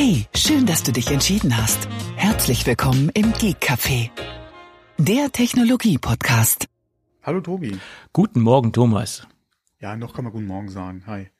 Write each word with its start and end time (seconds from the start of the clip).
Hey, 0.00 0.26
schön, 0.32 0.64
dass 0.64 0.84
du 0.84 0.92
dich 0.92 1.10
entschieden 1.10 1.56
hast. 1.56 1.88
Herzlich 2.14 2.64
willkommen 2.64 3.10
im 3.14 3.32
Geek 3.32 3.56
Café, 3.60 4.10
der 4.96 5.32
Technologie-Podcast. 5.32 6.68
Hallo 7.24 7.40
Tobi. 7.40 7.76
Guten 8.12 8.42
Morgen, 8.42 8.72
Thomas. 8.72 9.26
Ja, 9.80 9.96
noch 9.96 10.14
kann 10.14 10.22
man 10.22 10.32
guten 10.32 10.46
Morgen 10.46 10.68
sagen. 10.68 11.02
Hi. 11.08 11.30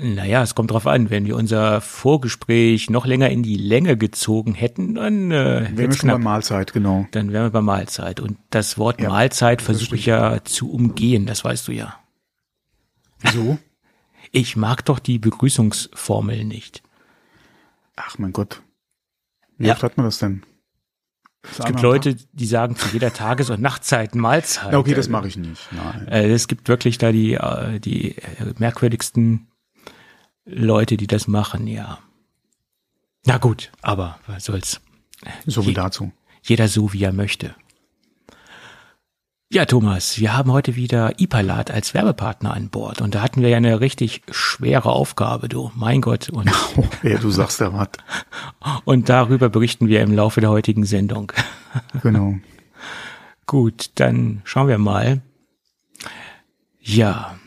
Naja, 0.00 0.44
es 0.44 0.54
kommt 0.54 0.70
drauf 0.70 0.86
an. 0.86 1.10
Wenn 1.10 1.26
wir 1.26 1.34
unser 1.34 1.80
Vorgespräch 1.80 2.90
noch 2.90 3.06
länger 3.06 3.28
in 3.30 3.42
die 3.42 3.56
Länge 3.56 3.96
gezogen 3.96 4.54
hätten, 4.54 4.94
dann 4.94 5.32
äh, 5.32 5.68
wären 5.72 5.90
wir 5.90 5.92
schon 5.92 6.10
bei 6.10 6.18
Mahlzeit, 6.18 6.72
genau. 6.72 7.08
Dann 7.10 7.32
wären 7.32 7.46
wir 7.46 7.50
bei 7.50 7.60
Mahlzeit. 7.60 8.20
Und 8.20 8.38
das 8.50 8.78
Wort 8.78 9.00
ja, 9.00 9.08
Mahlzeit 9.08 9.62
versuche 9.62 9.96
ich 9.96 10.06
ja 10.06 10.44
zu 10.44 10.70
umgehen, 10.70 11.26
das 11.26 11.44
weißt 11.44 11.66
du 11.66 11.72
ja. 11.72 11.98
Wieso? 13.18 13.58
Ich 14.32 14.56
mag 14.56 14.84
doch 14.84 14.98
die 14.98 15.18
Begrüßungsformel 15.18 16.44
nicht. 16.44 16.82
Ach 17.96 18.18
mein 18.18 18.32
Gott. 18.32 18.62
Wie 19.58 19.66
ja. 19.66 19.72
oft 19.72 19.82
hat 19.82 19.96
man 19.96 20.06
das 20.06 20.18
denn? 20.18 20.42
Das 21.42 21.60
es 21.60 21.64
gibt 21.64 21.80
Leute, 21.80 22.16
die 22.32 22.46
sagen 22.46 22.76
zu 22.76 22.88
jeder 22.88 23.12
Tages- 23.12 23.50
und 23.50 23.60
Nachtzeit 23.60 24.14
Mahlzeit. 24.14 24.72
Ja, 24.72 24.78
okay, 24.78 24.94
das 24.94 25.08
mache 25.08 25.28
ich 25.28 25.36
nicht. 25.36 25.68
Nein. 25.72 26.08
Äh, 26.08 26.30
es 26.30 26.48
gibt 26.48 26.68
wirklich 26.68 26.98
da 26.98 27.12
die, 27.12 27.34
äh, 27.34 27.78
die 27.78 28.16
merkwürdigsten 28.58 29.48
Leute, 30.44 30.96
die 30.96 31.06
das 31.06 31.28
machen, 31.28 31.66
ja. 31.66 31.98
Na 33.24 33.38
gut, 33.38 33.72
aber 33.82 34.18
was 34.26 34.44
soll's. 34.44 34.80
So 35.46 35.62
viel 35.62 35.74
dazu. 35.74 36.12
Jeder 36.42 36.68
so, 36.68 36.92
wie 36.92 37.02
er 37.02 37.12
möchte. 37.12 37.54
Ja, 39.48 39.64
Thomas, 39.64 40.18
wir 40.18 40.36
haben 40.36 40.50
heute 40.50 40.74
wieder 40.74 41.20
Ipalat 41.20 41.70
als 41.70 41.94
Werbepartner 41.94 42.52
an 42.52 42.68
Bord 42.68 43.00
und 43.00 43.14
da 43.14 43.22
hatten 43.22 43.42
wir 43.42 43.48
ja 43.48 43.58
eine 43.58 43.80
richtig 43.80 44.22
schwere 44.28 44.90
Aufgabe, 44.90 45.48
du, 45.48 45.70
mein 45.76 46.00
Gott. 46.00 46.30
Und 46.30 46.50
ja, 47.04 47.16
du 47.18 47.30
sagst 47.30 47.60
ja 47.60 47.72
was. 47.72 47.90
Und 48.84 49.08
darüber 49.08 49.48
berichten 49.48 49.86
wir 49.86 50.02
im 50.02 50.12
Laufe 50.12 50.40
der 50.40 50.50
heutigen 50.50 50.84
Sendung. 50.84 51.32
Genau. 52.02 52.36
Gut, 53.44 53.90
dann 53.96 54.40
schauen 54.44 54.66
wir 54.66 54.78
mal. 54.78 55.20
Ja, 56.80 57.38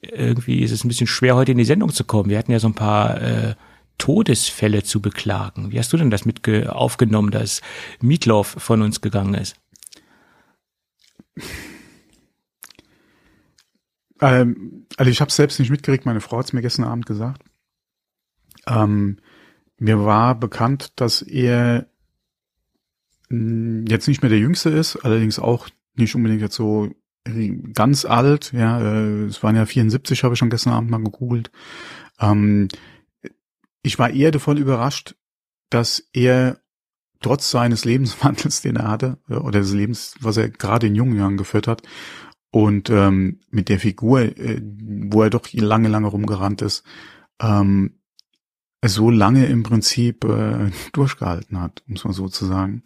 irgendwie 0.00 0.60
ist 0.60 0.70
es 0.70 0.82
ein 0.82 0.88
bisschen 0.88 1.06
schwer, 1.06 1.36
heute 1.36 1.52
in 1.52 1.58
die 1.58 1.64
Sendung 1.64 1.92
zu 1.92 2.04
kommen. 2.04 2.30
Wir 2.30 2.38
hatten 2.38 2.52
ja 2.52 2.58
so 2.58 2.68
ein 2.68 2.74
paar 2.74 3.20
äh, 3.20 3.54
Todesfälle 3.98 4.82
zu 4.82 5.02
beklagen. 5.02 5.72
Wie 5.72 5.78
hast 5.78 5.92
du 5.92 5.98
denn 5.98 6.10
das 6.10 6.24
mit 6.24 6.48
aufgenommen, 6.68 7.30
dass 7.30 7.60
Mietlauf 8.00 8.46
von 8.58 8.80
uns 8.80 9.02
gegangen 9.02 9.34
ist? 9.34 9.56
Ähm, 14.20 14.86
also 14.96 15.10
ich 15.10 15.20
habe 15.20 15.28
es 15.28 15.36
selbst 15.36 15.58
nicht 15.58 15.70
mitgekriegt, 15.70 16.06
meine 16.06 16.22
Frau 16.22 16.38
hat 16.38 16.46
es 16.46 16.52
mir 16.52 16.62
gestern 16.62 16.86
Abend 16.86 17.04
gesagt. 17.04 17.44
Ähm, 18.66 19.18
mir 19.78 20.04
war 20.04 20.34
bekannt, 20.38 20.92
dass 20.96 21.22
er 21.22 21.86
jetzt 23.28 24.08
nicht 24.08 24.22
mehr 24.22 24.30
der 24.30 24.38
Jüngste 24.38 24.70
ist, 24.70 24.96
allerdings 24.96 25.38
auch 25.38 25.68
nicht 25.96 26.14
unbedingt 26.14 26.40
jetzt 26.40 26.54
so 26.54 26.90
ganz 27.74 28.04
alt, 28.04 28.52
ja, 28.52 28.80
äh, 28.80 29.24
es 29.24 29.42
waren 29.42 29.56
ja 29.56 29.66
74, 29.66 30.22
habe 30.22 30.34
ich 30.34 30.38
schon 30.38 30.50
gestern 30.50 30.72
Abend 30.72 30.90
mal 30.90 31.02
gegoogelt. 31.02 31.50
Ähm, 32.20 32.68
ich 33.82 33.98
war 33.98 34.10
eher 34.10 34.30
davon 34.30 34.56
überrascht, 34.56 35.16
dass 35.70 36.08
er 36.12 36.60
trotz 37.26 37.50
seines 37.50 37.84
Lebenswandels, 37.84 38.62
den 38.62 38.76
er 38.76 38.88
hatte, 38.88 39.18
oder 39.28 39.58
des 39.58 39.72
Lebens, 39.72 40.14
was 40.20 40.36
er 40.36 40.48
gerade 40.48 40.86
in 40.86 40.94
jungen 40.94 41.16
Jahren 41.16 41.36
geführt 41.36 41.66
hat, 41.66 41.82
und 42.52 42.88
ähm, 42.88 43.40
mit 43.50 43.68
der 43.68 43.80
Figur, 43.80 44.20
äh, 44.20 44.62
wo 44.62 45.22
er 45.22 45.30
doch 45.30 45.52
lange, 45.52 45.88
lange 45.88 46.06
rumgerannt 46.06 46.62
ist, 46.62 46.84
ähm, 47.40 47.98
so 48.84 49.10
lange 49.10 49.46
im 49.46 49.64
Prinzip 49.64 50.24
äh, 50.24 50.70
durchgehalten 50.92 51.60
hat, 51.60 51.82
muss 51.86 52.04
man 52.04 52.12
so 52.12 52.28
zu 52.28 52.46
sagen. 52.46 52.82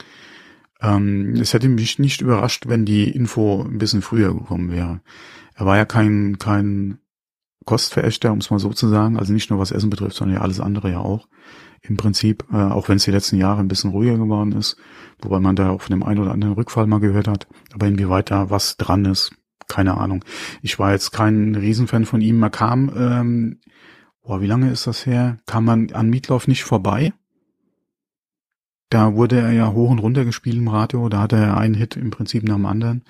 Ähm, 0.80 1.34
es 1.34 1.52
hätte 1.52 1.68
mich 1.68 1.98
nicht 1.98 2.22
überrascht, 2.22 2.66
wenn 2.66 2.86
die 2.86 3.10
Info 3.10 3.62
ein 3.62 3.76
bisschen 3.76 4.00
früher 4.00 4.34
gekommen 4.34 4.72
wäre. 4.72 5.02
Er 5.54 5.66
war 5.66 5.76
ja 5.76 5.84
kein, 5.84 6.38
kein 6.38 6.98
Kostverächter, 7.66 8.32
um 8.32 8.38
es 8.38 8.50
mal 8.50 8.58
so 8.58 8.70
zu 8.70 8.88
sagen, 8.88 9.18
also 9.18 9.34
nicht 9.34 9.50
nur 9.50 9.58
was 9.58 9.70
Essen 9.70 9.90
betrifft, 9.90 10.16
sondern 10.16 10.38
ja 10.38 10.42
alles 10.42 10.60
andere 10.60 10.90
ja 10.90 10.98
auch 10.98 11.28
im 11.82 11.96
Prinzip, 11.96 12.44
äh, 12.52 12.56
auch 12.56 12.88
wenn 12.88 12.96
es 12.96 13.04
die 13.04 13.10
letzten 13.10 13.36
Jahre 13.36 13.60
ein 13.60 13.68
bisschen 13.68 13.90
ruhiger 13.90 14.18
geworden 14.18 14.52
ist, 14.52 14.76
wobei 15.20 15.40
man 15.40 15.56
da 15.56 15.70
auch 15.70 15.82
von 15.82 15.90
dem 15.90 16.02
einen 16.02 16.20
oder 16.20 16.32
anderen 16.32 16.54
Rückfall 16.54 16.86
mal 16.86 17.00
gehört 17.00 17.28
hat. 17.28 17.46
Aber 17.72 17.86
inwieweit 17.86 18.30
da 18.30 18.50
was 18.50 18.76
dran 18.76 19.04
ist, 19.04 19.32
keine 19.68 19.96
Ahnung. 19.96 20.24
Ich 20.62 20.78
war 20.78 20.92
jetzt 20.92 21.12
kein 21.12 21.54
Riesenfan 21.54 22.04
von 22.04 22.20
ihm. 22.20 22.38
Man 22.38 22.50
kam, 22.50 22.90
ähm, 22.94 23.60
boah, 24.22 24.40
wie 24.40 24.46
lange 24.46 24.70
ist 24.70 24.86
das 24.86 25.06
her? 25.06 25.38
Kam 25.46 25.64
man 25.64 25.92
an 25.92 26.10
Mietlauf 26.10 26.48
nicht 26.48 26.64
vorbei? 26.64 27.12
Da 28.90 29.14
wurde 29.14 29.40
er 29.40 29.52
ja 29.52 29.72
hoch 29.72 29.90
und 29.90 30.00
runter 30.00 30.24
gespielt 30.24 30.56
im 30.56 30.68
Radio. 30.68 31.08
Da 31.08 31.20
hatte 31.20 31.36
er 31.36 31.56
einen 31.56 31.74
Hit 31.74 31.96
im 31.96 32.10
Prinzip 32.10 32.42
nach 32.42 32.56
dem 32.56 32.66
anderen. 32.66 33.04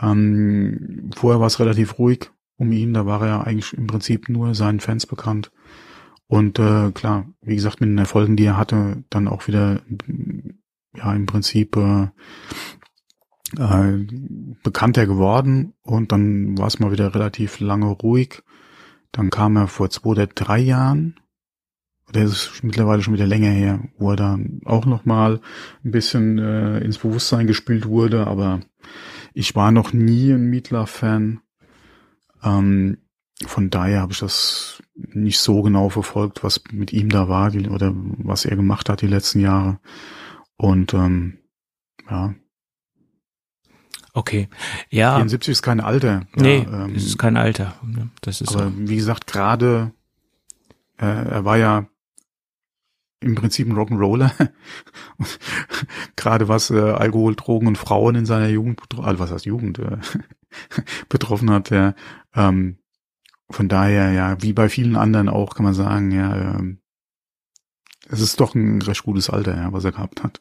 Ähm, 0.00 1.10
vorher 1.14 1.38
war 1.38 1.46
es 1.46 1.60
relativ 1.60 1.98
ruhig 1.98 2.30
um 2.56 2.72
ihn. 2.72 2.94
Da 2.94 3.04
war 3.04 3.24
er 3.26 3.46
eigentlich 3.46 3.74
im 3.74 3.86
Prinzip 3.86 4.30
nur 4.30 4.54
seinen 4.54 4.80
Fans 4.80 5.06
bekannt. 5.06 5.52
Und 6.32 6.58
äh, 6.58 6.92
klar, 6.92 7.26
wie 7.42 7.56
gesagt, 7.56 7.82
mit 7.82 7.90
den 7.90 7.98
Erfolgen, 7.98 8.36
die 8.36 8.46
er 8.46 8.56
hatte, 8.56 9.04
dann 9.10 9.28
auch 9.28 9.48
wieder 9.48 9.82
ja 10.96 11.12
im 11.12 11.26
Prinzip 11.26 11.76
äh, 11.76 12.08
äh, 13.58 14.06
bekannter 14.62 15.06
geworden 15.06 15.74
und 15.82 16.10
dann 16.10 16.56
war 16.56 16.68
es 16.68 16.78
mal 16.78 16.90
wieder 16.90 17.14
relativ 17.14 17.60
lange 17.60 17.84
ruhig. 17.84 18.42
Dann 19.10 19.28
kam 19.28 19.56
er 19.56 19.68
vor 19.68 19.90
zwei 19.90 20.08
oder 20.08 20.26
drei 20.26 20.58
Jahren, 20.58 21.20
der 22.14 22.24
ist 22.24 22.64
mittlerweile 22.64 23.02
schon 23.02 23.12
wieder 23.12 23.26
länger 23.26 23.50
her, 23.50 23.80
wo 23.98 24.12
er 24.12 24.16
dann 24.16 24.62
auch 24.64 24.86
noch 24.86 25.04
mal 25.04 25.38
ein 25.84 25.90
bisschen 25.90 26.38
äh, 26.38 26.78
ins 26.78 26.96
Bewusstsein 26.96 27.46
gespült 27.46 27.84
wurde, 27.84 28.26
aber 28.26 28.60
ich 29.34 29.54
war 29.54 29.70
noch 29.70 29.92
nie 29.92 30.32
ein 30.32 30.48
Mietler-Fan. 30.48 31.40
Ähm, 32.42 33.01
von 33.46 33.70
daher 33.70 34.00
habe 34.00 34.12
ich 34.12 34.18
das 34.18 34.82
nicht 34.94 35.38
so 35.38 35.62
genau 35.62 35.88
verfolgt, 35.88 36.44
was 36.44 36.62
mit 36.70 36.92
ihm 36.92 37.08
da 37.08 37.28
war 37.28 37.50
die, 37.50 37.68
oder 37.68 37.92
was 37.94 38.44
er 38.44 38.56
gemacht 38.56 38.88
hat 38.88 39.02
die 39.02 39.06
letzten 39.06 39.40
Jahre. 39.40 39.78
Und 40.56 40.94
ähm, 40.94 41.38
ja. 42.10 42.34
Okay, 44.14 44.48
ja. 44.90 45.14
74 45.16 45.52
ist 45.52 45.62
kein 45.62 45.80
Alter. 45.80 46.26
Nee, 46.34 46.66
ja, 46.70 46.84
ähm, 46.84 46.94
ist 46.94 47.18
kein 47.18 47.36
Alter. 47.36 47.74
Das 48.20 48.40
ist 48.40 48.54
aber 48.54 48.66
so. 48.66 48.72
wie 48.76 48.96
gesagt, 48.96 49.26
gerade 49.26 49.92
äh, 50.98 51.06
er 51.06 51.44
war 51.44 51.56
ja 51.56 51.86
im 53.20 53.34
Prinzip 53.34 53.66
ein 53.68 53.76
Rock'n'Roller. 53.76 54.32
gerade 56.16 56.48
was 56.48 56.70
äh, 56.70 56.78
Alkohol, 56.78 57.34
Drogen 57.36 57.66
und 57.68 57.78
Frauen 57.78 58.14
in 58.16 58.26
seiner 58.26 58.48
Jugend, 58.48 58.80
also 58.98 59.18
was 59.18 59.30
heißt 59.30 59.46
Jugend, 59.46 59.78
äh, 59.78 59.98
betroffen 61.08 61.50
hat, 61.50 61.70
ja, 61.70 61.94
ähm, 62.34 62.78
von 63.50 63.68
daher, 63.68 64.12
ja, 64.12 64.42
wie 64.42 64.52
bei 64.52 64.68
vielen 64.68 64.96
anderen 64.96 65.28
auch, 65.28 65.54
kann 65.54 65.64
man 65.64 65.74
sagen, 65.74 66.10
ja, 66.10 66.56
ähm, 66.56 66.80
es 68.08 68.20
ist 68.20 68.40
doch 68.40 68.54
ein 68.54 68.82
recht 68.82 69.02
gutes 69.02 69.30
Alter, 69.30 69.56
ja, 69.56 69.72
was 69.72 69.84
er 69.84 69.92
gehabt 69.92 70.22
hat. 70.22 70.40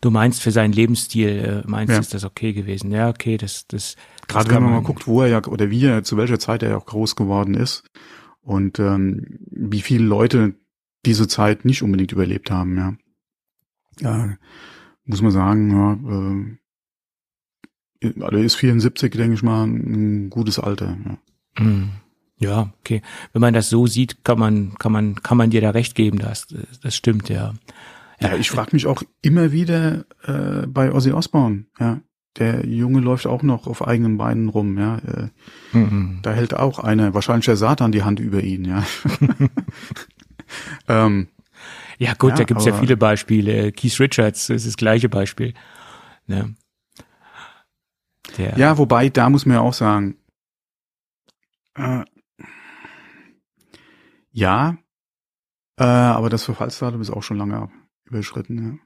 Du 0.00 0.10
meinst 0.10 0.42
für 0.42 0.50
seinen 0.50 0.72
Lebensstil, 0.72 1.62
äh, 1.64 1.68
meinst 1.68 1.92
ja. 1.92 1.98
ist 1.98 2.14
das 2.14 2.24
okay 2.24 2.52
gewesen? 2.52 2.90
Ja, 2.90 3.08
okay, 3.08 3.38
das, 3.38 3.66
das. 3.66 3.96
Gerade 4.28 4.46
das 4.46 4.54
wenn 4.54 4.62
man 4.62 4.72
mal 4.72 4.82
guckt, 4.82 5.06
wo 5.06 5.22
er 5.22 5.28
ja 5.28 5.44
oder 5.44 5.70
wie 5.70 5.84
er 5.84 6.04
zu 6.04 6.16
welcher 6.16 6.38
Zeit 6.38 6.62
er 6.62 6.70
ja 6.70 6.76
auch 6.76 6.86
groß 6.86 7.16
geworden 7.16 7.54
ist 7.54 7.84
und 8.42 8.78
ähm, 8.78 9.38
wie 9.50 9.80
viele 9.80 10.04
Leute 10.04 10.54
diese 11.06 11.26
Zeit 11.26 11.64
nicht 11.64 11.82
unbedingt 11.82 12.12
überlebt 12.12 12.50
haben, 12.50 12.76
ja. 12.76 12.94
Ja, 14.00 14.36
muss 15.04 15.22
man 15.22 15.32
sagen, 15.32 15.70
ja, 15.70 15.98
äh, 18.02 18.12
also 18.20 18.38
ist 18.38 18.56
74, 18.56 19.12
denke 19.12 19.34
ich 19.34 19.42
mal, 19.42 19.64
ein 19.64 20.30
gutes 20.30 20.58
Alter. 20.58 20.96
Ja. 21.04 21.18
Mhm. 21.58 21.90
Ja, 22.38 22.72
okay. 22.80 23.02
Wenn 23.32 23.40
man 23.40 23.54
das 23.54 23.70
so 23.70 23.86
sieht, 23.86 24.24
kann 24.24 24.38
man, 24.38 24.74
kann 24.78 24.90
man, 24.90 25.14
kann 25.16 25.38
man 25.38 25.50
dir 25.50 25.60
da 25.60 25.70
recht 25.70 25.94
geben, 25.94 26.18
das, 26.18 26.48
das 26.82 26.96
stimmt, 26.96 27.28
ja. 27.28 27.54
Ja, 28.20 28.34
ich 28.36 28.50
frage 28.50 28.70
mich 28.72 28.86
auch 28.86 29.02
immer 29.20 29.52
wieder 29.52 30.04
äh, 30.24 30.66
bei 30.66 30.92
Ozzy 30.92 31.12
Osbourne, 31.12 31.66
ja. 31.78 32.00
Der 32.38 32.64
Junge 32.66 33.00
läuft 33.00 33.26
auch 33.26 33.42
noch 33.42 33.66
auf 33.66 33.86
eigenen 33.86 34.16
Beinen 34.16 34.48
rum, 34.48 34.78
ja. 34.78 34.98
Äh, 34.98 35.76
mhm. 35.76 36.20
Da 36.22 36.32
hält 36.32 36.54
auch 36.54 36.78
einer, 36.78 37.14
wahrscheinlich 37.14 37.44
der 37.44 37.56
Satan, 37.56 37.92
die 37.92 38.02
Hand 38.02 38.18
über 38.20 38.42
ihn, 38.42 38.64
ja. 38.64 38.84
ähm, 40.88 41.28
ja, 41.98 42.14
gut, 42.14 42.30
ja, 42.30 42.36
da 42.38 42.44
gibt's 42.44 42.64
ja 42.64 42.72
viele 42.72 42.96
Beispiele. 42.96 43.70
Keith 43.70 44.00
Richards 44.00 44.50
ist 44.50 44.66
das 44.66 44.76
gleiche 44.76 45.08
Beispiel. 45.08 45.54
Ne? 46.26 46.54
Der, 48.38 48.58
ja, 48.58 48.78
wobei, 48.78 49.08
da 49.08 49.30
muss 49.30 49.46
man 49.46 49.56
ja 49.56 49.60
auch 49.60 49.74
sagen, 49.74 50.16
äh, 51.74 52.04
ja, 54.30 54.78
äh, 55.76 55.84
aber 55.84 56.30
das 56.30 56.44
Verfallsdatum 56.44 57.00
ist 57.00 57.10
auch 57.10 57.22
schon 57.22 57.38
lange 57.38 57.70
überschritten. 58.04 58.80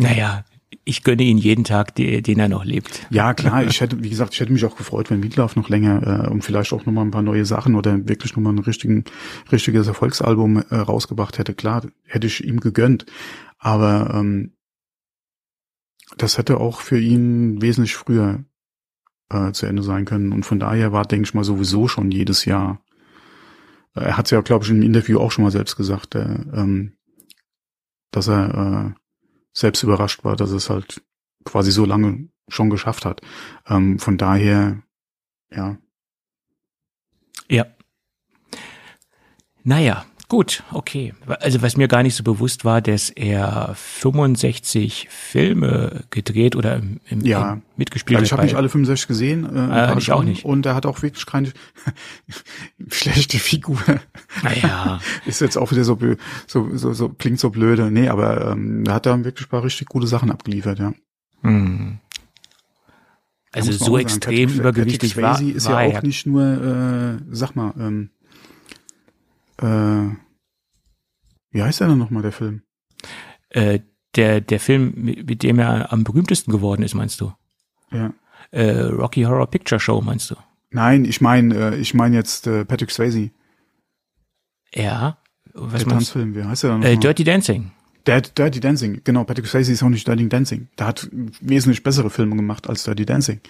Ja. 0.00 0.08
Naja, 0.08 0.44
ich 0.84 1.04
gönne 1.04 1.22
ihn 1.22 1.38
jeden 1.38 1.64
Tag, 1.64 1.94
die, 1.94 2.22
den 2.22 2.38
er 2.38 2.48
noch 2.48 2.64
lebt. 2.64 3.06
Ja, 3.10 3.34
klar, 3.34 3.64
ich 3.66 3.80
hätte, 3.80 4.02
wie 4.02 4.10
gesagt, 4.10 4.34
ich 4.34 4.40
hätte 4.40 4.52
mich 4.52 4.64
auch 4.64 4.76
gefreut, 4.76 5.10
wenn 5.10 5.20
Meatloaf 5.20 5.56
noch 5.56 5.68
länger 5.68 6.26
äh, 6.26 6.28
und 6.28 6.42
vielleicht 6.42 6.72
auch 6.72 6.84
nochmal 6.86 7.04
ein 7.04 7.10
paar 7.10 7.22
neue 7.22 7.44
Sachen 7.44 7.74
oder 7.74 8.08
wirklich 8.08 8.34
nochmal 8.36 8.54
ein 8.54 8.58
richtigen, 8.58 9.04
richtiges 9.50 9.86
Erfolgsalbum 9.86 10.58
äh, 10.58 10.74
rausgebracht 10.74 11.38
hätte. 11.38 11.54
Klar, 11.54 11.86
hätte 12.04 12.26
ich 12.26 12.44
ihm 12.44 12.60
gegönnt. 12.60 13.06
Aber 13.58 14.12
ähm, 14.14 14.52
das 16.16 16.38
hätte 16.38 16.58
auch 16.58 16.80
für 16.80 16.98
ihn 16.98 17.62
wesentlich 17.62 17.94
früher 17.94 18.44
äh, 19.34 19.52
zu 19.52 19.66
Ende 19.66 19.82
sein 19.82 20.04
können. 20.04 20.32
Und 20.32 20.44
von 20.44 20.58
daher 20.58 20.92
war, 20.92 21.04
denke 21.04 21.24
ich 21.24 21.34
mal, 21.34 21.44
sowieso 21.44 21.88
schon 21.88 22.10
jedes 22.10 22.44
Jahr. 22.44 22.82
Äh, 23.94 24.04
er 24.04 24.16
hat 24.16 24.26
es 24.26 24.30
ja, 24.30 24.40
glaube 24.40 24.64
ich, 24.64 24.70
im 24.70 24.82
Interview 24.82 25.18
auch 25.18 25.30
schon 25.30 25.44
mal 25.44 25.50
selbst 25.50 25.76
gesagt, 25.76 26.14
äh, 26.14 26.20
ähm, 26.54 26.96
dass 28.10 28.28
er 28.28 28.94
äh, 28.94 29.00
selbst 29.52 29.82
überrascht 29.82 30.24
war, 30.24 30.36
dass 30.36 30.50
es 30.50 30.70
halt 30.70 31.02
quasi 31.44 31.72
so 31.72 31.84
lange 31.84 32.28
schon 32.48 32.70
geschafft 32.70 33.04
hat. 33.04 33.20
Ähm, 33.66 33.98
von 33.98 34.18
daher, 34.18 34.82
ja. 35.50 35.78
Ja. 37.48 37.66
Naja, 39.64 40.04
gut, 40.32 40.62
okay. 40.72 41.12
Also 41.40 41.60
was 41.60 41.76
mir 41.76 41.88
gar 41.88 42.02
nicht 42.02 42.14
so 42.14 42.24
bewusst 42.24 42.64
war, 42.64 42.80
dass 42.80 43.10
er 43.10 43.74
65 43.74 45.08
Filme 45.10 46.04
gedreht 46.08 46.56
oder 46.56 46.76
im, 46.76 47.00
im, 47.10 47.20
ja. 47.20 47.52
im 47.52 47.62
mitgespielt 47.76 48.18
hat. 48.18 48.24
Ich 48.24 48.32
habe 48.32 48.42
nicht 48.44 48.54
alle 48.54 48.70
65 48.70 49.08
gesehen. 49.08 49.44
Äh, 49.54 49.92
äh, 49.92 49.98
ich 49.98 50.10
auch 50.10 50.24
nicht. 50.24 50.46
Und 50.46 50.64
er 50.64 50.74
hat 50.74 50.86
auch 50.86 51.02
wirklich 51.02 51.26
keine 51.26 51.52
schlechte 52.88 53.38
Figur. 53.38 53.76
Naja. 54.42 55.00
Ist 55.26 55.42
jetzt 55.42 55.58
auch 55.58 55.70
wieder 55.70 55.84
so, 55.84 55.98
so, 56.46 56.78
so, 56.78 56.94
so 56.94 57.10
klingt 57.10 57.38
so 57.38 57.50
blöde. 57.50 57.90
Nee, 57.90 58.08
aber 58.08 58.52
ähm, 58.52 58.84
er 58.86 58.94
hat 58.94 59.04
da 59.04 59.22
wirklich 59.22 59.48
ein 59.48 59.50
paar 59.50 59.64
richtig 59.64 59.90
gute 59.90 60.06
Sachen 60.06 60.30
abgeliefert, 60.30 60.78
ja. 60.78 60.94
Hm. 61.42 61.98
Also 63.52 63.72
so 63.72 63.98
extrem 63.98 64.48
Patrick, 64.48 64.60
übergewichtig 64.60 65.14
Patrick 65.14 65.36
Swayze 65.36 65.44
war, 65.44 65.56
ist 65.56 65.68
ja 65.68 65.76
auch 65.76 65.92
ja. 65.92 66.00
nicht 66.00 66.26
nur, 66.26 66.42
äh, 66.42 67.18
sag 67.32 67.54
mal, 67.54 67.74
ähm, 67.78 68.08
äh, 69.62 70.16
wie 71.50 71.62
heißt 71.62 71.80
der 71.80 71.88
denn 71.88 71.98
nochmal, 71.98 72.22
der 72.22 72.32
Film? 72.32 72.62
Äh, 73.50 73.80
der, 74.16 74.40
der 74.40 74.60
Film, 74.60 74.92
mit, 74.96 75.42
dem 75.42 75.58
er 75.58 75.92
am 75.92 76.04
berühmtesten 76.04 76.52
geworden 76.52 76.82
ist, 76.82 76.94
meinst 76.94 77.20
du? 77.20 77.32
Ja. 77.90 78.12
Äh, 78.50 78.82
Rocky 78.82 79.22
Horror 79.22 79.46
Picture 79.46 79.80
Show, 79.80 80.00
meinst 80.00 80.30
du? 80.30 80.36
Nein, 80.70 81.04
ich 81.04 81.20
meine, 81.20 81.72
äh, 81.72 81.76
ich 81.76 81.94
meine 81.94 82.16
jetzt 82.16 82.46
äh, 82.46 82.64
Patrick 82.64 82.90
Swayze. 82.90 83.30
Ja. 84.74 85.18
Was 85.54 85.84
der 85.84 85.92
Tanzfilm, 85.92 86.34
wie 86.34 86.44
heißt 86.44 86.62
der 86.62 86.70
dann? 86.70 86.82
Äh, 86.82 86.96
Dirty 86.96 87.24
Dancing. 87.24 87.72
Dirty 88.06 88.60
Dancing, 88.60 89.02
genau. 89.04 89.24
Patrick 89.24 89.46
Swayze 89.46 89.72
ist 89.72 89.82
auch 89.82 89.88
nicht 89.88 90.06
Dirty 90.06 90.28
Dancing. 90.28 90.68
Der 90.78 90.86
hat 90.88 91.08
wesentlich 91.40 91.82
bessere 91.82 92.10
Filme 92.10 92.36
gemacht 92.36 92.68
als 92.68 92.84
Dirty 92.84 93.06
Dancing. 93.06 93.40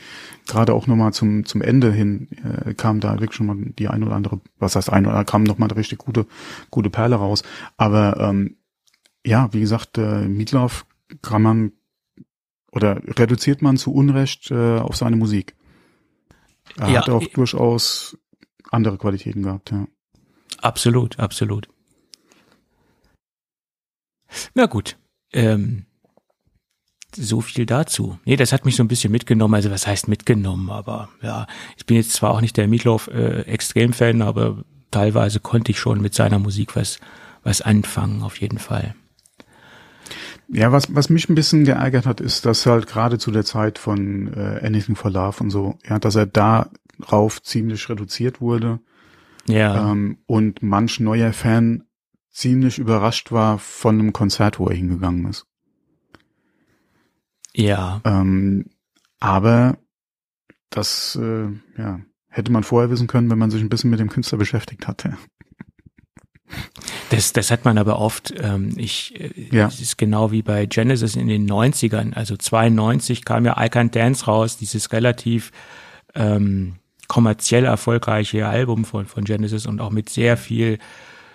Gerade 0.46 0.74
auch 0.74 0.86
nochmal 0.86 1.12
zum 1.12 1.44
zum 1.46 1.62
Ende 1.62 1.92
hin 1.92 2.28
äh, 2.44 2.74
kam 2.74 3.00
da 3.00 3.12
wirklich 3.14 3.34
schon 3.34 3.46
mal 3.46 3.56
die 3.56 3.88
ein 3.88 4.02
oder 4.02 4.14
andere, 4.14 4.40
was 4.58 4.76
heißt 4.76 4.90
ein 4.90 5.06
oder 5.06 5.24
kam 5.24 5.42
nochmal 5.44 5.70
eine 5.70 5.78
richtig 5.78 5.98
gute 5.98 6.26
gute 6.70 6.90
Perle 6.90 7.16
raus. 7.16 7.42
Aber 7.76 8.18
ähm, 8.20 8.56
ja, 9.24 9.52
wie 9.52 9.60
gesagt, 9.60 9.98
äh, 9.98 10.28
Meatloaf 10.28 10.86
kann 11.22 11.42
man 11.42 11.72
oder 12.72 13.00
reduziert 13.18 13.62
man 13.62 13.76
zu 13.76 13.92
Unrecht 13.92 14.50
äh, 14.50 14.78
auf 14.78 14.96
seine 14.96 15.16
Musik. 15.16 15.54
Er 16.78 16.90
ja, 16.90 17.00
hat 17.00 17.10
auch 17.10 17.26
durchaus 17.26 18.16
andere 18.70 18.98
Qualitäten 18.98 19.42
gehabt, 19.42 19.70
ja. 19.70 19.86
Absolut, 20.58 21.18
absolut. 21.18 21.68
Na 24.54 24.66
gut. 24.66 24.96
Ähm, 25.32 25.86
so 27.14 27.40
viel 27.40 27.66
dazu. 27.66 28.18
Nee, 28.24 28.36
das 28.36 28.52
hat 28.52 28.64
mich 28.64 28.76
so 28.76 28.82
ein 28.82 28.88
bisschen 28.88 29.12
mitgenommen. 29.12 29.54
Also 29.54 29.70
was 29.70 29.86
heißt 29.86 30.08
mitgenommen? 30.08 30.70
Aber 30.70 31.08
ja, 31.22 31.46
ich 31.76 31.86
bin 31.86 31.96
jetzt 31.96 32.12
zwar 32.12 32.30
auch 32.30 32.40
nicht 32.40 32.56
der 32.56 32.68
Meatloaf 32.68 33.08
äh, 33.08 33.42
Extrem-Fan, 33.42 34.22
aber 34.22 34.64
teilweise 34.90 35.40
konnte 35.40 35.72
ich 35.72 35.78
schon 35.78 36.00
mit 36.00 36.14
seiner 36.14 36.38
Musik 36.38 36.76
was, 36.76 36.98
was 37.42 37.60
anfangen, 37.60 38.22
auf 38.22 38.40
jeden 38.40 38.58
Fall. 38.58 38.94
Ja, 40.48 40.70
was, 40.72 40.94
was 40.94 41.08
mich 41.08 41.28
ein 41.28 41.34
bisschen 41.34 41.64
geärgert 41.64 42.04
hat, 42.04 42.20
ist, 42.20 42.44
dass 42.44 42.66
halt 42.66 42.86
gerade 42.86 43.18
zu 43.18 43.30
der 43.30 43.44
Zeit 43.44 43.78
von 43.78 44.32
äh, 44.34 44.60
Anything 44.64 44.96
for 44.96 45.10
Love 45.10 45.42
und 45.42 45.50
so, 45.50 45.78
ja, 45.88 45.98
dass 45.98 46.14
er 46.14 46.26
darauf 46.26 47.42
ziemlich 47.42 47.88
reduziert 47.88 48.40
wurde. 48.40 48.80
Ja. 49.48 49.90
Ähm, 49.90 50.18
und 50.26 50.62
manch 50.62 51.00
neuer 51.00 51.32
Fan 51.32 51.84
ziemlich 52.32 52.78
überrascht 52.78 53.30
war 53.30 53.58
von 53.58 53.98
einem 53.98 54.12
Konzert, 54.12 54.58
wo 54.58 54.66
er 54.66 54.74
hingegangen 54.74 55.26
ist. 55.26 55.46
Ja. 57.54 58.00
Ähm, 58.04 58.70
aber 59.20 59.78
das 60.70 61.18
äh, 61.20 61.48
ja, 61.76 62.00
hätte 62.28 62.50
man 62.50 62.64
vorher 62.64 62.90
wissen 62.90 63.06
können, 63.06 63.30
wenn 63.30 63.38
man 63.38 63.50
sich 63.50 63.60
ein 63.60 63.68
bisschen 63.68 63.90
mit 63.90 64.00
dem 64.00 64.08
Künstler 64.08 64.38
beschäftigt 64.38 64.88
hatte. 64.88 65.16
Das, 67.10 67.34
das 67.34 67.50
hat 67.50 67.66
man 67.66 67.76
aber 67.76 67.98
oft. 67.98 68.32
Ähm, 68.38 68.72
ich, 68.76 69.20
äh, 69.20 69.30
ja. 69.54 69.68
Es 69.68 69.80
ist 69.80 69.98
genau 69.98 70.32
wie 70.32 70.42
bei 70.42 70.64
Genesis 70.64 71.14
in 71.14 71.28
den 71.28 71.48
90ern. 71.48 72.14
Also 72.14 72.36
92 72.36 73.24
kam 73.24 73.44
ja 73.44 73.52
I 73.62 73.68
Can't 73.68 73.90
Dance 73.90 74.24
raus, 74.24 74.56
dieses 74.56 74.92
relativ 74.92 75.52
ähm, 76.14 76.76
kommerziell 77.08 77.66
erfolgreiche 77.66 78.46
Album 78.48 78.86
von, 78.86 79.04
von 79.04 79.24
Genesis 79.24 79.66
und 79.66 79.80
auch 79.80 79.90
mit 79.90 80.08
sehr 80.08 80.38
viel 80.38 80.78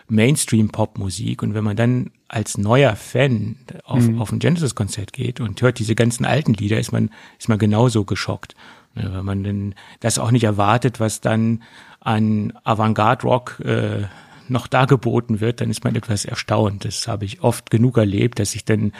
Mainstream-Pop-Musik. 0.09 1.43
Und 1.43 1.53
wenn 1.53 1.63
man 1.63 1.75
dann 1.75 2.11
als 2.27 2.57
neuer 2.57 2.95
Fan 2.95 3.57
auf, 3.83 4.07
mhm. 4.07 4.21
auf 4.21 4.31
ein 4.31 4.39
Genesis-Konzert 4.39 5.13
geht 5.13 5.39
und 5.39 5.61
hört 5.61 5.79
diese 5.79 5.95
ganzen 5.95 6.25
alten 6.25 6.53
Lieder, 6.53 6.79
ist 6.79 6.91
man, 6.91 7.09
ist 7.39 7.49
man 7.49 7.57
genauso 7.57 8.05
geschockt. 8.05 8.55
Ja, 8.95 9.13
wenn 9.13 9.25
man 9.25 9.43
denn 9.43 9.75
das 9.99 10.17
auch 10.17 10.31
nicht 10.31 10.43
erwartet, 10.43 10.99
was 10.99 11.21
dann 11.21 11.63
an 11.99 12.53
Avantgarde-Rock 12.63 13.59
äh, 13.59 14.03
noch 14.47 14.67
dargeboten 14.67 15.39
wird, 15.39 15.61
dann 15.61 15.69
ist 15.69 15.83
man 15.83 15.95
etwas 15.95 16.25
erstaunt. 16.25 16.85
Das 16.85 17.07
habe 17.07 17.25
ich 17.25 17.41
oft 17.41 17.69
genug 17.69 17.97
erlebt, 17.97 18.39
dass 18.39 18.51
sich 18.51 18.65
dann 18.65 18.93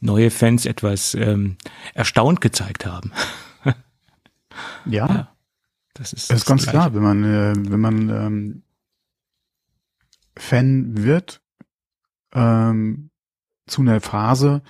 neue 0.00 0.30
Fans 0.30 0.64
etwas 0.64 1.14
ähm, 1.14 1.56
erstaunt 1.94 2.40
gezeigt 2.40 2.86
haben. 2.86 3.12
ja. 4.86 5.06
ja. 5.06 5.28
Das 5.94 6.12
ist, 6.12 6.30
das 6.30 6.40
ist 6.40 6.46
ganz 6.46 6.64
Gleiche. 6.64 6.78
klar, 6.78 6.94
wenn 6.94 7.02
man, 7.02 7.24
äh, 7.24 7.54
wenn 7.56 7.80
man 7.80 8.08
ähm, 8.10 8.62
Fan 10.36 11.02
wird 11.02 11.40
ähm, 12.34 13.10
zu 13.66 13.82
einer 13.82 14.00
Phase, 14.00 14.62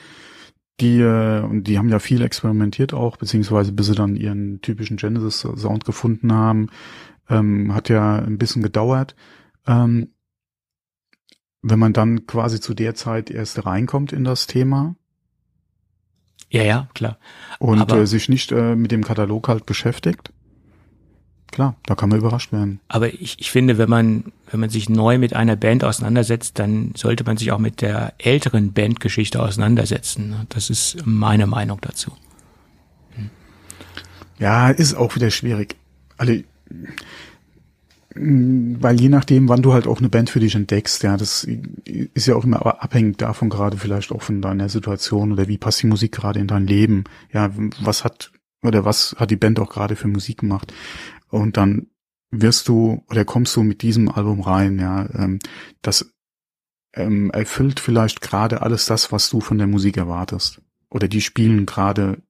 die 0.80 1.00
äh, 1.00 1.42
und 1.42 1.64
die 1.64 1.78
haben 1.78 1.88
ja 1.88 1.98
viel 1.98 2.22
experimentiert 2.22 2.92
auch, 2.94 3.16
beziehungsweise 3.16 3.72
bis 3.72 3.86
sie 3.86 3.94
dann 3.94 4.16
ihren 4.16 4.60
typischen 4.60 4.96
Genesis-Sound 4.96 5.84
gefunden 5.84 6.32
haben, 6.32 6.68
ähm, 7.28 7.74
hat 7.74 7.88
ja 7.88 8.16
ein 8.16 8.38
bisschen 8.38 8.62
gedauert. 8.62 9.16
Ähm, 9.66 10.08
wenn 11.62 11.78
man 11.78 11.92
dann 11.92 12.26
quasi 12.26 12.60
zu 12.60 12.74
der 12.74 12.94
Zeit 12.94 13.30
erst 13.30 13.66
reinkommt 13.66 14.12
in 14.12 14.24
das 14.24 14.46
Thema. 14.46 14.94
Ja, 16.48 16.62
ja, 16.62 16.88
klar. 16.94 17.18
Und 17.58 17.90
äh, 17.90 18.06
sich 18.06 18.28
nicht 18.28 18.52
äh, 18.52 18.76
mit 18.76 18.92
dem 18.92 19.02
Katalog 19.02 19.48
halt 19.48 19.66
beschäftigt, 19.66 20.32
klar, 21.56 21.74
da 21.86 21.94
kann 21.94 22.10
man 22.10 22.18
überrascht 22.18 22.52
werden. 22.52 22.80
Aber 22.86 23.14
ich, 23.14 23.40
ich 23.40 23.50
finde, 23.50 23.78
wenn 23.78 23.88
man, 23.88 24.24
wenn 24.50 24.60
man 24.60 24.68
sich 24.68 24.90
neu 24.90 25.16
mit 25.16 25.34
einer 25.34 25.56
Band 25.56 25.84
auseinandersetzt, 25.84 26.58
dann 26.58 26.92
sollte 26.94 27.24
man 27.24 27.38
sich 27.38 27.50
auch 27.50 27.58
mit 27.58 27.80
der 27.80 28.12
älteren 28.18 28.74
Bandgeschichte 28.74 29.42
auseinandersetzen. 29.42 30.36
Das 30.50 30.68
ist 30.68 30.98
meine 31.06 31.46
Meinung 31.46 31.78
dazu. 31.80 32.12
Hm. 33.14 33.30
Ja, 34.38 34.68
ist 34.68 34.94
auch 34.94 35.16
wieder 35.16 35.30
schwierig. 35.30 35.76
Also, 36.18 36.34
weil 38.14 39.00
je 39.00 39.08
nachdem, 39.08 39.48
wann 39.48 39.62
du 39.62 39.72
halt 39.72 39.86
auch 39.86 39.98
eine 39.98 40.10
Band 40.10 40.28
für 40.28 40.40
dich 40.40 40.54
entdeckst, 40.54 41.02
ja, 41.04 41.16
das 41.16 41.44
ist 41.44 42.26
ja 42.26 42.36
auch 42.36 42.44
immer 42.44 42.82
abhängig 42.82 43.16
davon, 43.16 43.48
gerade 43.48 43.78
vielleicht 43.78 44.12
auch 44.12 44.20
von 44.20 44.42
deiner 44.42 44.68
Situation 44.68 45.32
oder 45.32 45.48
wie 45.48 45.56
passt 45.56 45.82
die 45.82 45.86
Musik 45.86 46.12
gerade 46.12 46.38
in 46.38 46.48
dein 46.48 46.66
Leben. 46.66 47.04
Ja, 47.32 47.50
was 47.80 48.04
hat 48.04 48.30
oder 48.62 48.84
was 48.84 49.16
hat 49.18 49.30
die 49.30 49.36
Band 49.36 49.58
auch 49.60 49.70
gerade 49.70 49.96
für 49.96 50.08
Musik 50.08 50.38
gemacht? 50.38 50.72
Und 51.28 51.56
dann 51.56 51.88
wirst 52.30 52.68
du 52.68 53.04
oder 53.08 53.24
kommst 53.24 53.54
du 53.56 53.62
mit 53.62 53.82
diesem 53.82 54.08
Album 54.08 54.40
rein, 54.40 54.78
ja, 54.78 55.08
ähm, 55.14 55.38
das 55.82 56.12
ähm, 56.94 57.30
erfüllt 57.30 57.80
vielleicht 57.80 58.20
gerade 58.20 58.62
alles 58.62 58.86
das, 58.86 59.12
was 59.12 59.30
du 59.30 59.40
von 59.40 59.58
der 59.58 59.66
Musik 59.66 59.96
erwartest. 59.96 60.60
Oder 60.90 61.08
die 61.08 61.20
spielen 61.20 61.66
gerade 61.66 62.22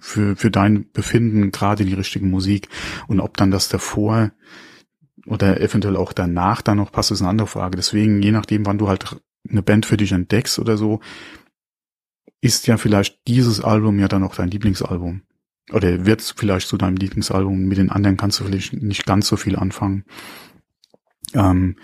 für, 0.00 0.36
für 0.36 0.50
dein 0.50 0.90
Befinden 0.92 1.50
gerade 1.50 1.84
die 1.84 1.94
richtige 1.94 2.26
Musik. 2.26 2.68
Und 3.08 3.20
ob 3.20 3.36
dann 3.36 3.50
das 3.50 3.68
davor 3.68 4.32
oder 5.26 5.60
eventuell 5.60 5.96
auch 5.96 6.12
danach 6.12 6.62
dann 6.62 6.76
noch 6.76 6.92
passt, 6.92 7.10
ist 7.10 7.22
eine 7.22 7.30
andere 7.30 7.48
Frage. 7.48 7.76
Deswegen, 7.76 8.22
je 8.22 8.32
nachdem, 8.32 8.66
wann 8.66 8.78
du 8.78 8.88
halt 8.88 9.16
eine 9.48 9.62
Band 9.62 9.86
für 9.86 9.96
dich 9.96 10.12
entdeckst 10.12 10.58
oder 10.58 10.76
so, 10.76 11.00
ist 12.42 12.66
ja 12.66 12.76
vielleicht 12.76 13.26
dieses 13.26 13.60
Album 13.60 13.98
ja 13.98 14.08
dann 14.08 14.22
auch 14.22 14.34
dein 14.34 14.50
Lieblingsalbum 14.50 15.22
oder 15.72 16.06
wird 16.06 16.22
vielleicht 16.36 16.68
zu 16.68 16.76
deinem 16.76 16.96
Lieblingsalbum. 16.96 17.64
Mit 17.64 17.78
den 17.78 17.90
anderen 17.90 18.16
kannst 18.16 18.40
du 18.40 18.44
vielleicht 18.44 18.72
nicht 18.74 19.06
ganz 19.06 19.28
so 19.28 19.36
viel 19.36 19.56
anfangen. 19.56 20.04
Ähm, 21.34 21.76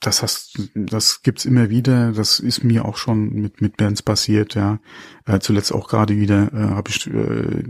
das 0.00 0.22
hast, 0.22 0.70
das 0.74 1.22
gibt's 1.22 1.44
immer 1.44 1.68
wieder. 1.68 2.12
Das 2.12 2.40
ist 2.40 2.64
mir 2.64 2.86
auch 2.86 2.96
schon 2.96 3.34
mit 3.34 3.60
mit 3.60 3.76
Bands 3.76 4.02
passiert. 4.02 4.54
Ja, 4.54 4.80
äh, 5.26 5.38
zuletzt 5.40 5.72
auch 5.72 5.88
gerade 5.88 6.16
wieder 6.16 6.52
äh, 6.52 6.74
habe 6.74 6.90
ich 6.90 7.06
äh, 7.06 7.62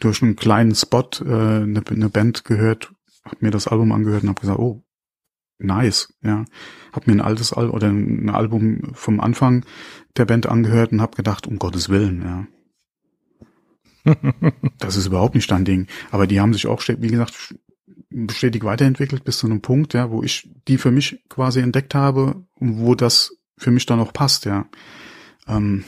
durch 0.00 0.22
einen 0.22 0.36
kleinen 0.36 0.74
Spot 0.74 1.08
äh, 1.24 1.62
eine, 1.62 1.82
eine 1.88 2.10
Band 2.10 2.44
gehört, 2.44 2.92
habe 3.24 3.36
mir 3.40 3.52
das 3.52 3.68
Album 3.68 3.92
angehört 3.92 4.24
und 4.24 4.30
habe 4.30 4.40
gesagt, 4.40 4.58
oh, 4.58 4.84
nice. 5.58 6.12
Ja, 6.22 6.44
habe 6.92 7.10
mir 7.10 7.18
ein 7.18 7.26
altes 7.26 7.52
Al 7.52 7.70
oder 7.70 7.88
ein 7.88 8.30
Album 8.30 8.92
vom 8.92 9.20
Anfang 9.20 9.64
der 10.16 10.24
Band 10.24 10.46
angehört 10.46 10.92
und 10.92 11.00
habe 11.00 11.16
gedacht, 11.16 11.46
um 11.46 11.58
Gottes 11.58 11.88
Willen, 11.88 12.22
ja. 12.22 12.46
das 14.78 14.96
ist 14.96 15.06
überhaupt 15.06 15.34
nicht 15.34 15.50
dein 15.50 15.64
Ding. 15.64 15.86
Aber 16.10 16.26
die 16.26 16.40
haben 16.40 16.52
sich 16.52 16.66
auch, 16.66 16.82
wie 16.86 17.08
gesagt, 17.08 17.54
stetig 18.30 18.64
weiterentwickelt 18.64 19.24
bis 19.24 19.38
zu 19.38 19.46
einem 19.46 19.60
Punkt, 19.60 19.94
ja, 19.94 20.10
wo 20.10 20.22
ich 20.22 20.48
die 20.68 20.78
für 20.78 20.90
mich 20.90 21.22
quasi 21.28 21.60
entdeckt 21.60 21.94
habe 21.94 22.46
und 22.54 22.78
wo 22.78 22.94
das 22.94 23.36
für 23.58 23.70
mich 23.70 23.86
dann 23.86 24.00
auch 24.00 24.12
passt, 24.12 24.44
ja. 24.44 24.66
Ähm, 25.48 25.84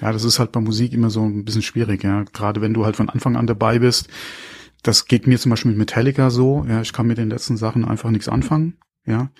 ja, 0.00 0.12
das 0.12 0.24
ist 0.24 0.38
halt 0.38 0.52
bei 0.52 0.60
Musik 0.60 0.92
immer 0.92 1.10
so 1.10 1.24
ein 1.24 1.44
bisschen 1.44 1.62
schwierig, 1.62 2.04
ja. 2.04 2.24
Gerade 2.32 2.60
wenn 2.60 2.74
du 2.74 2.84
halt 2.84 2.96
von 2.96 3.08
Anfang 3.08 3.36
an 3.36 3.46
dabei 3.46 3.78
bist. 3.78 4.08
Das 4.82 5.06
geht 5.06 5.26
mir 5.26 5.38
zum 5.38 5.50
Beispiel 5.50 5.72
mit 5.72 5.78
Metallica 5.78 6.30
so, 6.30 6.64
ja. 6.68 6.80
Ich 6.80 6.92
kann 6.92 7.06
mit 7.06 7.18
den 7.18 7.30
letzten 7.30 7.56
Sachen 7.56 7.84
einfach 7.84 8.10
nichts 8.10 8.28
anfangen, 8.28 8.78
ja. 9.06 9.30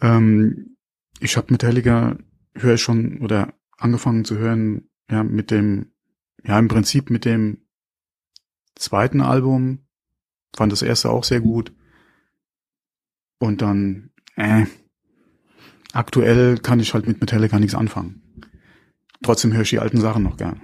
Ähm, 0.00 0.76
ich 1.20 1.36
habe 1.36 1.52
Metallica, 1.52 2.16
höre 2.54 2.74
ich 2.74 2.82
schon, 2.82 3.18
oder 3.18 3.52
angefangen 3.76 4.24
zu 4.24 4.38
hören, 4.38 4.88
ja, 5.10 5.22
mit 5.22 5.50
dem, 5.50 5.92
ja, 6.44 6.58
im 6.58 6.68
Prinzip 6.68 7.10
mit 7.10 7.24
dem 7.24 7.58
zweiten 8.74 9.20
Album, 9.20 9.84
Fand 10.56 10.72
das 10.72 10.82
erste 10.82 11.10
auch 11.10 11.24
sehr 11.24 11.40
gut. 11.40 11.72
Und 13.38 13.62
dann, 13.62 14.10
äh, 14.36 14.66
aktuell 15.92 16.58
kann 16.58 16.80
ich 16.80 16.92
halt 16.94 17.06
mit 17.06 17.20
Metallica 17.20 17.58
nichts 17.58 17.74
anfangen. 17.74 18.22
Trotzdem 19.22 19.52
höre 19.52 19.62
ich 19.62 19.70
die 19.70 19.78
alten 19.78 20.00
Sachen 20.00 20.22
noch 20.22 20.36
gern. 20.36 20.60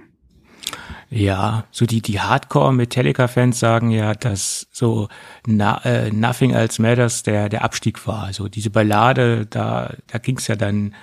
Ja, 1.09 1.65
so 1.71 1.85
die, 1.85 2.01
die 2.01 2.19
Hardcore-Metallica-Fans 2.19 3.57
sagen 3.57 3.91
ja, 3.91 4.13
dass 4.13 4.67
so 4.71 5.07
na, 5.45 5.77
äh, 5.85 6.11
Nothing 6.11 6.51
Else 6.51 6.81
Matters 6.81 7.23
der, 7.23 7.47
der 7.47 7.63
Abstieg 7.63 8.05
war. 8.05 8.23
Also 8.23 8.49
diese 8.49 8.69
Ballade, 8.69 9.45
da, 9.45 9.95
da 10.07 10.17
ging's 10.17 10.47
ja 10.47 10.57
dann 10.57 10.93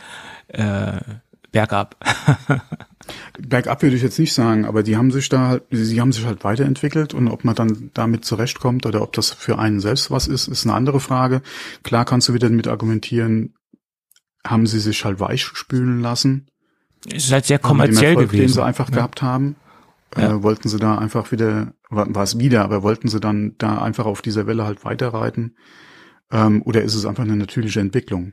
äh, 0.48 1.00
bergab. 1.52 1.96
Bergab 3.38 3.82
würde 3.82 3.96
ich 3.96 4.02
jetzt 4.02 4.18
nicht 4.18 4.32
sagen, 4.32 4.64
aber 4.64 4.82
die 4.82 4.96
haben 4.96 5.11
sich 5.11 5.28
da 5.28 5.49
halt, 5.49 5.62
sie 5.70 6.00
haben 6.00 6.12
sich 6.12 6.25
halt 6.25 6.44
weiterentwickelt 6.44 7.14
und 7.14 7.28
ob 7.28 7.44
man 7.44 7.54
dann 7.54 7.90
damit 7.94 8.25
zurechtkommt 8.25 8.87
oder 8.87 9.02
ob 9.02 9.12
das 9.12 9.30
für 9.30 9.58
einen 9.58 9.80
selbst 9.80 10.11
was 10.11 10.26
ist, 10.26 10.49
ist 10.49 10.64
eine 10.64 10.75
andere 10.75 11.00
Frage. 11.00 11.42
Klar 11.82 12.04
kannst 12.04 12.28
du 12.28 12.34
wieder 12.34 12.49
damit 12.49 12.68
argumentieren, 12.68 13.54
haben 14.46 14.66
sie 14.66 14.80
sich 14.80 15.04
halt 15.04 15.20
weich 15.20 15.44
spülen 15.44 16.00
lassen. 16.00 16.46
Es 17.06 17.26
ist 17.26 17.32
halt 17.32 17.44
sehr 17.44 17.58
kommerziell 17.58 18.12
Erfolg, 18.12 18.30
gewesen. 18.30 18.42
Den 18.42 18.52
sie 18.52 18.64
einfach 18.64 18.88
ja. 18.88 18.96
gehabt 18.96 19.23
haben. 19.23 19.56
Ja. 20.16 20.30
Äh, 20.30 20.42
wollten 20.42 20.68
sie 20.68 20.78
da 20.78 20.96
einfach 20.96 21.32
wieder, 21.32 21.73
war, 21.90 22.14
war 22.14 22.23
es 22.23 22.38
wieder, 22.38 22.62
aber 22.62 22.82
wollten 22.82 23.08
sie 23.08 23.20
dann 23.20 23.56
da 23.58 23.82
einfach 23.82 24.06
auf 24.06 24.23
dieser 24.23 24.46
Welle 24.46 24.64
halt 24.64 24.84
weiterreiten? 24.84 25.56
Ähm, 26.30 26.62
oder 26.62 26.82
ist 26.82 26.94
es 26.94 27.04
einfach 27.04 27.25
eine 27.25 27.37
natürliche 27.37 27.80
Entwicklung? 27.80 28.32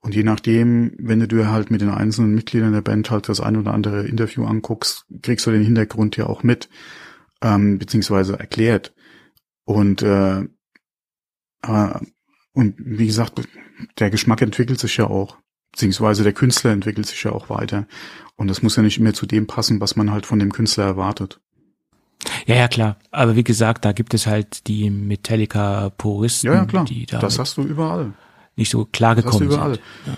Und 0.00 0.14
je 0.14 0.22
nachdem, 0.22 0.92
wenn 0.98 1.20
du 1.20 1.28
dir 1.28 1.50
halt 1.50 1.70
mit 1.70 1.82
den 1.82 1.90
einzelnen 1.90 2.34
Mitgliedern 2.34 2.72
der 2.72 2.80
Band 2.80 3.10
halt 3.10 3.28
das 3.28 3.40
ein 3.40 3.56
oder 3.56 3.74
andere 3.74 4.06
Interview 4.06 4.44
anguckst, 4.44 5.04
kriegst 5.22 5.46
du 5.46 5.50
den 5.50 5.64
Hintergrund 5.64 6.16
ja 6.16 6.26
auch 6.26 6.42
mit, 6.42 6.70
ähm, 7.42 7.78
beziehungsweise 7.78 8.38
erklärt. 8.38 8.94
Und, 9.64 10.02
äh, 10.02 10.40
äh, 11.62 12.00
und 12.54 12.74
wie 12.78 13.06
gesagt, 13.06 13.42
der 13.98 14.10
Geschmack 14.10 14.40
entwickelt 14.40 14.80
sich 14.80 14.96
ja 14.96 15.06
auch, 15.06 15.36
beziehungsweise 15.72 16.22
der 16.22 16.32
Künstler 16.32 16.72
entwickelt 16.72 17.06
sich 17.06 17.22
ja 17.22 17.32
auch 17.32 17.50
weiter. 17.50 17.86
Und 18.36 18.48
das 18.48 18.62
muss 18.62 18.76
ja 18.76 18.82
nicht 18.82 18.98
immer 18.98 19.12
zu 19.12 19.26
dem 19.26 19.46
passen, 19.46 19.82
was 19.82 19.96
man 19.96 20.10
halt 20.10 20.24
von 20.24 20.38
dem 20.38 20.50
Künstler 20.50 20.84
erwartet. 20.84 21.40
Ja, 22.46 22.54
ja, 22.54 22.68
klar. 22.68 22.98
Aber 23.10 23.36
wie 23.36 23.44
gesagt, 23.44 23.84
da 23.84 23.92
gibt 23.92 24.14
es 24.14 24.26
halt 24.26 24.66
die 24.66 24.88
Metallica-Puristen. 24.88 26.48
Ja, 26.48 26.54
ja, 26.54 26.64
klar. 26.64 26.84
Die 26.86 27.04
da 27.04 27.18
das 27.18 27.38
hast 27.38 27.58
du 27.58 27.62
überall 27.62 28.14
nicht 28.56 28.70
so 28.70 28.84
klar 28.84 29.14
gekommen 29.14 29.50
sind. 29.50 29.80
Ja. 30.06 30.16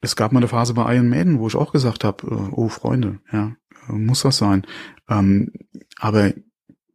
Es 0.00 0.16
gab 0.16 0.32
mal 0.32 0.40
eine 0.40 0.48
Phase 0.48 0.74
bei 0.74 0.94
Iron 0.94 1.08
Maiden, 1.08 1.38
wo 1.38 1.46
ich 1.46 1.56
auch 1.56 1.72
gesagt 1.72 2.04
habe, 2.04 2.26
äh, 2.26 2.52
oh 2.52 2.68
Freunde, 2.68 3.20
ja, 3.32 3.56
muss 3.88 4.22
das 4.22 4.36
sein. 4.36 4.66
Ähm, 5.08 5.52
aber 5.98 6.32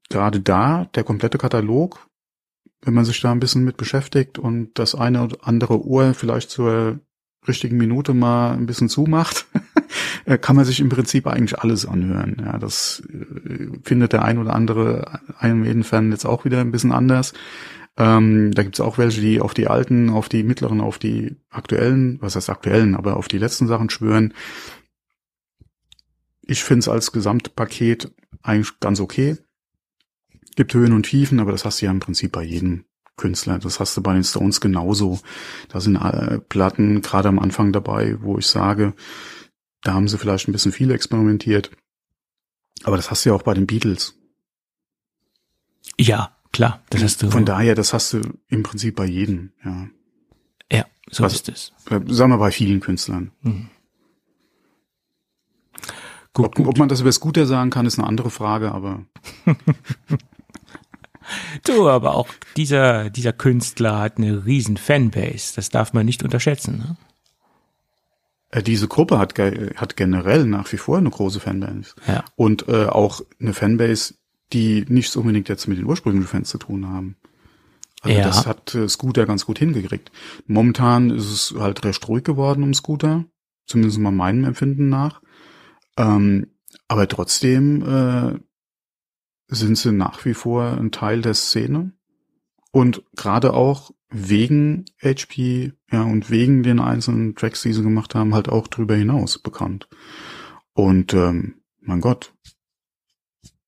gerade 0.09 0.41
da, 0.41 0.85
der 0.93 1.03
komplette 1.03 1.37
Katalog, 1.37 2.07
wenn 2.81 2.93
man 2.93 3.05
sich 3.05 3.19
da 3.19 3.31
ein 3.31 3.39
bisschen 3.39 3.63
mit 3.63 3.77
beschäftigt 3.77 4.37
und 4.37 4.77
das 4.77 4.95
eine 4.95 5.23
oder 5.23 5.37
andere 5.41 5.85
Ohr 5.85 6.13
vielleicht 6.13 6.49
zur 6.49 6.99
richtigen 7.47 7.77
Minute 7.77 8.13
mal 8.13 8.53
ein 8.53 8.65
bisschen 8.65 8.89
zumacht, 8.89 9.47
äh, 10.25 10.37
kann 10.37 10.55
man 10.55 10.65
sich 10.65 10.79
im 10.79 10.89
Prinzip 10.89 11.27
eigentlich 11.27 11.59
alles 11.59 11.85
anhören. 11.85 12.37
Ja, 12.39 12.57
das 12.57 13.01
äh, 13.09 13.67
findet 13.83 14.13
der 14.13 14.23
ein 14.23 14.37
oder 14.37 14.53
andere 14.53 15.19
Iron 15.41 15.61
Maiden-Fan 15.61 16.11
jetzt 16.11 16.25
auch 16.25 16.45
wieder 16.45 16.59
ein 16.61 16.71
bisschen 16.71 16.91
anders. 16.91 17.33
Ähm, 17.99 18.53
da 18.53 18.63
gibt's 18.63 18.79
auch 18.79 18.97
welche, 18.97 19.19
die 19.19 19.41
auf 19.41 19.53
die 19.53 19.67
alten, 19.67 20.09
auf 20.09 20.29
die 20.29 20.43
mittleren, 20.43 20.79
auf 20.79 20.97
die 20.97 21.35
aktuellen, 21.49 22.17
was 22.21 22.37
heißt 22.37 22.49
aktuellen, 22.49 22.95
aber 22.95 23.17
auf 23.17 23.27
die 23.27 23.37
letzten 23.37 23.67
Sachen 23.67 23.89
schwören. 23.89 24.33
Ich 26.41 26.63
finde 26.63 26.79
es 26.79 26.87
als 26.87 27.11
Gesamtpaket 27.11 28.11
eigentlich 28.41 28.79
ganz 28.79 29.01
okay. 29.01 29.37
Gibt 30.55 30.73
Höhen 30.73 30.93
und 30.93 31.03
Tiefen, 31.03 31.41
aber 31.41 31.51
das 31.51 31.65
hast 31.65 31.81
du 31.81 31.85
ja 31.85 31.91
im 31.91 31.99
Prinzip 31.99 32.31
bei 32.31 32.41
jedem 32.41 32.85
Künstler. 33.17 33.59
Das 33.59 33.81
hast 33.81 33.97
du 33.97 34.01
bei 34.01 34.13
den 34.13 34.23
Stones 34.23 34.61
genauso. 34.61 35.19
Da 35.67 35.81
sind 35.81 35.97
äh, 35.97 36.39
Platten 36.39 37.01
gerade 37.01 37.27
am 37.27 37.37
Anfang 37.37 37.73
dabei, 37.73 38.15
wo 38.21 38.37
ich 38.37 38.47
sage, 38.47 38.93
da 39.83 39.93
haben 39.93 40.07
sie 40.07 40.17
vielleicht 40.17 40.47
ein 40.47 40.53
bisschen 40.53 40.71
viel 40.71 40.91
experimentiert. 40.91 41.69
Aber 42.83 42.95
das 42.95 43.11
hast 43.11 43.25
du 43.25 43.29
ja 43.29 43.35
auch 43.35 43.43
bei 43.43 43.53
den 43.53 43.67
Beatles. 43.67 44.15
Ja, 45.97 46.38
Klar, 46.51 46.81
das 46.89 47.03
hast 47.03 47.21
du. 47.21 47.29
Von 47.29 47.45
daher, 47.45 47.75
das 47.75 47.93
hast 47.93 48.13
du 48.13 48.21
im 48.47 48.63
Prinzip 48.63 48.95
bei 48.95 49.05
jedem, 49.05 49.51
ja. 49.63 49.87
Ja, 50.71 50.85
so 51.09 51.23
Was, 51.23 51.33
ist 51.33 51.49
es. 51.49 51.73
Äh, 51.89 52.01
sagen 52.07 52.31
wir 52.31 52.37
bei 52.37 52.51
vielen 52.51 52.79
Künstlern. 52.79 53.31
Mhm. 53.41 53.69
Gut, 56.33 56.45
ob, 56.45 56.55
gut. 56.55 56.67
ob 56.67 56.77
man 56.77 56.89
das 56.89 57.01
über 57.01 57.11
Scooter 57.11 57.45
sagen 57.45 57.69
kann, 57.69 57.85
ist 57.85 57.97
eine 57.97 58.07
andere 58.07 58.29
Frage, 58.29 58.71
aber. 58.71 59.03
du, 61.63 61.89
aber 61.89 62.15
auch 62.15 62.27
dieser, 62.55 63.09
dieser 63.09 63.33
Künstler 63.33 63.99
hat 63.99 64.17
eine 64.17 64.45
riesen 64.45 64.77
Fanbase. 64.77 65.53
Das 65.55 65.69
darf 65.69 65.93
man 65.93 66.05
nicht 66.05 66.23
unterschätzen, 66.23 66.77
ne? 66.77 66.97
Äh, 68.51 68.63
diese 68.63 68.87
Gruppe 68.87 69.19
hat, 69.19 69.37
hat 69.37 69.95
generell 69.95 70.45
nach 70.45 70.71
wie 70.71 70.77
vor 70.77 70.97
eine 70.97 71.09
große 71.09 71.39
Fanbase. 71.39 71.93
Ja. 72.07 72.25
Und 72.35 72.67
äh, 72.67 72.85
auch 72.85 73.21
eine 73.39 73.53
Fanbase, 73.53 74.15
die 74.53 74.85
nichts 74.87 75.15
unbedingt 75.15 75.49
jetzt 75.49 75.67
mit 75.67 75.77
den 75.77 75.85
ursprünglichen 75.85 76.27
Fans 76.27 76.49
zu 76.49 76.57
tun 76.57 76.87
haben. 76.87 77.15
Also 78.01 78.17
ja. 78.17 78.25
das 78.25 78.45
hat 78.45 78.73
äh, 78.75 78.87
Scooter 78.87 79.25
ganz 79.25 79.45
gut 79.45 79.59
hingekriegt. 79.59 80.11
Momentan 80.47 81.09
ist 81.09 81.31
es 81.31 81.59
halt 81.59 81.83
recht 81.83 82.07
ruhig 82.07 82.23
geworden 82.23 82.63
um 82.63 82.73
Scooter, 82.73 83.25
zumindest 83.65 83.99
mal 83.99 84.11
meinem 84.11 84.45
Empfinden 84.45 84.89
nach. 84.89 85.21
Ähm, 85.97 86.47
aber 86.87 87.07
trotzdem 87.07 87.81
äh, 87.83 88.39
sind 89.49 89.77
sie 89.77 89.91
nach 89.91 90.23
wie 90.25 90.33
vor 90.33 90.77
ein 90.77 90.91
Teil 90.91 91.21
der 91.21 91.33
Szene 91.33 91.91
und 92.71 93.03
gerade 93.15 93.53
auch 93.53 93.91
wegen 94.09 94.85
HP 95.01 95.73
ja 95.91 96.03
und 96.03 96.29
wegen 96.29 96.63
den 96.63 96.79
einzelnen 96.79 97.35
Tracks, 97.35 97.61
die 97.61 97.73
sie 97.73 97.83
gemacht 97.83 98.15
haben, 98.15 98.33
halt 98.33 98.49
auch 98.49 98.67
drüber 98.67 98.95
hinaus 98.95 99.39
bekannt. 99.39 99.87
Und 100.73 101.13
ähm, 101.13 101.55
mein 101.81 102.01
Gott, 102.01 102.33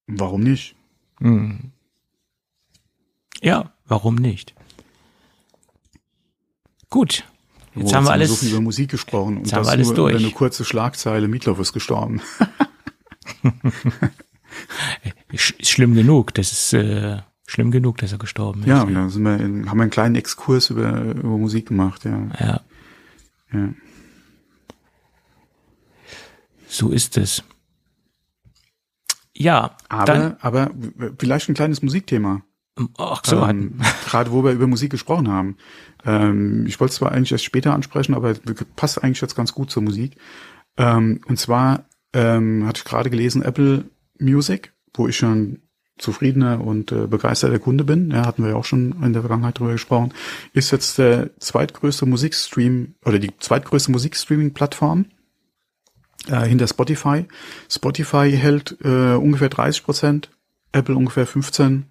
Warum 0.08 0.42
nicht? 0.42 0.76
Hm. 1.20 1.72
Ja, 3.42 3.74
warum 3.86 4.16
nicht? 4.16 4.54
Gut. 6.90 7.26
Jetzt, 7.74 7.92
oh, 7.92 7.96
haben 7.96 8.06
wir 8.06 8.12
alles. 8.12 8.30
so 8.30 8.36
viel 8.36 8.50
über 8.52 8.62
Musik 8.62 8.92
gesprochen 8.92 9.38
und 9.38 9.52
das 9.52 9.68
alles 9.68 9.88
nur 9.88 9.96
durch. 9.96 10.16
eine 10.16 10.32
kurze 10.32 10.66
Schlagzeile. 10.66 11.28
Mietloff 11.28 11.60
ist 11.60 11.72
gestorben. 11.72 12.22
schlimm 15.36 15.96
genug. 15.96 16.34
Das 16.34 16.52
ist 16.52 16.74
äh, 16.74 17.20
schlimm 17.48 17.72
genug, 17.72 17.98
dass 17.98 18.12
er 18.12 18.18
gestorben 18.18 18.62
ist. 18.62 18.68
Ja, 18.68 18.84
dann 18.84 19.10
sind 19.10 19.24
wir 19.24 19.40
in, 19.40 19.70
haben 19.70 19.78
wir 19.78 19.84
einen 19.84 19.92
kleinen 19.92 20.16
Exkurs 20.16 20.70
über, 20.70 21.02
über 21.02 21.38
Musik 21.38 21.70
gemacht. 21.70 22.04
Ja. 22.04 22.28
ja. 22.40 22.62
Ja. 23.54 23.70
So 26.68 26.90
ist 26.90 27.18
es. 27.18 27.44
Ja, 29.42 29.76
aber, 29.90 30.06
dann, 30.06 30.36
aber 30.42 30.72
vielleicht 31.18 31.50
ein 31.50 31.56
kleines 31.56 31.82
Musikthema. 31.82 32.42
Ach 32.98 33.22
so. 33.26 33.44
Ähm, 33.46 33.80
gerade 34.06 34.32
wo 34.32 34.44
wir 34.44 34.52
über 34.52 34.68
Musik 34.68 34.92
gesprochen 34.92 35.30
haben. 35.30 35.58
Ähm, 36.06 36.66
ich 36.68 36.80
wollte 36.80 36.92
es 36.92 36.98
zwar 36.98 37.12
eigentlich 37.12 37.32
erst 37.32 37.44
später 37.44 37.74
ansprechen, 37.74 38.14
aber 38.14 38.36
passt 38.76 39.04
eigentlich 39.04 39.22
jetzt 39.22 39.36
ganz 39.36 39.54
gut 39.54 39.72
zur 39.72 39.84
Musik. 39.84 40.16
Ähm, 40.78 41.22
und 41.28 41.38
zwar 41.38 41.86
ähm, 42.14 42.66
hatte 42.68 42.80
ich 42.80 42.86
gerade 42.86 43.10
gelesen, 43.10 43.42
Apple 43.42 43.86
Music, 44.20 44.74
wo 44.94 45.08
ich 45.08 45.18
schon 45.18 45.60
zufriedener 45.98 46.62
und 46.62 46.92
äh, 46.92 47.08
begeisterter 47.08 47.60
Kunde 47.60 47.84
bin, 47.84 48.12
ja, 48.12 48.26
hatten 48.26 48.44
wir 48.44 48.52
ja 48.52 48.56
auch 48.56 48.66
schon 48.66 48.96
in 49.04 49.14
der 49.14 49.22
Vergangenheit 49.22 49.60
drüber 49.60 49.74
gesprochen, 49.74 50.14
ist 50.54 50.72
jetzt 50.72 50.98
der 50.98 51.38
zweitgrößte 51.40 52.06
Musikstream 52.06 52.96
oder 53.06 53.20
die 53.20 53.32
zweitgrößte 53.38 53.92
Musikstreaming-Plattform 53.92 55.06
äh, 56.28 56.46
hinter 56.46 56.68
Spotify. 56.68 57.26
Spotify 57.70 58.32
hält 58.32 58.78
äh, 58.84 59.14
ungefähr 59.16 59.50
30 59.50 59.84
Prozent, 59.84 60.30
Apple 60.72 60.96
ungefähr 60.96 61.26
15. 61.26 61.86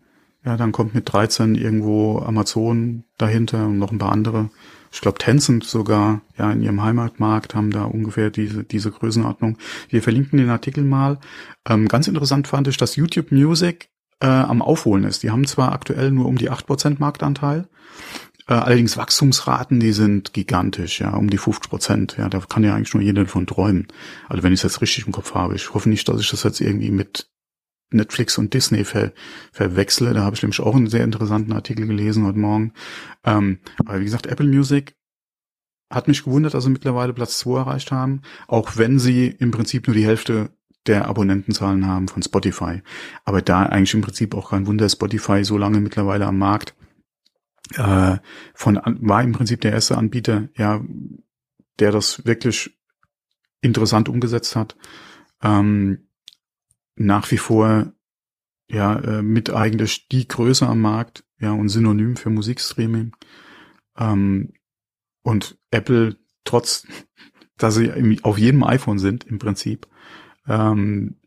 Ja, 0.44 0.56
dann 0.56 0.72
kommt 0.72 0.94
mit 0.94 1.12
13 1.12 1.54
irgendwo 1.54 2.20
Amazon 2.20 3.04
dahinter 3.18 3.66
und 3.66 3.78
noch 3.78 3.92
ein 3.92 3.98
paar 3.98 4.12
andere. 4.12 4.48
Ich 4.92 5.00
glaube, 5.00 5.18
Tencent 5.18 5.64
sogar, 5.64 6.22
ja, 6.36 6.50
in 6.50 6.62
ihrem 6.62 6.82
Heimatmarkt 6.82 7.54
haben 7.54 7.70
da 7.70 7.84
ungefähr 7.84 8.30
diese, 8.30 8.64
diese 8.64 8.90
Größenordnung. 8.90 9.58
Wir 9.88 10.02
verlinken 10.02 10.38
den 10.38 10.50
Artikel 10.50 10.82
mal. 10.82 11.18
Ähm, 11.68 11.86
ganz 11.88 12.08
interessant 12.08 12.48
fand 12.48 12.68
ich, 12.68 12.76
dass 12.76 12.96
YouTube 12.96 13.30
Music 13.30 13.90
äh, 14.20 14.26
am 14.26 14.62
Aufholen 14.62 15.04
ist. 15.04 15.22
Die 15.22 15.30
haben 15.30 15.46
zwar 15.46 15.72
aktuell 15.72 16.10
nur 16.10 16.26
um 16.26 16.36
die 16.36 16.50
8% 16.50 16.96
Marktanteil, 16.98 17.68
allerdings 18.58 18.96
Wachstumsraten, 18.96 19.80
die 19.80 19.92
sind 19.92 20.32
gigantisch, 20.32 21.00
ja, 21.00 21.14
um 21.14 21.30
die 21.30 21.38
50 21.38 21.70
Prozent. 21.70 22.16
Ja, 22.18 22.28
da 22.28 22.40
kann 22.40 22.64
ja 22.64 22.74
eigentlich 22.74 22.94
nur 22.94 23.02
jeder 23.02 23.24
davon 23.24 23.46
träumen. 23.46 23.88
Also 24.28 24.42
wenn 24.42 24.52
ich 24.52 24.60
es 24.60 24.64
jetzt 24.64 24.80
richtig 24.80 25.06
im 25.06 25.12
Kopf 25.12 25.34
habe. 25.34 25.54
Ich 25.54 25.72
hoffe 25.74 25.88
nicht, 25.88 26.08
dass 26.08 26.20
ich 26.20 26.30
das 26.30 26.42
jetzt 26.42 26.60
irgendwie 26.60 26.90
mit 26.90 27.30
Netflix 27.92 28.38
und 28.38 28.54
Disney 28.54 28.84
ver, 28.84 29.12
verwechsle. 29.52 30.14
Da 30.14 30.22
habe 30.22 30.36
ich 30.36 30.42
nämlich 30.42 30.60
auch 30.60 30.74
einen 30.74 30.88
sehr 30.88 31.04
interessanten 31.04 31.52
Artikel 31.52 31.86
gelesen 31.86 32.26
heute 32.26 32.38
Morgen. 32.38 32.72
Ähm, 33.24 33.58
aber 33.78 34.00
wie 34.00 34.04
gesagt, 34.04 34.26
Apple 34.26 34.46
Music 34.46 34.96
hat 35.90 36.08
mich 36.08 36.24
gewundert, 36.24 36.54
dass 36.54 36.64
sie 36.64 36.70
mittlerweile 36.70 37.12
Platz 37.12 37.38
2 37.40 37.58
erreicht 37.58 37.90
haben, 37.90 38.22
auch 38.46 38.76
wenn 38.76 38.98
sie 38.98 39.26
im 39.26 39.50
Prinzip 39.50 39.86
nur 39.88 39.94
die 39.96 40.06
Hälfte 40.06 40.50
der 40.86 41.08
Abonnentenzahlen 41.08 41.86
haben 41.86 42.08
von 42.08 42.22
Spotify. 42.22 42.82
Aber 43.24 43.42
da 43.42 43.64
eigentlich 43.64 43.94
im 43.94 44.00
Prinzip 44.00 44.34
auch 44.34 44.50
kein 44.50 44.66
Wunder, 44.66 44.88
Spotify 44.88 45.44
so 45.44 45.58
lange 45.58 45.80
mittlerweile 45.80 46.26
am 46.26 46.38
Markt 46.38 46.74
äh, 47.76 48.18
von 48.54 48.80
war 48.84 49.22
im 49.22 49.32
Prinzip 49.32 49.60
der 49.60 49.72
erste 49.72 49.96
Anbieter, 49.96 50.48
ja, 50.56 50.82
der 51.78 51.92
das 51.92 52.24
wirklich 52.24 52.78
interessant 53.60 54.08
umgesetzt 54.08 54.56
hat. 54.56 54.76
Ähm, 55.42 56.08
nach 56.96 57.30
wie 57.30 57.38
vor 57.38 57.92
ja 58.70 58.98
äh, 58.98 59.22
mit 59.22 59.50
eigentlich 59.50 60.08
die 60.08 60.28
Größe 60.28 60.66
am 60.66 60.80
Markt, 60.80 61.24
ja 61.38 61.52
und 61.52 61.68
Synonym 61.68 62.16
für 62.16 62.30
Musikstreaming. 62.30 63.16
Ähm, 63.96 64.52
und 65.22 65.58
Apple 65.70 66.16
trotz, 66.44 66.86
dass 67.56 67.74
sie 67.74 68.20
auf 68.22 68.38
jedem 68.38 68.64
iPhone 68.64 68.98
sind 68.98 69.24
im 69.24 69.38
Prinzip, 69.38 69.86
ähm, 70.46 71.19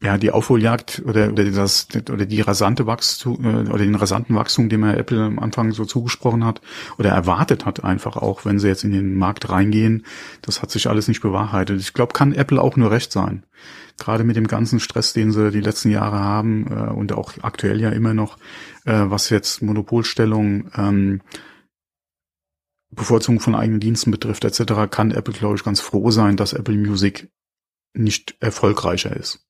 ja, 0.00 0.16
die 0.16 0.30
Aufholjagd 0.30 1.02
oder, 1.04 1.30
oder 1.30 1.50
das 1.50 1.88
oder 2.08 2.24
die 2.24 2.40
rasante 2.40 2.86
Wachstum 2.86 3.44
äh, 3.44 3.68
oder 3.68 3.78
den 3.78 3.96
rasanten 3.96 4.36
Wachstum, 4.36 4.68
dem 4.68 4.84
er 4.84 4.96
Apple 4.96 5.20
am 5.20 5.40
Anfang 5.40 5.72
so 5.72 5.84
zugesprochen 5.84 6.44
hat 6.44 6.60
oder 6.98 7.10
erwartet 7.10 7.66
hat, 7.66 7.82
einfach 7.82 8.16
auch, 8.16 8.44
wenn 8.44 8.60
sie 8.60 8.68
jetzt 8.68 8.84
in 8.84 8.92
den 8.92 9.16
Markt 9.16 9.50
reingehen, 9.50 10.06
das 10.42 10.62
hat 10.62 10.70
sich 10.70 10.88
alles 10.88 11.08
nicht 11.08 11.20
bewahrheitet. 11.20 11.80
Ich 11.80 11.94
glaube, 11.94 12.12
kann 12.12 12.32
Apple 12.32 12.62
auch 12.62 12.76
nur 12.76 12.92
recht 12.92 13.10
sein. 13.10 13.44
Gerade 13.98 14.22
mit 14.22 14.36
dem 14.36 14.46
ganzen 14.46 14.78
Stress, 14.78 15.12
den 15.12 15.32
sie 15.32 15.50
die 15.50 15.60
letzten 15.60 15.90
Jahre 15.90 16.20
haben 16.20 16.68
äh, 16.70 16.90
und 16.92 17.12
auch 17.12 17.32
aktuell 17.42 17.80
ja 17.80 17.90
immer 17.90 18.14
noch, 18.14 18.36
äh, 18.84 19.02
was 19.06 19.30
jetzt 19.30 19.62
Monopolstellung, 19.62 20.70
ähm, 20.76 21.22
Bevorzugung 22.90 23.40
von 23.40 23.56
eigenen 23.56 23.80
Diensten 23.80 24.12
betrifft 24.12 24.44
etc., 24.44 24.88
kann 24.88 25.10
Apple, 25.10 25.34
glaube 25.34 25.56
ich, 25.56 25.64
ganz 25.64 25.80
froh 25.80 26.12
sein, 26.12 26.36
dass 26.36 26.52
Apple 26.52 26.76
Music 26.76 27.28
nicht 27.94 28.36
erfolgreicher 28.38 29.14
ist. 29.14 29.47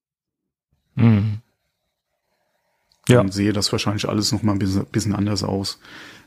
Mhm. 0.99 1.39
Ja. 3.09 3.21
Und 3.21 3.33
sehe 3.33 3.53
das 3.53 3.73
wahrscheinlich 3.73 4.09
alles 4.09 4.33
noch 4.33 4.43
mal 4.43 4.53
ein 4.53 4.59
bisschen, 4.59 5.15
anders 5.15 5.43
aus, 5.43 5.81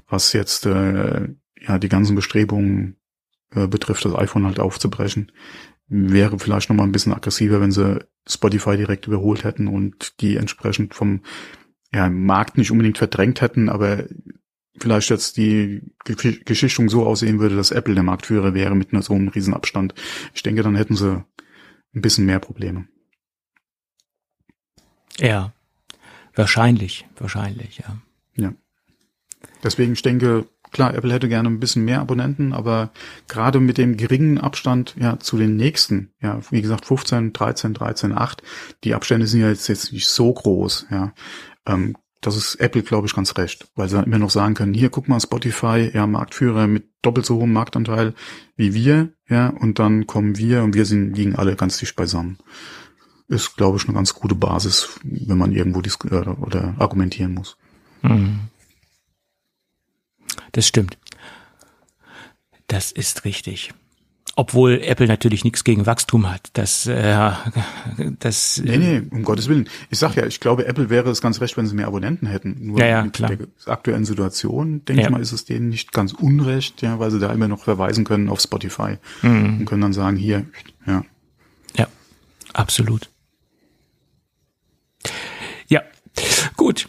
was 0.08 0.34
jetzt 0.34 0.66
äh, 0.66 1.30
ja 1.60 1.78
die 1.78 1.90
ganzen 1.90 2.16
Bestrebungen 2.16 2.98
äh, 3.54 3.68
betrifft, 3.68 4.04
das 4.06 4.16
iPhone 4.16 4.46
halt 4.46 4.60
aufzubrechen. 4.60 5.32
Wäre 5.88 6.40
vielleicht 6.40 6.70
noch 6.70 6.76
mal 6.76 6.84
ein 6.84 6.92
bisschen 6.92 7.14
aggressiver, 7.14 7.62
wenn 7.62 7.72
sie 7.72 8.00
Spotify 8.28 8.78
direkt 8.78 9.08
überholt 9.08 9.44
hätten 9.44 9.68
und 9.68 10.20
die 10.22 10.38
entsprechend 10.38 10.96
vom 10.96 11.22
ja, 11.94 12.10
Markt 12.10 12.58
nicht 12.58 12.72
unbedingt 12.72 12.98
verdrängt 12.98 13.42
hätten, 13.42 13.70
aber 13.70 14.06
vielleicht 14.80 15.10
jetzt 15.10 15.38
die 15.38 15.82
Geschichtung 16.06 16.90
so 16.90 17.06
aussehen 17.06 17.40
würde, 17.40 17.56
dass 17.56 17.72
Apple 17.72 17.94
der 17.94 18.04
Marktführer 18.04 18.54
wäre 18.54 18.76
mit 18.76 18.94
einer 18.94 19.02
so 19.02 19.14
einem 19.14 19.28
Riesenabstand. 19.28 19.94
Ich 20.34 20.44
denke, 20.44 20.64
dann 20.64 20.76
hätten 20.76 20.96
sie 20.96 21.24
ein 21.94 22.02
bisschen 22.02 22.26
mehr 22.26 22.40
Probleme. 22.40 22.88
Ja, 25.22 25.54
wahrscheinlich, 26.36 27.06
wahrscheinlich, 27.18 27.78
ja. 27.78 27.98
Ja. 28.36 28.54
Deswegen, 29.64 29.94
ich 29.94 30.02
denke, 30.02 30.48
klar, 30.72 30.96
Apple 30.96 31.14
hätte 31.14 31.30
gerne 31.30 31.48
ein 31.48 31.60
bisschen 31.60 31.86
mehr 31.86 32.02
Abonnenten, 32.02 32.54
aber 32.54 32.90
gerade 33.28 33.60
mit 33.60 33.78
dem 33.78 33.98
geringen 33.98 34.40
Abstand 34.40 34.96
ja 35.00 35.20
zu 35.20 35.38
den 35.38 35.56
nächsten, 35.56 36.12
ja, 36.22 36.40
wie 36.50 36.62
gesagt, 36.62 36.86
15, 36.86 37.34
13, 37.34 37.74
13, 37.76 38.18
8, 38.18 38.42
die 38.84 38.96
Abstände 38.96 39.28
sind 39.28 39.42
ja 39.42 39.50
jetzt, 39.50 39.68
jetzt 39.68 39.94
nicht 39.94 40.10
so 40.10 40.34
groß, 40.34 40.88
ja. 40.90 41.14
Ähm, 41.68 41.96
das 42.22 42.36
ist 42.36 42.56
Apple, 42.56 42.84
glaube 42.84 43.08
ich, 43.08 43.16
ganz 43.16 43.36
recht, 43.38 43.68
weil 43.76 43.90
sie 43.90 43.96
dann 43.96 44.06
immer 44.06 44.20
noch 44.20 44.30
sagen 44.30 44.54
können, 44.54 44.76
hier, 44.76 44.90
guck 44.90 45.08
mal, 45.08 45.20
Spotify, 45.20 45.90
ja, 45.94 46.06
Marktführer 46.08 46.68
mit 46.68 46.90
doppelt 47.02 47.26
so 47.26 47.38
hohem 47.38 47.54
Marktanteil 47.54 48.14
wie 48.56 48.74
wir, 48.74 49.10
ja, 49.28 49.50
und 49.50 49.78
dann 49.78 50.08
kommen 50.08 50.38
wir 50.38 50.64
und 50.64 50.74
wir 50.76 50.86
sind, 50.86 51.16
liegen 51.16 51.36
alle 51.36 51.56
ganz 51.56 51.78
dicht 51.78 51.96
beisammen 51.96 52.38
ist, 53.32 53.56
glaube 53.56 53.78
ich, 53.78 53.86
eine 53.86 53.94
ganz 53.94 54.14
gute 54.14 54.36
Basis, 54.36 55.00
wenn 55.04 55.38
man 55.38 55.52
irgendwo 55.52 55.82
disk 55.82 56.06
äh, 56.06 56.16
oder 56.16 56.76
argumentieren 56.78 57.34
muss. 57.34 57.58
Mhm. 58.02 58.42
Das 60.52 60.68
stimmt. 60.68 60.98
Das 62.68 62.92
ist 62.92 63.26
richtig. 63.26 63.74
Obwohl 64.36 64.82
Apple 64.82 65.08
natürlich 65.08 65.44
nichts 65.44 65.66
gegen 65.66 65.86
Wachstum 65.86 66.32
hat. 66.32 66.50
Das, 66.54 66.88
äh, 66.88 67.32
das. 68.20 68.62
Nee, 68.64 68.78
nee, 68.78 69.02
um 69.12 69.24
Gottes 69.24 69.50
Willen. 69.50 69.68
Ich 69.90 70.00
sag 70.00 70.16
ja, 70.16 70.26
ich 70.26 70.40
glaube, 70.40 70.66
Apple 70.66 70.90
wäre 70.90 71.10
es 71.10 71.22
ganz 71.22 71.42
recht, 71.42 71.58
wenn 71.58 71.68
sie 71.68 71.76
mehr 71.76 71.88
Abonnenten 71.88 72.28
hätten. 72.28 72.56
Nur 72.60 72.80
ja, 72.80 72.88
ja, 72.88 73.04
mit 73.04 73.14
klar. 73.14 73.36
der 73.36 73.48
aktuellen 73.66 74.06
Situation, 74.06 74.86
denke 74.86 75.02
ja. 75.02 75.08
ich 75.08 75.12
mal, 75.12 75.22
ist 75.22 75.34
es 75.34 75.44
denen 75.46 75.70
nicht 75.70 75.92
ganz 75.92 76.14
unrecht, 76.14 76.82
ja, 76.82 76.98
weil 76.98 77.12
sie 77.12 77.20
da 77.20 77.32
immer 77.32 77.50
noch 77.50 77.64
verweisen 77.64 78.06
können 78.06 78.30
auf 78.30 78.40
Spotify 78.40 78.98
mhm. 79.22 79.60
und 79.60 79.66
können 79.66 79.82
dann 79.82 79.94
sagen, 79.94 80.16
hier, 80.16 80.46
ja. 80.88 81.04
Ja, 81.76 81.88
absolut. 82.54 83.11
Gut. 86.62 86.88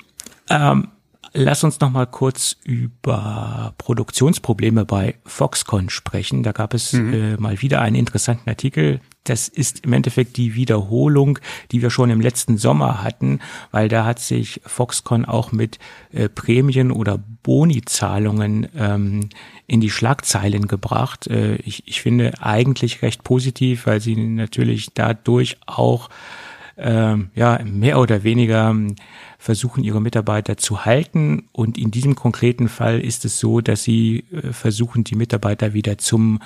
Ähm, 0.50 0.88
lass 1.32 1.64
uns 1.64 1.80
noch 1.80 1.88
mal 1.88 2.04
kurz 2.06 2.56
über 2.62 3.72
Produktionsprobleme 3.78 4.84
bei 4.84 5.14
Foxconn 5.24 5.88
sprechen. 5.88 6.42
Da 6.42 6.52
gab 6.52 6.74
es 6.74 6.92
mhm. 6.92 7.14
äh, 7.14 7.36
mal 7.38 7.62
wieder 7.62 7.80
einen 7.80 7.96
interessanten 7.96 8.50
Artikel. 8.50 9.00
Das 9.24 9.48
ist 9.48 9.86
im 9.86 9.94
Endeffekt 9.94 10.36
die 10.36 10.54
Wiederholung, 10.54 11.38
die 11.70 11.80
wir 11.80 11.88
schon 11.88 12.10
im 12.10 12.20
letzten 12.20 12.58
Sommer 12.58 13.02
hatten, 13.02 13.40
weil 13.70 13.88
da 13.88 14.04
hat 14.04 14.18
sich 14.18 14.60
Foxconn 14.66 15.24
auch 15.24 15.52
mit 15.52 15.78
äh, 16.12 16.28
Prämien 16.28 16.92
oder 16.92 17.18
Bonizahlungen 17.42 18.68
ähm, 18.76 19.30
in 19.66 19.80
die 19.80 19.88
Schlagzeilen 19.88 20.68
gebracht. 20.68 21.28
Äh, 21.28 21.54
ich, 21.64 21.88
ich 21.88 22.02
finde 22.02 22.34
eigentlich 22.42 23.00
recht 23.00 23.24
positiv, 23.24 23.86
weil 23.86 24.02
sie 24.02 24.16
natürlich 24.16 24.92
dadurch 24.92 25.56
auch 25.64 26.10
ähm, 26.76 27.30
ja 27.34 27.60
mehr 27.64 27.98
oder 27.98 28.22
weniger 28.22 28.74
versuchen, 29.42 29.82
ihre 29.82 30.00
Mitarbeiter 30.00 30.56
zu 30.56 30.84
halten. 30.84 31.48
Und 31.50 31.76
in 31.76 31.90
diesem 31.90 32.14
konkreten 32.14 32.68
Fall 32.68 33.00
ist 33.00 33.24
es 33.24 33.40
so, 33.40 33.60
dass 33.60 33.82
sie 33.82 34.24
äh, 34.30 34.52
versuchen, 34.52 35.02
die 35.02 35.16
Mitarbeiter 35.16 35.74
wieder 35.74 35.98
zum 35.98 36.38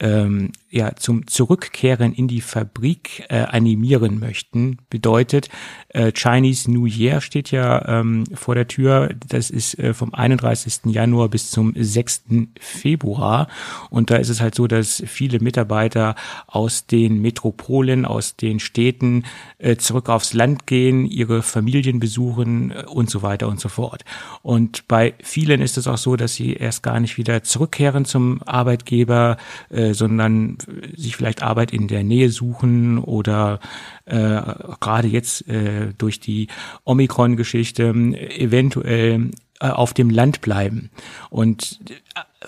ähm, 0.00 0.52
ja, 0.70 0.94
zum 0.96 1.26
Zurückkehren 1.26 2.12
in 2.12 2.28
die 2.28 2.40
Fabrik 2.40 3.24
äh, 3.30 3.38
animieren 3.40 4.18
möchten. 4.20 4.78
Bedeutet, 4.90 5.48
äh, 5.88 6.12
Chinese 6.12 6.70
New 6.70 6.86
Year 6.86 7.20
steht 7.20 7.50
ja 7.50 8.00
ähm, 8.00 8.24
vor 8.34 8.54
der 8.54 8.68
Tür. 8.68 9.14
Das 9.28 9.48
ist 9.50 9.78
äh, 9.78 9.94
vom 9.94 10.12
31. 10.12 10.80
Januar 10.86 11.28
bis 11.28 11.50
zum 11.50 11.72
6. 11.74 12.24
Februar. 12.60 13.48
Und 13.88 14.10
da 14.10 14.16
ist 14.16 14.28
es 14.28 14.40
halt 14.40 14.54
so, 14.54 14.66
dass 14.66 15.02
viele 15.06 15.40
Mitarbeiter 15.40 16.14
aus 16.46 16.86
den 16.86 17.22
Metropolen, 17.22 18.04
aus 18.04 18.36
den 18.36 18.60
Städten 18.60 19.24
äh, 19.56 19.76
zurück 19.76 20.10
aufs 20.10 20.34
Land 20.34 20.66
gehen, 20.66 21.06
ihre 21.06 21.42
Familien 21.42 21.98
besuchen 21.98 22.72
äh, 22.72 22.84
und 22.86 23.08
so 23.08 23.22
weiter 23.22 23.48
und 23.48 23.58
so 23.58 23.70
fort. 23.70 24.04
Und 24.42 24.86
bei 24.86 25.14
vielen 25.22 25.62
ist 25.62 25.78
es 25.78 25.86
auch 25.86 25.98
so, 25.98 26.16
dass 26.16 26.34
sie 26.34 26.52
erst 26.52 26.82
gar 26.82 27.00
nicht 27.00 27.16
wieder 27.16 27.42
zurückkehren 27.42 28.04
zum 28.04 28.42
Arbeitgeber, 28.42 29.38
äh, 29.70 29.87
sondern 29.94 30.58
sich 30.96 31.16
vielleicht 31.16 31.42
Arbeit 31.42 31.72
in 31.72 31.88
der 31.88 32.04
Nähe 32.04 32.30
suchen 32.30 32.98
oder 32.98 33.60
äh, 34.04 34.40
gerade 34.80 35.08
jetzt 35.08 35.48
äh, 35.48 35.92
durch 35.96 36.20
die 36.20 36.48
Omikron-Geschichte 36.84 37.88
eventuell 37.88 39.30
äh, 39.60 39.68
auf 39.68 39.92
dem 39.92 40.10
Land 40.10 40.40
bleiben. 40.40 40.90
Und 41.30 41.80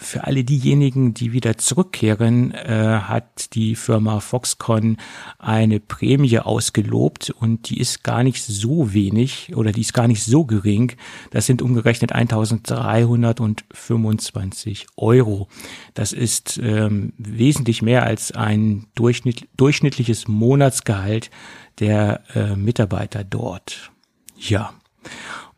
für 0.02 0.24
alle 0.24 0.44
diejenigen, 0.44 1.12
die 1.12 1.32
wieder 1.32 1.58
zurückkehren, 1.58 2.52
äh, 2.52 3.00
hat 3.02 3.54
die 3.54 3.76
Firma 3.76 4.20
Foxconn 4.20 4.96
eine 5.38 5.78
Prämie 5.78 6.38
ausgelobt 6.38 7.28
und 7.30 7.68
die 7.68 7.78
ist 7.78 8.02
gar 8.02 8.22
nicht 8.22 8.42
so 8.42 8.94
wenig 8.94 9.54
oder 9.54 9.72
die 9.72 9.82
ist 9.82 9.92
gar 9.92 10.08
nicht 10.08 10.22
so 10.22 10.46
gering. 10.46 10.92
Das 11.32 11.44
sind 11.44 11.60
umgerechnet 11.60 12.12
1325 12.12 14.86
Euro. 14.96 15.48
Das 15.92 16.14
ist 16.14 16.58
ähm, 16.62 17.12
wesentlich 17.18 17.82
mehr 17.82 18.04
als 18.04 18.32
ein 18.32 18.86
Durchschnitt, 18.94 19.48
durchschnittliches 19.56 20.28
Monatsgehalt 20.28 21.30
der 21.78 22.22
äh, 22.34 22.56
Mitarbeiter 22.56 23.22
dort. 23.22 23.92
Ja. 24.38 24.72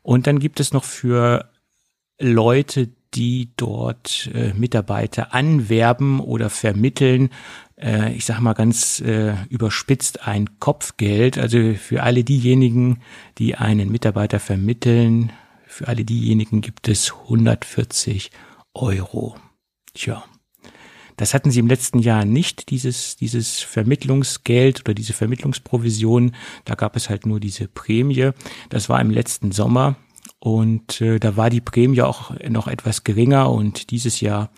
Und 0.02 0.26
dann 0.26 0.40
gibt 0.40 0.59
es 0.59 0.72
noch 0.72 0.83
für 0.83 1.48
Leute, 2.18 2.88
die 3.14 3.53
dort 3.57 4.31
äh, 4.35 4.53
Mitarbeiter 4.55 5.35
anwerben 5.35 6.20
oder 6.20 6.51
vermitteln, 6.51 7.31
äh, 7.83 8.14
ich 8.14 8.25
sage 8.25 8.42
mal 8.42 8.55
ganz 8.55 9.01
äh, 9.01 9.35
überspitzt, 9.48 10.27
ein 10.27 10.59
Kopfgeld. 10.59 11.38
Also 11.38 11.75
für 11.75 12.03
alle 12.03 12.25
diejenigen, 12.25 13.01
die 13.38 13.55
einen 13.55 13.90
Mitarbeiter 13.90 14.40
vermitteln, 14.40 15.33
für 15.66 15.88
alle 15.88 16.05
diejenigen 16.05 16.61
gibt 16.61 16.88
es 16.88 17.12
140 17.12 18.31
Euro. 18.75 19.37
Tja. 19.94 20.25
Das 21.16 21.35
hatten 21.35 21.51
sie 21.51 21.61
im 21.61 21.68
letzten 21.68 21.98
Jahr 21.98 22.25
nicht, 22.25 22.70
dieses, 22.70 23.16
dieses 23.16 23.61
Vermittlungsgeld 23.61 24.81
oder 24.81 24.94
diese 24.94 25.12
Vermittlungsprovision. 25.12 26.35
Da 26.64 26.75
gab 26.75 26.96
es 26.96 27.11
halt 27.11 27.27
nur 27.27 27.38
diese 27.38 27.68
Prämie. 27.68 28.31
Das 28.70 28.88
war 28.88 29.01
im 29.01 29.11
letzten 29.11 29.53
Sommer. 29.53 29.96
Und 30.42 31.00
äh, 31.00 31.20
da 31.20 31.37
war 31.37 31.50
die 31.50 31.61
Prämie 31.61 32.02
auch 32.02 32.33
noch 32.48 32.66
etwas 32.66 33.05
geringer 33.05 33.48
und 33.48 33.92
dieses 33.92 34.20
Jahr 34.20 34.50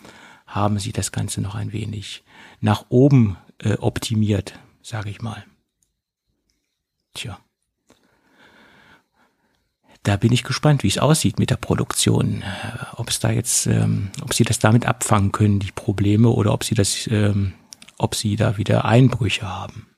haben 0.46 0.78
sie 0.78 0.92
das 0.92 1.12
Ganze 1.12 1.42
noch 1.42 1.54
ein 1.54 1.74
wenig 1.74 2.24
nach 2.62 2.86
oben 2.88 3.36
äh, 3.58 3.74
optimiert, 3.74 4.58
sage 4.80 5.10
ich 5.10 5.20
mal. 5.20 5.44
Tja. 7.12 7.38
Da 10.04 10.16
bin 10.16 10.32
ich 10.32 10.42
gespannt, 10.42 10.84
wie 10.84 10.88
es 10.88 10.96
aussieht 10.96 11.38
mit 11.38 11.50
der 11.50 11.56
Produktion. 11.56 12.40
Äh, 12.40 12.78
ob 12.96 13.10
es 13.10 13.20
da 13.20 13.30
jetzt, 13.30 13.66
ähm, 13.66 14.10
ob 14.22 14.32
sie 14.32 14.44
das 14.44 14.58
damit 14.58 14.86
abfangen 14.86 15.32
können, 15.32 15.60
die 15.60 15.72
Probleme, 15.72 16.30
oder 16.30 16.54
ob 16.54 16.64
sie 16.64 16.74
das, 16.74 17.06
ähm, 17.08 17.52
ob 17.98 18.14
sie 18.14 18.36
da 18.36 18.56
wieder 18.56 18.86
Einbrüche 18.86 19.46
haben. 19.46 19.93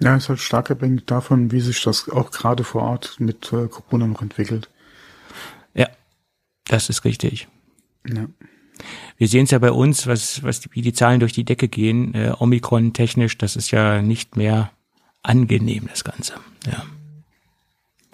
Ja, 0.00 0.16
ist 0.16 0.28
halt 0.28 0.40
stark 0.40 0.70
abhängig 0.70 1.06
davon, 1.06 1.52
wie 1.52 1.60
sich 1.60 1.82
das 1.82 2.08
auch 2.08 2.30
gerade 2.30 2.64
vor 2.64 2.82
Ort 2.82 3.16
mit 3.18 3.52
äh, 3.52 3.66
Corona 3.68 4.06
noch 4.06 4.20
entwickelt. 4.20 4.68
Ja, 5.74 5.88
das 6.66 6.90
ist 6.90 7.04
richtig. 7.04 7.48
Ja. 8.06 8.26
Wir 9.16 9.28
sehen 9.28 9.44
es 9.44 9.50
ja 9.52 9.58
bei 9.58 9.72
uns, 9.72 10.06
was, 10.06 10.42
was 10.42 10.68
wie 10.72 10.82
die 10.82 10.92
Zahlen 10.92 11.20
durch 11.20 11.32
die 11.32 11.44
Decke 11.44 11.68
gehen, 11.68 12.14
äh, 12.14 12.34
Omikron 12.38 12.92
technisch, 12.92 13.38
das 13.38 13.56
ist 13.56 13.70
ja 13.70 14.02
nicht 14.02 14.36
mehr 14.36 14.70
angenehm, 15.22 15.86
das 15.88 16.04
Ganze. 16.04 16.34
Ja. 16.66 16.84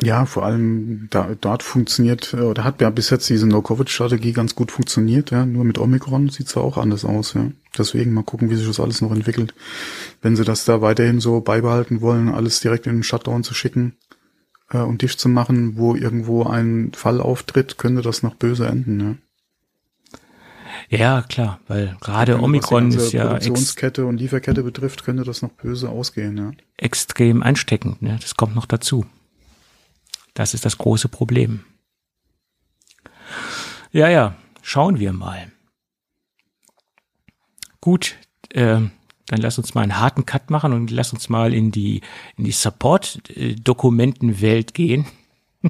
Ja, 0.02 0.26
vor 0.26 0.44
allem 0.44 1.06
da, 1.10 1.34
dort 1.40 1.62
funktioniert, 1.62 2.34
äh, 2.34 2.40
oder 2.40 2.64
hat 2.64 2.80
ja 2.80 2.90
bis 2.90 3.10
jetzt 3.10 3.28
diese 3.28 3.46
No-Covid-Strategie 3.46 4.32
ganz 4.32 4.54
gut 4.54 4.72
funktioniert, 4.72 5.30
ja. 5.30 5.46
Nur 5.46 5.64
mit 5.64 5.78
Omikron 5.78 6.28
sieht's 6.28 6.54
ja 6.54 6.62
auch 6.62 6.76
anders 6.76 7.04
aus, 7.04 7.34
ja. 7.34 7.50
Deswegen 7.76 8.12
mal 8.12 8.22
gucken, 8.22 8.50
wie 8.50 8.56
sich 8.56 8.66
das 8.66 8.80
alles 8.80 9.00
noch 9.00 9.12
entwickelt. 9.12 9.54
Wenn 10.20 10.36
sie 10.36 10.44
das 10.44 10.64
da 10.64 10.82
weiterhin 10.82 11.20
so 11.20 11.40
beibehalten 11.40 12.00
wollen, 12.00 12.28
alles 12.28 12.60
direkt 12.60 12.86
in 12.86 12.96
den 12.96 13.02
Shutdown 13.02 13.44
zu 13.44 13.54
schicken 13.54 13.96
äh, 14.70 14.78
und 14.78 15.02
dicht 15.02 15.18
zu 15.18 15.28
machen, 15.28 15.76
wo 15.76 15.94
irgendwo 15.94 16.44
ein 16.44 16.92
Fall 16.94 17.20
auftritt, 17.20 17.78
könnte 17.78 18.02
das 18.02 18.22
noch 18.22 18.34
böse 18.34 18.66
enden, 18.66 19.00
ja. 19.00 19.14
Ja, 20.88 21.22
klar, 21.22 21.60
weil 21.68 21.96
gerade 22.00 22.40
Omikron 22.40 22.90
ist 22.90 23.12
ja 23.12 23.28
Produktionskette 23.28 24.04
und 24.04 24.18
Lieferkette 24.18 24.62
betrifft, 24.62 25.04
könnte 25.04 25.24
das 25.24 25.40
noch 25.40 25.50
böse 25.50 25.88
ausgehen, 25.88 26.36
ja. 26.36 26.52
Extrem 26.76 27.42
ansteckend, 27.42 28.02
ne? 28.02 28.18
Das 28.20 28.36
kommt 28.36 28.54
noch 28.54 28.66
dazu. 28.66 29.06
Das 30.34 30.54
ist 30.54 30.64
das 30.64 30.78
große 30.78 31.08
Problem. 31.08 31.64
Ja, 33.90 34.08
ja, 34.08 34.36
schauen 34.62 34.98
wir 34.98 35.12
mal. 35.12 35.51
Gut, 37.82 38.16
äh, 38.50 38.80
dann 39.26 39.40
lass 39.40 39.58
uns 39.58 39.74
mal 39.74 39.82
einen 39.82 39.98
harten 39.98 40.24
Cut 40.24 40.50
machen 40.50 40.72
und 40.72 40.92
lass 40.92 41.12
uns 41.12 41.28
mal 41.28 41.52
in 41.52 41.72
die, 41.72 42.00
in 42.36 42.44
die 42.44 42.52
Support-Dokumentenwelt 42.52 44.72
gehen. 44.72 45.04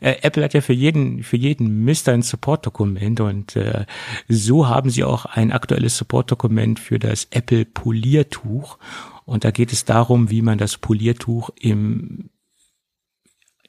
Äh, 0.00 0.16
Apple 0.22 0.42
hat 0.42 0.54
ja 0.54 0.62
für 0.62 0.72
jeden, 0.72 1.22
für 1.22 1.36
jeden 1.36 1.84
Mister 1.84 2.12
ein 2.12 2.22
Support-Dokument 2.22 3.20
und 3.20 3.54
äh, 3.54 3.86
so 4.26 4.66
haben 4.66 4.90
sie 4.90 5.04
auch 5.04 5.26
ein 5.26 5.52
aktuelles 5.52 5.96
Support-Dokument 5.96 6.80
für 6.80 6.98
das 6.98 7.28
Apple 7.30 7.64
Poliertuch. 7.64 8.78
Und 9.26 9.44
da 9.44 9.52
geht 9.52 9.72
es 9.72 9.84
darum, 9.84 10.28
wie 10.28 10.42
man 10.42 10.58
das 10.58 10.76
Poliertuch 10.76 11.50
im 11.60 12.30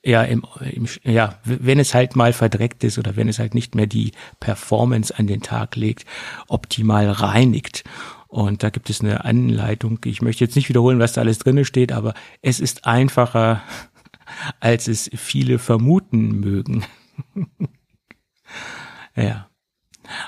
ja, 0.06 0.22
im, 0.22 0.44
im, 0.72 0.88
ja, 1.04 1.40
wenn 1.44 1.80
es 1.80 1.96
halt 1.96 2.16
mal 2.16 2.32
verdreckt 2.32 2.84
ist 2.84 3.00
oder 3.00 3.16
wenn 3.16 3.28
es 3.28 3.40
halt 3.40 3.56
nicht 3.56 3.74
mehr 3.74 3.88
die 3.88 4.12
Performance 4.40 5.18
an 5.18 5.26
den 5.26 5.42
Tag 5.42 5.76
legt, 5.76 6.06
optimal 6.48 7.10
reinigt. 7.10 7.84
Und 8.28 8.62
da 8.62 8.70
gibt 8.70 8.90
es 8.90 9.02
eine 9.02 9.26
Anleitung. 9.26 10.00
Ich 10.06 10.22
möchte 10.22 10.44
jetzt 10.44 10.56
nicht 10.56 10.70
wiederholen, 10.70 11.00
was 11.00 11.14
da 11.14 11.22
alles 11.22 11.40
drinne 11.40 11.66
steht, 11.66 11.92
aber 11.92 12.14
es 12.44 12.60
ist 12.60 12.86
einfacher, 12.86 13.64
als 14.60 14.88
es 14.88 15.10
viele 15.16 15.58
vermuten 15.58 16.40
mögen. 16.40 16.86
ja. 19.16 19.48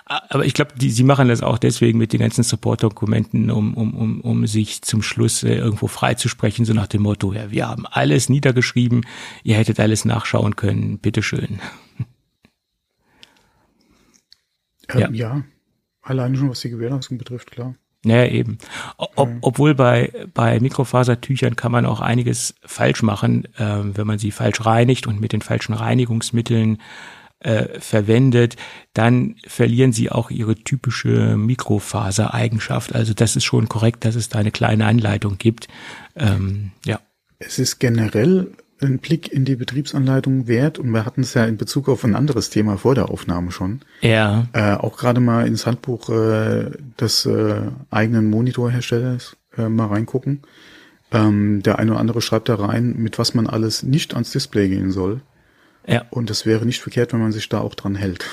Aber 0.06 0.46
ich 0.46 0.54
glaube, 0.54 0.74
sie 0.78 1.04
machen 1.04 1.28
das 1.28 1.42
auch 1.42 1.58
deswegen 1.58 1.98
mit 1.98 2.14
den 2.14 2.20
ganzen 2.20 2.44
Support-Dokumenten, 2.44 3.52
um, 3.52 3.74
um, 3.74 3.94
um, 3.96 4.22
um 4.22 4.48
sich 4.48 4.82
zum 4.82 5.02
Schluss 5.02 5.44
äh, 5.44 5.56
irgendwo 5.56 5.88
freizusprechen, 5.88 6.66
so 6.66 6.74
nach 6.74 6.88
dem 6.88 7.04
Motto, 7.04 7.34
ja, 7.34 7.52
wir 7.52 7.68
haben 7.68 7.86
alles 7.86 8.30
niedergeschrieben, 8.30 9.06
ihr 9.44 9.56
hättet 9.56 9.80
alles 9.80 10.06
nachschauen 10.06 10.56
können, 10.56 11.00
bitteschön. 11.00 11.60
Ähm, 14.90 15.00
ja. 15.00 15.10
ja, 15.12 15.44
alleine 16.02 16.38
schon 16.38 16.50
was 16.50 16.62
die 16.62 16.70
Gewährleistung 16.70 17.18
betrifft, 17.18 17.52
klar. 17.52 17.76
Naja, 18.06 18.32
eben. 18.32 18.58
Ob, 18.98 19.30
obwohl 19.42 19.76
bei, 19.76 20.14
bei 20.34 20.60
Mikrofasertüchern 20.60 21.56
kann 21.56 21.72
man 21.72 21.86
auch 21.86 22.00
einiges 22.00 22.56
falsch 22.64 23.04
machen, 23.04 23.46
äh, 23.58 23.82
wenn 23.84 24.08
man 24.08 24.20
sie 24.20 24.32
falsch 24.32 24.66
reinigt 24.66 25.08
und 25.08 25.20
mit 25.20 25.34
den 25.34 25.42
falschen 25.42 25.74
Reinigungsmitteln 25.74 26.78
äh, 27.40 27.80
verwendet, 27.80 28.56
dann 28.94 29.36
verlieren 29.46 29.94
sie 29.94 30.10
auch 30.10 30.32
ihre 30.32 30.56
typische 30.56 31.38
Mikrofasereigenschaft. 31.38 32.96
Also 32.96 33.14
das 33.14 33.36
ist 33.36 33.44
schon 33.44 33.70
korrekt, 33.70 34.06
dass 34.06 34.16
es 34.16 34.30
da 34.30 34.40
eine 34.40 34.52
kleine 34.52 34.86
Anleitung 34.86 35.38
gibt. 35.38 35.68
Ähm, 36.16 36.72
ja. 36.86 37.00
Es 37.40 37.60
ist 37.60 37.80
generell 37.80 38.52
ein 38.82 39.00
Blick 39.00 39.32
in 39.32 39.46
die 39.46 39.56
Betriebsanleitung 39.56 40.48
wert 40.48 40.80
und 40.80 40.92
wir 40.92 41.06
hatten 41.06 41.22
es 41.22 41.34
ja 41.34 41.46
in 41.46 41.58
Bezug 41.58 41.90
auf 41.90 42.04
ein 42.04 42.16
anderes 42.16 42.50
Thema 42.50 42.78
vor 42.78 42.96
der 42.96 43.10
Aufnahme 43.10 43.52
schon. 43.52 43.82
Ja. 44.02 44.48
Äh, 44.54 44.74
auch 44.74 44.98
gerade 44.98 45.20
mal 45.20 45.48
ins 45.48 45.66
Handbuch 45.66 46.10
äh, 46.10 46.72
des 47.00 47.26
äh, 47.26 47.62
eigenen 47.90 48.30
Monitorherstellers 48.30 49.38
äh, 49.58 49.70
mal 49.70 49.88
reingucken. 49.88 50.42
Ähm, 51.12 51.64
der 51.64 51.80
eine 51.80 51.92
oder 51.92 52.00
andere 52.00 52.22
schreibt 52.22 52.50
da 52.50 52.56
rein, 52.56 52.96
mit 52.98 53.18
was 53.18 53.34
man 53.34 53.48
alles 53.48 53.82
nicht 53.84 54.14
ans 54.14 54.32
Display 54.32 54.70
gehen 54.70 54.92
soll. 54.92 55.22
Ja. 55.88 56.06
Und 56.10 56.30
es 56.30 56.46
wäre 56.46 56.66
nicht 56.66 56.82
verkehrt, 56.82 57.14
wenn 57.14 57.22
man 57.22 57.32
sich 57.32 57.50
da 57.50 57.60
auch 57.60 57.76
dran 57.76 57.96
hält. 57.96 58.26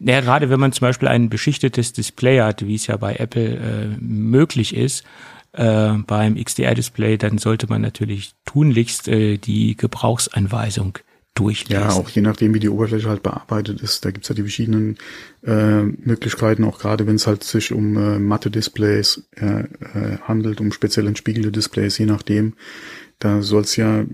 Ja, 0.00 0.20
gerade 0.20 0.50
wenn 0.50 0.60
man 0.60 0.72
zum 0.72 0.86
Beispiel 0.86 1.08
ein 1.08 1.28
beschichtetes 1.28 1.92
Display 1.92 2.40
hat, 2.40 2.66
wie 2.66 2.74
es 2.74 2.86
ja 2.86 2.96
bei 2.96 3.16
Apple 3.16 3.56
äh, 3.56 3.86
möglich 4.00 4.76
ist, 4.76 5.04
äh, 5.52 5.92
beim 6.06 6.36
XDR-Display, 6.36 7.18
dann 7.18 7.38
sollte 7.38 7.66
man 7.68 7.82
natürlich 7.82 8.32
tunlichst 8.44 9.08
äh, 9.08 9.38
die 9.38 9.76
Gebrauchsanweisung 9.76 10.98
durchlesen. 11.34 11.82
Ja, 11.82 11.92
auch 11.92 12.08
je 12.10 12.22
nachdem, 12.22 12.52
wie 12.52 12.60
die 12.60 12.68
Oberfläche 12.68 13.08
halt 13.08 13.22
bearbeitet 13.22 13.80
ist. 13.80 14.04
Da 14.04 14.10
gibt's 14.10 14.28
ja 14.28 14.34
die 14.34 14.42
verschiedenen 14.42 14.98
äh, 15.42 15.82
Möglichkeiten, 15.82 16.64
auch 16.64 16.78
gerade 16.78 17.06
wenn 17.06 17.16
es 17.16 17.26
halt 17.26 17.42
sich 17.42 17.72
um 17.72 17.96
äh, 17.96 18.18
matte 18.18 18.50
Displays 18.50 19.26
äh, 19.36 19.62
äh, 19.62 20.18
handelt, 20.22 20.60
um 20.60 20.72
speziell 20.72 21.06
entspiegelte 21.06 21.50
Displays, 21.50 21.96
je 21.98 22.06
nachdem. 22.06 22.54
Da 23.18 23.40
soll's 23.40 23.76
ja 23.76 24.04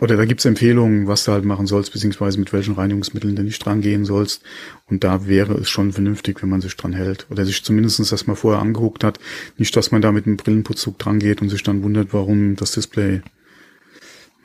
oder 0.00 0.16
da 0.16 0.24
gibt's 0.24 0.44
Empfehlungen, 0.44 1.06
was 1.06 1.24
du 1.24 1.32
halt 1.32 1.44
machen 1.44 1.66
sollst, 1.66 1.92
beziehungsweise 1.92 2.38
mit 2.38 2.52
welchen 2.52 2.74
Reinigungsmitteln 2.74 3.36
du 3.36 3.42
nicht 3.42 3.64
dran 3.64 3.82
gehen 3.82 4.04
sollst. 4.04 4.42
Und 4.86 5.04
da 5.04 5.26
wäre 5.26 5.54
es 5.54 5.68
schon 5.68 5.92
vernünftig, 5.92 6.42
wenn 6.42 6.48
man 6.48 6.62
sich 6.62 6.76
dran 6.76 6.94
hält. 6.94 7.26
Oder 7.30 7.44
sich 7.44 7.62
zumindestens 7.62 8.08
das 8.08 8.26
mal 8.26 8.34
vorher 8.34 8.62
angeguckt 8.62 9.04
hat. 9.04 9.20
Nicht, 9.58 9.76
dass 9.76 9.90
man 9.90 10.00
da 10.00 10.10
mit 10.10 10.26
einem 10.26 10.38
Brillenputzzug 10.38 10.98
dran 10.98 11.18
geht 11.18 11.42
und 11.42 11.50
sich 11.50 11.62
dann 11.62 11.82
wundert, 11.82 12.12
warum 12.12 12.56
das 12.56 12.72
Display, 12.72 13.20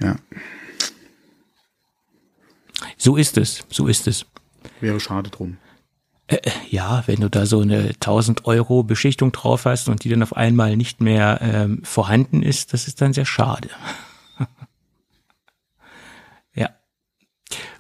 ja. 0.02 0.18
So 2.98 3.16
ist 3.16 3.38
es, 3.38 3.66
so 3.70 3.88
ist 3.88 4.08
es. 4.08 4.26
Wäre 4.82 5.00
schade 5.00 5.30
drum. 5.30 5.58
Äh, 6.28 6.38
äh 6.38 6.52
ja, 6.70 7.04
wenn 7.06 7.22
du 7.22 7.30
da 7.30 7.46
so 7.46 7.62
eine 7.62 7.90
1000 7.90 8.46
Euro 8.46 8.84
Beschichtung 8.84 9.32
drauf 9.32 9.66
hast 9.66 9.88
und 9.88 10.04
die 10.04 10.10
dann 10.10 10.24
auf 10.24 10.36
einmal 10.36 10.76
nicht 10.76 11.02
mehr 11.02 11.40
ähm, 11.42 11.82
vorhanden 11.84 12.44
ist, 12.44 12.74
das 12.74 12.88
ist 12.88 13.02
dann 13.02 13.14
sehr 13.14 13.26
schade. 13.26 13.70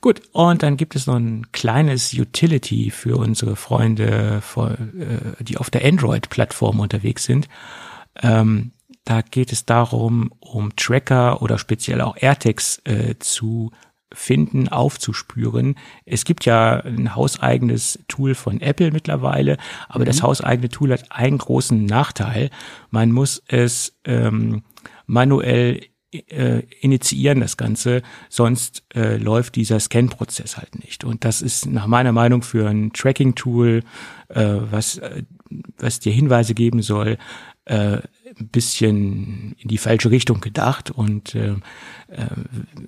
Gut, 0.05 0.21
und 0.33 0.61
dann 0.61 0.77
gibt 0.77 0.95
es 0.95 1.07
noch 1.07 1.15
ein 1.15 1.51
kleines 1.51 2.13
Utility 2.13 2.91
für 2.91 3.17
unsere 3.17 3.55
Freunde, 3.55 4.43
äh, 4.55 5.43
die 5.43 5.57
auf 5.57 5.71
der 5.71 5.83
Android-Plattform 5.83 6.79
unterwegs 6.79 7.23
sind. 7.23 7.49
Ähm, 8.21 8.73
da 9.03 9.23
geht 9.23 9.51
es 9.51 9.65
darum, 9.65 10.31
um 10.39 10.75
Tracker 10.75 11.41
oder 11.41 11.57
speziell 11.57 12.01
auch 12.01 12.17
AirTags 12.17 12.83
äh, 12.83 13.15
zu 13.17 13.71
finden, 14.13 14.67
aufzuspüren. 14.67 15.73
Es 16.05 16.23
gibt 16.23 16.45
ja 16.45 16.81
ein 16.81 17.15
hauseigenes 17.15 18.05
Tool 18.07 18.35
von 18.35 18.61
Apple 18.61 18.91
mittlerweile, 18.91 19.57
aber 19.89 20.01
mhm. 20.01 20.09
das 20.09 20.21
hauseigene 20.21 20.69
Tool 20.69 20.91
hat 20.93 21.11
einen 21.11 21.39
großen 21.39 21.83
Nachteil. 21.83 22.51
Man 22.91 23.11
muss 23.11 23.41
es 23.47 23.97
ähm, 24.05 24.61
manuell 25.07 25.81
äh, 26.29 26.63
initiieren 26.81 27.39
das 27.39 27.57
Ganze, 27.57 28.01
sonst 28.29 28.83
äh, 28.93 29.17
läuft 29.17 29.55
dieser 29.55 29.79
Scan-Prozess 29.79 30.57
halt 30.57 30.83
nicht. 30.83 31.03
Und 31.03 31.25
das 31.25 31.41
ist 31.41 31.65
nach 31.65 31.87
meiner 31.87 32.11
Meinung 32.11 32.41
für 32.41 32.69
ein 32.69 32.91
Tracking-Tool, 32.93 33.83
äh, 34.29 34.45
was, 34.71 34.97
äh, 34.97 35.23
was 35.77 35.99
dir 35.99 36.13
Hinweise 36.13 36.53
geben 36.53 36.81
soll, 36.81 37.17
äh, 37.65 37.99
ein 38.25 38.47
bisschen 38.47 39.55
in 39.59 39.67
die 39.67 39.77
falsche 39.77 40.09
Richtung 40.09 40.41
gedacht 40.41 40.89
und 40.89 41.35
äh, 41.35 41.49
äh, 42.07 42.25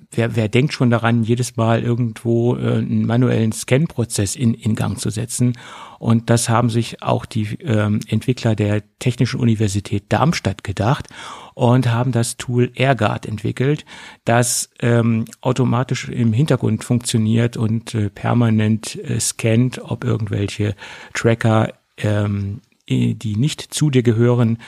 wer, 0.09 0.35
wer 0.35 0.47
denkt 0.47 0.73
schon 0.73 0.89
daran, 0.89 1.23
jedes 1.23 1.57
Mal 1.57 1.83
irgendwo 1.83 2.55
äh, 2.55 2.77
einen 2.77 3.05
manuellen 3.05 3.51
Scan-Prozess 3.51 4.35
in, 4.35 4.55
in 4.55 4.73
Gang 4.73 4.99
zu 4.99 5.11
setzen? 5.11 5.53
Und 5.99 6.31
das 6.31 6.49
haben 6.49 6.71
sich 6.71 7.03
auch 7.03 7.27
die 7.27 7.55
ähm, 7.61 7.99
Entwickler 8.07 8.55
der 8.55 8.81
Technischen 8.97 9.39
Universität 9.39 10.05
Darmstadt 10.09 10.63
gedacht 10.63 11.07
und 11.53 11.91
haben 11.91 12.11
das 12.11 12.37
Tool 12.37 12.71
AirGuard 12.73 13.27
entwickelt, 13.27 13.85
das 14.25 14.71
ähm, 14.79 15.25
automatisch 15.41 16.09
im 16.09 16.33
Hintergrund 16.33 16.83
funktioniert 16.83 17.57
und 17.57 17.93
äh, 17.93 18.09
permanent 18.09 18.95
äh, 18.95 19.19
scannt, 19.19 19.79
ob 19.83 20.03
irgendwelche 20.03 20.75
Tracker 21.13 21.73
ähm, 21.97 22.61
die 22.89 23.35
nicht 23.35 23.73
zu 23.73 23.89
dir 23.89 24.01
gehören, 24.01 24.59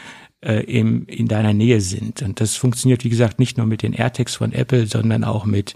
äh, 0.42 0.64
im, 0.64 1.06
in 1.08 1.28
deiner 1.28 1.54
Nähe 1.54 1.82
sind. 1.82 2.22
Und 2.22 2.40
das 2.40 2.56
funktioniert, 2.56 3.04
wie 3.04 3.10
gesagt, 3.10 3.40
nicht 3.40 3.58
nur 3.58 3.68
mit 3.68 3.82
den 3.82 3.94
AirTags 3.94 4.36
von 4.36 4.54
Apple, 4.54 4.86
sondern 4.88 5.24
auch 5.24 5.46
mit 5.46 5.76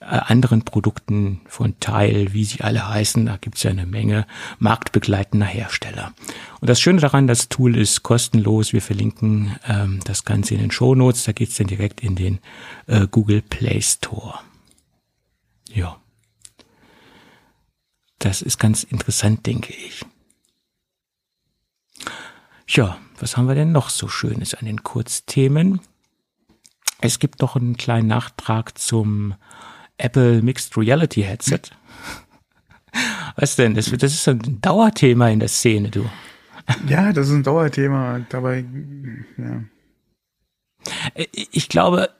äh, 0.00 0.04
anderen 0.04 0.62
Produkten 0.62 1.40
von 1.46 1.78
Tile, 1.80 2.32
wie 2.32 2.44
sie 2.44 2.60
alle 2.60 2.88
heißen. 2.88 3.26
Da 3.26 3.38
gibt's 3.38 3.62
ja 3.62 3.70
eine 3.70 3.86
Menge 3.86 4.26
marktbegleitender 4.58 5.46
Hersteller. 5.46 6.12
Und 6.60 6.68
das 6.68 6.80
Schöne 6.80 7.00
daran, 7.00 7.26
das 7.26 7.48
Tool 7.48 7.76
ist 7.76 8.02
kostenlos. 8.02 8.72
Wir 8.72 8.82
verlinken 8.82 9.56
ähm, 9.66 10.00
das 10.04 10.24
Ganze 10.24 10.54
in 10.54 10.60
den 10.60 10.70
Show 10.70 10.94
Notes. 10.94 11.24
Da 11.24 11.32
geht's 11.32 11.56
dann 11.56 11.66
direkt 11.66 12.00
in 12.02 12.14
den 12.14 12.38
äh, 12.86 13.06
Google 13.10 13.42
Play 13.42 13.80
Store. 13.80 14.40
Ja. 15.72 15.96
Das 18.18 18.42
ist 18.42 18.58
ganz 18.58 18.84
interessant, 18.84 19.46
denke 19.46 19.72
ich. 19.72 20.04
Ja, 22.68 22.98
was 23.22 23.36
haben 23.36 23.46
wir 23.46 23.54
denn 23.54 23.70
noch 23.70 23.88
so 23.88 24.08
Schönes 24.08 24.52
an 24.52 24.66
den 24.66 24.82
Kurzthemen? 24.82 25.80
Es 27.00 27.20
gibt 27.20 27.40
noch 27.40 27.54
einen 27.54 27.76
kleinen 27.76 28.08
Nachtrag 28.08 28.76
zum 28.76 29.34
Apple 29.96 30.42
Mixed 30.42 30.76
Reality 30.76 31.22
Headset. 31.22 31.60
Was 33.36 33.56
denn? 33.56 33.74
Das, 33.74 33.90
das 33.90 34.12
ist 34.12 34.28
ein 34.28 34.60
Dauerthema 34.60 35.28
in 35.28 35.40
der 35.40 35.48
Szene, 35.48 35.90
du. 35.90 36.04
Ja, 36.86 37.12
das 37.12 37.28
ist 37.28 37.34
ein 37.34 37.42
Dauerthema. 37.42 38.20
Dabei, 38.28 38.64
ja. 39.38 39.62
Ich 41.52 41.68
glaube, 41.68 42.10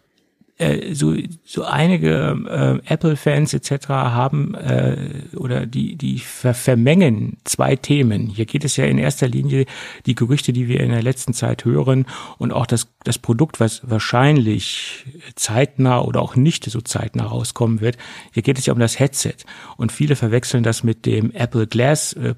äh, 0.59 0.95
so, 0.95 1.15
so 1.45 1.65
einige 1.65 2.81
äh, 2.87 2.93
Apple-Fans 2.93 3.55
etc. 3.55 3.89
haben 3.89 4.55
äh, 4.55 4.97
oder 5.37 5.67
die, 5.67 5.97
die 5.97 6.19
ver 6.19 6.55
vermengen 6.55 7.39
zwei 7.45 7.77
Themen. 7.77 8.29
Hier 8.29 8.47
geht 8.47 8.65
es 8.65 8.77
ja 8.77 8.85
in 8.85 8.99
erster 8.99 9.29
Linie 9.29 9.67
die 10.07 10.15
Gerüchte, 10.15 10.53
die 10.53 10.69
wir 10.69 10.81
in 10.81 10.91
der 10.91 11.03
letzten 11.03 11.33
Zeit 11.33 11.65
hören 11.65 12.07
und 12.39 12.53
auch 12.53 12.67
das, 12.67 12.89
das 13.05 13.19
Produkt, 13.19 13.61
was 13.61 13.81
wahrscheinlich 13.89 15.07
zeitnah 15.35 16.01
oder 16.03 16.21
auch 16.21 16.37
nicht 16.37 16.65
so 16.65 16.81
zeitnah 16.81 17.25
rauskommen 17.25 17.81
wird. 17.81 17.97
Hier 18.33 18.43
geht 18.43 18.59
es 18.59 18.67
ja 18.67 18.73
um 18.73 18.79
das 18.79 18.99
Headset 18.99 19.37
und 19.77 19.91
viele 19.91 20.17
verwechseln 20.17 20.63
das 20.63 20.85
mit 20.85 21.07
dem 21.07 21.33
Apple 21.33 21.67
Glass 21.67 22.13
äh, 22.13 22.35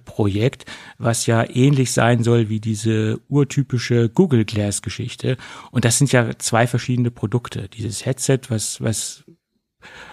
was 0.99 1.27
ja 1.27 1.45
ähnlich 1.49 1.93
sein 1.93 2.23
soll 2.23 2.49
wie 2.49 2.61
diese 2.61 3.21
urtypische 3.29 4.09
Google 4.09 4.45
Glass 4.45 4.81
Geschichte. 4.81 5.37
Und 5.71 5.85
das 5.85 5.99
sind 5.99 6.13
ja 6.13 6.39
zwei 6.39 6.67
verschiedene 6.67 7.11
Produkte. 7.11 7.69
Dieses 7.69 8.04
Headset, 8.05 8.41
was, 8.49 8.81
was, 8.81 9.25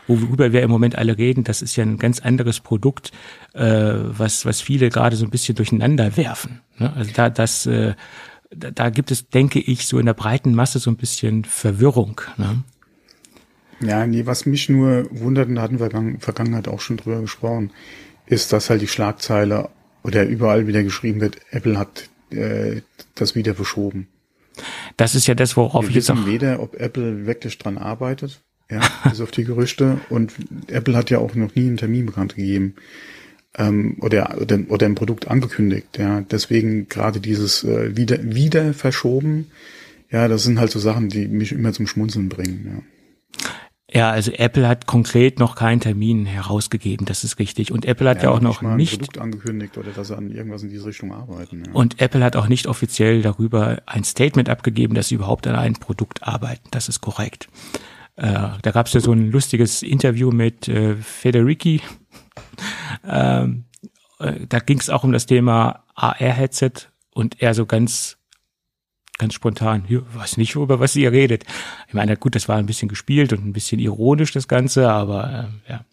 worüber 0.07 0.51
wir 0.51 0.61
im 0.61 0.69
Moment 0.69 0.97
alle 0.97 1.17
reden, 1.17 1.43
das 1.43 1.61
ist 1.61 1.75
ja 1.75 1.83
ein 1.83 1.97
ganz 1.97 2.19
anderes 2.19 2.59
Produkt, 2.59 3.11
äh, 3.53 3.61
was, 3.63 4.45
was 4.45 4.61
viele 4.61 4.89
gerade 4.89 5.15
so 5.15 5.25
ein 5.25 5.31
bisschen 5.31 5.55
durcheinander 5.55 6.17
werfen. 6.17 6.61
Ne? 6.77 6.93
Also 6.95 7.11
da, 7.13 7.29
das, 7.29 7.65
äh, 7.65 7.93
da, 8.49 8.89
gibt 8.89 9.11
es, 9.11 9.29
denke 9.29 9.59
ich, 9.59 9.87
so 9.87 9.99
in 9.99 10.05
der 10.05 10.13
breiten 10.13 10.53
Masse 10.53 10.79
so 10.79 10.91
ein 10.91 10.97
bisschen 10.97 11.45
Verwirrung. 11.45 12.21
Ne? 12.37 12.63
Ja, 13.81 14.05
nee, 14.05 14.25
was 14.25 14.45
mich 14.45 14.69
nur 14.69 15.07
wundert, 15.11 15.49
und 15.49 15.55
da 15.55 15.63
hatten 15.63 15.79
wir 15.79 15.91
in 15.91 16.11
der 16.11 16.19
Vergangenheit 16.21 16.67
auch 16.67 16.79
schon 16.79 16.97
drüber 16.97 17.21
gesprochen, 17.21 17.71
ist, 18.27 18.53
dass 18.53 18.69
halt 18.69 18.81
die 18.81 18.87
Schlagzeile 18.87 19.69
oder 20.03 20.25
überall 20.25 20.67
wieder 20.67 20.83
geschrieben 20.83 21.21
wird, 21.21 21.37
Apple 21.51 21.77
hat 21.77 22.09
äh, 22.31 22.81
das 23.15 23.35
wieder 23.35 23.55
verschoben. 23.55 24.07
Das 24.97 25.15
ist 25.15 25.27
ja 25.27 25.35
das, 25.35 25.57
worauf 25.57 25.83
Wir 25.83 25.89
ich 25.89 25.95
jetzt 25.95 26.11
auch. 26.11 26.25
weder, 26.25 26.61
ob 26.61 26.75
Apple 26.79 27.25
wirklich 27.25 27.57
dran 27.57 27.77
arbeitet, 27.77 28.41
ja, 28.69 28.81
bis 29.09 29.21
auf 29.21 29.31
die 29.31 29.43
Gerüchte. 29.43 29.99
Und 30.09 30.33
Apple 30.67 30.95
hat 30.95 31.09
ja 31.09 31.19
auch 31.19 31.35
noch 31.35 31.55
nie 31.55 31.67
einen 31.67 31.77
Termin 31.77 32.05
bekannt 32.05 32.35
gegeben 32.35 32.75
ähm, 33.57 33.97
oder, 34.01 34.37
oder 34.41 34.59
oder 34.69 34.85
ein 34.85 34.95
Produkt 34.95 35.27
angekündigt. 35.27 35.97
Ja, 35.97 36.21
deswegen 36.21 36.87
gerade 36.87 37.19
dieses 37.19 37.63
äh, 37.63 37.95
wieder 37.95 38.19
wieder 38.23 38.73
verschoben. 38.73 39.51
Ja, 40.09 40.27
das 40.27 40.43
sind 40.43 40.59
halt 40.59 40.71
so 40.71 40.79
Sachen, 40.79 41.09
die 41.09 41.27
mich 41.27 41.51
immer 41.51 41.71
zum 41.73 41.87
Schmunzeln 41.87 42.27
bringen. 42.29 42.83
Ja. 43.39 43.47
Ja, 43.93 44.09
also 44.09 44.31
Apple 44.31 44.67
hat 44.67 44.85
konkret 44.85 45.37
noch 45.39 45.55
keinen 45.55 45.81
Termin 45.81 46.25
herausgegeben, 46.25 47.05
das 47.05 47.25
ist 47.25 47.39
richtig. 47.39 47.73
Und 47.73 47.85
Apple 47.85 48.09
hat 48.09 48.17
ja, 48.17 48.23
ja 48.23 48.29
auch 48.29 48.39
noch 48.39 48.61
nicht, 48.61 48.77
nicht 48.77 48.99
Produkt 48.99 49.17
angekündigt 49.17 49.77
oder 49.77 49.91
dass 49.91 50.07
sie 50.07 50.17
an 50.17 50.31
irgendwas 50.31 50.63
in 50.63 50.69
diese 50.69 50.85
Richtung 50.85 51.11
arbeiten. 51.11 51.63
Ja. 51.65 51.73
und 51.73 51.99
Apple 51.99 52.23
hat 52.23 52.37
auch 52.37 52.47
nicht 52.47 52.67
offiziell 52.67 53.21
darüber 53.21 53.81
ein 53.85 54.05
Statement 54.05 54.49
abgegeben, 54.49 54.93
dass 54.93 55.09
sie 55.09 55.15
überhaupt 55.15 55.45
an 55.45 55.55
einem 55.55 55.75
Produkt 55.75 56.23
arbeiten. 56.23 56.67
Das 56.71 56.87
ist 56.87 57.01
korrekt. 57.01 57.49
Äh, 58.15 58.49
da 58.61 58.71
gab 58.71 58.87
es 58.87 58.93
ja 58.93 59.01
so 59.01 59.11
ein 59.11 59.29
lustiges 59.29 59.83
Interview 59.83 60.31
mit 60.31 60.69
äh, 60.69 60.95
Federici. 60.95 61.81
ähm, 63.05 63.65
äh, 64.19 64.45
da 64.47 64.59
ging 64.59 64.79
es 64.79 64.89
auch 64.89 65.03
um 65.03 65.11
das 65.11 65.25
Thema 65.25 65.83
AR-Headset 65.95 66.87
und 67.13 67.41
er 67.41 67.53
so 67.53 67.65
ganz 67.65 68.17
ganz 69.21 69.35
spontan, 69.35 69.83
hier, 69.87 70.03
weiß 70.15 70.37
nicht, 70.37 70.55
über 70.55 70.79
was 70.79 70.95
ihr 70.95 71.11
redet. 71.11 71.45
Ich 71.87 71.93
meine, 71.93 72.17
gut, 72.17 72.33
das 72.33 72.49
war 72.49 72.57
ein 72.57 72.65
bisschen 72.65 72.89
gespielt 72.89 73.31
und 73.33 73.45
ein 73.45 73.53
bisschen 73.53 73.79
ironisch, 73.79 74.31
das 74.31 74.47
Ganze, 74.47 74.89
aber 74.89 75.47
äh, 75.67 75.71
ja. 75.71 75.85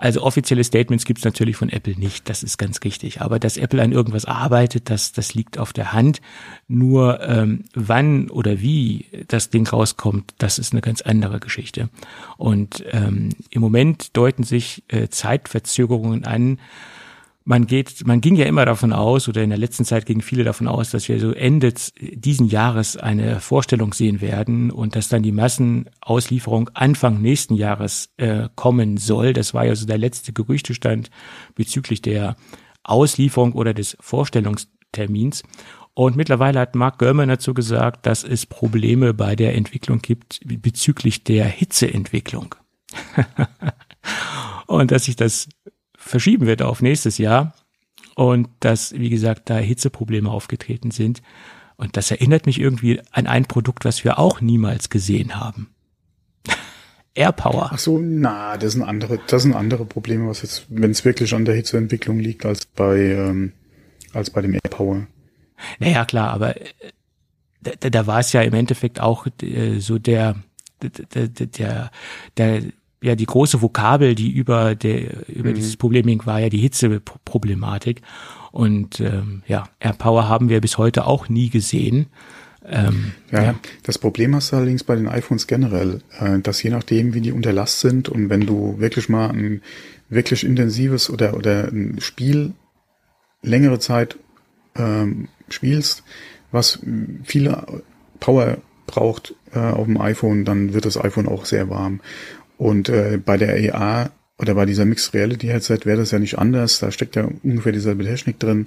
Also 0.00 0.22
offizielle 0.22 0.62
Statements 0.62 1.04
gibt 1.04 1.18
es 1.18 1.24
natürlich 1.24 1.56
von 1.56 1.70
Apple 1.70 1.98
nicht, 1.98 2.28
das 2.28 2.44
ist 2.44 2.56
ganz 2.56 2.84
richtig. 2.84 3.20
Aber 3.20 3.40
dass 3.40 3.56
Apple 3.56 3.82
an 3.82 3.90
irgendwas 3.90 4.26
arbeitet, 4.26 4.90
das, 4.90 5.10
das 5.10 5.34
liegt 5.34 5.58
auf 5.58 5.72
der 5.72 5.92
Hand. 5.92 6.20
Nur 6.68 7.20
ähm, 7.20 7.64
wann 7.74 8.30
oder 8.30 8.60
wie 8.60 9.06
das 9.26 9.50
Ding 9.50 9.66
rauskommt, 9.66 10.34
das 10.38 10.60
ist 10.60 10.72
eine 10.72 10.82
ganz 10.82 11.00
andere 11.00 11.40
Geschichte. 11.40 11.88
Und 12.36 12.84
ähm, 12.92 13.30
im 13.50 13.60
Moment 13.60 14.16
deuten 14.16 14.44
sich 14.44 14.84
äh, 14.86 15.08
Zeitverzögerungen 15.08 16.24
an, 16.24 16.60
man 17.48 17.66
geht, 17.66 18.06
man 18.06 18.20
ging 18.20 18.36
ja 18.36 18.44
immer 18.44 18.66
davon 18.66 18.92
aus, 18.92 19.26
oder 19.26 19.42
in 19.42 19.48
der 19.48 19.58
letzten 19.58 19.86
Zeit 19.86 20.04
gingen 20.04 20.20
viele 20.20 20.44
davon 20.44 20.68
aus, 20.68 20.90
dass 20.90 21.08
wir 21.08 21.18
so 21.18 21.32
Ende 21.32 21.72
diesen 21.98 22.46
Jahres 22.46 22.98
eine 22.98 23.40
Vorstellung 23.40 23.94
sehen 23.94 24.20
werden 24.20 24.70
und 24.70 24.94
dass 24.94 25.08
dann 25.08 25.22
die 25.22 25.32
Massenauslieferung 25.32 26.68
Anfang 26.74 27.22
nächsten 27.22 27.54
Jahres 27.54 28.10
äh, 28.18 28.50
kommen 28.54 28.98
soll. 28.98 29.32
Das 29.32 29.54
war 29.54 29.64
ja 29.64 29.74
so 29.74 29.86
der 29.86 29.96
letzte 29.96 30.34
Gerüchtestand 30.34 31.08
bezüglich 31.54 32.02
der 32.02 32.36
Auslieferung 32.82 33.54
oder 33.54 33.72
des 33.72 33.96
Vorstellungstermins. 33.98 35.42
Und 35.94 36.16
mittlerweile 36.16 36.60
hat 36.60 36.74
Mark 36.74 36.98
Gurman 36.98 37.30
dazu 37.30 37.54
gesagt, 37.54 38.04
dass 38.04 38.24
es 38.24 38.44
Probleme 38.44 39.14
bei 39.14 39.36
der 39.36 39.54
Entwicklung 39.54 40.00
gibt 40.00 40.40
bezüglich 40.44 41.24
der 41.24 41.46
Hitzeentwicklung. 41.46 42.56
und 44.66 44.90
dass 44.90 45.04
sich 45.04 45.16
das 45.16 45.48
verschieben 46.08 46.46
wird 46.46 46.62
auf 46.62 46.82
nächstes 46.82 47.18
Jahr 47.18 47.54
und 48.14 48.48
dass, 48.60 48.92
wie 48.92 49.10
gesagt, 49.10 49.50
da 49.50 49.58
Hitzeprobleme 49.58 50.30
aufgetreten 50.30 50.90
sind. 50.90 51.22
Und 51.76 51.96
das 51.96 52.10
erinnert 52.10 52.46
mich 52.46 52.60
irgendwie 52.60 53.00
an 53.12 53.26
ein 53.28 53.44
Produkt, 53.44 53.84
was 53.84 54.02
wir 54.02 54.18
auch 54.18 54.40
niemals 54.40 54.90
gesehen 54.90 55.36
haben. 55.36 55.70
Airpower. 57.14 57.70
Ach 57.72 57.78
so, 57.78 57.98
na, 57.98 58.56
das 58.56 58.72
sind 58.72 58.82
andere, 58.82 59.20
das 59.26 59.42
sind 59.42 59.54
andere 59.54 59.84
Probleme, 59.84 60.28
was 60.28 60.42
jetzt, 60.42 60.66
wenn 60.68 60.90
es 60.90 61.04
wirklich 61.04 61.34
an 61.34 61.44
der 61.44 61.54
Hitzeentwicklung 61.54 62.18
liegt, 62.18 62.44
als 62.44 62.66
bei, 62.66 62.98
ähm, 62.98 63.52
als 64.12 64.30
bei 64.30 64.42
dem 64.42 64.54
Airpower. 64.54 65.06
Naja, 65.78 66.04
klar, 66.04 66.30
aber 66.30 66.60
äh, 66.60 66.64
da, 67.60 67.90
da 67.90 68.06
war 68.06 68.20
es 68.20 68.32
ja 68.32 68.42
im 68.42 68.54
Endeffekt 68.54 69.00
auch 69.00 69.26
äh, 69.42 69.78
so 69.78 69.98
der, 69.98 70.36
der, 70.82 71.28
der, 71.28 71.46
der, 71.46 71.90
der 72.36 72.62
ja 73.02 73.14
die 73.14 73.26
große 73.26 73.62
Vokabel, 73.62 74.14
die 74.14 74.30
über 74.30 74.74
der 74.74 75.28
über 75.28 75.50
mhm. 75.50 75.54
dieses 75.54 75.76
Problem 75.76 76.06
ging, 76.06 76.24
war 76.26 76.40
ja 76.40 76.48
die 76.48 76.58
Hitzeproblematik. 76.58 78.02
Und 78.50 79.00
ähm, 79.00 79.42
ja, 79.46 79.64
AirPower 79.78 80.28
haben 80.28 80.48
wir 80.48 80.60
bis 80.60 80.78
heute 80.78 81.06
auch 81.06 81.28
nie 81.28 81.50
gesehen. 81.50 82.06
Ähm, 82.66 83.12
ja, 83.30 83.42
ja, 83.42 83.54
das 83.82 83.98
Problem 83.98 84.34
hast 84.34 84.52
du 84.52 84.56
allerdings 84.56 84.84
bei 84.84 84.94
den 84.94 85.08
iPhones 85.08 85.46
generell, 85.46 86.02
äh, 86.18 86.38
dass 86.40 86.62
je 86.62 86.70
nachdem, 86.70 87.14
wie 87.14 87.20
die 87.20 87.32
unter 87.32 87.52
Last 87.52 87.80
sind 87.80 88.08
und 88.08 88.28
wenn 88.28 88.42
du 88.42 88.78
wirklich 88.78 89.08
mal 89.08 89.30
ein 89.30 89.62
wirklich 90.08 90.44
intensives 90.44 91.08
oder, 91.08 91.34
oder 91.34 91.68
ein 91.68 92.00
Spiel 92.00 92.52
längere 93.42 93.78
Zeit 93.78 94.18
ähm, 94.74 95.28
spielst, 95.48 96.02
was 96.50 96.80
viele 97.24 97.82
Power 98.20 98.58
braucht 98.86 99.34
äh, 99.52 99.58
auf 99.58 99.86
dem 99.86 100.00
iPhone, 100.00 100.44
dann 100.44 100.72
wird 100.74 100.84
das 100.84 100.98
iPhone 100.98 101.28
auch 101.28 101.44
sehr 101.44 101.68
warm. 101.70 102.00
Und 102.58 102.88
äh, 102.88 103.18
bei 103.24 103.38
der 103.38 103.74
AR 103.74 104.10
oder 104.38 104.54
bei 104.54 104.66
dieser 104.66 104.84
Mixed 104.84 105.14
Reality 105.14 105.46
Headset 105.46 105.80
wäre 105.84 105.98
das 105.98 106.10
ja 106.10 106.18
nicht 106.18 106.38
anders. 106.38 106.80
Da 106.80 106.90
steckt 106.90 107.16
ja 107.16 107.28
ungefähr 107.42 107.72
dieselbe 107.72 108.04
Technik 108.04 108.38
drin. 108.38 108.66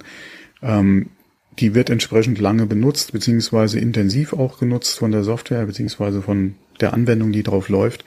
Ähm, 0.62 1.10
die 1.58 1.74
wird 1.74 1.90
entsprechend 1.90 2.38
lange 2.38 2.66
benutzt, 2.66 3.12
beziehungsweise 3.12 3.78
intensiv 3.78 4.32
auch 4.32 4.58
genutzt 4.58 4.98
von 4.98 5.12
der 5.12 5.22
Software, 5.22 5.66
beziehungsweise 5.66 6.22
von 6.22 6.54
der 6.80 6.94
Anwendung, 6.94 7.32
die 7.32 7.42
drauf 7.42 7.68
läuft. 7.68 8.04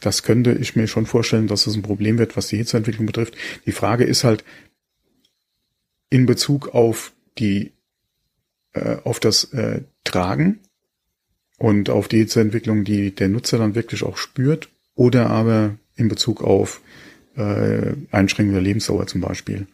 Das 0.00 0.22
könnte 0.22 0.52
ich 0.52 0.76
mir 0.76 0.86
schon 0.86 1.06
vorstellen, 1.06 1.48
dass 1.48 1.64
das 1.64 1.74
ein 1.74 1.82
Problem 1.82 2.18
wird, 2.18 2.36
was 2.36 2.46
die 2.46 2.58
Hitzeentwicklung 2.58 3.06
betrifft. 3.06 3.34
Die 3.66 3.72
Frage 3.72 4.04
ist 4.04 4.24
halt 4.24 4.44
in 6.10 6.26
Bezug 6.26 6.74
auf 6.74 7.12
die 7.38 7.72
äh, 8.72 8.98
auf 9.02 9.18
das 9.18 9.52
äh, 9.52 9.82
Tragen 10.04 10.60
und 11.58 11.90
auf 11.90 12.08
die 12.08 12.18
Hitzeentwicklung, 12.18 12.84
die 12.84 13.14
der 13.14 13.28
Nutzer 13.28 13.58
dann 13.58 13.74
wirklich 13.74 14.04
auch 14.04 14.16
spürt, 14.16 14.68
oder 14.96 15.30
aber 15.30 15.76
in 15.94 16.08
Bezug 16.08 16.42
auf 16.42 16.80
äh, 17.36 17.92
Einschränkung 18.10 18.54
der 18.54 18.62
Lebensdauer 18.62 19.06
zum 19.06 19.20
Beispiel 19.20 19.68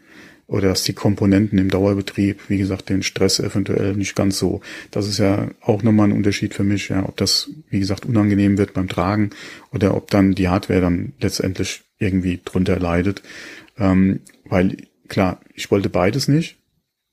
oder 0.52 0.68
dass 0.68 0.82
die 0.82 0.92
Komponenten 0.92 1.58
im 1.58 1.70
Dauerbetrieb, 1.70 2.40
wie 2.48 2.58
gesagt, 2.58 2.90
den 2.90 3.02
Stress 3.02 3.40
eventuell 3.40 3.96
nicht 3.96 4.14
ganz 4.14 4.38
so. 4.38 4.60
Das 4.90 5.08
ist 5.08 5.18
ja 5.18 5.48
auch 5.62 5.82
nochmal 5.82 6.08
ein 6.08 6.16
Unterschied 6.16 6.52
für 6.52 6.62
mich, 6.62 6.90
ja, 6.90 7.04
ob 7.08 7.16
das, 7.16 7.48
wie 7.70 7.78
gesagt, 7.78 8.04
unangenehm 8.04 8.58
wird 8.58 8.74
beim 8.74 8.86
Tragen 8.86 9.30
oder 9.72 9.96
ob 9.96 10.10
dann 10.10 10.34
die 10.34 10.48
Hardware 10.48 10.82
dann 10.82 11.14
letztendlich 11.20 11.84
irgendwie 11.98 12.38
drunter 12.44 12.78
leidet. 12.78 13.22
Ähm, 13.78 14.20
weil 14.44 14.76
klar, 15.08 15.40
ich 15.54 15.70
wollte 15.70 15.88
beides 15.88 16.28
nicht. 16.28 16.58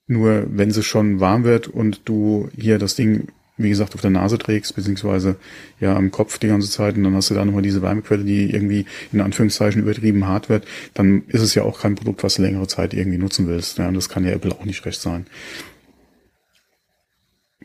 Nur 0.05 0.47
wenn 0.49 0.69
es 0.69 0.85
schon 0.85 1.21
warm 1.21 1.45
wird 1.45 1.69
und 1.69 2.01
du 2.03 2.49
hier 2.57 2.77
das 2.77 2.95
Ding 2.95 3.29
wie 3.59 3.69
gesagt, 3.69 3.93
auf 3.93 4.01
der 4.01 4.09
Nase 4.09 4.37
trägst, 4.37 4.75
beziehungsweise 4.75 5.35
ja 5.79 5.95
am 5.95 6.11
Kopf 6.11 6.39
die 6.39 6.47
ganze 6.47 6.69
Zeit 6.69 6.95
und 6.95 7.03
dann 7.03 7.13
hast 7.13 7.29
du 7.29 7.33
da 7.33 7.43
nochmal 7.43 7.61
diese 7.61 7.81
Wärmequelle, 7.81 8.23
die 8.23 8.49
irgendwie 8.51 8.85
in 9.11 9.19
Anführungszeichen 9.19 9.81
übertrieben 9.81 10.25
hart 10.25 10.47
wird, 10.47 10.65
dann 10.93 11.23
ist 11.27 11.41
es 11.41 11.55
ja 11.55 11.63
auch 11.63 11.81
kein 11.81 11.95
Produkt, 11.95 12.23
was 12.23 12.35
du 12.35 12.41
längere 12.41 12.67
Zeit 12.67 12.93
irgendwie 12.93 13.17
nutzen 13.17 13.47
willst. 13.47 13.77
Ja, 13.77 13.89
und 13.89 13.95
das 13.95 14.07
kann 14.07 14.23
ja 14.23 14.31
Apple 14.31 14.53
auch 14.53 14.63
nicht 14.63 14.85
recht 14.85 15.01
sein. 15.01 15.27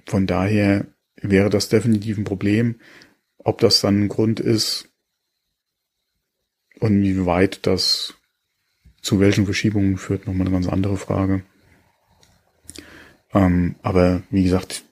Von 0.04 0.26
daher 0.26 0.86
wäre 1.22 1.48
das 1.48 1.68
definitiv 1.68 2.18
ein 2.18 2.24
Problem. 2.24 2.80
Ob 3.38 3.58
das 3.58 3.80
dann 3.80 4.02
ein 4.04 4.08
Grund 4.08 4.40
ist 4.40 4.88
und 6.80 7.02
wie 7.02 7.24
weit 7.24 7.66
das 7.66 8.14
zu 9.00 9.20
welchen 9.20 9.44
Verschiebungen 9.44 9.96
führt, 9.96 10.26
nochmal 10.26 10.46
eine 10.46 10.56
ganz 10.56 10.66
andere 10.66 10.96
Frage. 10.96 11.42
Ähm, 13.32 13.76
aber 13.82 14.22
wie 14.30 14.42
gesagt, 14.42 14.84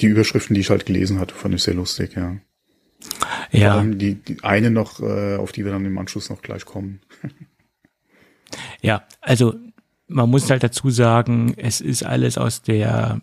die 0.00 0.06
Überschriften, 0.06 0.54
die 0.54 0.60
ich 0.60 0.70
halt 0.70 0.86
gelesen 0.86 1.18
hatte, 1.18 1.34
fand 1.34 1.54
ich 1.54 1.62
sehr 1.62 1.74
lustig, 1.74 2.14
ja. 2.16 2.36
Ja. 3.50 3.82
Die, 3.82 4.14
die 4.14 4.42
eine 4.42 4.70
noch, 4.70 5.00
äh, 5.00 5.36
auf 5.36 5.52
die 5.52 5.64
wir 5.64 5.72
dann 5.72 5.84
im 5.84 5.98
Anschluss 5.98 6.30
noch 6.30 6.42
gleich 6.42 6.64
kommen. 6.64 7.00
ja, 8.80 9.04
also 9.20 9.54
man 10.06 10.30
muss 10.30 10.50
halt 10.50 10.62
dazu 10.62 10.90
sagen, 10.90 11.54
es 11.56 11.80
ist 11.80 12.02
alles 12.02 12.38
aus 12.38 12.62
der 12.62 13.20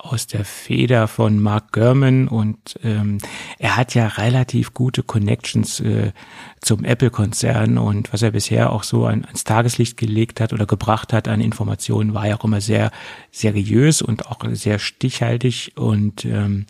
aus 0.00 0.26
der 0.26 0.44
Feder 0.44 1.08
von 1.08 1.40
Mark 1.40 1.72
Gurman 1.72 2.26
und 2.26 2.78
ähm, 2.82 3.18
er 3.58 3.76
hat 3.76 3.94
ja 3.94 4.06
relativ 4.06 4.72
gute 4.72 5.02
Connections 5.02 5.80
äh, 5.80 6.12
zum 6.60 6.84
Apple-Konzern 6.84 7.78
und 7.78 8.12
was 8.12 8.22
er 8.22 8.30
bisher 8.30 8.72
auch 8.72 8.82
so 8.82 9.06
an, 9.06 9.24
ans 9.24 9.44
Tageslicht 9.44 9.96
gelegt 9.96 10.40
hat 10.40 10.52
oder 10.52 10.66
gebracht 10.66 11.12
hat 11.12 11.28
an 11.28 11.40
Informationen, 11.40 12.14
war 12.14 12.26
ja 12.26 12.38
auch 12.38 12.44
immer 12.44 12.60
sehr 12.60 12.90
seriös 13.30 14.02
und 14.02 14.26
auch 14.26 14.40
sehr 14.52 14.78
stichhaltig 14.78 15.72
und 15.76 16.24
ähm, 16.24 16.66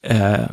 äh, 0.00 0.46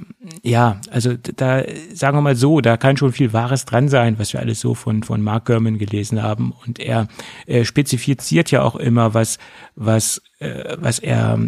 ja, 0.43 0.81
also 0.89 1.13
da 1.13 1.63
sagen 1.93 2.17
wir 2.17 2.21
mal 2.21 2.35
so, 2.35 2.61
da 2.61 2.77
kann 2.77 2.97
schon 2.97 3.13
viel 3.13 3.31
Wahres 3.31 3.65
dran 3.65 3.89
sein, 3.89 4.17
was 4.17 4.33
wir 4.33 4.39
alles 4.39 4.59
so 4.59 4.73
von 4.73 5.03
von 5.03 5.21
Mark 5.21 5.45
Gurman 5.45 5.77
gelesen 5.77 6.23
haben 6.23 6.51
und 6.65 6.79
er, 6.79 7.07
er 7.45 7.63
spezifiziert 7.63 8.51
ja 8.51 8.63
auch 8.63 8.75
immer 8.75 9.13
was 9.13 9.37
was 9.75 10.21
äh, 10.39 10.75
was 10.79 10.99
er 10.99 11.39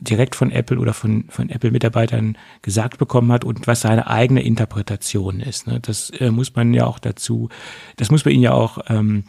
direkt 0.00 0.34
von 0.34 0.50
Apple 0.50 0.78
oder 0.78 0.94
von, 0.94 1.24
von 1.28 1.50
Apple-Mitarbeitern 1.50 2.36
gesagt 2.62 2.98
bekommen 2.98 3.30
hat 3.32 3.44
und 3.44 3.66
was 3.66 3.82
seine 3.82 4.06
eigene 4.06 4.42
Interpretation 4.42 5.40
ist. 5.40 5.66
Ne? 5.66 5.80
Das 5.80 6.10
äh, 6.10 6.30
muss 6.30 6.54
man 6.54 6.74
ja 6.74 6.86
auch 6.86 6.98
dazu, 6.98 7.48
das 7.96 8.10
muss 8.10 8.24
man 8.24 8.34
ihn 8.34 8.42
ja 8.42 8.52
auch 8.52 8.78
ähm, 8.88 9.24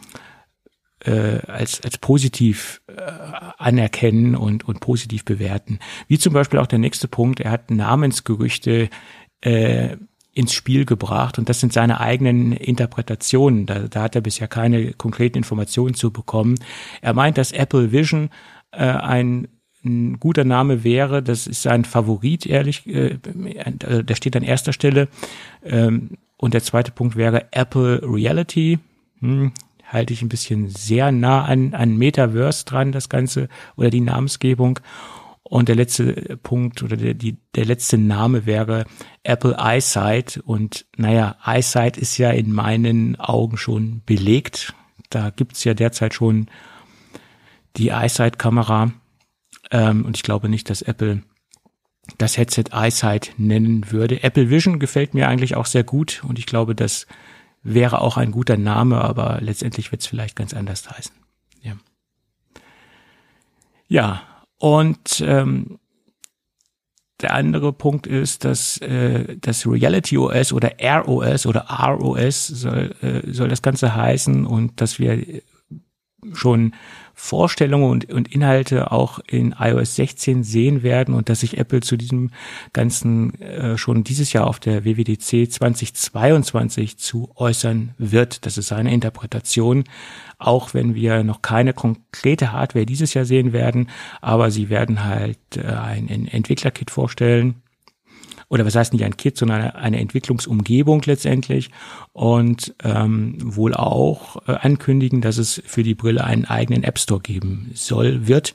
äh, 1.04 1.40
als, 1.46 1.80
als 1.82 1.98
positiv 1.98 2.80
äh, 2.86 3.02
anerkennen 3.58 4.34
und, 4.34 4.66
und 4.66 4.80
positiv 4.80 5.24
bewerten. 5.24 5.78
Wie 6.08 6.18
zum 6.18 6.32
Beispiel 6.32 6.58
auch 6.58 6.66
der 6.66 6.78
nächste 6.78 7.08
Punkt, 7.08 7.40
er 7.40 7.50
hat 7.50 7.70
Namensgerüchte 7.70 8.88
äh, 9.42 9.96
ins 10.34 10.54
Spiel 10.54 10.86
gebracht 10.86 11.38
und 11.38 11.48
das 11.48 11.60
sind 11.60 11.72
seine 11.72 12.00
eigenen 12.00 12.52
Interpretationen. 12.52 13.66
Da, 13.66 13.80
da 13.80 14.02
hat 14.02 14.14
er 14.14 14.22
bisher 14.22 14.48
keine 14.48 14.92
konkreten 14.94 15.38
Informationen 15.38 15.94
zu 15.94 16.10
bekommen. 16.10 16.58
Er 17.02 17.12
meint, 17.12 17.36
dass 17.36 17.52
Apple 17.52 17.92
Vision 17.92 18.30
äh, 18.70 18.84
ein 18.84 19.48
ein 19.84 20.20
guter 20.20 20.44
Name 20.44 20.84
wäre, 20.84 21.22
das 21.22 21.46
ist 21.46 21.62
sein 21.62 21.84
Favorit, 21.84 22.46
ehrlich, 22.46 22.86
äh, 22.86 23.18
der 23.18 24.14
steht 24.14 24.36
an 24.36 24.42
erster 24.42 24.72
Stelle. 24.72 25.08
Ähm, 25.64 26.10
und 26.36 26.54
der 26.54 26.62
zweite 26.62 26.92
Punkt 26.92 27.16
wäre 27.16 27.52
Apple 27.52 28.00
Reality. 28.02 28.78
Hm, 29.20 29.52
halte 29.86 30.12
ich 30.12 30.22
ein 30.22 30.28
bisschen 30.28 30.68
sehr 30.68 31.12
nah 31.12 31.44
an, 31.44 31.74
an 31.74 31.96
Metaverse 31.96 32.64
dran, 32.64 32.92
das 32.92 33.08
Ganze, 33.08 33.48
oder 33.76 33.90
die 33.90 34.00
Namensgebung. 34.00 34.80
Und 35.42 35.68
der 35.68 35.76
letzte 35.76 36.38
Punkt 36.42 36.82
oder 36.82 36.96
der, 36.96 37.14
die, 37.14 37.36
der 37.54 37.66
letzte 37.66 37.98
Name 37.98 38.46
wäre 38.46 38.86
Apple 39.22 39.56
EyeSight. 39.58 40.40
Und 40.44 40.86
naja, 40.96 41.36
EyeSight 41.44 41.98
ist 41.98 42.16
ja 42.16 42.30
in 42.30 42.52
meinen 42.52 43.20
Augen 43.20 43.58
schon 43.58 44.00
belegt. 44.06 44.74
Da 45.10 45.30
gibt's 45.30 45.64
ja 45.64 45.74
derzeit 45.74 46.14
schon 46.14 46.46
die 47.76 47.88
EyeSight-Kamera. 47.88 48.92
Ähm, 49.72 50.04
und 50.04 50.16
ich 50.16 50.22
glaube 50.22 50.48
nicht, 50.48 50.70
dass 50.70 50.82
Apple 50.82 51.22
das 52.18 52.36
Headset 52.36 52.64
EyeSight 52.72 53.34
nennen 53.38 53.90
würde. 53.90 54.22
Apple 54.22 54.50
Vision 54.50 54.78
gefällt 54.78 55.14
mir 55.14 55.28
eigentlich 55.28 55.56
auch 55.56 55.66
sehr 55.66 55.82
gut 55.82 56.22
und 56.24 56.38
ich 56.38 56.46
glaube, 56.46 56.74
das 56.74 57.06
wäre 57.62 58.00
auch 58.00 58.16
ein 58.16 58.32
guter 58.32 58.56
Name, 58.56 59.00
aber 59.00 59.38
letztendlich 59.40 59.92
wird 59.92 60.02
es 60.02 60.08
vielleicht 60.08 60.36
ganz 60.36 60.52
anders 60.52 60.88
heißen. 60.90 61.14
Ja, 61.62 61.76
ja 63.88 64.22
und 64.58 65.24
ähm, 65.26 65.78
der 67.20 67.34
andere 67.34 67.72
Punkt 67.72 68.08
ist, 68.08 68.44
dass 68.44 68.78
äh, 68.78 69.36
das 69.40 69.64
Reality 69.64 70.18
OS 70.18 70.52
oder 70.52 70.72
ROS 70.82 71.46
oder 71.46 71.66
ROS 71.70 72.48
soll, 72.48 72.96
äh, 73.00 73.32
soll 73.32 73.48
das 73.48 73.62
Ganze 73.62 73.94
heißen 73.94 74.44
und 74.44 74.80
dass 74.80 74.98
wir 74.98 75.24
schon 76.32 76.74
Vorstellungen 77.14 77.90
und, 77.90 78.12
und 78.12 78.32
Inhalte 78.32 78.92
auch 78.92 79.18
in 79.26 79.54
iOS 79.58 79.96
16 79.96 80.44
sehen 80.44 80.82
werden 80.82 81.14
und 81.14 81.28
dass 81.28 81.40
sich 81.40 81.58
Apple 81.58 81.80
zu 81.80 81.96
diesem 81.96 82.30
Ganzen 82.72 83.40
äh, 83.40 83.78
schon 83.78 84.04
dieses 84.04 84.32
Jahr 84.32 84.46
auf 84.46 84.60
der 84.60 84.84
WWDC 84.84 85.50
2022 85.50 86.98
zu 86.98 87.30
äußern 87.36 87.94
wird. 87.98 88.46
Das 88.46 88.58
ist 88.58 88.68
seine 88.68 88.92
Interpretation, 88.92 89.84
auch 90.38 90.74
wenn 90.74 90.94
wir 90.94 91.22
noch 91.22 91.42
keine 91.42 91.72
konkrete 91.72 92.52
Hardware 92.52 92.86
dieses 92.86 93.14
Jahr 93.14 93.24
sehen 93.24 93.52
werden, 93.52 93.88
aber 94.20 94.50
sie 94.50 94.68
werden 94.68 95.04
halt 95.04 95.38
äh, 95.56 95.62
ein 95.62 96.08
Entwicklerkit 96.08 96.90
vorstellen 96.90 97.61
oder 98.52 98.66
was 98.66 98.74
heißt 98.74 98.92
nicht 98.92 99.02
ein 99.02 99.16
Kit, 99.16 99.38
sondern 99.38 99.70
eine, 99.70 99.98
Entwicklungsumgebung 99.98 101.00
letztendlich 101.06 101.70
und 102.12 102.74
ähm, 102.84 103.38
wohl 103.40 103.72
auch 103.72 104.46
äh, 104.46 104.52
ankündigen, 104.52 105.22
dass 105.22 105.38
es 105.38 105.62
für 105.64 105.82
die 105.82 105.94
Brille 105.94 106.22
einen 106.22 106.44
eigenen 106.44 106.82
App 106.82 106.98
Store 106.98 107.22
geben 107.22 107.70
soll, 107.72 108.26
wird. 108.26 108.54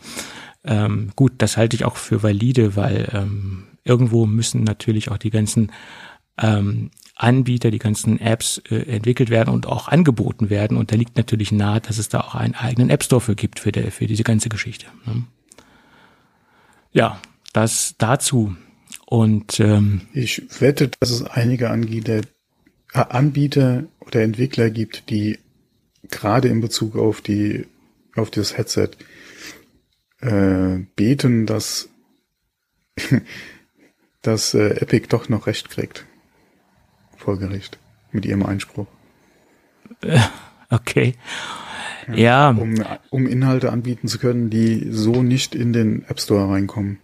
Ähm, 0.64 1.10
gut, 1.16 1.34
das 1.40 1.58
halte 1.58 1.76
ich 1.76 1.84
auch 1.84 1.96
für 1.96 2.22
valide, 2.22 2.76
weil 2.76 3.10
ähm, 3.12 3.64
irgendwo 3.86 4.28
müssen 4.28 4.64
natürlich 4.64 5.10
auch 5.10 5.18
die 5.18 5.32
ganzen 5.32 5.72
ähm, 6.38 6.92
Anbieter, 7.16 7.72
die 7.72 7.80
ganzen 7.80 8.22
Apps 8.22 8.62
äh, 8.70 8.76
entwickelt 8.76 9.32
werden 9.32 9.52
und 9.52 9.66
auch 9.66 9.88
angeboten 9.88 10.52
werden. 10.52 10.78
Und 10.78 10.92
da 10.92 10.96
liegt 10.96 11.18
natürlich 11.18 11.52
nahe, 11.52 11.82
dass 11.82 11.98
es 11.98 12.08
da 12.08 12.20
auch 12.20 12.36
einen 12.36 12.54
eigenen 12.54 12.92
App 12.92 13.04
Store 13.04 13.20
für 13.20 13.34
gibt 13.34 13.60
für, 13.60 13.72
der, 13.72 13.92
für 13.92 14.06
diese 14.06 14.22
ganze 14.22 14.50
Geschichte. 14.50 14.86
Ne? 15.08 15.24
Ja, 16.92 17.20
das 17.52 17.96
dazu. 17.98 18.56
Und 19.10 19.62
ähm, 19.62 20.02
ich 20.12 20.44
wette, 20.60 20.90
dass 21.00 21.12
es 21.12 21.24
einige 21.24 21.70
Anbieter, 21.70 22.22
Anbieter 22.92 23.86
oder 24.02 24.22
Entwickler 24.22 24.70
gibt, 24.70 25.10
die 25.10 25.40
gerade 26.10 26.50
in 26.50 26.60
Bezug 26.60 26.98
auf 26.98 27.22
die 27.22 27.66
auf 28.18 28.32
das 28.32 28.58
Headset 28.58 28.90
äh, 30.20 30.80
beten, 30.98 31.46
dass 31.46 31.88
dass 34.24 34.54
äh, 34.54 34.82
Epic 34.82 35.08
doch 35.08 35.30
noch 35.30 35.48
recht 35.48 35.70
kriegt 35.70 36.06
vor 37.16 37.40
Gericht 37.40 37.80
mit 38.12 38.26
ihrem 38.26 38.46
Einspruch. 38.46 38.88
Okay. 40.70 41.16
Ja. 42.14 42.50
Um, 42.50 42.76
um 43.10 43.26
Inhalte 43.26 43.72
anbieten 43.72 44.10
zu 44.10 44.20
können, 44.20 44.50
die 44.50 44.90
so 44.92 45.24
nicht 45.24 45.56
in 45.56 45.72
den 45.72 46.04
App 46.10 46.20
Store 46.20 46.50
reinkommen. 46.50 47.00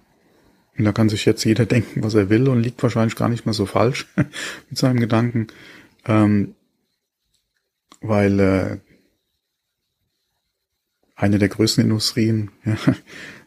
Und 0.77 0.85
da 0.85 0.91
kann 0.91 1.09
sich 1.09 1.25
jetzt 1.25 1.43
jeder 1.43 1.65
denken, 1.65 2.03
was 2.03 2.15
er 2.15 2.29
will 2.29 2.49
und 2.49 2.61
liegt 2.61 2.81
wahrscheinlich 2.81 3.15
gar 3.15 3.29
nicht 3.29 3.45
mehr 3.45 3.53
so 3.53 3.65
falsch 3.65 4.07
mit 4.69 4.77
seinem 4.77 4.99
Gedanken. 4.99 5.47
Ähm, 6.05 6.55
weil 8.01 8.39
äh, 8.39 8.77
eine 11.15 11.39
der 11.39 11.49
größten 11.49 11.83
Industrien 11.83 12.51
ja, 12.65 12.75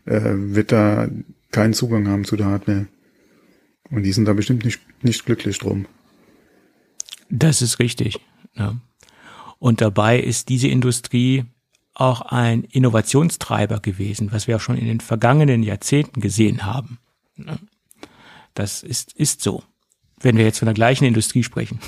äh, 0.06 0.34
wird 0.34 0.72
da 0.72 1.08
keinen 1.50 1.74
Zugang 1.74 2.08
haben 2.08 2.24
zu 2.24 2.36
der 2.36 2.46
Hardware. 2.46 2.86
Und 3.90 4.02
die 4.02 4.12
sind 4.12 4.26
da 4.26 4.32
bestimmt 4.32 4.64
nicht, 4.64 4.80
nicht 5.02 5.26
glücklich 5.26 5.58
drum. 5.58 5.86
Das 7.28 7.62
ist 7.62 7.78
richtig. 7.78 8.20
Ja. 8.54 8.76
Und 9.58 9.80
dabei 9.80 10.18
ist 10.20 10.48
diese 10.48 10.68
Industrie 10.68 11.44
auch 11.94 12.20
ein 12.20 12.64
Innovationstreiber 12.64 13.80
gewesen, 13.80 14.32
was 14.32 14.46
wir 14.46 14.56
auch 14.56 14.60
schon 14.60 14.76
in 14.76 14.86
den 14.86 15.00
vergangenen 15.00 15.62
Jahrzehnten 15.62 16.20
gesehen 16.20 16.64
haben. 16.66 16.98
Das 18.54 18.82
ist, 18.82 19.12
ist 19.12 19.42
so. 19.42 19.62
Wenn 20.20 20.36
wir 20.36 20.44
jetzt 20.44 20.58
von 20.58 20.66
der 20.66 20.74
gleichen 20.74 21.04
Industrie 21.04 21.42
sprechen. 21.42 21.78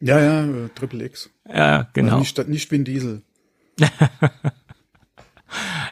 Ja, 0.00 0.20
ja, 0.20 0.68
Triple 0.74 1.04
X. 1.04 1.30
Ja, 1.48 1.88
genau. 1.92 2.18
Also 2.18 2.42
nicht, 2.42 2.48
nicht 2.48 2.70
Vin 2.70 2.84
Diesel. 2.84 3.22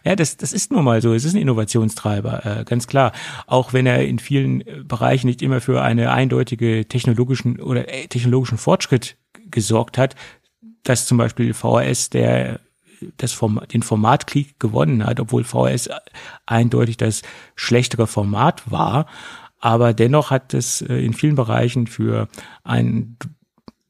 ja, 0.05 0.17
das, 0.17 0.37
das 0.37 0.53
ist 0.53 0.73
nun 0.73 0.85
mal 0.85 1.01
so. 1.01 1.15
Es 1.15 1.25
ist 1.25 1.35
ein 1.35 1.41
Innovationstreiber, 1.41 2.61
äh, 2.61 2.65
ganz 2.65 2.87
klar. 2.87 3.13
Auch 3.47 3.73
wenn 3.73 3.87
er 3.87 4.05
in 4.07 4.19
vielen 4.19 4.61
äh, 4.63 4.83
Bereichen 4.85 5.27
nicht 5.27 5.43
immer 5.43 5.61
für 5.61 5.83
eine 5.83 6.13
eindeutige 6.13 6.87
technologischen 6.87 7.61
oder 7.61 7.89
äh, 7.89 8.07
technologischen 8.09 8.59
Fortschritt 8.59 9.17
gesorgt 9.51 9.97
hat, 9.97 10.17
dass 10.83 11.07
zum 11.07 11.19
Beispiel 11.19 11.55
VHS 11.55 12.11
der 12.11 12.61
das 13.17 13.33
Form, 13.33 13.61
den 13.73 13.83
Formatkrieg 13.83 14.59
gewonnen 14.59 15.05
hat, 15.05 15.21
obwohl 15.21 15.45
VHS 15.45 15.91
eindeutig 16.47 16.97
das 16.97 17.23
schlechtere 17.57 18.07
Format 18.07 18.71
war. 18.71 19.07
Aber 19.61 19.95
dennoch 19.95 20.31
hat 20.31 20.55
es 20.55 20.83
äh, 20.83 20.97
in 20.97 21.15
vielen 21.15 21.37
Bereichen 21.37 21.87
für 21.87 22.29
einen 22.63 23.17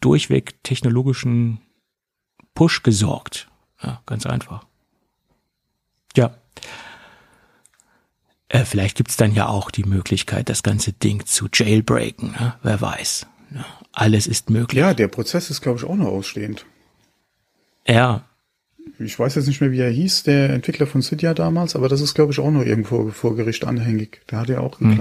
durchweg 0.00 0.62
technologischen 0.62 1.60
Push 2.54 2.82
gesorgt. 2.82 3.48
Ja, 3.82 4.00
ganz 4.06 4.26
einfach. 4.26 4.64
Ja. 6.16 6.36
Äh, 8.48 8.64
vielleicht 8.64 8.96
gibt's 8.96 9.16
dann 9.16 9.34
ja 9.34 9.48
auch 9.48 9.70
die 9.70 9.84
Möglichkeit, 9.84 10.48
das 10.48 10.62
ganze 10.62 10.92
Ding 10.92 11.26
zu 11.26 11.48
jailbreaken. 11.52 12.32
Ne? 12.32 12.54
Wer 12.62 12.80
weiß. 12.80 13.26
Ja, 13.52 13.64
alles 13.92 14.26
ist 14.26 14.50
möglich. 14.50 14.80
Ja, 14.80 14.94
der 14.94 15.08
Prozess 15.08 15.50
ist, 15.50 15.60
glaube 15.60 15.78
ich, 15.78 15.84
auch 15.84 15.96
noch 15.96 16.06
ausstehend. 16.06 16.64
Ja. 17.86 18.24
Ich 18.98 19.18
weiß 19.18 19.34
jetzt 19.34 19.46
nicht 19.46 19.60
mehr, 19.60 19.72
wie 19.72 19.80
er 19.80 19.90
hieß, 19.90 20.22
der 20.24 20.50
Entwickler 20.50 20.86
von 20.86 21.02
Cydia 21.02 21.34
damals, 21.34 21.74
aber 21.74 21.88
das 21.88 22.00
ist, 22.00 22.14
glaube 22.14 22.32
ich, 22.32 22.38
auch 22.38 22.50
noch 22.50 22.64
irgendwo 22.64 23.10
vor 23.10 23.34
Gericht 23.36 23.64
anhängig. 23.66 24.20
Da 24.26 24.40
hat 24.40 24.50
er 24.50 24.60
auch 24.60 24.78
hm. 24.80 25.00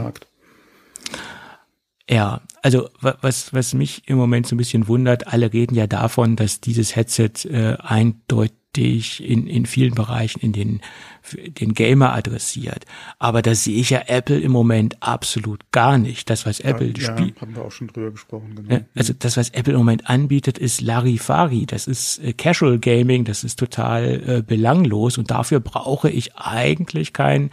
Ja, 2.09 2.41
also 2.61 2.89
was, 2.99 3.53
was 3.53 3.73
mich 3.73 4.03
im 4.07 4.17
Moment 4.17 4.47
so 4.47 4.55
ein 4.55 4.57
bisschen 4.57 4.87
wundert, 4.87 5.27
alle 5.27 5.53
reden 5.53 5.75
ja 5.75 5.87
davon, 5.87 6.35
dass 6.35 6.59
dieses 6.59 6.95
Headset 6.95 7.31
äh, 7.45 7.77
eindeutig 7.79 9.23
in, 9.23 9.47
in 9.47 9.65
vielen 9.65 9.93
Bereichen 9.93 10.39
in 10.41 10.51
den, 10.51 10.81
den 11.31 11.73
Gamer 11.73 12.13
adressiert. 12.13 12.85
Aber 13.19 13.41
das 13.41 13.63
sehe 13.63 13.79
ich 13.79 13.91
ja 13.91 14.01
Apple 14.07 14.39
im 14.39 14.51
Moment 14.51 15.01
absolut 15.01 15.71
gar 15.71 15.97
nicht. 15.97 16.29
Das, 16.29 16.45
was 16.45 16.59
Apple 16.59 16.93
ja, 16.97 17.15
spielt. 17.15 17.35
Ja, 17.35 17.41
haben 17.41 17.55
wir 17.55 17.63
auch 17.63 17.71
schon 17.71 17.87
drüber 17.87 18.11
gesprochen, 18.11 18.55
genau. 18.55 18.83
Also 18.95 19.13
das, 19.17 19.37
was 19.37 19.51
Apple 19.51 19.73
im 19.73 19.79
Moment 19.79 20.09
anbietet, 20.09 20.57
ist 20.57 20.81
Larifari. 20.81 21.65
Das 21.65 21.87
ist 21.87 22.19
äh, 22.19 22.33
Casual 22.33 22.79
Gaming, 22.79 23.23
das 23.23 23.45
ist 23.45 23.59
total 23.59 24.23
äh, 24.27 24.41
belanglos 24.41 25.17
und 25.17 25.31
dafür 25.31 25.61
brauche 25.61 26.09
ich 26.09 26.35
eigentlich 26.35 27.13
kein 27.13 27.51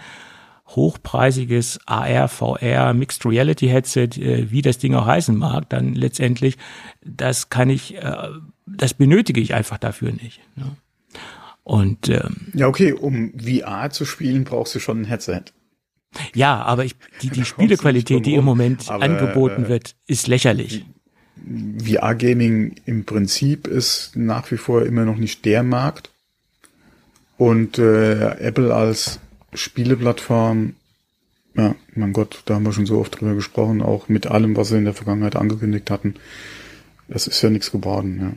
hochpreisiges 0.77 1.79
AR, 1.87 2.29
VR, 2.29 2.95
Mixed 2.95 3.25
Reality 3.27 3.69
Headset, 3.69 4.09
äh, 4.17 4.51
wie 4.51 4.63
das 4.63 4.79
Ding 4.79 4.95
auch 4.95 5.07
heißen 5.07 5.37
mag, 5.37 5.69
dann 5.69 5.95
letztendlich, 5.95 6.57
das 7.05 7.51
kann 7.51 7.71
ich, 7.71 7.97
äh, 7.97 8.29
das 8.67 8.95
benötige 8.95 9.41
ich 9.41 9.55
einfach 9.55 9.79
dafür 9.79 10.13
nicht. 10.13 10.41
Ne? 10.57 10.77
Und 11.63 12.09
ähm, 12.09 12.49
ja, 12.55 12.67
okay, 12.67 12.93
um 12.93 13.33
VR 13.39 13.91
zu 13.91 14.05
spielen, 14.05 14.45
brauchst 14.45 14.75
du 14.75 14.79
schon 14.79 15.03
ein 15.03 15.05
Headset. 15.05 15.43
Ja, 16.35 16.63
aber 16.63 16.85
ich, 16.85 16.97
die, 17.23 17.31
die 17.31 17.45
Spielequalität, 17.45 18.27
die 18.27 18.35
im 18.35 18.45
Moment 18.45 18.91
aber, 18.91 19.05
angeboten 19.05 19.65
äh, 19.65 19.69
wird, 19.69 19.97
ist 20.07 20.27
lächerlich. 20.27 20.85
VR-Gaming 21.83 22.75
im 22.85 23.05
Prinzip 23.05 23.67
ist 23.67 24.17
nach 24.17 24.51
wie 24.51 24.57
vor 24.57 24.85
immer 24.85 25.05
noch 25.05 25.17
nicht 25.17 25.45
der 25.45 25.63
Markt. 25.63 26.11
Und 27.39 27.79
äh, 27.79 28.33
Apple 28.39 28.75
als 28.75 29.21
Spieleplattform, 29.53 30.75
ja, 31.57 31.75
mein 31.95 32.13
Gott, 32.13 32.43
da 32.45 32.55
haben 32.55 32.65
wir 32.65 32.73
schon 32.73 32.87
so 32.87 32.99
oft 32.99 33.21
drüber 33.21 33.35
gesprochen, 33.35 33.83
auch 33.83 34.09
mit 34.09 34.27
allem, 34.27 34.57
was 34.57 34.69
sie 34.69 34.79
in 34.79 34.85
der 34.85 34.95
Vergangenheit 34.95 35.37
angekündigt 35.37 35.91
hatten. 35.91 36.15
Das 37.09 37.27
ist 37.27 37.43
ja 37.43 37.51
nichts 37.51 37.73
geworden, 37.73 38.19
ja. 38.21 38.33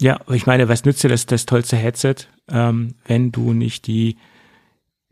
Ja, 0.00 0.20
ich 0.32 0.46
meine, 0.46 0.68
was 0.68 0.84
nützt 0.84 1.02
dir 1.02 1.08
das, 1.08 1.26
das 1.26 1.44
tollste 1.44 1.76
Headset, 1.76 2.14
ähm, 2.48 2.94
wenn 3.06 3.32
du 3.32 3.52
nicht 3.52 3.88
die, 3.88 4.16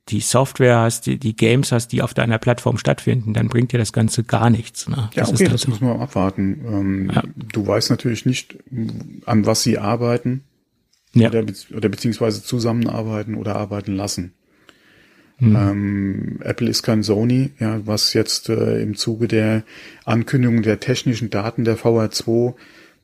die 0.09 0.21
Software 0.21 0.79
hast, 0.79 1.07
die, 1.07 1.19
die 1.19 1.35
Games 1.35 1.73
hast, 1.73 1.89
die 1.89 2.03
auf 2.03 2.15
deiner 2.15 2.39
Plattform 2.39 2.79
stattfinden, 2.79 3.35
dann 3.35 3.49
bringt 3.49 3.73
dir 3.73 3.79
das 3.79 3.93
Ganze 3.93 4.23
gar 4.23 4.49
nichts. 4.49 4.89
Ne? 4.89 5.11
Das 5.15 5.31
ja, 5.31 5.35
okay, 5.35 5.49
das 5.49 5.63
so. 5.63 5.71
muss 5.71 5.81
man 5.81 5.99
abwarten. 5.99 6.65
Ähm, 6.69 7.11
ja. 7.13 7.23
Du 7.53 7.67
weißt 7.67 7.91
natürlich 7.91 8.27
nicht, 8.27 8.59
an 9.25 9.45
was 9.45 9.65
sie 9.65 9.79
arbeiten 9.79 10.45
ja. 11.15 11.31
oder, 11.31 11.45
oder 11.75 11.89
beziehungsweise 11.89 12.45
zusammenarbeiten 12.45 13.35
oder 13.35 13.57
arbeiten 13.57 13.97
lassen. 13.97 14.35
Hm. 15.39 15.57
Ähm, 15.57 16.39
Apple 16.43 16.69
ist 16.69 16.83
kein 16.83 17.03
Sony, 17.03 17.51
ja, 17.59 17.81
was 17.87 18.15
jetzt 18.15 18.49
äh, 18.49 18.81
im 18.83 18.97
Zuge 18.97 19.29
der 19.29 19.65
Ankündigung 20.05 20.63
der 20.63 20.81
technischen 20.81 21.29
Daten 21.29 21.65
der 21.65 21.77
VR2 21.77 22.55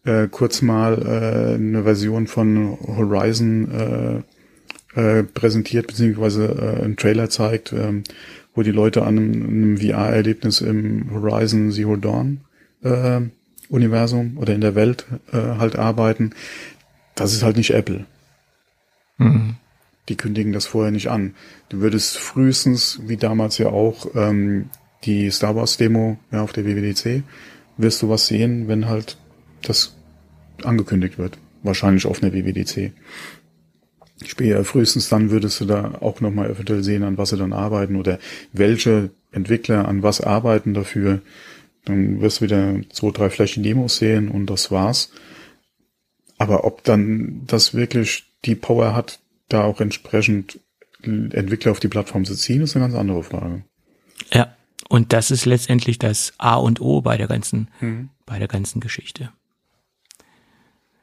äh, 0.05 0.29
kurz 0.29 0.63
mal 0.63 0.95
äh, 1.03 1.55
eine 1.55 1.83
Version 1.83 2.27
von 2.27 2.79
Horizon 2.87 4.25
äh, 4.95 5.01
äh, 5.01 5.23
präsentiert, 5.23 5.87
beziehungsweise 5.87 6.47
äh, 6.47 6.85
einen 6.85 6.97
Trailer 6.97 7.31
zeigt, 7.31 7.73
äh, 7.73 8.03
wo 8.55 8.63
die 8.63 8.73
Leute 8.73 9.03
an 9.03 9.19
einem, 9.19 9.43
einem 9.47 9.79
VR-Erlebnis 9.79 10.61
im 10.61 11.11
Horizon 11.13 11.71
Zero 11.71 11.97
Dawn 11.97 12.41
Universum 13.69 14.39
oder 14.39 14.57
in 14.57 14.61
der 14.61 14.75
Welt 14.75 15.07
halt 15.31 15.77
arbeiten. 15.77 16.33
Das 17.15 17.33
ist 17.33 17.45
halt 17.45 17.57
nicht 17.57 17.71
Apple. 17.71 18.07
Mhm. 19.19 19.55
Die 20.09 20.17
kündigen 20.17 20.53
das 20.53 20.67
vorher 20.67 20.91
nicht 20.91 21.11
an. 21.11 21.35
Du 21.69 21.81
würdest 21.81 22.19
frühestens, 22.19 23.01
wie 23.07 23.17
damals 23.17 23.59
ja 23.59 23.69
auch, 23.69 24.15
ähm, 24.15 24.71
die 25.05 25.31
Star 25.31 25.57
Wars 25.57 25.77
Demo 25.77 26.19
ja, 26.31 26.43
auf 26.43 26.53
der 26.53 26.65
WWDC, 26.65 27.23
wirst 27.77 28.03
du 28.03 28.09
was 28.09 28.27
sehen, 28.27 28.69
wenn 28.69 28.89
halt 28.89 29.17
das 29.63 29.97
angekündigt 30.63 31.19
wird. 31.19 31.39
Wahrscheinlich 31.63 32.07
auf 32.07 32.23
einer 32.23 32.33
WWDC. 32.33 32.93
Später, 34.25 34.65
frühestens 34.65 35.09
dann 35.09 35.31
würdest 35.31 35.61
du 35.61 35.65
da 35.65 35.97
auch 36.01 36.21
nochmal 36.21 36.51
eventuell 36.51 36.85
sehen, 36.85 37.03
an 37.03 37.19
was 37.19 37.31
sie 37.31 37.37
dann 37.37 37.53
arbeiten 37.53 37.97
oder 37.97 38.19
welche 38.53 39.11
Entwickler 39.33 39.89
an 39.89 40.03
was 40.03 40.21
arbeiten 40.21 40.75
dafür. 40.75 41.23
Dann 41.85 42.21
wirst 42.21 42.41
du 42.41 42.45
wieder 42.45 42.81
zwei, 42.91 43.11
drei 43.11 43.31
Flächen 43.31 43.63
Demos 43.63 43.97
sehen 43.97 44.29
und 44.29 44.47
das 44.47 44.71
war's. 44.71 45.11
Aber 46.39 46.65
ob 46.65 46.85
dann 46.85 47.43
das 47.47 47.75
wirklich 47.75 48.33
die 48.45 48.55
Power 48.55 48.95
hat, 48.95 49.21
da 49.49 49.65
auch 49.65 49.81
entsprechend 49.81 50.61
Entwickler 51.03 51.73
auf 51.73 51.81
die 51.81 51.89
Plattform 51.89 52.25
zu 52.25 52.35
ziehen, 52.35 52.63
ist 52.63 52.77
eine 52.77 52.85
ganz 52.85 52.95
andere 52.95 53.23
Frage. 53.23 53.65
Ja, 54.33 54.55
und 54.89 55.13
das 55.13 55.31
ist 55.31 55.47
letztendlich 55.47 55.99
das 55.99 56.33
A 56.39 56.57
und 56.57 56.81
O 56.81 57.01
bei 57.01 57.17
der 57.17 57.27
ganzen, 57.27 57.69
mhm. 57.81 58.11
bei 58.27 58.39
der 58.39 58.49
ganzen 58.49 58.81
Geschichte. 58.81 59.31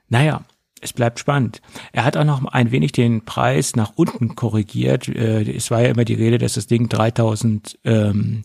Naja, 0.07 0.45
es 0.81 0.93
bleibt 0.93 1.19
spannend. 1.19 1.61
Er 1.91 2.05
hat 2.05 2.15
auch 2.15 2.23
noch 2.23 2.45
ein 2.45 2.71
wenig 2.71 2.93
den 2.93 3.25
Preis 3.25 3.75
nach 3.75 3.93
unten 3.95 4.35
korrigiert. 4.35 5.07
Äh, 5.07 5.41
es 5.51 5.71
war 5.71 5.81
ja 5.81 5.89
immer 5.89 6.05
die 6.05 6.13
Rede, 6.13 6.37
dass 6.37 6.53
das 6.53 6.67
Ding 6.67 6.87
3000 6.87 7.79
ähm, 7.83 8.43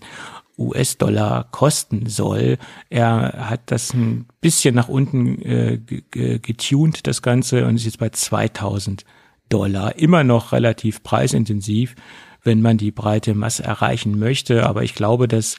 US-Dollar 0.58 1.48
kosten 1.50 2.06
soll. 2.06 2.58
Er 2.90 3.48
hat 3.48 3.62
das 3.66 3.92
ein 3.92 4.26
bisschen 4.40 4.74
nach 4.74 4.88
unten 4.88 5.40
äh, 5.42 5.78
getuned, 5.78 7.06
das 7.06 7.22
Ganze, 7.22 7.66
und 7.66 7.76
ist 7.76 7.84
jetzt 7.84 7.98
bei 7.98 8.10
2000 8.10 9.04
Dollar. 9.48 9.96
Immer 9.96 10.24
noch 10.24 10.52
relativ 10.52 11.02
preisintensiv, 11.02 11.94
wenn 12.42 12.60
man 12.60 12.76
die 12.76 12.90
breite 12.90 13.34
Masse 13.34 13.62
erreichen 13.62 14.18
möchte. 14.18 14.66
Aber 14.66 14.82
ich 14.82 14.94
glaube, 14.94 15.28
dass 15.28 15.56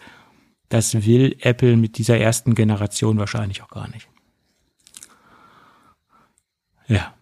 das 0.70 1.06
will 1.06 1.36
Apple 1.40 1.78
mit 1.78 1.98
dieser 1.98 2.18
ersten 2.18 2.56
Generation 2.56 3.18
wahrscheinlich 3.18 3.62
auch 3.62 3.70
gar 3.70 3.90
nicht. 3.90 4.10
Ja. 6.88 7.14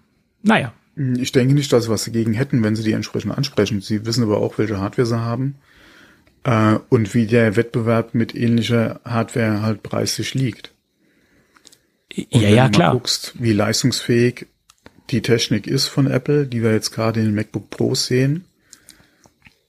Naja. 0.42 0.74
Ich 0.96 1.32
denke 1.32 1.54
nicht, 1.54 1.74
dass 1.74 1.86
sie 1.86 1.90
was 1.90 2.06
dagegen 2.06 2.34
hätten, 2.34 2.64
wenn 2.64 2.76
sie 2.76 2.84
die 2.84 2.92
entsprechend 2.92 3.36
ansprechen. 3.36 3.82
Sie 3.82 4.06
wissen 4.06 4.24
aber 4.24 4.38
auch, 4.38 4.58
welche 4.58 4.80
Hardware 4.80 5.08
sie 5.08 5.20
haben 5.20 5.56
äh, 6.44 6.78
und 6.90 7.14
wie 7.14 7.26
der 7.26 7.56
Wettbewerb 7.56 8.14
mit 8.14 8.36
ähnlicher 8.36 9.00
Hardware 9.04 9.62
halt 9.62 9.82
preislich 9.82 10.34
liegt. 10.34 10.74
Und 12.16 12.42
ja, 12.42 12.50
ja, 12.50 12.70
klar. 12.70 12.92
Guckst, 12.92 13.34
wie 13.40 13.54
leistungsfähig 13.54 14.48
die 15.10 15.22
Technik 15.22 15.68
ist 15.68 15.88
von 15.88 16.08
Apple, 16.08 16.48
die 16.48 16.64
wir 16.64 16.72
jetzt 16.72 16.92
gerade 16.92 17.20
in 17.20 17.28
den 17.28 17.36
MacBook 17.36 17.70
Pros 17.70 18.06
sehen. 18.06 18.46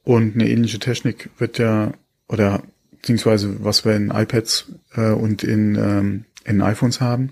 Und 0.03 0.35
eine 0.35 0.49
ähnliche 0.49 0.78
Technik 0.78 1.30
wird 1.39 1.59
ja, 1.59 1.93
oder 2.28 2.62
beziehungsweise 2.91 3.64
was 3.64 3.85
wir 3.85 3.97
in 3.97 4.11
iPads 4.11 4.72
äh, 4.95 5.11
und 5.11 5.43
in, 5.43 5.76
ähm, 5.76 6.24
in 6.45 6.62
iPhones 6.62 7.01
haben. 7.01 7.30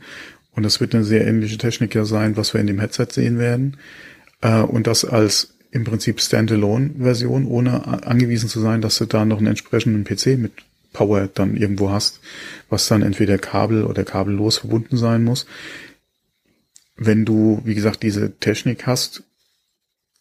Und 0.55 0.65
das 0.65 0.81
wird 0.81 0.95
eine 0.95 1.05
sehr 1.05 1.27
ähnliche 1.27 1.59
Technik 1.59 1.95
ja 1.95 2.05
sein, 2.05 2.37
was 2.37 2.53
wir 2.55 2.61
in 2.61 2.67
dem 2.67 2.81
Headset 2.81 3.09
sehen 3.11 3.39
werden. 3.39 3.79
Äh, 4.41 4.61
und 4.61 4.87
das 4.87 5.05
als 5.05 5.55
im 5.71 5.85
Prinzip 5.85 6.21
Standalone-Version, 6.21 7.47
ohne 7.47 8.05
angewiesen 8.07 8.49
zu 8.49 8.61
sein, 8.61 8.83
dass 8.83 8.99
du 8.99 9.07
da 9.07 9.25
noch 9.25 9.39
einen 9.39 9.47
entsprechenden 9.47 10.05
PC 10.05 10.39
mit 10.39 10.53
Power 10.93 11.29
dann 11.33 11.57
irgendwo 11.57 11.91
hast, 11.91 12.21
was 12.69 12.87
dann 12.89 13.01
entweder 13.01 13.39
Kabel 13.39 13.85
oder 13.85 14.05
kabellos 14.05 14.59
verbunden 14.59 14.99
sein 14.99 15.25
muss. 15.25 15.47
Wenn 17.05 17.25
du, 17.25 17.61
wie 17.65 17.75
gesagt, 17.75 18.03
diese 18.03 18.39
Technik 18.39 18.87
hast, 18.87 19.23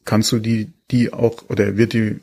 kannst 0.06 0.32
du 0.32 0.40
die, 0.40 0.72
die 0.90 1.14
auch, 1.14 1.50
oder 1.50 1.78
wird 1.78 1.94
die 1.94 2.20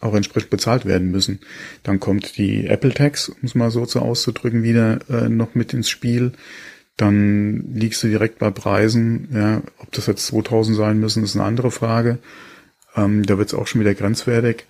auch 0.00 0.14
entsprechend 0.14 0.50
bezahlt 0.50 0.84
werden 0.84 1.10
müssen. 1.10 1.40
Dann 1.82 2.00
kommt 2.00 2.36
die 2.36 2.66
Apple 2.66 2.92
Tax, 2.92 3.28
um 3.28 3.38
es 3.42 3.54
mal 3.54 3.70
so 3.70 3.86
zu 3.86 4.00
auszudrücken, 4.00 4.62
wieder 4.62 4.98
äh, 5.08 5.28
noch 5.28 5.54
mit 5.54 5.72
ins 5.72 5.88
Spiel. 5.88 6.32
Dann 6.96 7.72
liegst 7.72 8.02
du 8.02 8.08
direkt 8.08 8.38
bei 8.38 8.50
Preisen. 8.50 9.28
Ja, 9.32 9.62
ob 9.78 9.92
das 9.92 10.06
jetzt 10.06 10.26
2000 10.26 10.76
sein 10.76 10.98
müssen, 10.98 11.22
ist 11.22 11.36
eine 11.36 11.44
andere 11.44 11.70
Frage. 11.70 12.18
Ähm, 12.96 13.24
da 13.24 13.38
wird 13.38 13.48
es 13.48 13.54
auch 13.54 13.66
schon 13.66 13.80
wieder 13.80 13.94
grenzwertig. 13.94 14.66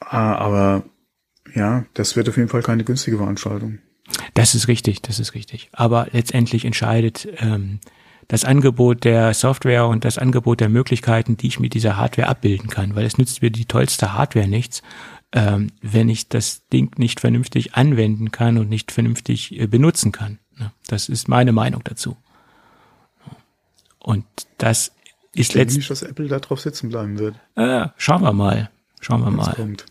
Ah, 0.00 0.34
aber 0.34 0.84
ja, 1.54 1.84
das 1.94 2.16
wird 2.16 2.28
auf 2.28 2.36
jeden 2.36 2.48
Fall 2.48 2.62
keine 2.62 2.84
günstige 2.84 3.18
Veranstaltung. 3.18 3.78
Das 4.36 4.54
ist 4.54 4.68
richtig, 4.68 5.00
das 5.02 5.18
ist 5.18 5.34
richtig. 5.34 5.70
Aber 5.72 6.08
letztendlich 6.12 6.64
entscheidet 6.64 7.26
ähm, 7.38 7.80
das 8.28 8.44
Angebot 8.44 9.04
der 9.04 9.32
Software 9.32 9.86
und 9.86 10.04
das 10.04 10.18
Angebot 10.18 10.60
der 10.60 10.68
Möglichkeiten, 10.68 11.36
die 11.36 11.46
ich 11.46 11.58
mit 11.58 11.72
dieser 11.74 11.96
Hardware 11.96 12.28
abbilden 12.28 12.68
kann, 12.68 12.94
weil 12.94 13.06
es 13.06 13.16
nützt 13.16 13.40
mir 13.40 13.50
die 13.50 13.64
tollste 13.64 14.12
Hardware 14.12 14.46
nichts, 14.46 14.82
ähm, 15.32 15.68
wenn 15.80 16.10
ich 16.10 16.28
das 16.28 16.66
Ding 16.68 16.98
nicht 16.98 17.20
vernünftig 17.20 17.74
anwenden 17.74 18.30
kann 18.30 18.58
und 18.58 18.68
nicht 18.68 18.92
vernünftig 18.92 19.58
äh, 19.58 19.66
benutzen 19.66 20.12
kann. 20.12 20.38
Ne? 20.58 20.70
Das 20.86 21.08
ist 21.08 21.28
meine 21.28 21.52
Meinung 21.52 21.82
dazu. 21.84 22.16
Und 23.98 24.24
das 24.58 24.92
ist 25.34 25.54
letztendlich 25.54 25.76
nicht, 25.78 25.90
dass 25.90 26.02
Apple 26.02 26.28
da 26.28 26.40
drauf 26.40 26.60
sitzen 26.60 26.90
bleiben 26.90 27.18
wird. 27.18 27.36
Äh, 27.54 27.88
schauen 27.96 28.22
wir 28.22 28.32
mal. 28.32 28.70
Schauen 29.00 29.20
wir 29.20 29.36
was 29.36 29.46
mal, 29.46 29.54
kommt. 29.54 29.86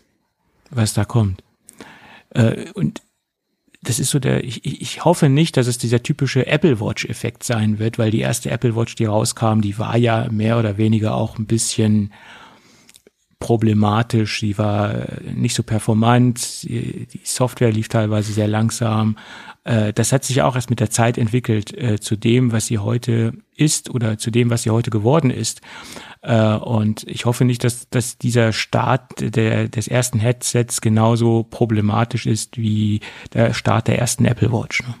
was 0.70 0.94
da 0.94 1.04
kommt. 1.04 1.42
Äh, 2.30 2.70
und 2.72 3.02
das 3.86 3.98
ist 4.00 4.10
so 4.10 4.18
der, 4.18 4.44
ich, 4.44 4.64
ich 4.64 5.04
hoffe 5.04 5.28
nicht, 5.28 5.56
dass 5.56 5.66
es 5.66 5.78
dieser 5.78 6.02
typische 6.02 6.46
Apple 6.46 6.80
Watch-Effekt 6.80 7.44
sein 7.44 7.78
wird, 7.78 7.98
weil 7.98 8.10
die 8.10 8.20
erste 8.20 8.50
Apple 8.50 8.74
Watch, 8.74 8.96
die 8.96 9.04
rauskam, 9.04 9.60
die 9.60 9.78
war 9.78 9.96
ja 9.96 10.26
mehr 10.30 10.58
oder 10.58 10.76
weniger 10.76 11.14
auch 11.14 11.38
ein 11.38 11.46
bisschen 11.46 12.12
problematisch, 13.46 14.40
sie 14.40 14.58
war 14.58 15.06
nicht 15.32 15.54
so 15.54 15.62
performant, 15.62 16.64
die 16.64 17.06
Software 17.22 17.70
lief 17.70 17.86
teilweise 17.86 18.32
sehr 18.32 18.48
langsam. 18.48 19.16
Äh, 19.62 19.92
das 19.92 20.10
hat 20.10 20.24
sich 20.24 20.42
auch 20.42 20.56
erst 20.56 20.68
mit 20.68 20.80
der 20.80 20.90
Zeit 20.90 21.16
entwickelt 21.16 21.72
äh, 21.72 22.00
zu 22.00 22.16
dem, 22.16 22.50
was 22.50 22.66
sie 22.66 22.78
heute 22.78 23.34
ist 23.54 23.88
oder 23.88 24.18
zu 24.18 24.32
dem, 24.32 24.50
was 24.50 24.64
sie 24.64 24.70
heute 24.70 24.90
geworden 24.90 25.30
ist. 25.30 25.60
Äh, 26.22 26.54
und 26.56 27.04
ich 27.06 27.24
hoffe 27.24 27.44
nicht, 27.44 27.62
dass, 27.62 27.88
dass 27.88 28.18
dieser 28.18 28.52
Start 28.52 29.12
der, 29.20 29.68
des 29.68 29.86
ersten 29.86 30.18
Headsets 30.18 30.80
genauso 30.80 31.44
problematisch 31.44 32.26
ist 32.26 32.56
wie 32.56 32.98
der 33.32 33.54
Start 33.54 33.86
der 33.86 34.00
ersten 34.00 34.24
Apple 34.24 34.50
Watch. 34.50 34.82
Ne? 34.82 34.94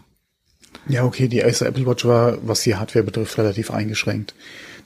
Ja, 0.88 1.02
okay, 1.02 1.26
die 1.26 1.38
erste 1.38 1.66
Apple 1.66 1.84
Watch 1.84 2.04
war, 2.04 2.38
was 2.46 2.62
die 2.62 2.76
Hardware 2.76 3.04
betrifft, 3.04 3.38
relativ 3.38 3.72
eingeschränkt. 3.72 4.36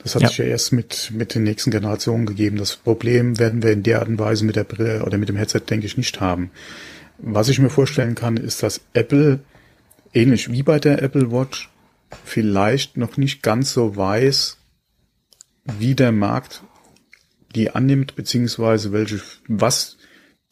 Das 0.03 0.15
hat 0.15 0.23
ja. 0.23 0.29
sich 0.29 0.39
ja 0.39 0.45
erst 0.47 0.73
mit, 0.73 1.11
mit 1.15 1.35
den 1.35 1.43
nächsten 1.43 1.71
Generationen 1.71 2.27
gegeben. 2.27 2.57
Das 2.57 2.77
Problem 2.77 3.39
werden 3.39 3.63
wir 3.63 3.73
in 3.73 3.83
der 3.83 4.01
Art 4.01 4.09
und 4.09 4.19
Weise 4.19 4.45
mit 4.45 4.57
der 4.57 4.65
Brille 4.65 5.05
oder 5.05 5.19
mit 5.19 5.29
dem 5.29 5.37
Headset, 5.37 5.61
denke 5.69 5.87
ich, 5.87 5.97
nicht 5.97 6.21
haben. 6.21 6.51
Was 7.19 7.49
ich 7.49 7.59
mir 7.59 7.71
vorstellen 7.71 8.15
kann, 8.15 8.37
ist, 8.39 8.63
dass 8.63 8.81
Apple, 8.95 9.41
ähnlich 10.15 10.51
wie 10.51 10.63
bei 10.63 10.79
der 10.79 11.03
Apple 11.03 11.31
Watch, 11.31 11.71
vielleicht 12.25 12.97
noch 12.97 13.17
nicht 13.17 13.43
ganz 13.43 13.73
so 13.73 13.97
weiß, 13.97 14.57
wie 15.79 15.95
der 15.95 16.13
Markt 16.13 16.63
die 17.55 17.71
annimmt, 17.71 18.17
beziehungsweise 18.17 18.93
welche, 18.93 19.21
was 19.49 19.99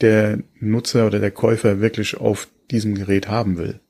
der 0.01 0.43
Nutzer 0.61 1.07
oder 1.07 1.21
der 1.21 1.31
Käufer 1.31 1.81
wirklich 1.81 2.17
auf 2.17 2.49
diesem 2.71 2.95
Gerät 2.95 3.29
haben 3.29 3.57
will. 3.57 3.81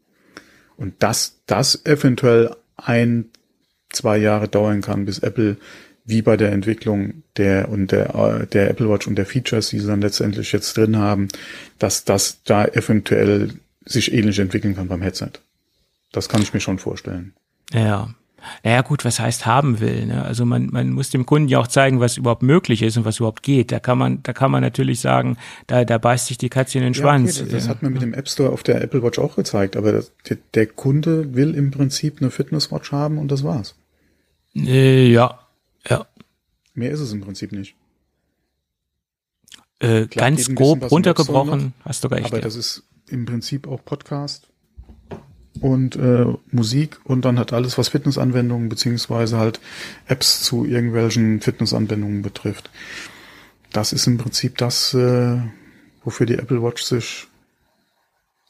Und 0.76 1.02
dass 1.02 1.40
das 1.46 1.84
eventuell 1.84 2.54
ein, 2.76 3.30
zwei 3.90 4.18
Jahre 4.18 4.48
dauern 4.48 4.80
kann, 4.80 5.04
bis 5.04 5.18
Apple 5.18 5.56
wie 6.04 6.22
bei 6.22 6.38
der 6.38 6.52
Entwicklung 6.52 7.22
der 7.36 7.68
und 7.68 7.92
der, 7.92 8.46
der 8.46 8.70
Apple 8.70 8.88
Watch 8.88 9.06
und 9.06 9.16
der 9.16 9.26
Features, 9.26 9.68
die 9.68 9.78
sie 9.78 9.86
dann 9.86 10.00
letztendlich 10.00 10.52
jetzt 10.52 10.74
drin 10.76 10.96
haben, 10.96 11.28
dass 11.78 12.04
das 12.04 12.42
da 12.44 12.64
eventuell 12.64 13.50
sich 13.84 14.12
ähnlich 14.12 14.38
entwickeln 14.38 14.74
kann 14.74 14.88
beim 14.88 15.02
Headset. 15.02 15.32
Das 16.10 16.30
kann 16.30 16.40
ich 16.40 16.54
mir 16.54 16.60
schon 16.60 16.78
vorstellen. 16.78 17.34
Ja. 17.72 18.14
Naja 18.62 18.82
gut, 18.82 19.04
was 19.04 19.20
heißt 19.20 19.46
haben 19.46 19.80
will? 19.80 20.06
Ne? 20.06 20.24
Also 20.24 20.46
man, 20.46 20.68
man 20.70 20.90
muss 20.90 21.10
dem 21.10 21.26
Kunden 21.26 21.48
ja 21.48 21.58
auch 21.58 21.66
zeigen, 21.66 22.00
was 22.00 22.16
überhaupt 22.16 22.42
möglich 22.42 22.82
ist 22.82 22.96
und 22.96 23.04
was 23.04 23.18
überhaupt 23.18 23.42
geht. 23.42 23.72
Da 23.72 23.80
kann 23.80 23.98
man, 23.98 24.22
da 24.22 24.32
kann 24.32 24.50
man 24.50 24.62
natürlich 24.62 25.00
sagen, 25.00 25.36
da, 25.66 25.84
da 25.84 25.98
beißt 25.98 26.28
sich 26.28 26.38
die 26.38 26.48
Katze 26.48 26.78
in 26.78 26.84
den 26.84 26.94
Schwanz. 26.94 27.36
Ja, 27.36 27.42
okay, 27.42 27.52
das, 27.52 27.64
das 27.64 27.68
hat 27.68 27.82
man 27.82 27.92
mit 27.92 28.00
dem 28.00 28.14
App 28.14 28.28
Store 28.28 28.50
auf 28.50 28.62
der 28.62 28.80
Apple 28.80 29.02
Watch 29.02 29.18
auch 29.18 29.36
gezeigt, 29.36 29.76
aber 29.76 29.92
das, 29.92 30.12
der, 30.28 30.38
der 30.54 30.66
Kunde 30.66 31.34
will 31.34 31.54
im 31.54 31.70
Prinzip 31.70 32.20
eine 32.20 32.30
Fitnesswatch 32.30 32.92
haben 32.92 33.18
und 33.18 33.30
das 33.30 33.42
war's. 33.42 33.74
Äh, 34.66 35.08
ja, 35.08 35.38
ja. 35.88 36.06
Mehr 36.74 36.90
ist 36.90 37.00
es 37.00 37.12
im 37.12 37.20
Prinzip 37.20 37.52
nicht. 37.52 37.74
Äh, 39.80 40.06
Klar, 40.06 40.30
ganz 40.30 40.54
grob 40.54 40.90
runtergebrochen, 40.90 41.72
hast 41.84 42.04
du 42.04 42.08
recht. 42.08 42.26
Aber 42.26 42.36
ja. 42.36 42.42
das 42.42 42.56
ist 42.56 42.82
im 43.08 43.26
Prinzip 43.26 43.66
auch 43.68 43.84
Podcast 43.84 44.48
und 45.60 45.96
äh, 45.96 46.26
Musik 46.50 46.98
und 47.04 47.24
dann 47.24 47.38
hat 47.38 47.52
alles, 47.52 47.78
was 47.78 47.88
Fitnessanwendungen 47.88 48.68
beziehungsweise 48.68 49.38
halt 49.38 49.60
Apps 50.06 50.42
zu 50.42 50.64
irgendwelchen 50.64 51.40
Fitnessanwendungen 51.40 52.22
betrifft. 52.22 52.70
Das 53.72 53.92
ist 53.92 54.06
im 54.06 54.18
Prinzip 54.18 54.56
das, 54.58 54.94
äh, 54.94 55.38
wofür 56.04 56.26
die 56.26 56.34
Apple 56.34 56.62
Watch 56.62 56.82
sich 56.82 57.26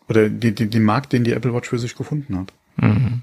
oder 0.09 0.29
die, 0.29 0.55
die, 0.55 0.69
den 0.69 0.85
Markt, 0.85 1.13
den 1.13 1.25
die 1.25 1.33
Apple 1.33 1.53
Watch 1.55 1.69
für 1.69 1.79
sich 1.79 1.95
gefunden 1.95 2.39
hat. 2.39 2.53
Mhm. 2.77 3.23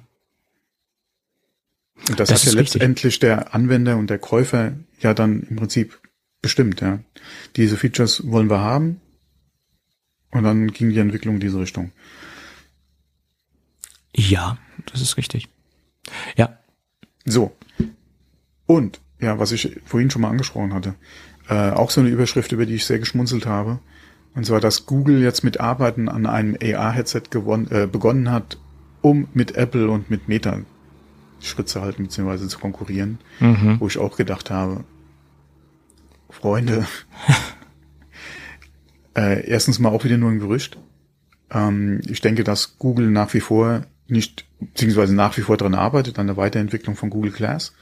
Und 2.10 2.20
das, 2.20 2.30
das 2.30 2.46
hat 2.46 2.54
ja 2.54 2.60
letztendlich 2.60 3.20
der 3.20 3.54
Anwender 3.56 3.98
und 3.98 4.10
der 4.10 4.20
Käufer 4.20 4.74
ja 5.00 5.14
dann 5.14 5.44
im 5.44 5.56
Prinzip 5.56 6.00
bestimmt, 6.42 6.82
ja. 6.82 7.00
Diese 7.56 7.78
Features 7.78 8.30
wollen 8.30 8.50
wir 8.50 8.60
haben. 8.60 9.02
Und 10.32 10.44
dann 10.44 10.68
ging 10.68 10.90
die 10.90 11.00
Entwicklung 11.00 11.36
in 11.36 11.40
diese 11.40 11.60
Richtung. 11.60 11.92
Ja, 14.16 14.58
das 14.92 15.02
ist 15.02 15.18
richtig. 15.18 15.48
Ja. 16.36 16.60
So. 17.24 17.56
Und, 18.66 19.02
ja, 19.20 19.40
was 19.40 19.52
ich 19.52 19.80
vorhin 19.86 20.12
schon 20.12 20.22
mal 20.22 20.30
angesprochen 20.30 20.74
hatte, 20.74 20.96
äh, 21.50 21.72
auch 21.72 21.90
so 21.90 22.02
eine 22.02 22.10
Überschrift, 22.10 22.52
über 22.52 22.66
die 22.66 22.76
ich 22.76 22.86
sehr 22.86 23.00
geschmunzelt 23.00 23.46
habe. 23.46 23.80
Und 24.36 24.46
zwar, 24.46 24.60
dass 24.60 24.86
Google 24.86 25.22
jetzt 25.22 25.44
mit 25.44 25.60
Arbeiten 25.60 26.10
an 26.10 26.26
einem 26.26 26.58
AR-Headset 26.62 27.24
äh, 27.34 27.88
begonnen 27.88 28.30
hat, 28.30 28.58
um 29.02 29.30
mit 29.34 29.56
Apple 29.56 29.90
und 29.90 30.10
mit 30.10 30.28
Meta 30.28 30.60
Schritt 31.46 31.70
zu 31.70 31.82
halten, 31.82 32.04
beziehungsweise 32.04 32.48
zu 32.48 32.60
konkurrieren. 32.60 33.20
Mhm. 33.40 33.78
Wo 33.80 33.88
ich 33.88 33.98
auch 33.98 34.18
gedacht 34.18 34.50
habe, 34.52 34.84
Freunde, 36.30 36.86
äh, 39.16 39.48
erstens 39.48 39.80
mal 39.80 39.90
auch 39.90 40.04
wieder 40.04 40.18
nur 40.18 40.32
ein 40.32 40.40
Gerücht. 40.40 40.78
Ähm, 41.52 42.02
ich 42.08 42.22
denke, 42.22 42.44
dass 42.44 42.78
Google 42.78 43.10
nach 43.10 43.34
wie 43.34 43.40
vor 43.40 43.86
nicht, 44.08 44.46
beziehungsweise 44.60 45.16
nach 45.16 45.38
wie 45.38 45.42
vor 45.42 45.58
daran 45.58 45.76
arbeitet, 45.76 46.20
an 46.20 46.28
der 46.28 46.38
Weiterentwicklung 46.38 46.96
von 46.96 47.10
Google 47.10 47.32
Class. 47.32 47.74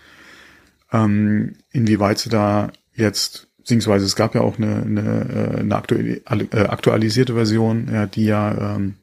Ähm, 0.92 1.56
inwieweit 1.72 2.20
sie 2.20 2.30
da 2.30 2.72
jetzt, 2.94 3.48
beziehungsweise 3.58 4.06
es 4.06 4.16
gab 4.16 4.36
ja 4.36 4.42
auch 4.42 4.58
eine, 4.58 4.84
eine, 4.84 6.22
eine 6.26 6.44
äh, 6.52 6.68
aktualisierte 6.68 7.34
Version, 7.34 7.90
ja, 7.92 8.06
die 8.06 8.26
ja 8.26 8.76
ähm, 8.76 8.96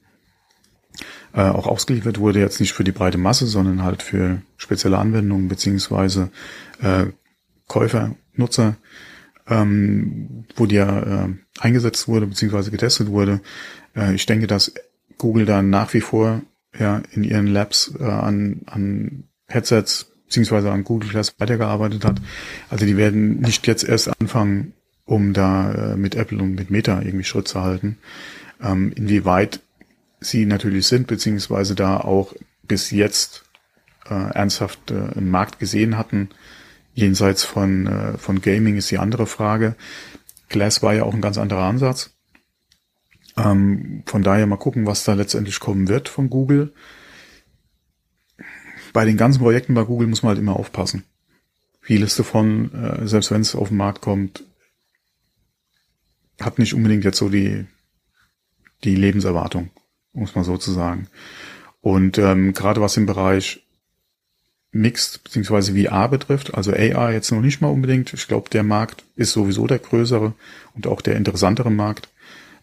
äh, 1.34 1.42
auch 1.42 1.66
ausgeliefert 1.66 2.18
wurde, 2.18 2.40
jetzt 2.40 2.60
nicht 2.60 2.72
für 2.72 2.84
die 2.84 2.92
breite 2.92 3.18
Masse, 3.18 3.46
sondern 3.46 3.82
halt 3.82 4.02
für 4.02 4.42
spezielle 4.56 4.98
Anwendungen, 4.98 5.48
beziehungsweise 5.48 6.30
äh, 6.82 7.06
Käufer, 7.66 8.16
Nutzer, 8.34 8.76
ähm, 9.48 10.44
wo 10.56 10.66
die 10.66 10.76
ja 10.76 11.24
äh, 11.24 11.28
eingesetzt 11.58 12.08
wurde, 12.08 12.26
beziehungsweise 12.26 12.70
getestet 12.70 13.08
wurde. 13.08 13.40
Äh, 13.94 14.14
ich 14.14 14.26
denke, 14.26 14.46
dass 14.46 14.72
Google 15.18 15.46
da 15.46 15.62
nach 15.62 15.92
wie 15.94 16.00
vor 16.00 16.42
ja 16.78 17.02
in 17.12 17.24
ihren 17.24 17.46
Labs 17.46 17.92
äh, 17.98 18.04
an, 18.04 18.62
an 18.66 19.24
Headsets 19.46 20.10
beziehungsweise 20.24 20.70
an 20.70 20.84
Google 20.84 21.10
Glass 21.10 21.34
weitergearbeitet 21.38 22.04
hat. 22.04 22.20
Also 22.70 22.86
die 22.86 22.96
werden 22.96 23.40
nicht 23.40 23.66
jetzt 23.66 23.82
erst 23.82 24.10
anfangen, 24.20 24.72
um 25.04 25.32
da 25.32 25.72
äh, 25.72 25.96
mit 25.96 26.14
Apple 26.14 26.38
und 26.38 26.54
mit 26.54 26.70
Meta 26.70 27.02
irgendwie 27.02 27.24
Schritt 27.24 27.48
zu 27.48 27.60
halten. 27.60 27.98
Ähm, 28.62 28.92
inwieweit 28.94 29.60
sie 30.20 30.46
natürlich 30.46 30.86
sind, 30.86 31.06
beziehungsweise 31.06 31.74
da 31.74 31.98
auch 31.98 32.34
bis 32.62 32.90
jetzt 32.90 33.44
äh, 34.06 34.14
ernsthaft 34.14 34.90
äh, 34.90 34.94
einen 34.94 35.30
Markt 35.30 35.58
gesehen 35.58 35.96
hatten, 35.96 36.30
jenseits 36.94 37.44
von, 37.44 37.86
äh, 37.86 38.18
von 38.18 38.40
Gaming 38.40 38.76
ist 38.76 38.90
die 38.90 38.98
andere 38.98 39.26
Frage. 39.26 39.76
Glass 40.48 40.82
war 40.82 40.94
ja 40.94 41.04
auch 41.04 41.14
ein 41.14 41.20
ganz 41.20 41.38
anderer 41.38 41.62
Ansatz. 41.62 42.10
Ähm, 43.36 44.02
von 44.06 44.22
daher 44.22 44.46
mal 44.46 44.56
gucken, 44.56 44.86
was 44.86 45.04
da 45.04 45.14
letztendlich 45.14 45.60
kommen 45.60 45.88
wird 45.88 46.08
von 46.08 46.28
Google 46.28 46.72
bei 48.92 49.04
den 49.04 49.16
ganzen 49.16 49.40
Projekten 49.40 49.74
bei 49.74 49.84
Google 49.84 50.08
muss 50.08 50.22
man 50.22 50.30
halt 50.30 50.38
immer 50.38 50.56
aufpassen. 50.56 51.04
Vieles 51.80 52.16
davon, 52.16 52.72
äh, 52.74 53.06
selbst 53.06 53.30
wenn 53.30 53.40
es 53.40 53.54
auf 53.54 53.68
den 53.68 53.76
Markt 53.76 54.00
kommt, 54.00 54.44
hat 56.40 56.58
nicht 56.58 56.74
unbedingt 56.74 57.04
jetzt 57.04 57.18
so 57.18 57.28
die, 57.28 57.66
die 58.84 58.96
Lebenserwartung, 58.96 59.70
muss 60.12 60.34
man 60.34 60.44
so 60.44 60.56
zu 60.56 60.72
sagen. 60.72 61.08
Und 61.80 62.18
ähm, 62.18 62.52
gerade 62.52 62.80
was 62.80 62.96
im 62.96 63.06
Bereich 63.06 63.62
Mixed 64.72 65.24
bzw. 65.24 65.84
VR 65.84 66.08
betrifft, 66.08 66.54
also 66.54 66.72
AR 66.72 67.12
jetzt 67.12 67.32
noch 67.32 67.40
nicht 67.40 67.60
mal 67.60 67.68
unbedingt. 67.68 68.12
Ich 68.12 68.28
glaube, 68.28 68.50
der 68.50 68.62
Markt 68.62 69.04
ist 69.16 69.32
sowieso 69.32 69.66
der 69.66 69.78
größere 69.78 70.34
und 70.74 70.86
auch 70.86 71.00
der 71.00 71.16
interessantere 71.16 71.70
Markt. 71.70 72.08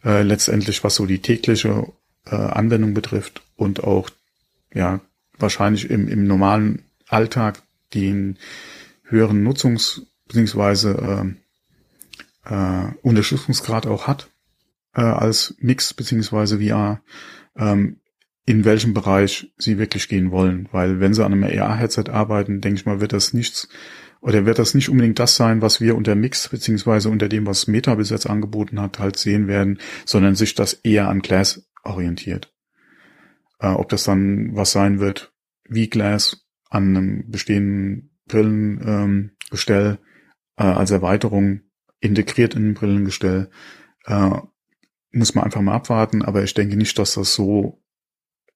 Äh, 0.04 0.22
letztendlich, 0.22 0.84
was 0.84 0.96
so 0.96 1.06
die 1.06 1.20
tägliche 1.20 1.92
äh, 2.26 2.36
Anwendung 2.36 2.94
betrifft 2.94 3.42
und 3.56 3.84
auch 3.84 4.10
ja 4.74 5.02
wahrscheinlich 5.38 5.90
im, 5.90 6.08
im 6.08 6.28
normalen 6.28 6.84
Alltag 7.08 7.62
den 7.94 8.38
höheren 9.04 9.46
Nutzungs- 9.46 10.02
bzw. 10.28 10.92
Äh, 10.92 11.34
äh, 12.46 12.92
Unterstützungsgrad 13.02 13.88
auch 13.88 14.08
hat 14.08 14.30
äh, 14.94 15.02
als 15.02 15.56
Mix 15.60 15.94
bzw. 15.94 16.68
VR, 16.68 17.02
ähm, 17.58 18.02
in 18.46 18.64
welchem 18.64 18.94
Bereich 18.94 19.54
sie 19.58 19.78
wirklich 19.78 20.08
gehen 20.08 20.32
wollen. 20.32 20.70
Weil 20.72 21.00
wenn 21.00 21.14
sie 21.14 21.24
an 21.26 21.34
einem 21.34 21.44
AR-Headset 21.44 22.10
arbeiten, 22.10 22.62
denke 22.62 22.80
ich 22.80 22.86
mal, 22.86 23.02
wird 23.02 23.14
das 23.14 23.34
nichts 23.34 23.68
oder 24.22 24.46
wird 24.46 24.58
das 24.58 24.74
nicht 24.74 24.90
unbedingt 24.90 25.20
das 25.20 25.36
sein, 25.36 25.62
was 25.62 25.80
wir 25.80 25.96
unter 25.96 26.16
Mix 26.16 26.50
beziehungsweise 26.50 27.10
unter 27.10 27.30
dem, 27.30 27.46
was 27.46 27.68
Meta 27.68 27.96
bis 27.96 28.10
jetzt 28.10 28.30
angeboten 28.30 28.82
hat, 28.82 29.00
halt 29.00 29.18
sehen 29.18 29.48
werden, 29.48 29.80
sondern 30.06 30.36
sich 30.36 30.56
das 30.56 30.74
eher 30.74 31.10
an 31.10 31.20
Glass 31.20 31.70
orientiert. 31.84 32.54
Äh, 33.60 33.68
ob 33.68 33.90
das 33.90 34.04
dann 34.04 34.56
was 34.56 34.72
sein 34.72 35.00
wird, 35.00 35.34
wie 35.66 35.90
Glass 35.90 36.48
an 36.70 36.96
einem 36.96 37.30
bestehenden 37.30 38.12
Brillengestell 38.28 39.92
ähm, 39.92 39.98
äh, 40.58 40.64
als 40.64 40.92
Erweiterung 40.92 41.62
integriert 42.00 42.56
in 42.56 42.70
ein 42.70 42.74
Brillengestell, 42.74 43.50
äh, 44.06 44.32
muss 45.12 45.36
man 45.36 45.46
einfach 45.46 45.62
mal 45.62 45.76
abwarten. 45.76 46.24
Aber 46.24 46.44
ich 46.44 46.54
denke 46.54 46.76
nicht, 46.78 46.98
dass 47.00 47.14
das 47.16 47.34
so, 47.34 47.82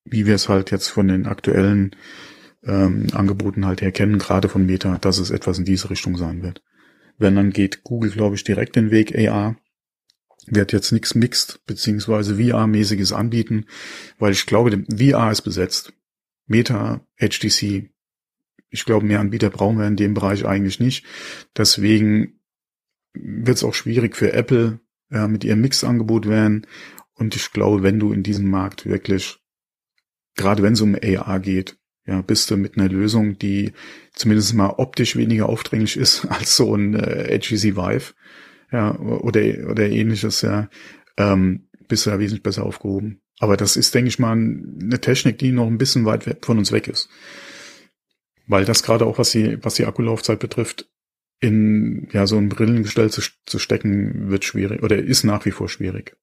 wie 0.06 0.26
wir 0.26 0.36
es 0.36 0.50
halt 0.50 0.72
jetzt 0.72 0.88
von 0.88 1.08
den 1.08 1.26
aktuellen 1.26 1.96
ähm, 2.64 3.08
Angeboten 3.14 3.66
halt 3.66 3.82
her 3.82 3.92
kennen, 3.92 4.20
gerade 4.20 4.50
von 4.50 4.66
Meta, 4.66 4.98
dass 4.98 5.18
es 5.18 5.32
etwas 5.32 5.58
in 5.58 5.66
diese 5.66 5.90
Richtung 5.90 6.18
sein 6.18 6.44
wird. 6.44 6.64
Wenn 7.18 7.36
dann 7.36 7.52
geht 7.52 7.84
Google, 7.84 8.12
glaube 8.12 8.36
ich, 8.36 8.44
direkt 8.44 8.76
den 8.76 8.92
Weg 8.92 9.18
AR 9.18 9.56
wird 10.48 10.74
jetzt 10.74 10.92
nichts 10.92 11.14
Mixed 11.14 11.64
beziehungsweise 11.66 12.36
VR-mäßiges 12.36 13.14
anbieten, 13.14 13.66
weil 14.18 14.32
ich 14.32 14.48
glaube, 14.48 14.84
VR 14.90 15.32
ist 15.32 15.42
besetzt. 15.42 15.94
Meta, 16.48 17.06
HTC, 17.20 17.92
ich 18.70 18.86
glaube, 18.86 19.06
mehr 19.06 19.20
Anbieter 19.20 19.50
brauchen 19.50 19.78
wir 19.78 19.88
in 19.88 19.98
dem 19.98 20.14
Bereich 20.14 20.46
eigentlich 20.46 20.80
nicht. 20.80 21.06
Deswegen 21.56 22.40
wird 23.14 23.58
es 23.58 23.64
auch 23.64 23.74
schwierig 23.74 24.16
für 24.16 24.34
Apple 24.34 24.80
ja, 25.12 25.28
mit 25.28 25.44
ihrem 25.44 25.62
Mix-Angebot 25.62 26.28
werden. 26.28 26.66
Und 27.14 27.36
ich 27.36 27.52
glaube, 27.52 27.84
wenn 27.84 28.00
du 28.00 28.14
in 28.14 28.24
diesem 28.24 28.50
Markt 28.50 28.86
wirklich, 28.86 29.38
gerade 30.36 30.64
wenn 30.64 30.74
es 30.74 30.82
um 30.82 30.96
AR 30.96 31.40
geht, 31.40 31.78
ja, 32.06 32.22
bist 32.22 32.50
du 32.50 32.58
mit 32.58 32.78
einer 32.78 32.90
Lösung, 32.90 33.38
die 33.38 33.74
zumindest 34.14 34.54
mal 34.56 34.74
optisch 34.78 35.16
weniger 35.16 35.48
aufdringlich 35.48 35.98
ist 35.98 36.26
als 36.30 36.56
so 36.56 36.76
ein 36.76 36.96
äh, 36.96 37.40
Vive, 37.40 38.14
ja, 38.72 38.98
oder, 38.98 39.42
oder 39.70 39.90
ähnliches, 39.90 40.42
ja, 40.42 40.70
ähm, 41.18 41.68
bist 41.88 42.06
du 42.06 42.10
da 42.10 42.20
wesentlich 42.20 42.44
besser 42.44 42.66
aufgehoben. 42.66 43.22
Aber 43.40 43.58
das 43.58 43.76
ist, 43.76 43.94
denke 43.94 44.08
ich 44.08 44.20
mal, 44.20 44.34
eine 44.34 45.02
Technik, 45.02 45.40
die 45.40 45.52
noch 45.52 45.68
ein 45.68 45.78
bisschen 45.78 46.06
weit 46.06 46.38
von 46.42 46.58
uns 46.58 46.72
weg 46.72 46.88
ist. 46.88 47.10
Weil 48.48 48.66
das 48.66 48.84
gerade 48.84 49.06
auch, 49.06 49.18
was 49.18 49.32
die, 49.32 49.58
was 49.64 49.76
die 49.76 49.86
Akkulaufzeit 49.86 50.40
betrifft, 50.40 50.91
in 51.42 52.08
ja 52.12 52.28
so 52.28 52.38
ein 52.38 52.50
Brillengestell 52.50 53.10
zu, 53.10 53.22
zu 53.46 53.60
stecken, 53.60 54.30
wird 54.30 54.46
schwierig 54.46 54.84
oder 54.84 54.98
ist 54.98 55.24
nach 55.24 55.46
wie 55.46 55.52
vor 55.52 55.68
schwierig. 55.68 56.16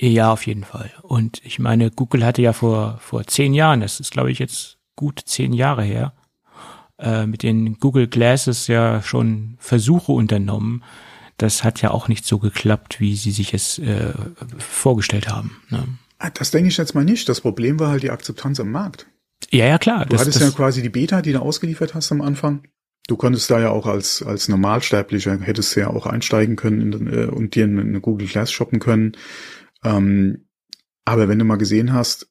Ja, 0.00 0.30
auf 0.30 0.46
jeden 0.46 0.62
Fall. 0.62 0.92
Und 1.02 1.40
ich 1.44 1.58
meine, 1.58 1.90
Google 1.90 2.24
hatte 2.24 2.40
ja 2.40 2.52
vor, 2.52 2.98
vor 3.00 3.26
zehn 3.26 3.52
Jahren, 3.54 3.80
das 3.80 3.98
ist 3.98 4.12
glaube 4.12 4.30
ich 4.30 4.38
jetzt 4.38 4.78
gut 4.94 5.20
zehn 5.24 5.52
Jahre 5.52 5.82
her, 5.82 6.12
äh, 6.98 7.26
mit 7.26 7.42
den 7.42 7.78
Google 7.78 8.06
Glasses 8.06 8.68
ja 8.68 9.02
schon 9.02 9.56
Versuche 9.58 10.12
unternommen, 10.12 10.84
das 11.38 11.64
hat 11.64 11.80
ja 11.82 11.90
auch 11.92 12.08
nicht 12.08 12.26
so 12.26 12.38
geklappt, 12.38 13.00
wie 13.00 13.16
sie 13.16 13.30
sich 13.30 13.54
es 13.54 13.78
äh, 13.78 14.12
vorgestellt 14.58 15.28
haben. 15.28 15.62
Ne? 15.70 15.86
Ah, 16.18 16.30
das 16.30 16.50
denke 16.50 16.68
ich 16.68 16.76
jetzt 16.76 16.94
mal 16.94 17.04
nicht. 17.04 17.28
Das 17.28 17.40
Problem 17.40 17.78
war 17.78 17.90
halt 17.90 18.02
die 18.02 18.10
Akzeptanz 18.10 18.58
am 18.58 18.72
Markt. 18.72 19.06
Ja, 19.50 19.66
ja, 19.66 19.78
klar. 19.78 20.04
Du 20.04 20.10
das, 20.10 20.22
hattest 20.22 20.40
das, 20.40 20.48
ja 20.48 20.50
quasi 20.50 20.82
die 20.82 20.88
Beta, 20.88 21.22
die 21.22 21.32
du 21.32 21.40
ausgeliefert 21.40 21.94
hast 21.94 22.10
am 22.10 22.20
Anfang. 22.20 22.64
Du 23.08 23.16
konntest 23.16 23.50
da 23.50 23.58
ja 23.58 23.70
auch 23.70 23.86
als, 23.86 24.22
als 24.22 24.48
Normalsterblicher, 24.48 25.40
hättest 25.40 25.74
ja 25.74 25.88
auch 25.88 26.06
einsteigen 26.06 26.54
können 26.54 26.92
in, 26.92 27.12
äh, 27.12 27.26
und 27.26 27.56
dir 27.56 27.64
eine, 27.64 27.80
eine 27.80 28.00
Google 28.00 28.28
Glass 28.28 28.52
shoppen 28.52 28.78
können. 28.78 29.16
Ähm, 29.82 30.46
aber 31.04 31.28
wenn 31.28 31.38
du 31.38 31.44
mal 31.44 31.56
gesehen 31.56 31.92
hast, 31.92 32.30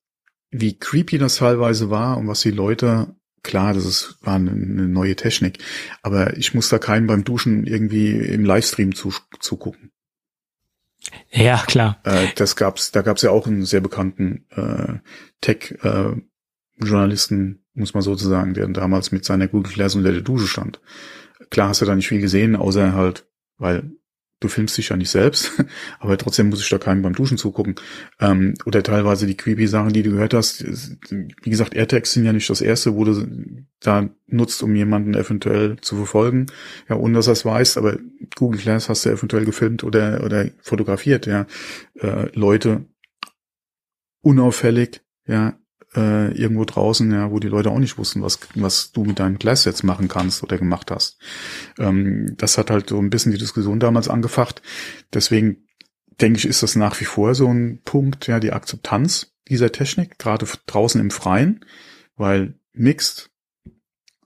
wie 0.52 0.78
creepy 0.80 1.18
das 1.18 1.38
teilweise 1.38 1.90
war 1.90 2.18
und 2.18 2.28
was 2.28 2.42
die 2.42 2.52
Leute 2.52 3.16
klar, 3.44 3.74
das 3.74 3.86
ist, 3.86 4.18
war 4.22 4.36
eine, 4.36 4.52
eine 4.52 4.88
neue 4.88 5.16
Technik. 5.16 5.60
Aber 6.04 6.38
ich 6.38 6.54
muss 6.54 6.70
da 6.70 6.78
keinen 6.78 7.08
beim 7.08 7.24
Duschen 7.24 7.66
irgendwie 7.66 8.12
im 8.12 8.46
Livestream 8.46 8.94
zu, 8.94 9.14
zugucken. 9.40 9.92
Ja, 11.32 11.64
klar. 11.66 12.00
Äh, 12.04 12.28
das 12.36 12.56
gab's, 12.56 12.92
da 12.92 13.02
gab's 13.02 13.22
ja 13.22 13.32
auch 13.32 13.48
einen 13.48 13.66
sehr 13.66 13.82
bekannten 13.82 14.46
äh, 14.52 15.00
Tech-Journalisten, 15.42 16.20
äh, 16.20 16.27
muss 16.80 17.94
man 17.94 18.04
sozusagen, 18.04 18.54
der 18.54 18.68
damals 18.68 19.12
mit 19.12 19.26
seiner 19.26 19.48
Google 19.48 19.74
Glass 19.74 19.96
unter 19.96 20.12
der 20.12 20.22
Dusche 20.22 20.48
stand. 20.48 20.80
Klar 21.50 21.70
hast 21.70 21.82
du 21.82 21.86
da 21.86 21.96
nicht 21.96 22.08
viel 22.08 22.22
gesehen, 22.22 22.56
außer 22.56 22.94
halt, 22.94 23.28
weil 23.58 23.92
du 24.40 24.48
filmst 24.50 24.78
dich 24.78 24.90
ja 24.90 24.98
nicht 24.98 25.10
selbst, 25.10 25.52
aber 26.00 26.18
trotzdem 26.18 26.50
muss 26.50 26.62
ich 26.62 26.70
da 26.70 26.78
keinem 26.78 27.02
beim 27.02 27.14
Duschen 27.14 27.38
zugucken. 27.38 27.76
Ähm, 28.20 28.54
oder 28.66 28.84
teilweise 28.84 29.26
die 29.26 29.38
creepy 29.38 29.68
Sachen, 29.68 29.94
die 29.94 30.04
du 30.04 30.12
gehört 30.12 30.34
hast. 30.34 30.64
Wie 31.10 31.50
gesagt, 31.50 31.74
AirTags 31.74 32.14
sind 32.14 32.26
ja 32.26 32.34
nicht 32.34 32.50
das 32.50 32.62
erste, 32.62 32.96
wo 32.96 33.04
du 33.04 33.66
da 33.80 34.10
nutzt, 34.28 34.62
um 34.62 34.76
jemanden 34.76 35.16
eventuell 35.16 35.78
zu 35.82 35.96
verfolgen. 35.96 36.48
Ja, 36.90 36.98
ohne 36.98 37.16
dass 37.16 37.28
er 37.28 37.34
es 37.34 37.46
weiß, 37.46 37.78
aber 37.78 37.98
Google 38.36 38.62
Glass 38.62 38.90
hast 38.90 39.06
du 39.06 39.10
eventuell 39.10 39.46
gefilmt 39.46 39.84
oder, 39.84 40.24
oder 40.24 40.50
fotografiert, 40.62 41.26
ja. 41.26 41.48
Äh, 41.96 42.30
Leute 42.34 42.86
unauffällig, 44.22 45.02
ja, 45.26 45.58
äh, 45.98 46.32
irgendwo 46.34 46.64
draußen, 46.64 47.12
ja, 47.12 47.32
wo 47.32 47.40
die 47.40 47.48
Leute 47.48 47.72
auch 47.72 47.80
nicht 47.80 47.98
wussten, 47.98 48.22
was, 48.22 48.40
was 48.54 48.92
du 48.92 49.04
mit 49.04 49.20
deinem 49.20 49.40
Glas 49.40 49.66
jetzt 49.66 49.84
machen 49.84 50.08
kannst 50.08 50.44
oder 50.44 50.58
gemacht 50.58 50.92
hast. 50.92 51.18
Ähm, 51.80 52.36
das 52.38 52.58
hat 52.58 52.70
halt 52.70 52.90
so 52.90 53.00
ein 53.00 53.10
bisschen 53.10 53.32
die 53.32 53.38
Diskussion 53.40 53.80
damals 53.80 54.08
angefacht. 54.08 54.62
Deswegen 55.14 55.68
denke 56.22 56.38
ich, 56.38 56.46
ist 56.46 56.62
das 56.62 56.76
nach 56.76 57.00
wie 57.02 57.06
vor 57.06 57.34
so 57.34 57.48
ein 57.48 57.82
Punkt, 57.84 58.28
ja, 58.28 58.40
die 58.40 58.54
Akzeptanz 58.54 59.34
dieser 59.50 59.72
Technik, 59.72 60.20
gerade 60.20 60.46
draußen 60.68 61.02
im 61.02 61.10
Freien, 61.10 61.66
weil 62.16 62.60
Mixed 62.74 63.32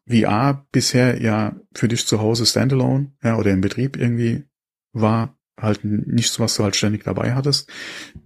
VR 0.07 0.67
bisher 0.71 1.21
ja 1.21 1.55
für 1.73 1.87
dich 1.87 2.05
zu 2.05 2.19
Hause 2.19 2.45
standalone, 2.45 3.13
ja, 3.23 3.37
oder 3.37 3.51
im 3.51 3.61
Betrieb 3.61 3.97
irgendwie 3.97 4.43
war, 4.91 5.37
halt 5.61 5.83
nichts, 5.83 6.39
was 6.39 6.55
du 6.55 6.63
halt 6.63 6.75
ständig 6.75 7.03
dabei 7.03 7.33
hattest. 7.33 7.69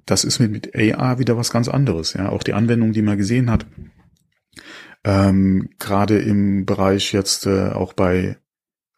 Das 0.06 0.24
ist 0.24 0.40
mit, 0.40 0.52
mit 0.52 0.76
AR 0.76 1.20
wieder 1.20 1.38
was 1.38 1.52
ganz 1.52 1.68
anderes. 1.68 2.14
Ja, 2.14 2.30
auch 2.30 2.44
die 2.44 2.54
Anwendung, 2.54 2.94
die 2.94 3.02
man 3.02 3.18
gesehen 3.18 3.52
hat, 3.52 3.66
ähm, 5.04 5.70
gerade 5.80 6.20
im 6.20 6.66
Bereich 6.66 7.14
jetzt 7.14 7.46
äh, 7.46 7.70
auch 7.70 7.94
bei 7.94 8.38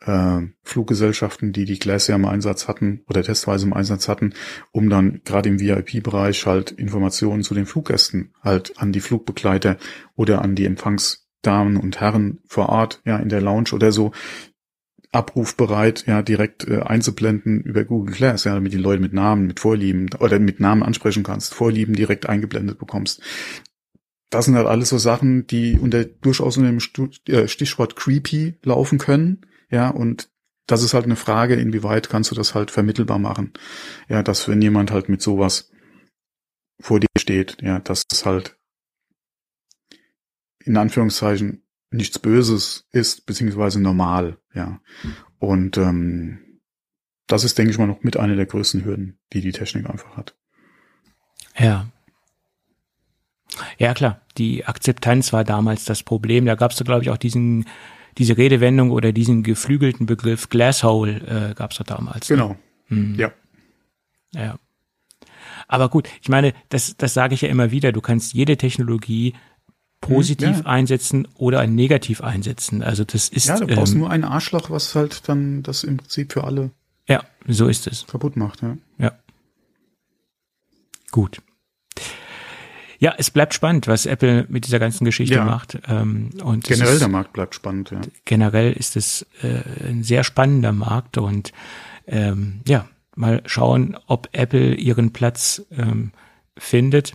äh, 0.05 0.41
Fluggesellschaften, 0.63 1.51
die 1.51 1.65
die 1.65 1.79
Glass 1.79 2.09
im 2.09 2.25
Einsatz 2.25 2.67
hatten 2.67 3.01
oder 3.09 3.23
testweise 3.23 3.65
im 3.65 3.73
Einsatz 3.73 4.07
hatten, 4.07 4.33
um 4.71 4.89
dann 4.89 5.21
gerade 5.25 5.49
im 5.49 5.59
VIP-Bereich 5.59 6.45
halt 6.45 6.71
Informationen 6.71 7.43
zu 7.43 7.53
den 7.53 7.65
Fluggästen 7.65 8.33
halt 8.41 8.73
an 8.77 8.91
die 8.91 9.01
Flugbegleiter 9.01 9.77
oder 10.15 10.41
an 10.41 10.55
die 10.55 10.65
Empfangsdamen 10.65 11.77
und 11.77 11.99
Herren 11.99 12.39
vor 12.47 12.69
Ort, 12.69 13.01
ja, 13.05 13.17
in 13.17 13.29
der 13.29 13.41
Lounge 13.41 13.71
oder 13.73 13.91
so, 13.91 14.11
abrufbereit, 15.11 16.05
ja, 16.07 16.21
direkt 16.21 16.67
äh, 16.67 16.81
einzublenden 16.81 17.61
über 17.61 17.83
Google 17.85 18.15
Glass, 18.15 18.43
ja, 18.43 18.53
damit 18.53 18.73
die 18.73 18.77
Leute 18.77 19.01
mit 19.01 19.13
Namen, 19.13 19.47
mit 19.47 19.59
Vorlieben 19.59 20.09
oder 20.19 20.39
mit 20.39 20.59
Namen 20.59 20.83
ansprechen 20.83 21.23
kannst, 21.23 21.53
Vorlieben 21.53 21.95
direkt 21.95 22.27
eingeblendet 22.27 22.77
bekommst. 22.77 23.21
das 24.29 24.45
sind 24.45 24.55
halt 24.55 24.67
alles 24.67 24.89
so 24.89 24.97
Sachen, 24.97 25.47
die 25.47 25.77
unter 25.79 26.03
durchaus 26.03 26.57
unter 26.57 26.69
dem 26.69 26.79
äh, 27.27 27.47
Stichwort 27.47 27.95
creepy 27.95 28.55
laufen 28.63 28.97
können. 28.97 29.45
Ja, 29.69 29.89
und 29.89 30.29
das 30.67 30.83
ist 30.83 30.93
halt 30.93 31.05
eine 31.05 31.15
Frage, 31.15 31.55
inwieweit 31.55 32.09
kannst 32.09 32.31
du 32.31 32.35
das 32.35 32.53
halt 32.53 32.71
vermittelbar 32.71 33.19
machen. 33.19 33.53
Ja, 34.09 34.21
dass 34.23 34.49
wenn 34.49 34.61
jemand 34.61 34.91
halt 34.91 35.07
mit 35.07 35.21
sowas 35.21 35.71
vor 36.79 36.99
dir 36.99 37.07
steht, 37.17 37.57
ja, 37.61 37.79
dass 37.79 38.03
es 38.11 38.25
halt 38.25 38.57
in 40.65 40.75
Anführungszeichen 40.75 41.63
nichts 41.89 42.19
Böses 42.19 42.87
ist, 42.91 43.25
beziehungsweise 43.25 43.81
normal, 43.81 44.37
ja. 44.53 44.79
Und 45.39 45.77
ähm, 45.77 46.59
das 47.27 47.43
ist, 47.43 47.57
denke 47.57 47.71
ich 47.71 47.77
mal, 47.77 47.87
noch 47.87 48.03
mit 48.03 48.17
einer 48.17 48.35
der 48.35 48.45
größten 48.45 48.83
Hürden, 48.85 49.19
die 49.33 49.41
die 49.41 49.51
Technik 49.51 49.89
einfach 49.89 50.17
hat. 50.17 50.35
Ja. 51.57 51.87
Ja, 53.77 53.93
klar. 53.93 54.21
Die 54.37 54.65
Akzeptanz 54.65 55.33
war 55.33 55.43
damals 55.43 55.85
das 55.85 56.03
Problem. 56.03 56.45
Da 56.45 56.55
gab 56.55 56.71
es, 56.71 56.83
glaube 56.83 57.03
ich, 57.03 57.09
auch 57.09 57.17
diesen 57.17 57.65
diese 58.17 58.37
Redewendung 58.37 58.91
oder 58.91 59.11
diesen 59.11 59.43
geflügelten 59.43 60.05
Begriff 60.05 60.49
Glasshole 60.49 61.51
äh, 61.51 61.53
gab 61.53 61.71
es 61.71 61.77
da 61.77 61.83
damals. 61.83 62.29
Ne? 62.29 62.35
Genau. 62.35 62.55
Hm. 62.87 63.15
Ja. 63.15 63.31
Ja. 64.33 64.57
Aber 65.67 65.89
gut, 65.89 66.07
ich 66.21 66.29
meine, 66.29 66.53
das, 66.69 66.95
das 66.97 67.13
sage 67.13 67.35
ich 67.35 67.41
ja 67.41 67.49
immer 67.49 67.71
wieder, 67.71 67.91
du 67.91 68.01
kannst 68.01 68.33
jede 68.33 68.57
Technologie 68.57 69.33
positiv 70.07 70.57
hm, 70.57 70.63
ja. 70.63 70.65
einsetzen 70.65 71.27
oder 71.35 71.65
negativ 71.67 72.21
einsetzen. 72.21 72.81
Also 72.83 73.03
das 73.03 73.29
ist. 73.29 73.47
Ja, 73.47 73.59
du 73.59 73.67
brauchst 73.67 73.93
ähm, 73.93 73.99
nur 73.99 74.09
ein 74.09 74.23
Arschloch, 74.23 74.69
was 74.69 74.95
halt 74.95 75.27
dann 75.27 75.63
das 75.63 75.83
im 75.83 75.97
Prinzip 75.97 76.33
für 76.33 76.43
alle. 76.43 76.71
Ja, 77.07 77.23
so 77.47 77.67
ist 77.67 77.87
es. 77.87 78.05
Kaputt 78.07 78.35
macht, 78.35 78.61
ja. 78.61 78.77
Ja. 78.97 79.13
Gut. 81.11 81.41
Ja, 82.99 83.13
es 83.17 83.29
bleibt 83.29 83.53
spannend, 83.53 83.87
was 83.87 84.05
Apple 84.05 84.45
mit 84.49 84.65
dieser 84.65 84.79
ganzen 84.79 85.05
Geschichte 85.05 85.35
ja. 85.35 85.45
macht. 85.45 85.77
Ähm, 85.87 86.31
und 86.43 86.63
generell 86.63 86.93
ist, 86.93 87.01
der 87.01 87.07
Markt 87.07 87.33
bleibt 87.33 87.53
spannend. 87.53 87.91
Ja. 87.91 88.01
Generell 88.25 88.73
ist 88.73 88.95
es 88.95 89.25
äh, 89.43 89.61
ein 89.87 90.03
sehr 90.03 90.23
spannender 90.23 90.73
Markt 90.73 91.17
und 91.17 91.53
ähm, 92.07 92.61
ja, 92.67 92.87
mal 93.15 93.41
schauen, 93.45 93.97
ob 94.07 94.29
Apple 94.31 94.75
ihren 94.75 95.13
Platz 95.13 95.61
ähm, 95.71 96.11
findet. 96.57 97.13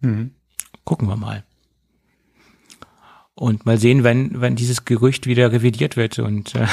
Mhm. 0.00 0.32
Gucken 0.84 1.08
wir 1.08 1.16
mal. 1.16 1.44
Und 3.40 3.64
mal 3.64 3.78
sehen, 3.78 4.04
wenn, 4.04 4.42
wenn 4.42 4.54
dieses 4.54 4.84
Gerücht 4.84 5.26
wieder 5.26 5.50
revidiert 5.50 5.96
wird 5.96 6.18
und 6.18 6.54
äh, 6.54 6.66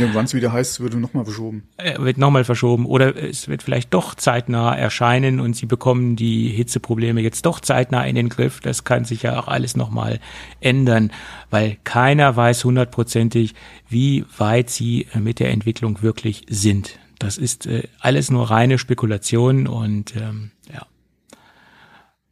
ja, 0.00 0.12
Wann 0.14 0.24
es 0.24 0.34
wieder 0.34 0.52
heißt, 0.52 0.80
wird 0.80 0.94
nochmal 0.94 1.24
verschoben. 1.24 1.68
Wird 1.98 2.18
nochmal 2.18 2.42
verschoben. 2.42 2.86
Oder 2.86 3.16
es 3.16 3.46
wird 3.46 3.62
vielleicht 3.62 3.94
doch 3.94 4.16
zeitnah 4.16 4.74
erscheinen 4.74 5.38
und 5.38 5.54
sie 5.54 5.66
bekommen 5.66 6.16
die 6.16 6.48
Hitzeprobleme 6.48 7.20
jetzt 7.20 7.46
doch 7.46 7.60
zeitnah 7.60 8.04
in 8.04 8.16
den 8.16 8.28
Griff. 8.28 8.58
Das 8.58 8.82
kann 8.82 9.04
sich 9.04 9.22
ja 9.22 9.38
auch 9.38 9.46
alles 9.46 9.76
nochmal 9.76 10.18
ändern, 10.58 11.12
weil 11.50 11.78
keiner 11.84 12.34
weiß 12.34 12.64
hundertprozentig, 12.64 13.54
wie 13.88 14.24
weit 14.38 14.70
sie 14.70 15.06
mit 15.14 15.38
der 15.38 15.52
Entwicklung 15.52 16.02
wirklich 16.02 16.46
sind. 16.48 16.98
Das 17.20 17.38
ist 17.38 17.66
äh, 17.66 17.84
alles 18.00 18.28
nur 18.28 18.50
reine 18.50 18.76
Spekulation 18.76 19.68
und 19.68 20.16
ähm, 20.16 20.50
ja, 20.72 20.84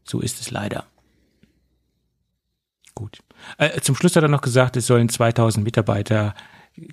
so 0.02 0.18
ist 0.18 0.40
es 0.40 0.50
leider. 0.50 0.86
Gut. 2.96 3.20
Äh, 3.56 3.80
zum 3.80 3.94
Schluss 3.94 4.16
hat 4.16 4.22
er 4.22 4.28
noch 4.28 4.42
gesagt, 4.42 4.76
es 4.76 4.86
sollen 4.86 5.08
2000 5.08 5.64
Mitarbeiter 5.64 6.34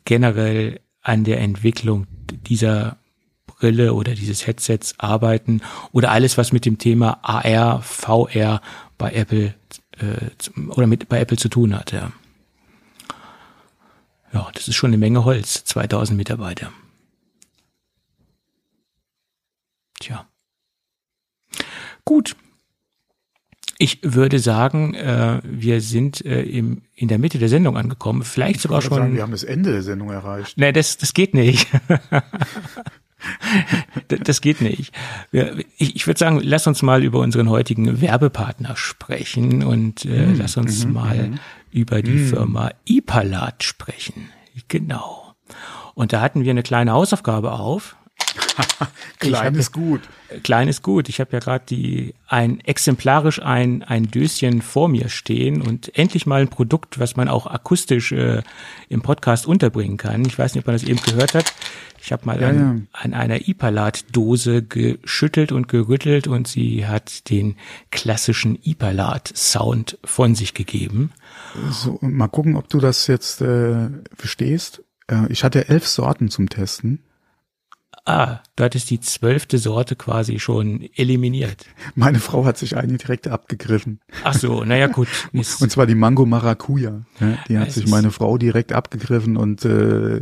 generell 0.06 0.80
an 1.01 1.24
der 1.24 1.39
Entwicklung 1.39 2.08
dieser 2.32 2.97
Brille 3.45 3.93
oder 3.93 4.16
dieses 4.16 4.47
Headsets 4.47 4.95
arbeiten 4.99 5.62
oder 5.91 6.12
alles, 6.12 6.38
was 6.38 6.51
mit 6.51 6.66
dem 6.66 6.78
Thema 6.78 7.20
AR, 7.24 7.82
VR 7.82 8.62
bei 8.97 9.12
Apple 9.12 9.53
äh, 9.99 10.70
oder 10.70 10.88
mit 10.88 11.08
bei 11.08 11.20
Apple 11.20 11.38
zu 11.38 11.49
tun 11.49 11.76
hat. 11.76 11.91
Ja. 11.91 12.12
ja, 14.34 14.49
das 14.53 14.68
ist 14.68 14.76
schon 14.76 14.89
eine 14.89 14.97
Menge 14.97 15.24
Holz, 15.26 15.64
2000 15.66 16.18
Mitarbeiter. 16.18 16.72
Tja. 19.99 20.28
Gut, 22.03 22.36
ich 23.78 23.99
würde 24.03 24.39
sagen, 24.39 24.93
äh, 24.93 25.39
wir 25.43 25.82
sind 25.82 26.26
äh, 26.26 26.43
im, 26.43 26.84
in 26.95 27.07
der 27.07 27.19
Mitte 27.19 27.39
der 27.39 27.49
Sendung 27.49 27.78
angekommen. 27.78 28.23
Vielleicht 28.23 28.61
sogar 28.61 28.82
schon. 28.82 28.97
Sagen, 28.97 29.15
wir 29.15 29.21
haben 29.21 29.32
das 29.32 29.43
Ende 29.43 29.71
der 29.71 29.84
Sendung 29.84 30.11
erreicht. 30.11 30.57
Nee, 30.57 30.71
das, 30.71 30.97
das 30.97 31.13
geht 31.13 31.34
nicht. 31.34 31.67
das 34.07 34.41
geht 34.41 34.61
nicht. 34.61 34.93
Ich, 35.78 35.95
ich 35.95 36.07
würde 36.07 36.19
sagen, 36.19 36.39
lass 36.41 36.67
uns 36.67 36.82
mal 36.82 37.03
über 37.03 37.19
unseren 37.19 37.49
heutigen 37.49 38.01
Werbepartner 38.01 38.76
sprechen 38.76 39.63
und 39.63 40.05
äh, 40.05 40.28
mm, 40.28 40.36
lass 40.38 40.57
uns 40.57 40.86
mm, 40.86 40.91
mal 40.91 41.30
mm. 41.30 41.39
über 41.71 42.01
die 42.01 42.11
mm. 42.11 42.28
Firma 42.28 42.71
Ipalat 42.86 43.63
sprechen. 43.63 44.30
Genau. 44.67 45.36
Und 45.95 46.13
da 46.13 46.21
hatten 46.21 46.43
wir 46.43 46.51
eine 46.51 46.63
kleine 46.63 46.91
Hausaufgabe 46.91 47.53
auf. 47.53 47.95
klein 49.19 49.55
ist 49.55 49.71
gut. 49.71 50.01
Klein 50.43 50.67
ist 50.67 50.81
gut. 50.81 51.09
Ich 51.09 51.19
habe 51.19 51.31
ja 51.33 51.39
gerade 51.39 51.65
die 51.67 52.13
ein 52.27 52.59
exemplarisch 52.61 53.41
ein 53.41 53.83
ein 53.83 54.09
Döschen 54.09 54.61
vor 54.61 54.89
mir 54.89 55.09
stehen 55.09 55.61
und 55.61 55.97
endlich 55.97 56.25
mal 56.25 56.41
ein 56.41 56.49
Produkt, 56.49 56.99
was 56.99 57.15
man 57.15 57.27
auch 57.27 57.47
akustisch 57.47 58.11
äh, 58.11 58.41
im 58.89 59.01
Podcast 59.01 59.47
unterbringen 59.47 59.97
kann. 59.97 60.25
Ich 60.25 60.38
weiß 60.38 60.53
nicht, 60.53 60.63
ob 60.63 60.67
man 60.67 60.75
das 60.75 60.83
eben 60.83 61.01
gehört 61.01 61.33
hat. 61.33 61.53
Ich 62.01 62.11
habe 62.11 62.25
mal 62.25 62.39
ja, 62.39 62.49
an, 62.49 62.88
ja. 62.93 63.01
an 63.01 63.13
einer 63.13 63.47
Ipalat-Dose 63.47 64.61
geschüttelt 64.61 65.51
und 65.51 65.67
gerüttelt 65.67 66.27
und 66.27 66.47
sie 66.47 66.86
hat 66.86 67.29
den 67.29 67.55
klassischen 67.89 68.59
Ipalat-Sound 68.61 69.97
von 70.03 70.36
sich 70.36 70.53
gegeben. 70.53 71.11
So, 71.71 71.97
mal 72.01 72.27
gucken, 72.27 72.57
ob 72.57 72.69
du 72.69 72.79
das 72.79 73.07
jetzt 73.07 73.41
äh, 73.41 73.89
verstehst. 74.15 74.83
Äh, 75.07 75.31
ich 75.31 75.43
hatte 75.43 75.67
elf 75.69 75.88
Sorten 75.88 76.29
zum 76.29 76.49
Testen. 76.49 77.03
Ah, 78.08 78.41
du 78.56 78.64
hattest 78.64 78.91
die 78.91 78.99
zwölfte 78.99 79.58
Sorte 79.58 79.95
quasi 79.95 80.39
schon 80.39 80.88
eliminiert. 80.95 81.66
Meine 81.95 82.20
Frau 82.20 82.45
hat 82.45 82.56
sich 82.56 82.78
eine 82.78 82.97
direkt 82.97 83.28
abgegriffen. 83.28 83.99
Ach 84.24 84.36
so, 84.36 84.64
naja 84.64 84.86
gut. 84.86 85.08
und 85.34 85.43
zwar 85.43 85.88
die 85.88 85.95
Mango 85.95 86.28
Maracuja. 86.28 87.01
Ja, 87.20 87.38
die 87.49 87.58
hat 87.58 87.72
sich 87.72 87.88
meine 87.88 88.12
Frau 88.12 88.38
direkt 88.38 88.74
abgegriffen 88.74 89.38
und 89.38 89.66
äh, 89.66 90.22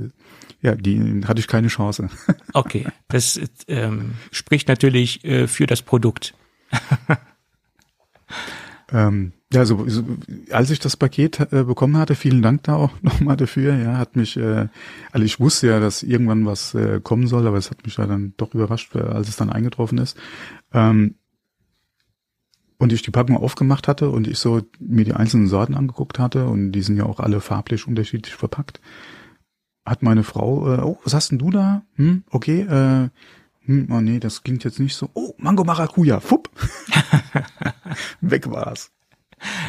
ja, 0.62 0.76
die 0.76 1.24
hatte 1.28 1.42
ich 1.42 1.48
keine 1.48 1.68
Chance. 1.68 2.10
Okay, 2.56 2.86
das 3.08 3.40
ähm, 3.68 4.14
spricht 4.32 4.68
natürlich 4.68 5.26
äh, 5.26 5.48
für 5.48 5.66
das 5.66 5.82
Produkt. 5.82 6.36
ähm, 8.92 9.34
ja, 9.54 9.66
so, 9.66 9.88
so 9.88 10.04
als 10.52 10.70
ich 10.72 10.80
das 10.80 10.98
Paket 10.98 11.40
äh, 11.52 11.64
bekommen 11.64 11.98
hatte, 11.98 12.16
vielen 12.16 12.42
Dank 12.42 12.64
da 12.64 12.76
auch 12.76 12.92
nochmal 13.02 13.38
dafür. 13.38 13.76
Ja, 13.76 13.98
hat 13.98 14.16
mich, 14.16 14.36
äh, 14.38 14.68
also 15.12 15.26
ich 15.26 15.40
wusste 15.40 15.68
ja, 15.68 15.80
dass 15.80 16.04
irgendwann 16.04 16.46
was 16.46 16.74
äh, 16.74 17.00
kommen 17.02 17.28
soll, 17.28 17.48
aber 17.48 17.58
es 17.58 17.70
hat 17.70 17.86
mich 17.86 17.98
ja 17.98 18.08
dann 18.08 18.34
doch 18.38 18.54
überrascht, 18.54 18.96
äh, 18.96 19.00
als 19.00 19.30
es 19.30 19.36
dann 19.36 19.52
eingetroffen 19.52 20.00
ist. 20.00 20.18
Ähm, 20.74 21.16
und 22.78 22.92
ich 22.92 23.04
die 23.04 23.12
Packung 23.12 23.38
aufgemacht 23.38 23.88
hatte 23.88 24.10
und 24.10 24.28
ich 24.28 24.40
so 24.40 24.62
mir 24.80 25.06
die 25.06 25.14
einzelnen 25.14 25.48
Sorten 25.48 25.76
angeguckt 25.76 26.20
hatte 26.20 26.48
und 26.48 26.72
die 26.72 26.82
sind 26.82 26.98
ja 26.98 27.06
auch 27.06 27.20
alle 27.20 27.40
farblich 27.40 27.88
unterschiedlich 27.88 28.36
verpackt, 28.36 28.82
hat 29.86 30.02
meine 30.02 30.24
Frau, 30.24 30.74
äh, 30.74 30.82
oh, 30.82 30.98
was 31.04 31.14
hast 31.14 31.32
denn 31.32 31.40
du 31.40 31.52
da? 31.52 31.84
Hm, 31.96 32.24
okay, 32.30 32.62
äh, 32.62 33.10
hm, 33.66 33.88
oh 33.92 34.02
nee, 34.02 34.20
das 34.20 34.44
klingt 34.44 34.64
jetzt 34.64 34.80
nicht 34.80 34.96
so. 34.96 35.10
Oh, 35.14 35.34
Mango 35.38 35.64
Maracuja, 35.64 36.20
fupp. 36.20 36.50
Weg 38.22 38.50
war's. 38.50 38.92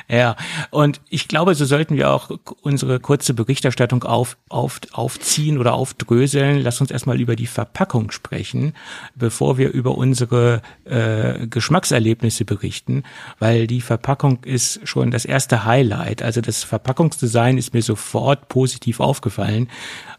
Ja, 0.08 0.36
und 0.70 1.00
ich 1.08 1.28
glaube, 1.28 1.54
so 1.54 1.64
sollten 1.64 1.96
wir 1.96 2.10
auch 2.10 2.30
unsere 2.62 3.00
kurze 3.00 3.34
Berichterstattung 3.34 4.04
auf, 4.04 4.36
auf, 4.48 4.80
aufziehen 4.92 5.58
oder 5.58 5.74
aufdröseln. 5.74 6.60
Lass 6.60 6.80
uns 6.80 6.90
erstmal 6.90 7.20
über 7.20 7.36
die 7.36 7.46
Verpackung 7.46 8.10
sprechen, 8.10 8.74
bevor 9.14 9.58
wir 9.58 9.70
über 9.70 9.96
unsere 9.96 10.62
äh, 10.84 11.46
Geschmackserlebnisse 11.46 12.44
berichten, 12.44 13.04
weil 13.38 13.66
die 13.66 13.80
Verpackung 13.80 14.44
ist 14.44 14.86
schon 14.86 15.10
das 15.10 15.24
erste 15.24 15.64
Highlight. 15.64 16.22
Also 16.22 16.40
das 16.40 16.64
Verpackungsdesign 16.64 17.58
ist 17.58 17.74
mir 17.74 17.82
sofort 17.82 18.48
positiv 18.48 19.00
aufgefallen, 19.00 19.68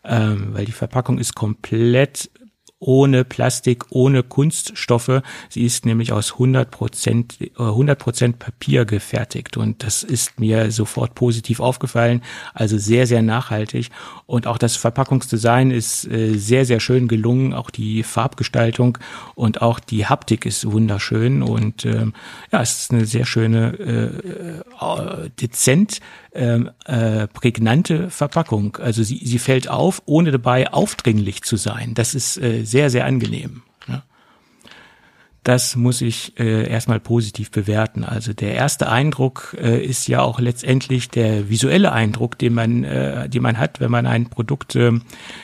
ähm, 0.04 0.50
weil 0.52 0.66
die 0.66 0.72
Verpackung 0.72 1.20
ist 1.20 1.36
komplett 1.36 2.30
ohne 2.80 3.24
Plastik, 3.24 3.86
ohne 3.90 4.22
Kunststoffe. 4.22 5.22
Sie 5.50 5.64
ist 5.64 5.86
nämlich 5.86 6.12
aus 6.12 6.34
100 6.34 6.70
Prozent, 6.72 7.38
100 7.58 7.98
Prozent 7.98 8.40
Papier 8.40 8.86
gefertigt 8.86 9.58
und 9.58 9.84
das 9.84 10.04
ist 10.04 10.40
mir 10.40 10.72
sofort 10.72 11.16
positiv 11.16 11.60
aufgefallen. 11.60 12.22
Also 12.54 12.78
sehr, 12.78 13.08
sehr 13.08 13.22
nachhaltig 13.22 13.90
und 14.26 14.46
auch 14.46 14.58
das 14.58 14.76
Verpackungsdesign 14.76 15.72
ist 15.72 16.06
äh, 16.06 16.38
sehr, 16.38 16.66
sehr 16.66 16.80
schön 16.80 17.08
gelungen. 17.08 17.54
Auch 17.54 17.70
die 17.70 18.04
Farbgestaltung 18.04 18.98
und 19.36 19.62
auch 19.62 19.80
die 19.80 20.06
Haptik 20.06 20.46
ist 20.46 20.70
wunderschön 20.70 21.44
und 21.44 21.86
ähm, 21.86 22.14
ja, 22.52 22.62
es 22.62 22.80
ist 22.80 22.92
eine 22.92 23.06
sehr 23.06 23.26
schöne, 23.26 23.74
äh, 23.80 24.86
äh, 24.86 25.30
dezent 25.42 26.00
ähm, 26.36 26.70
äh, 26.86 27.28
prägnante 27.28 28.10
Verpackung. 28.10 28.78
Also 28.78 29.04
sie, 29.04 29.22
sie 29.24 29.40
fällt 29.40 29.70
auf, 29.70 30.02
ohne 30.06 30.32
dabei 30.32 30.72
aufdringlich 30.72 31.44
zu 31.44 31.56
sein. 31.56 31.94
Das 31.94 32.14
ist 32.14 32.38
äh, 32.38 32.64
sehr, 32.64 32.90
sehr 32.90 33.06
angenehm. 33.06 33.64
Ne? 33.88 34.04
das 35.46 35.76
muss 35.76 36.02
ich 36.02 36.38
äh, 36.40 36.68
erstmal 36.68 37.00
positiv 37.00 37.52
bewerten. 37.52 38.04
Also 38.04 38.34
der 38.34 38.56
erste 38.56 38.90
Eindruck 38.90 39.56
äh, 39.62 39.80
ist 39.86 40.08
ja 40.08 40.22
auch 40.22 40.40
letztendlich 40.40 41.10
der 41.10 41.50
visuelle 41.50 41.92
Eindruck, 41.92 42.40
den 42.40 42.56
man, 42.56 42.84
äh, 42.84 43.30
den 43.30 43.44
man 43.44 43.60
hat, 43.60 43.80
wenn 43.80 43.92
man 43.92 44.08
ein 44.08 44.30
Produkt 44.32 44.76
äh, 44.76 44.92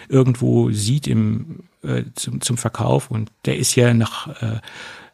irgendwo 0.10 0.72
sieht 0.72 1.06
im, 1.06 1.66
äh, 1.84 2.04
zum, 2.16 2.42
zum 2.42 2.58
Verkauf. 2.58 3.12
Und 3.12 3.32
der 3.46 3.58
ist 3.58 3.76
ja 3.76 3.94
nach 3.94 4.42
äh, 4.42 4.60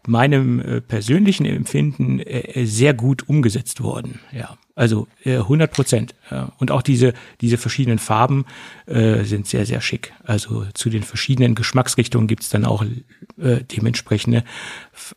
meinem 0.08 0.62
äh, 0.62 0.80
persönlichen 0.80 1.46
Empfinden 1.46 2.20
äh, 2.20 2.66
sehr 2.66 2.94
gut 2.94 3.28
umgesetzt 3.28 3.84
worden. 3.84 4.22
Ja. 4.32 4.58
Also 4.78 5.08
äh, 5.26 5.38
100 5.38 5.72
Prozent. 5.72 6.16
Und 6.60 6.70
auch 6.70 6.84
diese, 6.84 7.14
diese 7.42 7.58
verschiedenen 7.58 7.98
Farben 7.98 8.46
äh, 8.86 9.24
sind 9.24 9.48
sehr, 9.48 9.66
sehr 9.66 9.82
schick. 9.82 10.14
Also 10.24 10.68
zu 10.76 10.92
den 10.92 11.02
verschiedenen 11.02 11.56
Geschmacksrichtungen 11.56 12.28
gibt's 12.28 12.50
dann 12.50 12.64
auch 12.64 12.86
äh, 13.42 13.64
dementsprechende 13.64 14.44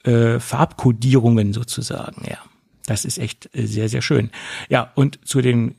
äh, 0.05 0.41
Farbkodierungen 0.41 1.53
sozusagen. 1.53 2.25
Ja, 2.27 2.39
das 2.87 3.05
ist 3.05 3.19
echt 3.19 3.51
äh, 3.55 3.67
sehr, 3.67 3.91
sehr 3.91 4.01
schön. 4.01 4.31
Ja, 4.71 4.93
und 4.95 5.21
zu 5.29 5.43
den 5.43 5.75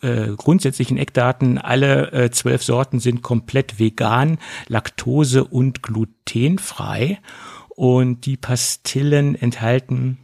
äh, 0.00 0.30
grundsätzlichen 0.36 0.98
Eckdaten, 0.98 1.58
alle 1.58 2.10
äh, 2.10 2.30
zwölf 2.32 2.64
Sorten 2.64 2.98
sind 2.98 3.22
komplett 3.22 3.78
vegan, 3.78 4.38
laktose- 4.66 5.44
und 5.44 5.84
glutenfrei. 5.84 7.20
Und 7.68 8.26
die 8.26 8.36
Pastillen 8.36 9.36
enthalten 9.36 10.21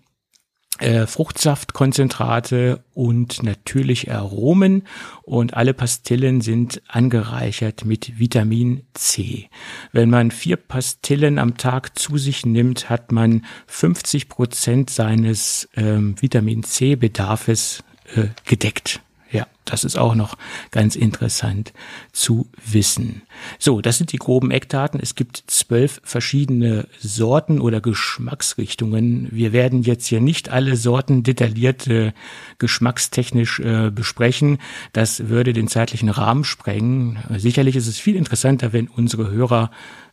äh, 0.78 1.06
Fruchtsaftkonzentrate 1.06 2.82
und 2.94 3.42
natürliche 3.42 4.14
Aromen 4.14 4.84
und 5.22 5.54
alle 5.54 5.74
Pastillen 5.74 6.40
sind 6.40 6.82
angereichert 6.88 7.84
mit 7.84 8.18
Vitamin 8.18 8.82
C. 8.94 9.48
Wenn 9.92 10.10
man 10.10 10.30
vier 10.30 10.56
Pastillen 10.56 11.38
am 11.38 11.56
Tag 11.56 11.98
zu 11.98 12.18
sich 12.18 12.46
nimmt, 12.46 12.90
hat 12.90 13.12
man 13.12 13.44
50 13.66 14.28
Prozent 14.28 14.90
seines 14.90 15.68
ähm, 15.76 16.14
Vitamin 16.20 16.62
C 16.62 16.96
Bedarfes 16.96 17.82
äh, 18.14 18.28
gedeckt. 18.44 19.00
Ja, 19.30 19.46
das 19.64 19.84
ist 19.84 19.98
auch 19.98 20.14
noch 20.14 20.36
ganz 20.70 20.96
interessant 20.96 21.72
zu 22.12 22.48
wissen. 22.64 23.22
So, 23.58 23.82
das 23.82 23.98
sind 23.98 24.12
die 24.12 24.16
groben 24.16 24.50
Eckdaten. 24.50 25.00
Es 25.00 25.14
gibt 25.14 25.44
zwölf 25.46 26.00
verschiedene 26.02 26.88
Sorten 26.98 27.60
oder 27.60 27.80
Geschmacksrichtungen. 27.80 29.28
Wir 29.30 29.52
werden 29.52 29.82
jetzt 29.82 30.06
hier 30.06 30.20
nicht 30.20 30.48
alle 30.48 30.76
Sorten 30.76 31.22
detailliert 31.22 31.86
äh, 31.88 32.12
geschmackstechnisch 32.58 33.60
äh, 33.60 33.90
besprechen. 33.90 34.58
Das 34.92 35.28
würde 35.28 35.52
den 35.52 35.68
zeitlichen 35.68 36.08
Rahmen 36.08 36.44
sprengen. 36.44 37.18
Sicherlich 37.36 37.76
ist 37.76 37.86
es 37.86 37.98
viel 37.98 38.16
interessanter, 38.16 38.72
wenn 38.72 38.88
unsere 38.88 39.30
Hörer 39.30 39.70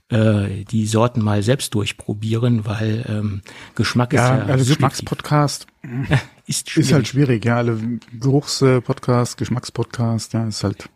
äh, 0.10 0.66
die 0.66 0.86
Sorten 0.86 1.22
mal 1.22 1.42
selbst 1.42 1.74
durchprobieren, 1.74 2.66
weil 2.66 3.06
ähm, 3.08 3.42
Geschmack 3.76 4.14
ja, 4.14 4.36
ist 4.36 4.48
ja 4.48 4.54
also 4.54 4.66
Geschmackspodcast 4.66 5.68
ist, 6.48 6.70
schwierig. 6.70 6.90
ist 6.90 6.94
halt 6.94 7.08
schwierig, 7.08 7.46
ja, 7.46 7.58
alle 7.58 7.80
Geruchspodcast, 8.20 9.38
Geschmackspodcast, 9.38 10.34
ja, 10.34 10.48
ist 10.48 10.64
halt 10.64 10.90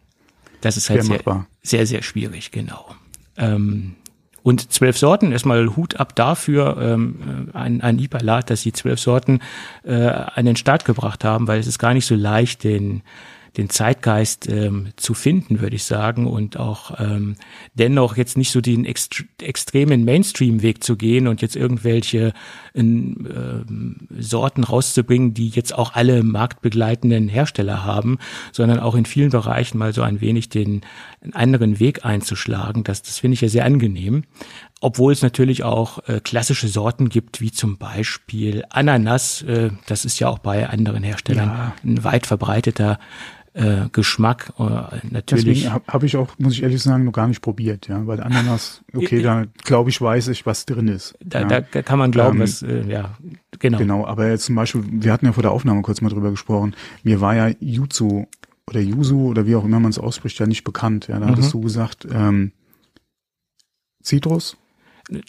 das 0.61 0.77
ist 0.77 0.89
halt 0.89 1.03
sehr, 1.03 1.45
sehr, 1.63 1.85
sehr 1.85 2.01
schwierig, 2.01 2.51
genau. 2.51 2.85
Ähm, 3.37 3.95
und 4.43 4.71
zwölf 4.71 4.97
Sorten, 4.97 5.31
erstmal 5.31 5.75
Hut 5.75 5.99
ab 5.99 6.15
dafür, 6.15 6.77
ähm, 6.81 7.49
ein, 7.53 7.81
ein 7.81 7.99
IPA-Lat, 7.99 8.49
dass 8.49 8.61
sie 8.61 8.73
zwölf 8.73 8.99
Sorten 8.99 9.39
äh, 9.83 9.93
an 9.93 10.45
den 10.45 10.55
Start 10.55 10.85
gebracht 10.85 11.23
haben, 11.23 11.47
weil 11.47 11.59
es 11.59 11.67
ist 11.67 11.79
gar 11.79 11.93
nicht 11.93 12.05
so 12.05 12.15
leicht, 12.15 12.63
den 12.63 13.01
den 13.57 13.69
Zeitgeist 13.69 14.49
ähm, 14.49 14.89
zu 14.95 15.13
finden, 15.13 15.61
würde 15.61 15.75
ich 15.75 15.83
sagen, 15.83 16.27
und 16.27 16.57
auch 16.57 16.99
ähm, 16.99 17.35
dennoch 17.73 18.17
jetzt 18.17 18.37
nicht 18.37 18.51
so 18.51 18.61
den 18.61 18.85
ext 18.85 19.23
extremen 19.41 20.05
Mainstream-Weg 20.05 20.83
zu 20.83 20.95
gehen 20.95 21.27
und 21.27 21.41
jetzt 21.41 21.55
irgendwelche 21.55 22.33
ähm, 22.75 24.07
Sorten 24.17 24.63
rauszubringen, 24.63 25.33
die 25.33 25.49
jetzt 25.49 25.73
auch 25.73 25.93
alle 25.93 26.23
marktbegleitenden 26.23 27.27
Hersteller 27.27 27.83
haben, 27.83 28.17
sondern 28.51 28.79
auch 28.79 28.95
in 28.95 29.05
vielen 29.05 29.29
Bereichen 29.29 29.77
mal 29.77 29.93
so 29.93 30.01
ein 30.01 30.21
wenig 30.21 30.49
den 30.49 30.81
anderen 31.33 31.79
Weg 31.79 32.05
einzuschlagen. 32.05 32.83
Das, 32.83 33.01
das 33.01 33.19
finde 33.19 33.35
ich 33.35 33.41
ja 33.41 33.49
sehr 33.49 33.65
angenehm. 33.65 34.23
Obwohl 34.81 35.11
es 35.11 35.21
natürlich 35.21 35.63
auch 35.63 36.07
äh, 36.07 36.21
klassische 36.21 36.69
Sorten 36.69 37.09
gibt, 37.09 37.41
wie 37.41 37.51
zum 37.51 37.77
Beispiel 37.77 38.63
Ananas. 38.69 39.41
Äh, 39.41 39.71
das 39.87 40.05
ist 40.05 40.19
ja 40.19 40.29
auch 40.29 40.39
bei 40.39 40.69
anderen 40.69 41.03
Herstellern 41.03 41.49
ja. 41.49 41.75
ein 41.83 42.03
weit 42.05 42.25
verbreiteter 42.25 42.97
äh, 43.53 43.89
Geschmack. 43.91 44.53
Äh, 44.57 45.07
natürlich. 45.09 45.69
Habe 45.69 45.83
hab 45.87 46.03
ich 46.03 46.15
auch, 46.15 46.29
muss 46.37 46.53
ich 46.53 46.63
ehrlich 46.63 46.81
sagen, 46.81 47.03
noch 47.03 47.11
gar 47.11 47.27
nicht 47.27 47.41
probiert, 47.41 47.87
ja, 47.87 48.07
weil 48.07 48.21
Ananas, 48.21 48.81
okay, 48.93 49.21
da 49.21 49.45
glaube 49.63 49.89
ich, 49.89 49.99
weiß 49.99 50.29
ich, 50.29 50.45
was 50.45 50.65
drin 50.65 50.87
ist. 50.87 51.15
Da, 51.23 51.41
ja. 51.41 51.61
da 51.61 51.81
kann 51.81 51.99
man 51.99 52.11
glauben, 52.11 52.37
ähm, 52.37 52.43
was, 52.43 52.61
äh, 52.61 52.87
ja, 52.87 53.17
genau. 53.59 53.77
Genau, 53.79 54.05
aber 54.05 54.29
jetzt 54.29 54.45
zum 54.45 54.55
Beispiel, 54.55 54.83
wir 54.85 55.11
hatten 55.11 55.25
ja 55.25 55.33
vor 55.33 55.43
der 55.43 55.51
Aufnahme 55.51 55.81
kurz 55.81 55.99
mal 55.99 56.09
drüber 56.09 56.31
gesprochen, 56.31 56.75
mir 57.03 57.19
war 57.19 57.35
ja 57.35 57.51
Yuzu 57.59 58.27
oder 58.67 58.79
Yuzu 58.79 59.27
oder 59.27 59.45
wie 59.45 59.55
auch 59.55 59.65
immer 59.65 59.79
man 59.79 59.89
es 59.89 59.99
ausspricht, 59.99 60.39
ja 60.39 60.45
nicht 60.45 60.63
bekannt. 60.63 61.07
Ja, 61.07 61.19
da 61.19 61.25
mhm. 61.25 61.31
hattest 61.31 61.53
du 61.53 61.59
gesagt, 61.59 62.07
ähm, 62.09 62.53
Zitrus. 64.01 64.57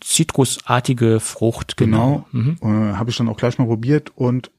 Zitrusartige 0.01 1.21
Frucht, 1.21 1.77
genau. 1.77 2.27
Genau. 2.33 2.57
Mhm. 2.61 2.91
Äh, 2.93 2.95
Habe 2.95 3.11
ich 3.11 3.17
dann 3.17 3.29
auch 3.29 3.37
gleich 3.37 3.59
mal 3.59 3.67
probiert 3.67 4.13
und 4.15 4.51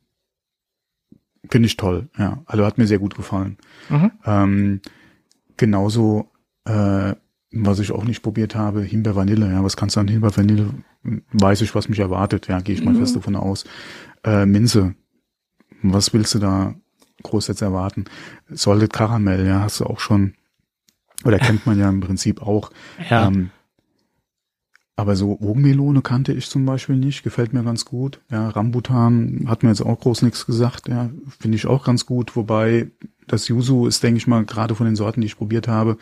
Finde 1.49 1.65
ich 1.65 1.77
toll, 1.77 2.07
ja. 2.17 2.43
Also 2.45 2.65
hat 2.65 2.77
mir 2.77 2.85
sehr 2.87 2.99
gut 2.99 3.15
gefallen. 3.15 3.57
Mhm. 3.89 4.11
Ähm, 4.25 4.81
genauso, 5.57 6.29
äh, 6.65 7.15
was 7.51 7.79
ich 7.79 7.91
auch 7.91 8.03
nicht 8.03 8.21
probiert 8.21 8.55
habe, 8.55 8.81
Himbeer 8.81 9.15
Vanille. 9.15 9.51
Ja, 9.51 9.63
was 9.63 9.75
kannst 9.75 9.95
du 9.95 10.01
an 10.01 10.07
Himbeer 10.07 10.35
Vanille? 10.37 10.69
Weiß 11.33 11.61
ich, 11.61 11.73
was 11.73 11.89
mich 11.89 11.99
erwartet. 11.99 12.47
Ja, 12.47 12.59
gehe 12.59 12.75
ich 12.75 12.83
mal 12.83 12.93
mhm. 12.93 12.99
fest 12.99 13.15
davon 13.15 13.35
aus. 13.35 13.65
Äh, 14.23 14.45
Minze. 14.45 14.93
Was 15.81 16.13
willst 16.13 16.35
du 16.35 16.39
da 16.39 16.75
groß 17.23 17.47
jetzt 17.47 17.61
erwarten? 17.61 18.05
Salted 18.49 18.93
Karamell, 18.93 19.47
ja, 19.47 19.61
hast 19.61 19.79
du 19.79 19.85
auch 19.85 19.99
schon. 19.99 20.35
Oder 21.25 21.39
kennt 21.39 21.65
man 21.65 21.79
ja 21.79 21.89
im 21.89 22.01
Prinzip 22.01 22.41
auch. 22.41 22.71
Ja. 23.09 23.27
Ähm, 23.27 23.49
aber 25.01 25.15
so 25.15 25.35
Ogenmelone 25.39 26.03
kannte 26.03 26.31
ich 26.31 26.47
zum 26.47 26.63
Beispiel 26.63 26.95
nicht, 26.95 27.23
gefällt 27.23 27.53
mir 27.53 27.63
ganz 27.63 27.85
gut. 27.85 28.21
Ja, 28.29 28.49
Rambutan 28.49 29.45
hat 29.47 29.63
mir 29.63 29.69
jetzt 29.69 29.81
auch 29.81 29.99
groß 29.99 30.21
nichts 30.21 30.45
gesagt, 30.45 30.87
ja, 30.89 31.09
finde 31.39 31.57
ich 31.57 31.65
auch 31.65 31.83
ganz 31.83 32.05
gut. 32.05 32.35
Wobei 32.35 32.91
das 33.25 33.47
Yuzu 33.47 33.87
ist, 33.87 34.03
denke 34.03 34.19
ich 34.19 34.27
mal, 34.27 34.45
gerade 34.45 34.75
von 34.75 34.85
den 34.85 34.95
Sorten, 34.95 35.21
die 35.21 35.25
ich 35.25 35.37
probiert 35.37 35.67
habe. 35.67 35.97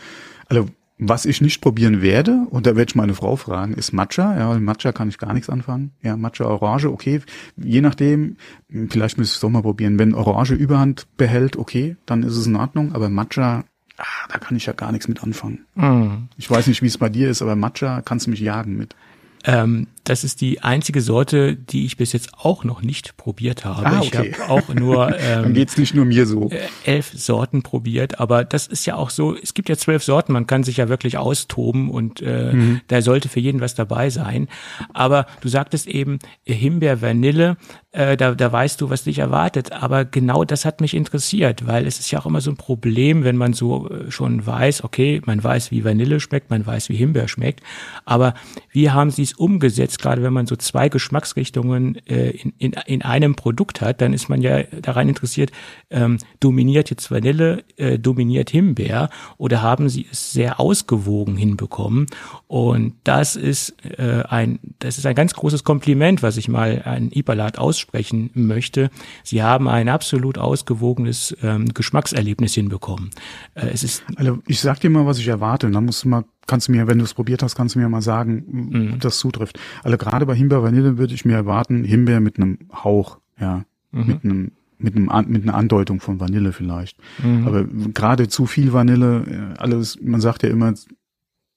Also, 0.50 0.66
was 0.98 1.26
ich 1.26 1.40
nicht 1.40 1.62
probieren 1.62 2.02
werde, 2.02 2.46
und 2.50 2.66
da 2.66 2.76
werde 2.76 2.90
ich 2.90 2.96
meine 2.98 3.14
Frau 3.14 3.38
fragen, 3.38 3.74
ist 3.74 3.94
Matcha. 3.94 4.38
Ja, 4.38 4.50
weil 4.50 4.60
Matcha 4.60 4.92
kann 4.92 5.08
ich 5.08 5.18
gar 5.18 5.34
nichts 5.34 5.50
anfangen. 5.50 5.92
Ja, 6.04 6.18
Matcha 6.18 6.44
Orange, 6.44 6.88
okay. 6.88 7.22
Je 7.56 7.80
nachdem, 7.80 8.36
vielleicht 8.68 9.18
müsste 9.18 9.32
ich 9.32 9.38
es 9.38 9.40
doch 9.40 9.50
mal 9.50 9.62
probieren. 9.62 9.98
Wenn 9.98 10.14
Orange 10.14 10.56
Überhand 10.56 11.08
behält, 11.16 11.56
okay, 11.56 11.96
dann 12.06 12.24
ist 12.24 12.36
es 12.36 12.48
in 12.48 12.58
Ordnung. 12.58 12.94
Aber 12.94 13.08
Matcha 13.08 13.64
ah, 14.00 14.28
da 14.30 14.40
kann 14.40 14.58
ich 14.58 14.66
ja 14.66 14.74
gar 14.74 14.92
nichts 14.92 15.08
mit 15.08 15.24
anfangen. 15.24 15.66
Mhm. 15.76 16.30
Ich 16.38 16.50
weiß 16.50 16.68
nicht, 16.68 16.82
wie 16.82 16.88
es 16.88 16.98
bei 16.98 17.10
dir 17.10 17.30
ist, 17.30 17.42
aber 17.42 17.56
Matcha 17.56 18.02
kannst 18.02 18.26
du 18.26 18.32
mich 18.32 18.40
jagen 18.40 18.78
mit. 18.78 18.96
Ähm, 19.44 19.88
das 20.10 20.24
ist 20.24 20.42
die 20.42 20.62
einzige 20.62 21.02
Sorte, 21.02 21.56
die 21.56 21.86
ich 21.86 21.96
bis 21.96 22.14
jetzt 22.14 22.32
auch 22.36 22.64
noch 22.64 22.82
nicht 22.82 23.16
probiert 23.16 23.64
habe. 23.64 23.86
Ah, 23.86 24.00
okay. 24.00 24.32
Ich 24.32 24.40
habe 24.40 24.50
auch 24.50 24.68
nur 24.70 25.10
ähm, 25.20 25.44
Dann 25.44 25.54
geht's 25.54 25.78
nicht 25.78 25.94
nur 25.94 26.06
mir 26.06 26.26
so. 26.26 26.50
Äh, 26.50 26.62
elf 26.84 27.12
Sorten 27.14 27.62
probiert, 27.62 28.20
aber 28.20 28.44
das 28.44 28.66
ist 28.66 28.88
ja 28.88 28.96
auch 28.96 29.12
so, 29.12 29.36
es 29.36 29.54
gibt 29.54 29.70
ja 29.70 29.78
zwölf 29.78 30.04
Sorten, 30.04 30.34
man 30.34 30.48
kann 30.48 30.64
sich 30.64 30.78
ja 30.78 30.90
wirklich 30.90 31.20
austoben 31.20 31.92
und 31.92 32.24
äh, 32.24 32.54
mhm. 32.54 32.82
da 32.88 33.04
sollte 33.04 33.30
für 33.30 33.40
jeden 33.40 33.62
was 33.62 33.76
dabei 33.76 34.10
sein. 34.10 34.48
Aber 34.96 35.28
du 35.42 35.48
sagtest 35.48 35.86
eben 35.86 36.18
Himbeer, 36.44 37.04
Vanille, 37.04 37.58
äh, 37.92 38.18
da, 38.18 38.36
da 38.36 38.52
weißt 38.52 38.82
du, 38.82 38.90
was 38.90 39.04
dich 39.04 39.20
erwartet. 39.20 39.72
Aber 39.72 40.06
genau 40.06 40.44
das 40.44 40.66
hat 40.66 40.82
mich 40.82 40.94
interessiert, 40.94 41.66
weil 41.66 41.88
es 41.88 42.00
ist 42.00 42.12
ja 42.12 42.20
auch 42.20 42.26
immer 42.26 42.42
so 42.42 42.52
ein 42.52 42.58
Problem, 42.58 43.24
wenn 43.24 43.38
man 43.38 43.54
so 43.54 43.90
äh, 43.90 44.12
schon 44.12 44.46
weiß, 44.46 44.84
okay, 44.84 45.22
man 45.26 45.44
weiß, 45.44 45.72
wie 45.72 45.84
Vanille 45.84 46.20
schmeckt, 46.20 46.50
man 46.50 46.66
weiß, 46.66 46.90
wie 46.90 46.96
Himbeer 46.96 47.28
schmeckt, 47.28 47.62
aber 48.06 48.34
wie 48.72 48.92
haben 48.92 49.12
sie 49.12 49.24
es 49.24 49.34
umgesetzt, 49.34 49.99
gerade 50.00 50.22
wenn 50.24 50.34
man 50.34 50.46
so 50.46 50.56
zwei 50.56 50.90
Geschmacksrichtungen 50.90 51.96
äh, 52.08 52.30
in, 52.32 52.54
in, 52.58 52.74
in 52.86 53.02
einem 53.02 53.36
Produkt 53.36 53.82
hat, 53.82 54.02
dann 54.02 54.14
ist 54.14 54.30
man 54.30 54.42
ja 54.42 54.64
daran 54.64 55.10
interessiert, 55.10 55.52
ähm, 55.90 56.18
dominiert 56.40 56.90
jetzt 56.90 57.10
Vanille, 57.12 57.64
äh, 57.78 57.98
dominiert 57.98 58.50
Himbeer 58.50 59.10
oder 59.38 59.62
haben 59.62 59.90
sie 59.90 60.08
es 60.12 60.34
sehr 60.34 60.60
ausgewogen 60.60 61.38
hinbekommen? 61.38 62.08
Und 62.48 62.94
das 63.04 63.36
ist 63.36 63.76
äh, 63.98 64.24
ein, 64.28 64.60
das 64.80 64.98
ist 64.98 65.06
ein 65.06 65.16
ganz 65.16 65.34
großes 65.34 65.64
Kompliment, 65.64 66.22
was 66.22 66.38
ich 66.38 66.48
mal 66.48 66.82
an 66.86 67.12
Ibalat 67.12 67.58
aus 67.58 67.70
aussprechen 67.70 68.32
möchte. 68.34 68.90
Sie 69.24 69.44
haben 69.44 69.68
ein 69.68 69.90
absolut 69.90 70.38
ausgewogenes 70.38 71.36
ähm, 71.44 71.66
Geschmackserlebnis 71.74 72.56
hinbekommen. 72.56 73.12
Äh, 73.56 73.68
es 73.68 73.84
ist 73.84 74.04
also 74.16 74.40
ich 74.48 74.60
sag 74.60 74.80
dir 74.80 74.90
mal, 74.90 75.06
was 75.06 75.20
ich 75.20 75.28
erwarte. 75.28 75.70
dann 75.70 75.86
musst 75.86 76.04
du 76.04 76.10
mal, 76.10 76.26
kannst 76.50 76.68
du 76.68 76.72
mir, 76.72 76.88
wenn 76.88 76.98
du 76.98 77.04
es 77.06 77.14
probiert 77.14 77.44
hast, 77.44 77.56
kannst 77.56 77.76
du 77.76 77.80
mir 77.80 77.88
mal 77.88 78.02
sagen, 78.02 78.44
mhm. 78.50 78.94
ob 78.94 79.00
das 79.02 79.20
zutrifft. 79.20 79.60
Also 79.84 79.98
gerade 79.98 80.26
bei 80.26 80.36
Himbeer 80.36 80.64
Vanille 80.64 80.98
würde 80.98 81.14
ich 81.14 81.24
mir 81.24 81.36
erwarten, 81.36 81.84
Himbeer 81.84 82.20
mit 82.20 82.38
einem 82.38 82.58
Hauch, 82.74 83.20
ja, 83.40 83.66
mhm. 83.92 84.08
mit 84.08 84.24
einem 84.24 84.52
mit 84.82 84.96
einem 84.96 85.32
mit 85.32 85.44
einer 85.44 85.56
Andeutung 85.56 86.00
von 86.00 86.20
Vanille 86.20 86.52
vielleicht. 86.52 86.98
Mhm. 87.24 87.48
Aber 87.48 87.66
gerade 87.66 88.28
zu 88.30 88.46
viel 88.46 88.74
Vanille, 88.74 89.54
äh, 89.58 89.60
alles, 89.60 90.02
man 90.02 90.22
sagt 90.22 90.44
ja 90.44 90.50
immer 90.50 90.74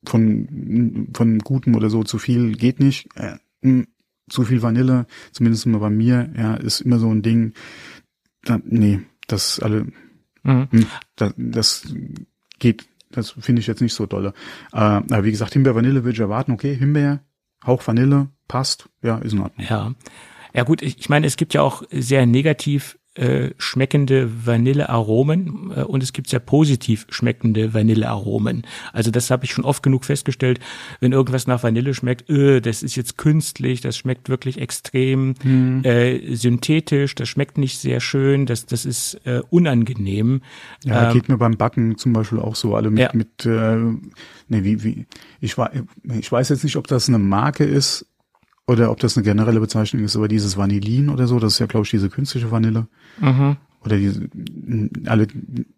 von 0.04 1.08
von 1.14 1.38
gutem 1.38 1.74
oder 1.74 1.88
so 1.88 2.04
zu 2.04 2.18
viel 2.18 2.52
geht 2.52 2.78
nicht. 2.78 3.08
Äh, 3.16 3.84
zu 4.28 4.44
viel 4.44 4.62
Vanille, 4.62 5.06
zumindest 5.32 5.66
immer 5.66 5.78
bei 5.78 5.90
mir, 5.90 6.30
ja, 6.36 6.54
ist 6.54 6.80
immer 6.80 6.98
so 6.98 7.10
ein 7.10 7.22
Ding. 7.22 7.54
Da, 8.44 8.60
nee, 8.64 9.00
das 9.26 9.60
alle, 9.60 9.86
mhm. 10.42 10.68
Hm, 10.70 10.86
das, 11.16 11.34
das 11.36 11.94
geht, 12.58 12.88
das 13.12 13.30
finde 13.30 13.60
ich 13.60 13.66
jetzt 13.66 13.80
nicht 13.80 13.94
so 13.94 14.06
dolle. 14.06 14.34
Äh, 14.72 15.00
wie 15.22 15.30
gesagt, 15.30 15.52
Himbeer, 15.52 15.74
Vanille 15.74 16.04
würde 16.04 16.12
ich 16.14 16.20
erwarten, 16.20 16.52
okay, 16.52 16.74
Himbeer, 16.74 17.20
Hauch 17.66 17.86
Vanille, 17.86 18.28
passt, 18.48 18.88
ja, 19.02 19.18
ist 19.18 19.32
in 19.32 19.40
Ordnung. 19.40 19.66
Ja. 19.68 19.92
Ja 20.54 20.64
gut, 20.64 20.82
ich, 20.82 20.98
ich 20.98 21.08
meine, 21.08 21.26
es 21.26 21.36
gibt 21.36 21.54
ja 21.54 21.62
auch 21.62 21.82
sehr 21.90 22.26
negativ 22.26 22.98
äh, 23.14 23.50
schmeckende 23.58 24.46
Vanillearomen 24.46 25.70
äh, 25.76 25.82
und 25.82 26.02
es 26.02 26.14
gibt 26.14 26.30
sehr 26.30 26.40
positiv 26.40 27.06
schmeckende 27.10 27.74
Vanillearomen. 27.74 28.62
Also 28.94 29.10
das 29.10 29.30
habe 29.30 29.44
ich 29.44 29.52
schon 29.52 29.64
oft 29.64 29.82
genug 29.82 30.06
festgestellt, 30.06 30.60
wenn 31.00 31.12
irgendwas 31.12 31.46
nach 31.46 31.62
Vanille 31.62 31.92
schmeckt, 31.92 32.30
äh, 32.30 32.60
das 32.60 32.82
ist 32.82 32.96
jetzt 32.96 33.18
künstlich, 33.18 33.82
das 33.82 33.98
schmeckt 33.98 34.30
wirklich 34.30 34.58
extrem 34.58 35.34
hm. 35.42 35.84
äh, 35.84 36.34
synthetisch, 36.34 37.14
das 37.14 37.28
schmeckt 37.28 37.58
nicht 37.58 37.78
sehr 37.78 38.00
schön, 38.00 38.46
das, 38.46 38.64
das 38.64 38.86
ist 38.86 39.20
äh, 39.26 39.42
unangenehm. 39.50 40.40
Ja, 40.82 41.08
ähm, 41.08 41.12
geht 41.12 41.28
mir 41.28 41.36
beim 41.36 41.58
Backen 41.58 41.98
zum 41.98 42.14
Beispiel 42.14 42.38
auch 42.38 42.54
so, 42.54 42.74
alle 42.74 42.90
mit, 42.90 43.00
ja. 43.00 43.10
mit 43.12 43.44
äh, 43.44 43.76
nee, 44.48 44.64
wie, 44.64 44.84
wie, 44.84 45.06
ich, 45.40 45.56
ich 46.04 46.32
weiß 46.32 46.48
jetzt 46.48 46.64
nicht, 46.64 46.76
ob 46.76 46.86
das 46.86 47.08
eine 47.08 47.18
Marke 47.18 47.64
ist, 47.64 48.06
oder 48.72 48.90
ob 48.90 49.00
das 49.00 49.16
eine 49.16 49.24
generelle 49.24 49.60
Bezeichnung 49.60 50.04
ist, 50.04 50.16
aber 50.16 50.28
dieses 50.28 50.56
Vanillin 50.56 51.08
oder 51.08 51.26
so, 51.26 51.38
das 51.38 51.54
ist 51.54 51.58
ja, 51.58 51.66
glaube 51.66 51.84
ich, 51.84 51.90
diese 51.90 52.08
künstliche 52.08 52.50
Vanille. 52.50 52.86
Mhm. 53.20 53.56
Oder 53.84 53.96
diese, 53.96 54.28
alle, 55.06 55.26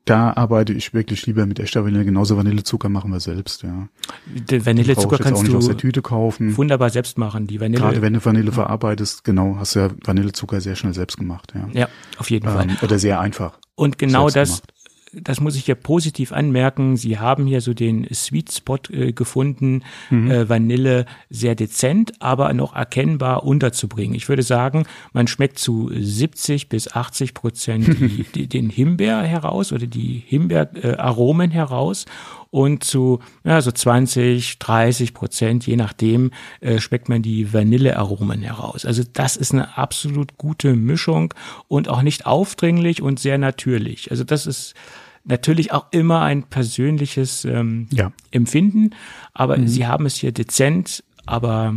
da 0.04 0.34
arbeite 0.34 0.74
ich 0.74 0.92
wirklich 0.92 1.24
lieber 1.26 1.46
mit 1.46 1.58
echter 1.58 1.84
Vanille. 1.84 2.04
Genauso 2.04 2.36
Vanillezucker 2.36 2.90
machen 2.90 3.10
wir 3.10 3.20
selbst, 3.20 3.62
ja. 3.62 3.88
Den 4.26 4.66
Vanillezucker 4.66 5.16
kannst 5.16 5.46
du 5.46 5.56
aus 5.56 5.66
der 5.66 5.78
Tüte 5.78 6.02
kaufen. 6.02 6.54
wunderbar 6.56 6.90
selbst 6.90 7.16
machen. 7.16 7.46
Die 7.46 7.60
Vanille. 7.60 7.80
Gerade 7.80 8.02
wenn 8.02 8.12
du 8.12 8.22
Vanille 8.22 8.52
verarbeitest, 8.52 9.24
genau, 9.24 9.56
hast 9.58 9.74
du 9.74 9.80
ja 9.80 9.90
Vanillezucker 10.04 10.60
sehr 10.60 10.76
schnell 10.76 10.92
selbst 10.92 11.16
gemacht, 11.16 11.54
ja. 11.54 11.68
Ja, 11.72 11.88
auf 12.18 12.30
jeden 12.30 12.46
Fall. 12.46 12.68
Ähm, 12.68 12.76
oder 12.82 12.98
sehr 12.98 13.20
einfach. 13.20 13.58
Und 13.74 13.96
genau 13.96 14.28
das, 14.28 14.60
gemacht 14.60 14.73
das 15.22 15.40
muss 15.40 15.56
ich 15.56 15.64
hier 15.64 15.74
positiv 15.74 16.32
anmerken, 16.32 16.96
Sie 16.96 17.18
haben 17.18 17.46
hier 17.46 17.60
so 17.60 17.74
den 17.74 18.06
Sweet 18.12 18.52
Spot 18.52 18.78
äh, 18.90 19.12
gefunden, 19.12 19.82
mhm. 20.10 20.30
äh, 20.30 20.48
Vanille 20.48 21.06
sehr 21.30 21.54
dezent, 21.54 22.12
aber 22.20 22.52
noch 22.52 22.74
erkennbar 22.74 23.44
unterzubringen. 23.44 24.14
Ich 24.14 24.28
würde 24.28 24.42
sagen, 24.42 24.86
man 25.12 25.26
schmeckt 25.26 25.58
zu 25.58 25.90
70 25.92 26.68
bis 26.68 26.92
80 26.92 27.34
Prozent 27.34 27.86
die, 27.86 28.24
die, 28.34 28.46
den 28.48 28.70
Himbeer 28.70 29.22
heraus 29.22 29.72
oder 29.72 29.86
die 29.86 30.22
Himbeeraromen 30.26 31.50
äh, 31.50 31.54
heraus 31.54 32.06
und 32.54 32.84
zu 32.84 33.18
ja, 33.42 33.60
so 33.60 33.72
20, 33.72 34.60
30 34.60 35.12
Prozent, 35.12 35.66
je 35.66 35.74
nachdem, 35.74 36.30
äh, 36.60 36.78
schmeckt 36.78 37.08
man 37.08 37.20
die 37.20 37.52
Vanillearomen 37.52 38.42
heraus. 38.42 38.84
Also 38.84 39.02
das 39.12 39.34
ist 39.36 39.52
eine 39.52 39.76
absolut 39.76 40.38
gute 40.38 40.74
Mischung 40.74 41.34
und 41.66 41.88
auch 41.88 42.02
nicht 42.02 42.26
aufdringlich 42.26 43.02
und 43.02 43.18
sehr 43.18 43.38
natürlich. 43.38 44.12
Also 44.12 44.22
das 44.22 44.46
ist 44.46 44.74
natürlich 45.24 45.72
auch 45.72 45.86
immer 45.90 46.22
ein 46.22 46.44
persönliches 46.44 47.44
ähm, 47.44 47.88
ja. 47.90 48.12
Empfinden, 48.30 48.90
aber 49.32 49.56
mhm. 49.56 49.68
sie 49.68 49.86
haben 49.86 50.06
es 50.06 50.16
hier 50.16 50.32
dezent, 50.32 51.02
aber 51.26 51.74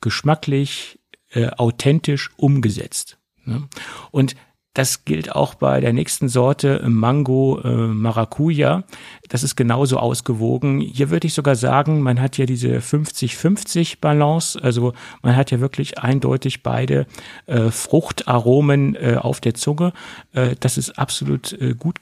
geschmacklich, 0.00 0.98
äh, 1.30 1.48
authentisch 1.48 2.30
umgesetzt. 2.36 3.18
Ne? 3.44 3.68
Und 4.10 4.36
das 4.74 5.04
gilt 5.04 5.34
auch 5.34 5.54
bei 5.54 5.80
der 5.80 5.92
nächsten 5.92 6.28
Sorte 6.28 6.80
Mango 6.86 7.60
äh, 7.64 7.88
Maracuja. 7.88 8.84
Das 9.28 9.42
ist 9.42 9.56
genauso 9.56 9.96
ausgewogen. 9.98 10.80
Hier 10.80 11.10
würde 11.10 11.26
ich 11.26 11.34
sogar 11.34 11.56
sagen, 11.56 12.02
man 12.02 12.20
hat 12.20 12.38
ja 12.38 12.46
diese 12.46 12.78
50-50 12.78 13.96
Balance. 14.00 14.62
Also 14.62 14.92
man 15.22 15.34
hat 15.34 15.50
ja 15.50 15.58
wirklich 15.58 15.98
eindeutig 15.98 16.62
beide 16.62 17.06
äh, 17.46 17.70
Fruchtaromen 17.70 18.94
äh, 18.94 19.16
auf 19.20 19.40
der 19.40 19.54
Zunge. 19.54 19.92
Äh, 20.32 20.54
das 20.60 20.78
ist 20.78 20.98
absolut 20.98 21.52
äh, 21.60 21.74
gut 21.74 21.98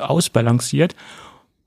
ausbalanciert. 0.00 0.94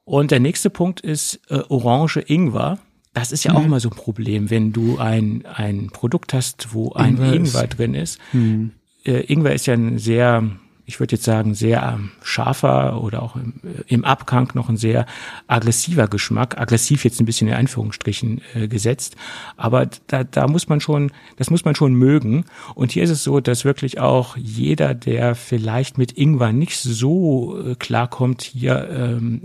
Und 0.06 0.32
der 0.32 0.40
nächste 0.40 0.70
Punkt 0.70 1.02
ist 1.02 1.42
äh, 1.50 1.60
Orange 1.68 2.24
Ingwer. 2.26 2.80
Das 3.14 3.34
ist 3.34 3.44
ja 3.44 3.52
mhm. 3.52 3.58
auch 3.58 3.66
immer 3.66 3.80
so 3.82 3.90
ein 3.90 3.98
Problem, 3.98 4.50
wenn 4.50 4.72
du 4.72 4.98
ein, 4.98 5.46
ein 5.46 5.90
Produkt 5.92 6.34
hast, 6.34 6.74
wo 6.74 6.94
ein 6.94 7.18
Ingwer, 7.18 7.34
Ingwer 7.34 7.68
drin 7.68 7.96
ist. 7.96 8.20
Mhm 8.32 8.72
äh, 9.08 9.22
Ingwer 9.22 9.54
ist 9.54 9.66
ja 9.66 9.74
ein 9.74 9.98
sehr, 9.98 10.44
ich 10.86 11.00
würde 11.00 11.16
jetzt 11.16 11.26
sagen, 11.26 11.54
sehr 11.54 11.82
ähm, 11.82 12.12
scharfer 12.22 13.02
oder 13.02 13.24
auch 13.24 13.36
im, 13.36 13.54
äh, 13.64 13.84
im, 13.88 14.06
Abgang 14.06 14.52
noch 14.54 14.70
ein 14.70 14.78
sehr 14.78 15.06
aggressiver 15.48 16.08
Geschmack. 16.08 16.60
Aggressiv 16.60 17.06
jetzt 17.06 17.20
ein 17.20 17.26
bisschen 17.26 17.48
in 17.48 17.54
Anführungsstrichen 17.54 18.42
äh, 18.54 18.68
gesetzt. 18.68 19.16
Aber 19.56 19.88
da, 20.08 20.24
da 20.24 20.48
muss 20.48 20.68
man 20.70 20.82
schon, 20.82 21.12
das 21.38 21.50
muss 21.50 21.66
man 21.66 21.76
schon 21.76 21.94
mögen. 21.94 22.46
Und 22.76 22.92
hier 22.92 23.04
ist 23.04 23.10
es 23.10 23.24
so, 23.24 23.40
dass 23.40 23.66
wirklich 23.66 24.00
auch 24.00 24.38
jeder, 24.38 24.94
der 24.94 25.36
vielleicht 25.36 25.98
mit 25.98 26.18
Ingwer 26.18 26.52
nicht 26.52 26.78
so 26.78 27.60
äh, 27.60 27.76
klarkommt, 27.76 28.42
hier 28.42 28.90
ähm, 28.90 29.42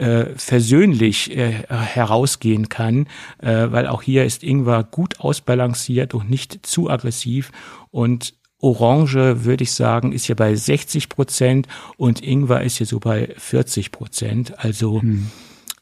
äh, 0.00 0.26
versöhnlich 0.36 1.36
äh, 1.36 1.52
herausgehen 1.68 2.68
kann, 2.68 3.06
äh, 3.38 3.66
weil 3.70 3.86
auch 3.86 4.02
hier 4.02 4.24
ist 4.24 4.42
Ingwer 4.42 4.82
gut 4.82 5.20
ausbalanciert 5.20 6.14
und 6.14 6.30
nicht 6.30 6.64
zu 6.66 6.88
aggressiv 6.88 7.52
und 7.90 8.32
Orange, 8.60 9.44
würde 9.44 9.64
ich 9.64 9.72
sagen, 9.72 10.12
ist 10.12 10.28
ja 10.28 10.34
bei 10.34 10.54
60 10.54 11.08
Prozent 11.08 11.66
und 11.96 12.22
Ingwer 12.22 12.62
ist 12.62 12.78
ja 12.78 12.86
so 12.86 13.00
bei 13.00 13.34
40 13.36 13.92
Prozent. 13.92 14.58
Also 14.58 15.00
hm. 15.02 15.28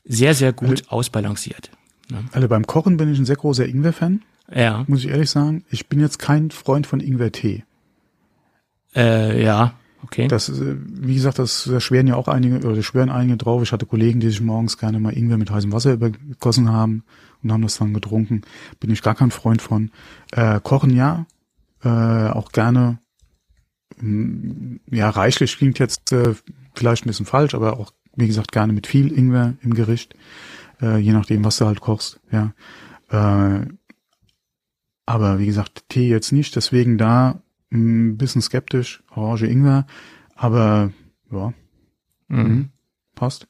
sehr, 0.05 0.35
sehr 0.35 0.53
gut 0.53 0.71
also, 0.71 0.91
ausbalanciert. 0.91 1.71
Ne? 2.11 2.25
Also 2.33 2.49
beim 2.49 2.67
Kochen 2.67 2.97
bin 2.97 3.13
ich 3.13 3.19
ein 3.19 3.25
sehr 3.25 3.37
großer 3.37 3.67
Ingwer-Fan. 3.67 4.23
Ja. 4.55 4.85
Muss 4.87 5.05
ich 5.05 5.11
ehrlich 5.11 5.31
sagen. 5.31 5.65
Ich 5.71 5.89
bin 5.89 6.01
jetzt 6.01 6.19
kein 6.19 6.51
Freund 6.51 6.87
von 6.87 7.01
Ingwer-Tee. 7.01 7.65
Äh, 8.95 9.43
ja. 9.43 9.75
Okay. 10.05 10.29
Das, 10.29 10.49
äh, 10.49 10.77
wie 10.79 11.15
gesagt, 11.15 11.39
das, 11.39 11.69
da 11.71 11.81
schweren 11.81 12.07
ja 12.07 12.15
auch 12.15 12.29
einige, 12.29 12.67
oder 12.67 12.83
schwören 12.83 13.11
einige 13.11 13.37
drauf. 13.37 13.63
Ich 13.63 13.73
hatte 13.73 13.87
Kollegen, 13.87 14.21
die 14.21 14.29
sich 14.29 14.41
morgens 14.41 14.79
gerne 14.79 15.01
mal 15.01 15.17
Ingwer 15.17 15.39
mit 15.39 15.51
heißem 15.51 15.73
Wasser 15.73 15.93
übergossen 15.93 16.71
haben 16.71 17.03
und 17.43 17.53
haben 17.53 17.63
das 17.63 17.79
dann 17.79 17.93
getrunken. 17.93 18.43
Bin 18.81 18.91
ich 18.91 19.03
gar 19.03 19.15
kein 19.15 19.31
Freund 19.31 19.61
von. 19.61 19.91
Äh, 20.33 20.61
Kochen 20.63 20.95
ja, 20.95 21.27
äh, 21.85 21.89
auch 22.29 22.53
gerne, 22.53 22.99
mm, 23.99 24.77
ja, 24.91 25.11
reichlich 25.11 25.57
klingt 25.57 25.79
jetzt 25.79 26.13
äh, 26.13 26.35
vielleicht 26.75 27.05
ein 27.05 27.09
bisschen 27.09 27.27
falsch, 27.27 27.55
aber 27.55 27.79
auch, 27.79 27.93
wie 28.17 28.27
gesagt, 28.27 28.53
gerne 28.53 28.73
mit 28.73 28.87
viel 28.87 29.13
Ingwer 29.13 29.55
im 29.63 29.75
Gericht, 29.75 30.15
äh, 30.81 30.99
je 30.99 31.13
nachdem, 31.13 31.45
was 31.45 31.59
du 31.59 31.67
halt 31.67 31.81
kochst, 31.81 32.21
ja. 32.31 32.53
Äh, 33.11 33.67
aber 35.07 35.39
wie 35.39 35.47
gesagt, 35.47 35.89
Tee 35.89 36.09
jetzt 36.09 36.33
nicht, 36.33 36.55
deswegen 36.57 36.99
da 36.99 37.41
ein 37.73 38.17
bisschen 38.17 38.43
skeptisch, 38.43 39.03
Orange 39.15 39.47
Ingwer, 39.47 39.87
aber 40.35 40.93
ja, 41.31 41.53
mhm. 42.29 42.39
mhm. 42.39 42.69
passt. 43.15 43.47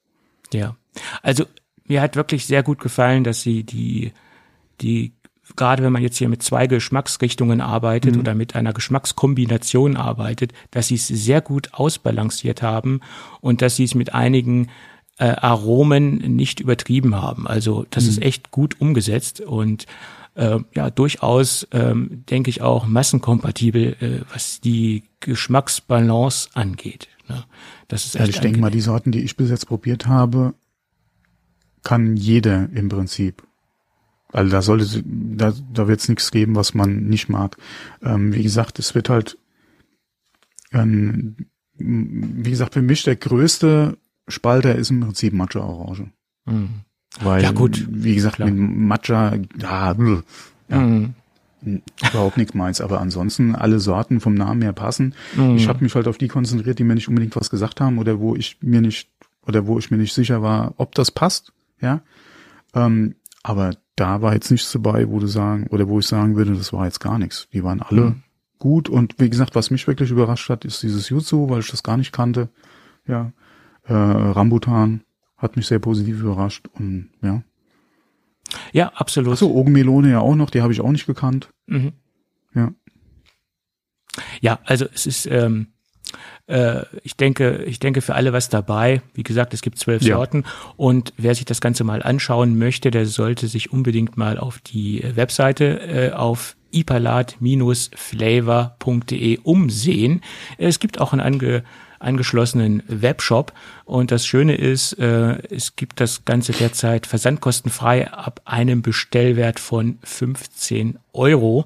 Ja, 0.53 0.77
also 1.23 1.47
mir 1.85 2.03
hat 2.03 2.17
wirklich 2.17 2.47
sehr 2.47 2.63
gut 2.63 2.79
gefallen, 2.79 3.25
dass 3.25 3.43
sie 3.43 3.65
die 3.65 4.13
die 4.81 5.18
gerade 5.57 5.83
wenn 5.83 5.93
man 5.93 6.03
jetzt 6.03 6.19
hier 6.19 6.29
mit 6.29 6.43
zwei 6.43 6.67
Geschmacksrichtungen 6.67 7.61
arbeitet 7.61 8.15
mhm. 8.15 8.21
oder 8.21 8.35
mit 8.35 8.55
einer 8.55 8.73
Geschmackskombination 8.73 9.97
arbeitet, 9.97 10.53
dass 10.71 10.89
sie 10.89 10.97
es 10.97 11.07
sehr 11.09 11.41
gut 11.41 11.71
ausbalanciert 11.73 12.63
haben 12.63 13.01
und 13.41 13.63
dass 13.63 13.77
sie 13.77 13.85
es 13.85 13.95
mit 13.95 14.15
einigen 14.15 14.69
äh, 15.19 15.27
Aromen 15.31 16.17
nicht 16.37 16.61
übertrieben 16.61 17.17
haben. 17.17 17.47
Also 17.47 17.87
das 17.91 18.05
mhm. 18.05 18.11
ist 18.11 18.23
echt 18.23 18.51
gut 18.51 18.81
umgesetzt 18.81 19.41
und 19.41 19.87
äh, 20.35 20.59
ja 20.75 20.91
durchaus 20.91 21.67
ähm, 21.73 22.25
denke 22.31 22.51
ich 22.51 22.63
auch 22.63 22.87
massenkompatibel, 22.87 23.97
äh, 24.01 24.21
was 24.33 24.61
die 24.61 25.05
Geschmacksbalance 25.21 26.51
angeht. 26.55 27.09
Ne? 27.29 27.45
Das 27.89 28.05
ist 28.05 28.15
echt 28.15 28.25
ja, 28.25 28.31
ich 28.31 28.41
denke 28.41 28.61
mal, 28.61 28.71
die 28.71 28.81
Sorten, 28.81 29.13
die 29.13 29.21
ich 29.21 29.37
bis 29.37 29.51
jetzt 29.51 29.67
probiert 29.67 30.07
habe, 30.07 30.55
kann 31.83 32.17
jeder 32.17 32.69
im 32.71 32.89
Prinzip. 32.89 33.48
Also 34.33 34.51
da 34.51 34.63
sollte, 34.63 35.03
da, 35.05 35.55
da 35.73 35.89
wird 35.89 36.01
es 36.01 36.09
nichts 36.09 36.31
geben, 36.31 36.55
was 36.55 36.75
man 36.75 37.05
nicht 37.05 37.29
mag. 37.29 37.57
Ähm, 38.03 38.35
wie 38.35 38.43
gesagt, 38.43 38.79
es 38.79 38.95
wird 38.95 39.09
halt, 39.09 39.39
ähm, 40.73 41.37
wie 41.79 42.51
gesagt, 42.51 42.75
für 42.75 42.83
mich 42.83 43.05
der 43.05 43.17
größte 43.17 43.97
Spalter 44.27 44.75
ist 44.75 44.91
im 44.91 45.01
Prinzip 45.01 45.33
Matcha 45.33 45.61
Orange. 45.61 46.09
Mhm. 46.45 46.69
Weil, 47.21 47.43
ja, 47.43 47.53
gut. 47.53 47.87
wie 47.91 48.15
gesagt, 48.15 48.37
Klar. 48.37 48.51
mit 48.51 48.59
Matcha, 48.59 49.37
ja, 49.59 49.97
ja 50.69 50.79
mhm. 50.79 51.15
überhaupt 52.11 52.37
nichts 52.37 52.55
meins. 52.55 52.83
Aber 52.83 53.01
ansonsten 53.01 53.55
alle 53.55 53.81
Sorten 53.81 54.21
vom 54.21 54.35
Namen 54.35 54.61
her 54.61 54.75
passen. 54.75 55.15
Mhm. 55.37 55.57
Ich 55.57 55.69
habe 55.69 55.83
mich 55.83 55.95
halt 55.95 56.07
auf 56.07 56.19
die 56.19 56.29
konzentriert, 56.29 56.79
die 56.79 56.85
mir 56.85 56.95
nicht 56.95 57.09
unbedingt 57.09 57.35
was 57.35 57.49
gesagt 57.49 57.81
haben 57.81 57.99
oder 57.99 58.21
wo 58.21 58.37
ich 58.37 58.59
mir 58.61 58.83
nicht 58.83 59.09
oder 59.47 59.67
wo 59.67 59.79
ich 59.79 59.91
mir 59.91 59.97
nicht 59.97 60.13
sicher 60.13 60.43
war, 60.43 60.75
ob 60.77 60.95
das 60.95 61.11
passt. 61.11 61.55
Ja. 61.81 62.03
Ähm, 62.75 63.15
aber 63.43 63.71
da 64.01 64.23
war 64.23 64.35
jetzt 64.35 64.51
nichts 64.51 64.73
dabei, 64.73 65.09
wo 65.09 65.19
du 65.19 65.27
sagen, 65.27 65.67
oder 65.69 65.89
wo 65.89 65.99
ich 65.99 66.07
sagen 66.07 66.37
würde, 66.37 66.55
das 66.55 66.73
war 66.73 66.85
jetzt 66.85 67.01
gar 67.01 67.19
nichts. 67.19 67.49
Die 67.53 67.65
waren 67.65 67.83
alle 67.83 68.03
mhm. 68.03 68.23
gut 68.59 68.89
und 68.89 69.15
wie 69.19 69.31
gesagt, 69.31 69.55
was 69.55 69.71
mich 69.71 69.87
wirklich 69.87 70.11
überrascht 70.11 70.49
hat, 70.51 70.65
ist 70.65 70.83
dieses 70.83 71.09
Jutsu, 71.09 71.49
weil 71.49 71.61
ich 71.61 71.71
das 71.71 71.83
gar 71.83 71.97
nicht 71.97 72.13
kannte. 72.13 72.49
Ja, 73.07 73.33
äh, 73.85 73.95
Rambutan 73.95 75.03
hat 75.37 75.57
mich 75.57 75.67
sehr 75.67 75.79
positiv 75.79 76.21
überrascht 76.21 76.67
und 76.75 77.11
ja. 77.23 77.43
Ja, 78.73 78.89
absolut. 78.95 79.33
Achso, 79.33 79.47
Augenmelone 79.47 80.11
ja 80.11 80.21
auch 80.21 80.35
noch, 80.35 80.51
die 80.51 80.63
habe 80.63 80.73
ich 80.73 80.81
auch 80.81 80.91
nicht 80.91 81.07
gekannt. 81.07 81.51
Mhm. 81.67 81.93
Ja, 84.41 84.59
also 84.65 84.87
es 84.93 85.07
ist, 85.07 85.27
ähm, 85.27 85.69
äh, 86.49 86.83
ich 87.03 87.17
denke, 87.17 87.63
ich 87.65 87.79
denke 87.79 88.01
für 88.01 88.15
alle 88.15 88.33
was 88.33 88.49
dabei. 88.49 89.03
Wie 89.15 89.23
gesagt, 89.23 89.55
es 89.55 89.63
gibt 89.63 89.79
zwölf 89.79 90.03
ja. 90.03 90.17
Sorten 90.17 90.45
und 90.77 91.13
wer 91.17 91.35
sich 91.35 91.45
das 91.45 91.61
Ganze 91.61 91.85
mal 91.85 92.03
anschauen 92.03 92.59
möchte, 92.59 92.91
der 92.91 93.07
sollte 93.07 93.47
sich 93.49 93.73
unbedingt 93.73 94.17
mal 94.17 94.39
auf 94.39 94.59
die 94.59 95.05
Webseite 95.15 95.81
äh, 95.81 96.13
auf 96.13 96.57
ipalat-flavor.de 96.73 99.39
umsehen. 99.43 100.23
Es 100.59 100.81
gibt 100.81 101.01
auch 101.01 101.13
ein 101.13 101.21
ange 101.21 101.63
angeschlossenen 101.99 102.83
Webshop. 102.87 103.53
Und 103.85 104.11
das 104.11 104.27
Schöne 104.27 104.55
ist, 104.55 104.95
äh, 104.95 105.39
es 105.55 105.77
gibt 105.77 106.01
das 106.01 106.25
Ganze 106.25 106.53
derzeit 106.53 107.07
versandkostenfrei 107.07 108.11
ab 108.13 108.41
einem 108.45 108.83
Bestellwert 108.83 109.61
von 109.61 109.99
15 110.03 110.99
Euro. 111.13 111.65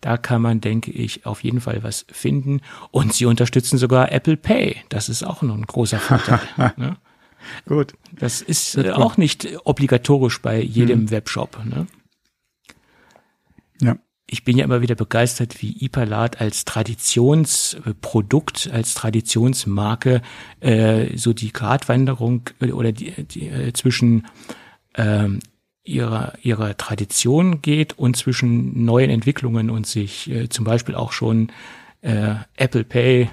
Da 0.00 0.16
kann 0.16 0.42
man, 0.42 0.60
denke 0.60 0.90
ich, 0.90 1.26
auf 1.26 1.44
jeden 1.44 1.60
Fall 1.60 1.82
was 1.82 2.06
finden. 2.10 2.60
Und 2.90 3.14
sie 3.14 3.26
unterstützen 3.26 3.78
sogar 3.78 4.12
Apple 4.12 4.36
Pay. 4.36 4.76
Das 4.88 5.08
ist 5.08 5.22
auch 5.22 5.42
noch 5.42 5.56
ein 5.56 5.66
großer 5.66 5.98
Vorteil. 5.98 6.40
ne? 6.76 6.96
Gut. 7.66 7.94
Das 8.12 8.40
ist 8.40 8.76
äh, 8.76 8.90
auch 8.90 9.16
nicht 9.16 9.48
obligatorisch 9.64 10.40
bei 10.42 10.60
jedem 10.60 11.00
hm. 11.00 11.10
Webshop. 11.10 11.58
Ne? 11.64 11.86
Ja 13.80 13.96
ich 14.32 14.44
bin 14.44 14.56
ja 14.56 14.64
immer 14.64 14.80
wieder 14.80 14.94
begeistert, 14.94 15.60
wie 15.60 15.76
Ipalat 15.84 16.40
als 16.40 16.64
Traditionsprodukt, 16.64 18.70
als 18.72 18.94
Traditionsmarke 18.94 20.22
äh, 20.60 21.14
so 21.18 21.34
die 21.34 21.52
Gratwanderung 21.52 22.48
äh, 22.60 22.72
oder 22.72 22.92
die, 22.92 23.12
die 23.24 23.48
äh, 23.48 23.74
zwischen 23.74 24.26
ähm, 24.96 25.40
ihrer 25.84 26.32
ihrer 26.40 26.78
Tradition 26.78 27.60
geht 27.60 27.98
und 27.98 28.16
zwischen 28.16 28.86
neuen 28.86 29.10
Entwicklungen 29.10 29.68
und 29.68 29.86
sich 29.86 30.30
äh, 30.30 30.48
zum 30.48 30.64
Beispiel 30.64 30.94
auch 30.94 31.12
schon 31.12 31.52
äh, 32.00 32.36
Apple 32.56 32.84
Pay 32.84 33.28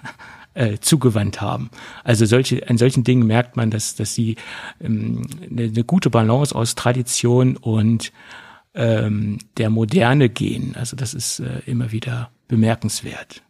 äh, 0.54 0.78
zugewandt 0.78 1.42
haben. 1.42 1.68
Also 2.04 2.24
solche, 2.24 2.66
an 2.70 2.78
solchen 2.78 3.04
Dingen 3.04 3.26
merkt 3.26 3.56
man, 3.56 3.70
dass, 3.70 3.96
dass 3.96 4.14
sie 4.14 4.36
ähm, 4.80 5.26
eine, 5.42 5.64
eine 5.64 5.84
gute 5.84 6.08
Balance 6.08 6.54
aus 6.54 6.74
Tradition 6.74 7.58
und 7.58 8.12
ähm, 8.78 9.38
der 9.56 9.68
Moderne 9.70 10.28
gehen. 10.28 10.74
Also 10.76 10.96
das 10.96 11.12
ist 11.12 11.40
äh, 11.40 11.60
immer 11.66 11.92
wieder 11.92 12.30
bemerkenswert. 12.46 13.42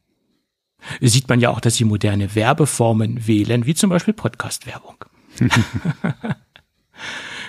Sieht 1.00 1.28
man 1.28 1.40
ja 1.40 1.50
auch, 1.50 1.60
dass 1.60 1.76
sie 1.76 1.84
moderne 1.84 2.34
Werbeformen 2.34 3.26
wählen, 3.26 3.66
wie 3.66 3.74
zum 3.74 3.90
Beispiel 3.90 4.14
Podcast-Werbung. 4.14 5.04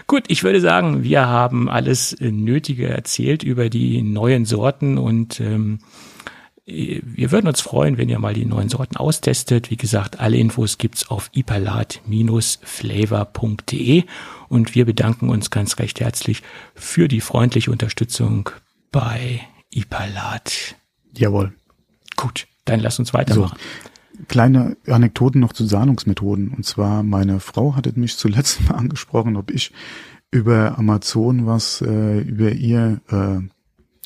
Gut, 0.08 0.26
ich 0.28 0.44
würde 0.44 0.60
sagen, 0.60 1.04
wir 1.04 1.28
haben 1.28 1.70
alles 1.70 2.16
Nötige 2.20 2.90
erzählt 2.90 3.44
über 3.44 3.70
die 3.70 4.02
neuen 4.02 4.46
Sorten 4.46 4.98
und 4.98 5.40
ähm, 5.40 5.80
wir 6.70 7.32
würden 7.32 7.48
uns 7.48 7.62
freuen, 7.62 7.98
wenn 7.98 8.10
ihr 8.10 8.20
mal 8.20 8.34
die 8.34 8.44
neuen 8.46 8.68
Sorten 8.70 8.98
austestet. 8.98 9.72
Wie 9.72 9.78
gesagt, 9.78 10.20
alle 10.20 10.38
Infos 10.38 10.78
gibt's 10.78 11.10
auf 11.10 11.32
ipalat-flavor.de 11.34 14.04
und 14.48 14.76
wir 14.76 14.86
bedanken 14.86 15.30
uns 15.30 15.50
ganz 15.50 15.80
recht 15.80 16.00
herzlich 16.00 16.44
für 16.76 17.08
die 17.08 17.22
freundliche 17.22 17.72
Unterstützung 17.72 18.52
bei 18.92 19.42
Ipalat. 19.72 20.76
Jawohl. 21.16 21.54
Gut, 22.16 22.46
dann 22.66 22.80
lass 22.80 23.00
uns 23.00 23.12
weitermachen. 23.14 23.58
So, 23.58 23.66
kleine 24.28 24.78
Anekdoten 24.88 25.42
noch 25.42 25.54
zu 25.54 25.66
Zahlungsmethoden. 25.66 26.50
Und 26.50 26.66
zwar, 26.66 27.02
meine 27.04 27.40
Frau 27.40 27.76
hatte 27.76 27.98
mich 27.98 28.18
zuletzt 28.18 28.62
mal 28.70 28.76
angesprochen, 28.76 29.38
ob 29.38 29.50
ich 29.52 29.72
über 30.32 30.78
Amazon 30.78 31.48
was 31.48 31.82
äh, 31.82 32.20
über 32.20 32.52
ihr 32.52 33.02
äh, 33.10 33.40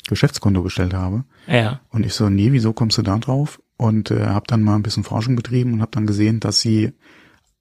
Geschäftskonto 0.08 0.62
gestellt 0.62 0.94
habe. 0.94 1.24
Ja. 1.46 1.80
Und 1.90 2.04
ich 2.04 2.14
so, 2.14 2.28
nee, 2.28 2.52
wieso 2.52 2.72
kommst 2.72 2.98
du 2.98 3.02
da 3.02 3.18
drauf? 3.18 3.60
Und 3.76 4.10
äh, 4.10 4.26
habe 4.26 4.46
dann 4.46 4.62
mal 4.62 4.76
ein 4.76 4.82
bisschen 4.82 5.04
Forschung 5.04 5.36
betrieben 5.36 5.72
und 5.72 5.80
habe 5.80 5.90
dann 5.92 6.06
gesehen, 6.06 6.40
dass 6.40 6.60
sie 6.60 6.92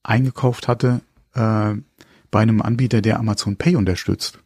eingekauft 0.03 0.67
hatte 0.67 1.01
äh, 1.33 1.73
bei 2.31 2.39
einem 2.41 2.61
Anbieter, 2.61 3.01
der 3.01 3.19
Amazon 3.19 3.57
Pay 3.57 3.75
unterstützt. 3.75 4.39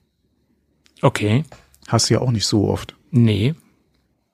Okay. 1.02 1.43
Hast 1.88 2.10
du 2.10 2.16
ja 2.16 2.22
auch 2.22 2.32
nicht 2.32 2.45
so 2.45 2.70
oft. 2.70 2.95
Nee. 3.12 3.56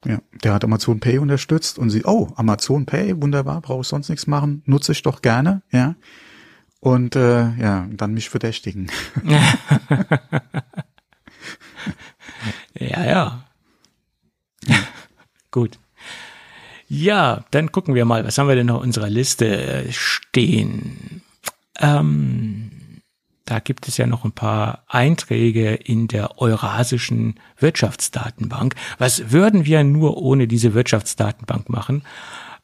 Ja, 0.05 0.19
der 0.43 0.53
hat 0.53 0.63
Amazon 0.63 0.99
Pay 0.99 1.19
unterstützt 1.19 1.79
und 1.79 1.89
sie, 1.89 2.03
oh, 2.03 2.29
Amazon 2.35 2.85
Pay, 2.85 3.21
wunderbar, 3.21 3.61
brauche 3.61 3.81
ich 3.81 3.87
sonst 3.87 4.09
nichts 4.09 4.27
machen, 4.27 4.61
nutze 4.65 4.91
ich 4.91 5.01
doch 5.01 5.21
gerne, 5.21 5.61
ja. 5.71 5.95
Und 6.79 7.15
äh, 7.15 7.55
ja, 7.55 7.87
dann 7.91 8.13
mich 8.13 8.29
verdächtigen. 8.29 8.91
ja, 12.77 13.05
ja. 13.05 13.45
Gut. 15.51 15.79
Ja, 16.87 17.45
dann 17.51 17.71
gucken 17.71 17.95
wir 17.95 18.05
mal, 18.05 18.25
was 18.25 18.37
haben 18.37 18.47
wir 18.47 18.55
denn 18.55 18.67
noch 18.67 18.81
in 18.81 18.87
unserer 18.87 19.09
Liste 19.09 19.85
stehen? 19.91 21.21
Ähm, 21.79 23.01
da 23.45 23.59
gibt 23.59 23.87
es 23.87 23.97
ja 23.97 24.07
noch 24.07 24.23
ein 24.23 24.31
paar 24.31 24.83
Einträge 24.87 25.73
in 25.73 26.07
der 26.07 26.39
Eurasischen 26.39 27.39
Wirtschaftsdatenbank. 27.57 28.75
Was 28.99 29.31
würden 29.31 29.65
wir 29.65 29.83
nur 29.83 30.17
ohne 30.17 30.47
diese 30.47 30.73
Wirtschaftsdatenbank 30.73 31.69
machen? 31.69 32.03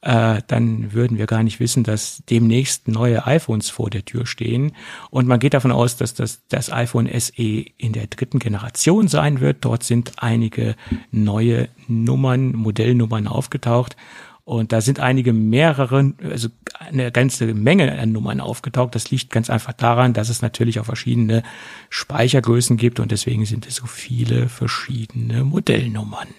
Äh, 0.01 0.41
dann 0.47 0.93
würden 0.93 1.17
wir 1.17 1.25
gar 1.25 1.43
nicht 1.43 1.59
wissen, 1.59 1.83
dass 1.83 2.23
demnächst 2.29 2.87
neue 2.87 3.25
iPhones 3.25 3.69
vor 3.69 3.89
der 3.89 4.05
Tür 4.05 4.25
stehen. 4.25 4.71
Und 5.09 5.27
man 5.27 5.39
geht 5.39 5.53
davon 5.53 5.71
aus, 5.71 5.97
dass 5.97 6.13
das, 6.13 6.41
das 6.47 6.71
iPhone 6.71 7.09
SE 7.19 7.33
in 7.33 7.93
der 7.93 8.07
dritten 8.07 8.39
Generation 8.39 9.07
sein 9.07 9.41
wird. 9.41 9.65
Dort 9.65 9.83
sind 9.83 10.13
einige 10.17 10.75
neue 11.11 11.67
Nummern, 11.87 12.53
Modellnummern 12.53 13.27
aufgetaucht. 13.27 13.97
Und 14.45 14.71
da 14.71 14.81
sind 14.81 14.99
einige 14.99 15.31
mehrere, 15.31 16.13
also 16.23 16.47
eine 16.79 17.11
ganze 17.11 17.53
Menge 17.53 17.99
an 17.99 18.11
Nummern 18.13 18.39
aufgetaucht. 18.39 18.95
Das 18.95 19.11
liegt 19.11 19.29
ganz 19.29 19.49
einfach 19.49 19.73
daran, 19.73 20.13
dass 20.13 20.29
es 20.29 20.41
natürlich 20.41 20.79
auch 20.79 20.85
verschiedene 20.85 21.43
Speichergrößen 21.89 22.77
gibt 22.77 22.99
und 22.99 23.11
deswegen 23.11 23.45
sind 23.45 23.67
es 23.67 23.75
so 23.75 23.85
viele 23.85 24.49
verschiedene 24.49 25.43
Modellnummern 25.43 26.29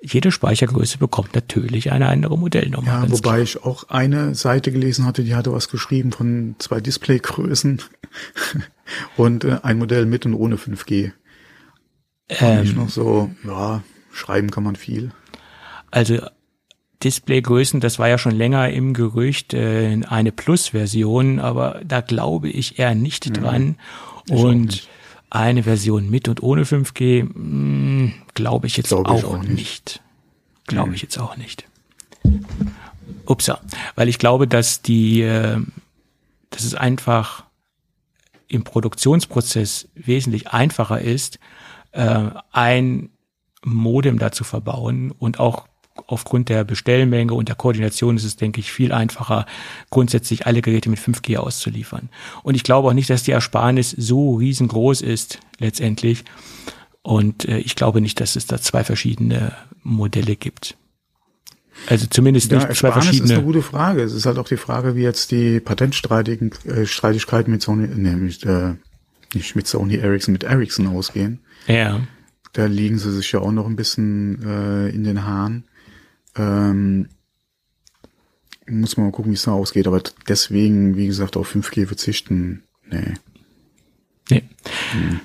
jede 0.00 0.30
Speichergröße 0.30 0.98
bekommt 0.98 1.34
natürlich 1.34 1.90
eine 1.90 2.08
andere 2.08 2.38
Modellnummer. 2.38 2.86
Ja, 2.86 3.10
wobei 3.10 3.18
klar. 3.18 3.38
ich 3.40 3.62
auch 3.64 3.88
eine 3.88 4.34
Seite 4.34 4.70
gelesen 4.70 5.04
hatte, 5.04 5.24
die 5.24 5.34
hatte 5.34 5.52
was 5.52 5.68
geschrieben 5.68 6.12
von 6.12 6.54
zwei 6.58 6.80
Displaygrößen 6.80 7.82
und 9.16 9.44
äh, 9.44 9.58
ein 9.62 9.78
Modell 9.78 10.06
mit 10.06 10.24
und 10.26 10.34
ohne 10.34 10.56
5G. 10.56 11.12
Ähm, 12.28 12.62
ich 12.62 12.74
noch 12.74 12.90
so, 12.90 13.30
ja, 13.44 13.82
schreiben 14.12 14.50
kann 14.50 14.62
man 14.62 14.76
viel. 14.76 15.10
Also 15.90 16.18
Displaygrößen, 17.02 17.80
das 17.80 17.98
war 17.98 18.08
ja 18.08 18.18
schon 18.18 18.34
länger 18.34 18.70
im 18.70 18.92
Gerücht, 18.92 19.54
äh, 19.54 20.00
eine 20.08 20.32
Plus-Version, 20.32 21.38
aber 21.38 21.80
da 21.84 22.00
glaube 22.00 22.48
ich 22.48 22.78
eher 22.78 22.94
nicht 22.94 23.36
dran. 23.40 23.76
Ja, 24.28 24.36
und 24.36 24.88
eine 25.30 25.62
Version 25.62 26.10
mit 26.10 26.28
und 26.28 26.42
ohne 26.42 26.64
5G, 26.64 27.20
hm, 27.22 28.14
glaube 28.34 28.66
ich 28.66 28.76
jetzt 28.76 28.88
glaube 28.88 29.10
auch, 29.10 29.18
ich 29.18 29.24
auch, 29.24 29.38
nicht. 29.38 29.50
nicht. 29.50 30.02
Glaube 30.66 30.94
ich 30.94 31.02
jetzt 31.02 31.18
auch 31.18 31.36
nicht. 31.36 31.64
Upsa. 33.26 33.60
Weil 33.94 34.08
ich 34.08 34.18
glaube, 34.18 34.46
dass 34.46 34.82
die, 34.82 35.22
äh, 35.22 35.60
dass 36.50 36.64
es 36.64 36.74
einfach 36.74 37.44
im 38.48 38.64
Produktionsprozess 38.64 39.88
wesentlich 39.94 40.48
einfacher 40.48 41.00
ist, 41.00 41.38
äh, 41.92 42.30
ein 42.52 43.10
Modem 43.64 44.18
da 44.18 44.32
zu 44.32 44.44
verbauen 44.44 45.10
und 45.10 45.40
auch 45.40 45.67
aufgrund 46.06 46.48
der 46.48 46.64
Bestellmenge 46.64 47.34
und 47.34 47.48
der 47.48 47.56
Koordination 47.56 48.16
ist 48.16 48.24
es, 48.24 48.36
denke 48.36 48.60
ich, 48.60 48.72
viel 48.72 48.92
einfacher, 48.92 49.46
grundsätzlich 49.90 50.46
alle 50.46 50.62
Geräte 50.62 50.88
mit 50.90 50.98
5G 50.98 51.36
auszuliefern. 51.36 52.08
Und 52.42 52.54
ich 52.54 52.62
glaube 52.62 52.88
auch 52.88 52.94
nicht, 52.94 53.10
dass 53.10 53.22
die 53.22 53.32
Ersparnis 53.32 53.90
so 53.90 54.34
riesengroß 54.34 55.02
ist 55.02 55.40
letztendlich. 55.58 56.24
Und 57.02 57.46
äh, 57.46 57.58
ich 57.58 57.76
glaube 57.76 58.00
nicht, 58.00 58.20
dass 58.20 58.36
es 58.36 58.46
da 58.46 58.60
zwei 58.60 58.84
verschiedene 58.84 59.52
Modelle 59.82 60.36
gibt. 60.36 60.76
Also 61.86 62.06
zumindest 62.06 62.50
nicht 62.50 62.62
ja, 62.62 62.70
zwei 62.70 62.92
verschiedene. 62.92 63.20
Das 63.20 63.30
ist 63.30 63.36
eine 63.36 63.44
gute 63.44 63.62
Frage. 63.62 64.02
Es 64.02 64.12
ist 64.12 64.26
halt 64.26 64.38
auch 64.38 64.48
die 64.48 64.56
Frage, 64.56 64.96
wie 64.96 65.02
jetzt 65.02 65.30
die 65.30 65.60
Patentstreitigkeiten 65.60 66.52
äh, 66.66 67.50
mit 67.50 67.62
Sony, 67.62 67.88
nee, 67.88 68.16
mit, 68.16 68.44
äh, 68.44 68.74
nicht 69.34 69.56
mit 69.56 69.66
Sony 69.66 69.96
Ericsson, 69.96 70.32
mit 70.32 70.44
Ericsson 70.44 70.88
ausgehen. 70.88 71.40
Ja. 71.66 72.00
Da 72.52 72.66
liegen 72.66 72.98
sie 72.98 73.12
sich 73.12 73.30
ja 73.32 73.40
auch 73.40 73.52
noch 73.52 73.66
ein 73.66 73.76
bisschen 73.76 74.42
äh, 74.42 74.88
in 74.88 75.04
den 75.04 75.24
Haaren. 75.24 75.64
Ähm, 76.38 77.08
muss 78.66 78.96
man 78.96 79.06
mal 79.06 79.12
gucken, 79.12 79.32
wie 79.32 79.36
es 79.36 79.44
da 79.44 79.52
ausgeht. 79.52 79.86
Aber 79.86 80.02
deswegen, 80.28 80.96
wie 80.96 81.06
gesagt, 81.06 81.36
auf 81.36 81.54
5G 81.54 81.86
verzichten, 81.86 82.62
nee. 82.90 83.14
Nee. 84.30 84.44
Hm. 84.92 85.20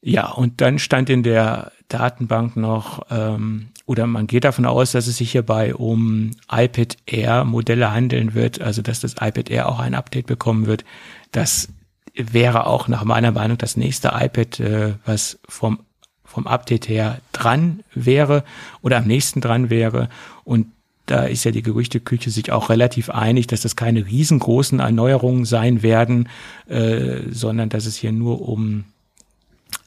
Ja, 0.00 0.30
und 0.30 0.60
dann 0.60 0.78
stand 0.78 1.10
in 1.10 1.22
der 1.22 1.72
Datenbank 1.88 2.56
noch, 2.56 3.06
ähm, 3.10 3.68
oder 3.86 4.06
man 4.06 4.26
geht 4.26 4.44
davon 4.44 4.66
aus, 4.66 4.92
dass 4.92 5.06
es 5.06 5.16
sich 5.16 5.32
hierbei 5.32 5.74
um 5.74 6.32
iPad 6.50 6.96
Air 7.06 7.44
Modelle 7.44 7.90
handeln 7.90 8.34
wird, 8.34 8.60
also 8.60 8.82
dass 8.82 9.00
das 9.00 9.14
iPad 9.14 9.50
Air 9.50 9.68
auch 9.68 9.80
ein 9.80 9.94
Update 9.94 10.26
bekommen 10.26 10.66
wird. 10.66 10.84
Das 11.32 11.68
wäre 12.14 12.66
auch 12.66 12.88
nach 12.88 13.04
meiner 13.04 13.32
Meinung 13.32 13.56
das 13.58 13.76
nächste 13.76 14.08
iPad, 14.14 14.60
äh, 14.60 14.94
was 15.04 15.38
vom 15.48 15.80
vom 16.38 16.46
Update 16.46 16.88
her 16.88 17.18
dran 17.32 17.80
wäre 17.94 18.44
oder 18.80 18.98
am 18.98 19.08
nächsten 19.08 19.40
dran 19.40 19.70
wäre. 19.70 20.08
Und 20.44 20.68
da 21.06 21.24
ist 21.24 21.42
ja 21.42 21.50
die 21.50 21.62
Gerüchteküche 21.62 22.30
sich 22.30 22.52
auch 22.52 22.70
relativ 22.70 23.10
einig, 23.10 23.48
dass 23.48 23.62
das 23.62 23.74
keine 23.74 24.06
riesengroßen 24.06 24.78
Erneuerungen 24.78 25.44
sein 25.44 25.82
werden, 25.82 26.28
äh, 26.68 27.22
sondern 27.32 27.70
dass 27.70 27.86
es 27.86 27.96
hier 27.96 28.12
nur 28.12 28.48
um 28.48 28.84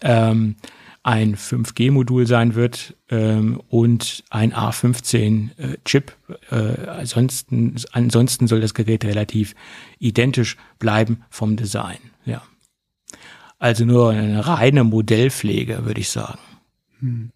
ähm, 0.02 0.56
ein 1.04 1.38
5G-Modul 1.38 2.28
sein 2.28 2.54
wird 2.54 2.98
ähm, 3.10 3.62
und 3.70 4.26
ein 4.30 4.54
A15-Chip. 4.54 6.12
Äh, 6.52 6.56
äh, 6.56 6.88
ansonsten, 6.90 7.76
ansonsten 7.94 8.48
soll 8.48 8.60
das 8.60 8.74
Gerät 8.74 9.06
relativ 9.06 9.56
identisch 10.00 10.58
bleiben 10.80 11.24
vom 11.30 11.56
Design. 11.56 12.11
Also 13.62 13.86
nur 13.86 14.10
eine 14.10 14.48
reine 14.48 14.84
Modellpflege, 14.84 15.86
würde 15.86 16.02
ich 16.02 16.10
sagen. 16.10 16.40
Hm. 17.00 17.32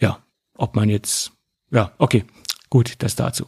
Ja, 0.00 0.18
ob 0.56 0.74
man 0.74 0.88
jetzt, 0.88 1.30
ja, 1.70 1.92
okay, 1.98 2.24
gut, 2.70 2.96
das 2.98 3.14
dazu. 3.14 3.46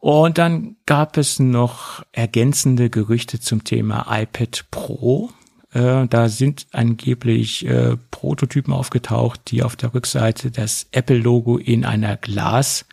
Und 0.00 0.36
dann 0.36 0.74
gab 0.84 1.16
es 1.16 1.38
noch 1.38 2.02
ergänzende 2.10 2.90
Gerüchte 2.90 3.38
zum 3.38 3.62
Thema 3.62 4.04
iPad 4.10 4.64
Pro. 4.72 5.30
Äh, 5.72 6.08
da 6.08 6.28
sind 6.28 6.66
angeblich 6.72 7.64
äh, 7.66 7.96
Prototypen 8.10 8.74
aufgetaucht, 8.74 9.52
die 9.52 9.62
auf 9.62 9.76
der 9.76 9.94
Rückseite 9.94 10.50
das 10.50 10.88
Apple-Logo 10.90 11.56
in 11.56 11.84
einer 11.84 12.16
Glas 12.16 12.84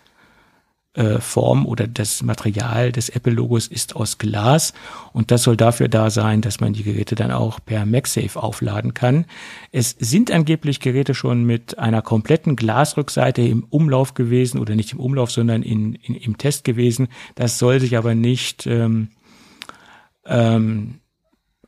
äh, 0.98 1.20
Form 1.20 1.66
oder 1.66 1.88
das 1.88 2.22
Material 2.24 2.92
des 2.92 3.10
Apple-Logos 3.10 3.68
ist 3.68 3.96
aus 3.96 4.18
Glas 4.18 4.74
und 5.14 5.32
das 5.32 5.44
soll 5.44 5.56
dafür 5.56 5.88
da 5.88 6.10
sein, 6.10 6.42
dass 6.42 6.60
man 6.60 6.74
die 6.74 6.84
Geräte 6.84 7.16
dann 7.16 7.32
auch 7.32 7.60
per 7.66 7.86
MagSafe 7.86 8.42
aufladen 8.42 8.94
kann. 8.94 9.26
Es 9.72 9.96
sind 10.00 10.32
angeblich 10.32 10.80
Geräte 10.80 11.14
schon 11.14 11.44
mit 11.44 11.78
einer 11.80 12.02
kompletten 12.02 12.56
Glasrückseite 12.56 13.42
im 13.42 13.64
Umlauf 13.70 14.14
gewesen 14.14 14.60
oder 14.60 14.76
nicht 14.76 14.94
im 14.94 15.00
Umlauf, 15.00 15.32
sondern 15.32 15.64
in, 15.64 15.94
in 15.94 16.16
im 16.16 16.38
Test 16.38 16.64
gewesen. 16.64 17.08
Das 17.36 17.58
soll 17.58 17.80
sich 17.80 17.98
aber 17.98 18.16
nicht 18.16 18.68
ähm, 18.68 19.10
ähm, 20.26 20.96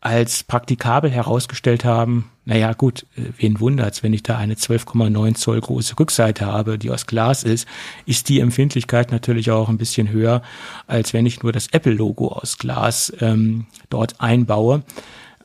als 0.02 0.44
praktikabel 0.44 1.12
herausgestellt 1.12 1.84
haben, 1.84 2.32
naja 2.46 2.74
gut, 2.74 3.06
äh, 3.16 3.24
wen 3.38 3.60
wundert's, 3.60 4.02
wenn 4.02 4.14
ich 4.14 4.24
da 4.24 4.38
eine 4.38 4.56
12,9 4.56 5.36
Zoll 5.36 5.60
große 5.60 6.00
Rückseite 6.00 6.46
habe, 6.46 6.78
die 6.78 6.90
aus 6.90 7.06
Glas 7.06 7.44
ist, 7.44 7.68
ist 8.06 8.30
die 8.30 8.40
Empfindlichkeit 8.40 9.12
natürlich 9.12 9.52
auch 9.52 9.70
ein 9.70 9.78
bisschen 9.78 10.10
höher, 10.10 10.42
als 10.88 11.14
wenn 11.14 11.26
ich 11.26 11.44
nur 11.44 11.52
das 11.52 11.68
Apple-Logo 11.68 12.30
aus 12.30 12.58
Glas 12.58 13.14
ähm, 13.20 13.66
dort 13.90 14.22
einbaue. 14.22 14.84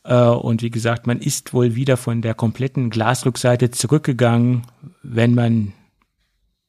Äh, 0.05 0.15
und 0.15 0.63
wie 0.63 0.71
gesagt, 0.71 1.07
man 1.07 1.19
ist 1.19 1.53
wohl 1.53 1.75
wieder 1.75 1.97
von 1.97 2.23
der 2.23 2.35
kompletten 2.35 2.91
Glasrückseite 2.91 3.71
zurückgegangen, 3.71 4.63
wenn 5.03 5.35
man 5.35 5.73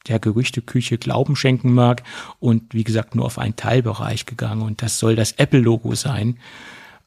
der 0.07 0.19
Gerüchteküche 0.19 0.97
Glauben 0.97 1.35
schenken 1.35 1.73
mag 1.73 2.03
und 2.39 2.73
wie 2.73 2.83
gesagt 2.83 3.15
nur 3.15 3.25
auf 3.25 3.39
einen 3.39 3.55
Teilbereich 3.55 4.25
gegangen 4.25 4.61
und 4.61 4.81
das 4.81 4.99
soll 4.99 5.15
das 5.15 5.33
Apple-Logo 5.33 5.95
sein. 5.95 6.37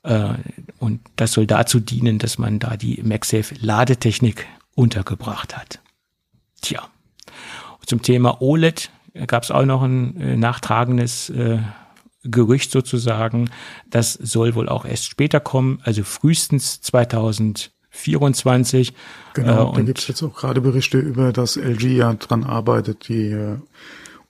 Äh, 0.03 0.35
und 0.79 1.01
das 1.17 1.33
soll 1.33 1.47
dazu 1.47 1.81
dienen, 1.81 2.19
dass 2.19 2.37
man 2.39 2.59
da 2.59 2.77
die 2.77 3.03
MagSafe 3.03 3.55
Ladetechnik 3.61 4.47
untergebracht 4.75 5.57
hat. 5.57 5.81
Tja. 6.61 6.89
Zum 7.87 8.03
Thema 8.03 8.43
OLED 8.43 8.91
gab 9.27 9.43
es 9.43 9.51
auch 9.51 9.65
noch 9.65 9.83
ein 9.83 10.21
äh, 10.21 10.37
nachtragendes 10.37 11.31
äh, 11.31 11.59
Gerücht 12.23 12.71
sozusagen. 12.71 13.51
Das 13.89 14.13
soll 14.13 14.55
wohl 14.55 14.69
auch 14.69 14.85
erst 14.85 15.07
später 15.07 15.41
kommen, 15.41 15.81
also 15.83 16.05
frühestens 16.05 16.83
2024. 16.83 18.93
Genau, 19.35 19.73
äh, 19.73 19.77
da 19.77 19.83
gibt 19.83 20.01
es 20.01 20.09
jetzt 20.09 20.23
auch 20.23 20.35
gerade 20.35 20.61
Berichte 20.61 20.99
über, 20.99 21.33
dass 21.33 21.57
LG 21.57 21.97
ja 21.97 22.13
dran 22.15 22.45
arbeitet, 22.45 23.09
die 23.09 23.57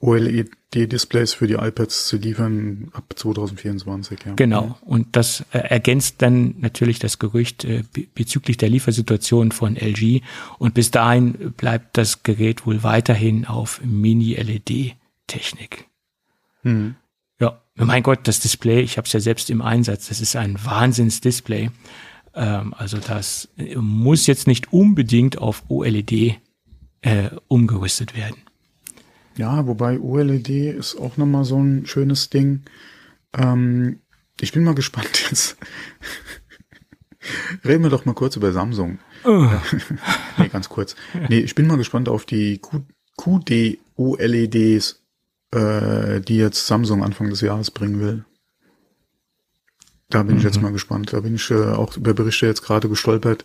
OLED-Displays 0.01 1.35
für 1.35 1.49
die 1.49 1.55
iPads 1.55 2.07
zu 2.07 2.19
liefern 2.19 2.91
ab 2.93 3.15
2024. 3.17 4.21
Ja. 4.27 4.35
Genau. 4.35 4.79
Und 4.83 5.17
das 5.17 5.41
äh, 5.53 5.59
ergänzt 5.59 6.23
dann 6.23 6.55
natürlich 6.59 7.01
das 7.01 7.19
Gerücht 7.19 7.65
äh, 7.65 7.83
bezüglich 8.15 8.59
der 8.59 8.69
Liefersituation 8.69 9.51
von 9.51 9.77
LG. 9.77 10.21
Und 10.59 10.75
bis 10.75 10.93
dahin 10.93 11.53
bleibt 11.57 11.97
das 11.97 12.23
Gerät 12.23 12.65
wohl 12.65 12.85
weiterhin 12.85 13.45
auf 13.45 13.81
Mini-LED-Technik. 13.85 15.89
Hm. 16.63 16.95
Ja, 17.41 17.61
mein 17.75 18.03
Gott, 18.03 18.21
das 18.25 18.41
Display, 18.41 18.81
ich 18.81 18.99
habe 18.99 19.07
es 19.07 19.13
ja 19.13 19.21
selbst 19.21 19.49
im 19.51 19.63
Einsatz, 19.63 20.09
das 20.09 20.21
ist 20.21 20.35
ein 20.37 20.65
Wahnsinns-Display. 20.65 21.71
Ähm, 22.35 22.75
also 22.75 22.99
das 22.99 23.49
muss 23.77 24.27
jetzt 24.29 24.47
nicht 24.47 24.73
unbedingt 24.73 25.39
auf 25.39 25.65
OLED 25.69 26.37
äh, 27.01 27.31
umgerüstet 27.49 28.17
werden. 28.17 28.37
Ja, 29.39 29.69
wobei 29.69 30.01
OLED 30.01 30.49
ist 30.77 30.97
auch 30.97 31.17
nochmal 31.17 31.45
so 31.45 31.63
ein 31.63 31.87
schönes 31.87 32.29
Ding. 32.29 32.65
Ähm, 33.33 34.01
ich 34.41 34.51
bin 34.51 34.65
mal 34.65 34.75
gespannt 34.75 35.27
jetzt. 35.31 35.57
Reden 37.65 37.85
wir 37.85 37.91
doch 37.91 38.05
mal 38.05 38.15
kurz 38.15 38.35
über 38.35 38.53
Samsung. 38.53 38.99
Oh. 39.25 39.49
nee, 40.39 40.49
ganz 40.49 40.69
kurz. 40.69 40.97
Nee, 41.29 41.39
ich 41.39 41.55
bin 41.55 41.69
mal 41.69 41.77
gespannt 41.77 42.09
auf 42.09 42.25
die 42.25 42.61
QD-OLEDs, 43.17 45.03
äh, 45.53 46.21
die 46.21 46.37
jetzt 46.37 46.67
Samsung 46.67 47.05
Anfang 47.05 47.31
des 47.31 47.41
Jahres 47.41 47.71
bringen 47.71 48.01
will. 48.01 48.25
Da 50.11 50.25
bin 50.25 50.33
mhm. 50.35 50.39
ich 50.39 50.45
jetzt 50.45 50.57
mhm. 50.57 50.63
mal 50.65 50.73
gespannt. 50.73 51.13
Da 51.13 51.21
bin 51.21 51.37
ich 51.37 51.49
äh, 51.53 51.73
auch 51.75 51.97
über 51.97 52.13
Berichte 52.13 52.47
jetzt 52.47 52.63
gerade 52.63 52.89
gestolpert. 52.89 53.45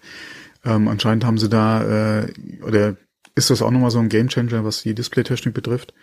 Ähm, 0.65 0.87
anscheinend 0.87 1.23
haben 1.23 1.37
sie 1.37 1.49
da, 1.49 2.21
äh, 2.21 2.33
oder 2.63 2.95
ist 3.35 3.49
das 3.49 3.61
auch 3.61 3.71
nochmal 3.71 3.91
so 3.91 3.99
ein 3.99 4.09
Gamechanger, 4.09 4.63
was 4.63 4.83
die 4.83 4.95
Displaytechnik 4.95 5.53
betrifft. 5.53 5.93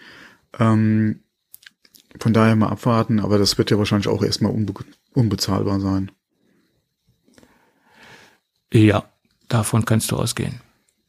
Ähm, 0.58 1.20
von 2.18 2.32
daher 2.32 2.56
mal 2.56 2.68
abwarten, 2.68 3.20
aber 3.20 3.38
das 3.38 3.56
wird 3.56 3.70
ja 3.70 3.78
wahrscheinlich 3.78 4.08
auch 4.08 4.22
erstmal 4.22 4.52
unbe 4.52 4.74
unbezahlbar 5.14 5.80
sein. 5.80 6.10
Ja, 8.72 9.04
davon 9.48 9.84
kannst 9.84 10.10
du 10.10 10.16
ausgehen. 10.16 10.60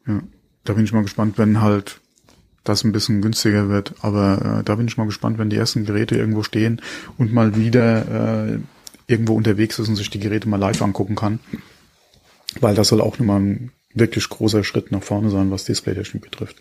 Ja, 0.07 0.21
da 0.63 0.73
bin 0.73 0.83
ich 0.83 0.93
mal 0.93 1.03
gespannt, 1.03 1.37
wenn 1.37 1.61
halt 1.61 2.01
das 2.63 2.83
ein 2.83 2.91
bisschen 2.91 3.21
günstiger 3.21 3.69
wird. 3.69 3.95
Aber 4.01 4.59
äh, 4.59 4.63
da 4.63 4.75
bin 4.75 4.87
ich 4.87 4.97
mal 4.97 5.05
gespannt, 5.05 5.37
wenn 5.37 5.49
die 5.49 5.57
ersten 5.57 5.85
Geräte 5.85 6.15
irgendwo 6.15 6.43
stehen 6.43 6.81
und 7.17 7.33
mal 7.33 7.55
wieder 7.55 8.53
äh, 8.53 8.59
irgendwo 9.07 9.35
unterwegs 9.35 9.79
ist 9.79 9.89
und 9.89 9.95
sich 9.95 10.09
die 10.09 10.19
Geräte 10.19 10.47
mal 10.49 10.57
live 10.57 10.81
angucken 10.81 11.15
kann. 11.15 11.39
Weil 12.59 12.75
das 12.75 12.89
soll 12.89 13.01
auch 13.01 13.17
nochmal 13.17 13.41
ein 13.41 13.71
wirklich 13.93 14.29
großer 14.29 14.63
Schritt 14.63 14.91
nach 14.91 15.03
vorne 15.03 15.29
sein, 15.29 15.51
was 15.51 15.65
Displaytechnik 15.65 16.23
betrifft. 16.23 16.57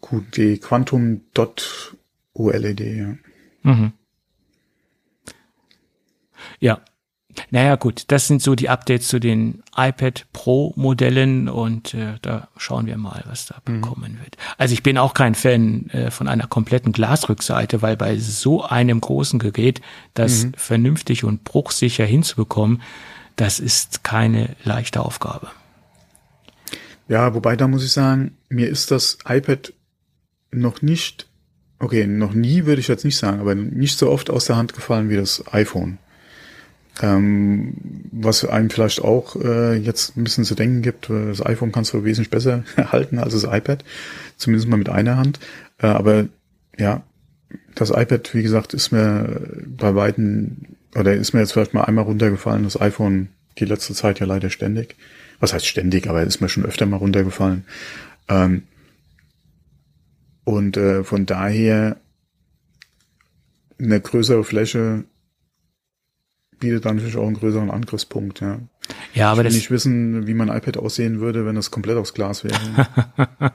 QD 0.00 0.60
Quantum 0.60 1.22
Dot 1.32 1.96
OLED, 2.34 2.80
ja. 2.80 3.14
Mhm. 3.62 3.92
Ja. 6.60 6.80
Naja, 7.50 7.74
gut, 7.74 8.04
das 8.08 8.28
sind 8.28 8.42
so 8.42 8.54
die 8.54 8.68
Updates 8.68 9.08
zu 9.08 9.18
den 9.18 9.64
iPad 9.76 10.26
Pro 10.32 10.72
Modellen 10.76 11.48
und 11.48 11.92
äh, 11.92 12.14
da 12.22 12.46
schauen 12.56 12.86
wir 12.86 12.96
mal, 12.96 13.24
was 13.26 13.46
da 13.46 13.56
mhm. 13.66 13.80
bekommen 13.80 14.20
wird. 14.22 14.36
Also 14.56 14.72
ich 14.72 14.84
bin 14.84 14.98
auch 14.98 15.14
kein 15.14 15.34
Fan 15.34 15.90
äh, 15.90 16.12
von 16.12 16.28
einer 16.28 16.46
kompletten 16.46 16.92
Glasrückseite, 16.92 17.82
weil 17.82 17.96
bei 17.96 18.18
so 18.18 18.62
einem 18.62 19.00
großen 19.00 19.40
Gerät 19.40 19.80
das 20.14 20.44
mhm. 20.44 20.52
vernünftig 20.56 21.24
und 21.24 21.42
bruchsicher 21.42 22.04
hinzubekommen, 22.04 22.82
das 23.34 23.58
ist 23.58 24.04
keine 24.04 24.54
leichte 24.62 25.00
Aufgabe. 25.00 25.50
Ja, 27.08 27.34
wobei 27.34 27.56
da 27.56 27.68
muss 27.68 27.84
ich 27.84 27.92
sagen, 27.92 28.36
mir 28.48 28.68
ist 28.68 28.90
das 28.90 29.18
iPad 29.26 29.72
noch 30.50 30.82
nicht, 30.82 31.26
okay, 31.78 32.06
noch 32.06 32.32
nie 32.32 32.64
würde 32.64 32.80
ich 32.80 32.88
jetzt 32.88 33.04
nicht 33.04 33.16
sagen, 33.16 33.40
aber 33.40 33.54
nicht 33.54 33.98
so 33.98 34.10
oft 34.10 34.30
aus 34.30 34.46
der 34.46 34.56
Hand 34.56 34.74
gefallen 34.74 35.10
wie 35.10 35.16
das 35.16 35.44
iPhone. 35.52 35.98
Ähm, 37.02 37.74
was 38.12 38.44
einem 38.44 38.70
vielleicht 38.70 39.02
auch 39.02 39.34
äh, 39.36 39.74
jetzt 39.74 40.16
ein 40.16 40.24
bisschen 40.24 40.44
zu 40.44 40.54
denken 40.54 40.80
gibt, 40.80 41.10
das 41.10 41.44
iPhone 41.44 41.72
kannst 41.72 41.92
du 41.92 42.04
wesentlich 42.04 42.30
besser 42.30 42.62
halten 42.76 43.18
als 43.18 43.34
das 43.34 43.44
iPad, 43.44 43.84
zumindest 44.36 44.68
mal 44.68 44.76
mit 44.76 44.88
einer 44.88 45.16
Hand. 45.16 45.40
Äh, 45.78 45.88
aber 45.88 46.28
ja, 46.78 47.02
das 47.74 47.90
iPad, 47.90 48.32
wie 48.34 48.44
gesagt, 48.44 48.74
ist 48.74 48.92
mir 48.92 49.40
bei 49.66 49.92
beiden, 49.92 50.76
oder 50.94 51.14
ist 51.14 51.32
mir 51.32 51.40
jetzt 51.40 51.52
vielleicht 51.52 51.74
mal 51.74 51.82
einmal 51.82 52.04
runtergefallen, 52.04 52.62
das 52.62 52.80
iPhone 52.80 53.28
die 53.58 53.64
letzte 53.64 53.94
Zeit 53.94 54.20
ja 54.20 54.26
leider 54.26 54.50
ständig 54.50 54.96
was 55.44 55.52
heißt 55.52 55.66
ständig, 55.66 56.08
aber 56.08 56.22
ist 56.22 56.40
mir 56.40 56.48
schon 56.48 56.64
öfter 56.64 56.86
mal 56.86 56.96
runtergefallen. 56.96 57.64
Ähm, 58.28 58.62
und 60.44 60.76
äh, 60.76 61.04
von 61.04 61.26
daher 61.26 61.98
eine 63.78 64.00
größere 64.00 64.42
Fläche 64.42 65.04
bietet 66.60 66.86
dann 66.86 66.96
natürlich 66.96 67.18
auch 67.18 67.26
einen 67.26 67.36
größeren 67.36 67.70
Angriffspunkt, 67.70 68.40
ja. 68.40 68.58
Ja, 69.12 69.30
aber 69.30 69.40
ich 69.40 69.44
will 69.44 69.44
das 69.44 69.54
nicht 69.54 69.70
wissen, 69.70 70.26
wie 70.26 70.34
mein 70.34 70.48
iPad 70.48 70.78
aussehen 70.78 71.20
würde, 71.20 71.44
wenn 71.44 71.56
es 71.56 71.70
komplett 71.70 71.98
aus 71.98 72.14
Glas 72.14 72.44
wäre. 72.44 72.56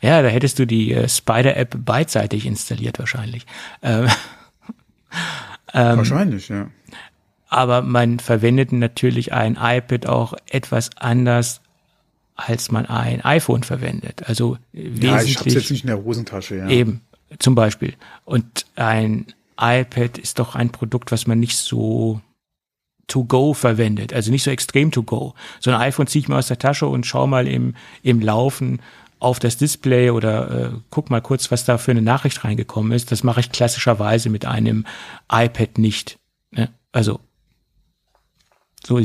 ja, 0.00 0.22
da 0.22 0.28
hättest 0.28 0.58
du 0.60 0.66
die 0.66 0.92
äh, 0.92 1.08
Spider-App 1.08 1.84
beidseitig 1.84 2.46
installiert 2.46 2.98
wahrscheinlich. 2.98 3.44
Ähm, 3.82 4.06
ähm, 5.74 5.96
wahrscheinlich, 5.96 6.48
ja 6.48 6.68
aber 7.48 7.82
man 7.82 8.18
verwendet 8.18 8.72
natürlich 8.72 9.32
ein 9.32 9.58
iPad 9.60 10.06
auch 10.06 10.34
etwas 10.50 10.90
anders 10.96 11.60
als 12.38 12.70
man 12.70 12.86
ein 12.86 13.24
iPhone 13.24 13.64
verwendet. 13.64 14.22
Also 14.28 14.58
wesentlich. 14.72 15.02
Ja, 15.02 15.20
ich 15.22 15.38
hab's 15.38 15.54
jetzt 15.54 15.70
nicht 15.72 15.82
in 15.82 15.88
der 15.88 16.02
Hosentasche, 16.02 16.56
ja. 16.56 16.68
Eben. 16.68 17.02
Zum 17.40 17.56
Beispiel. 17.56 17.94
Und 18.24 18.64
ein 18.76 19.26
iPad 19.60 20.18
ist 20.18 20.38
doch 20.38 20.54
ein 20.54 20.70
Produkt, 20.70 21.10
was 21.10 21.26
man 21.26 21.40
nicht 21.40 21.56
so 21.56 22.20
to 23.08 23.24
go 23.24 23.54
verwendet, 23.54 24.12
also 24.12 24.30
nicht 24.30 24.44
so 24.44 24.50
extrem 24.50 24.92
to 24.92 25.02
go. 25.02 25.34
So 25.60 25.70
ein 25.70 25.76
iPhone 25.76 26.06
ziehe 26.06 26.20
ich 26.20 26.28
mir 26.28 26.36
aus 26.36 26.46
der 26.46 26.58
Tasche 26.58 26.86
und 26.86 27.06
schau 27.06 27.26
mal 27.26 27.48
im, 27.48 27.74
im 28.02 28.20
Laufen 28.20 28.80
auf 29.18 29.40
das 29.40 29.56
Display 29.56 30.10
oder 30.10 30.50
äh, 30.50 30.70
guck 30.90 31.10
mal 31.10 31.20
kurz, 31.20 31.50
was 31.50 31.64
da 31.64 31.76
für 31.76 31.90
eine 31.90 32.02
Nachricht 32.02 32.44
reingekommen 32.44 32.92
ist. 32.92 33.10
Das 33.10 33.24
mache 33.24 33.40
ich 33.40 33.50
klassischerweise 33.50 34.30
mit 34.30 34.44
einem 34.44 34.86
iPad 35.32 35.78
nicht. 35.78 36.18
Ne? 36.52 36.68
Also 36.92 37.18
so 38.88 38.98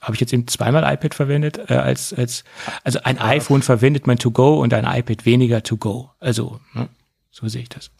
habe 0.00 0.14
ich 0.14 0.20
jetzt 0.20 0.32
eben 0.32 0.46
zweimal 0.46 0.84
iPad 0.94 1.14
verwendet 1.14 1.58
äh, 1.68 1.74
als 1.74 2.12
als 2.14 2.44
also 2.84 3.00
ein 3.02 3.18
iPhone 3.18 3.62
verwendet 3.62 4.06
man 4.06 4.16
to 4.16 4.30
go 4.30 4.60
und 4.60 4.72
ein 4.72 4.84
iPad 4.84 5.26
weniger 5.26 5.62
to 5.62 5.76
go. 5.76 6.10
Also 6.20 6.60
ne? 6.72 6.88
so 7.30 7.48
sehe 7.48 7.62
ich 7.62 7.68
das. 7.68 7.90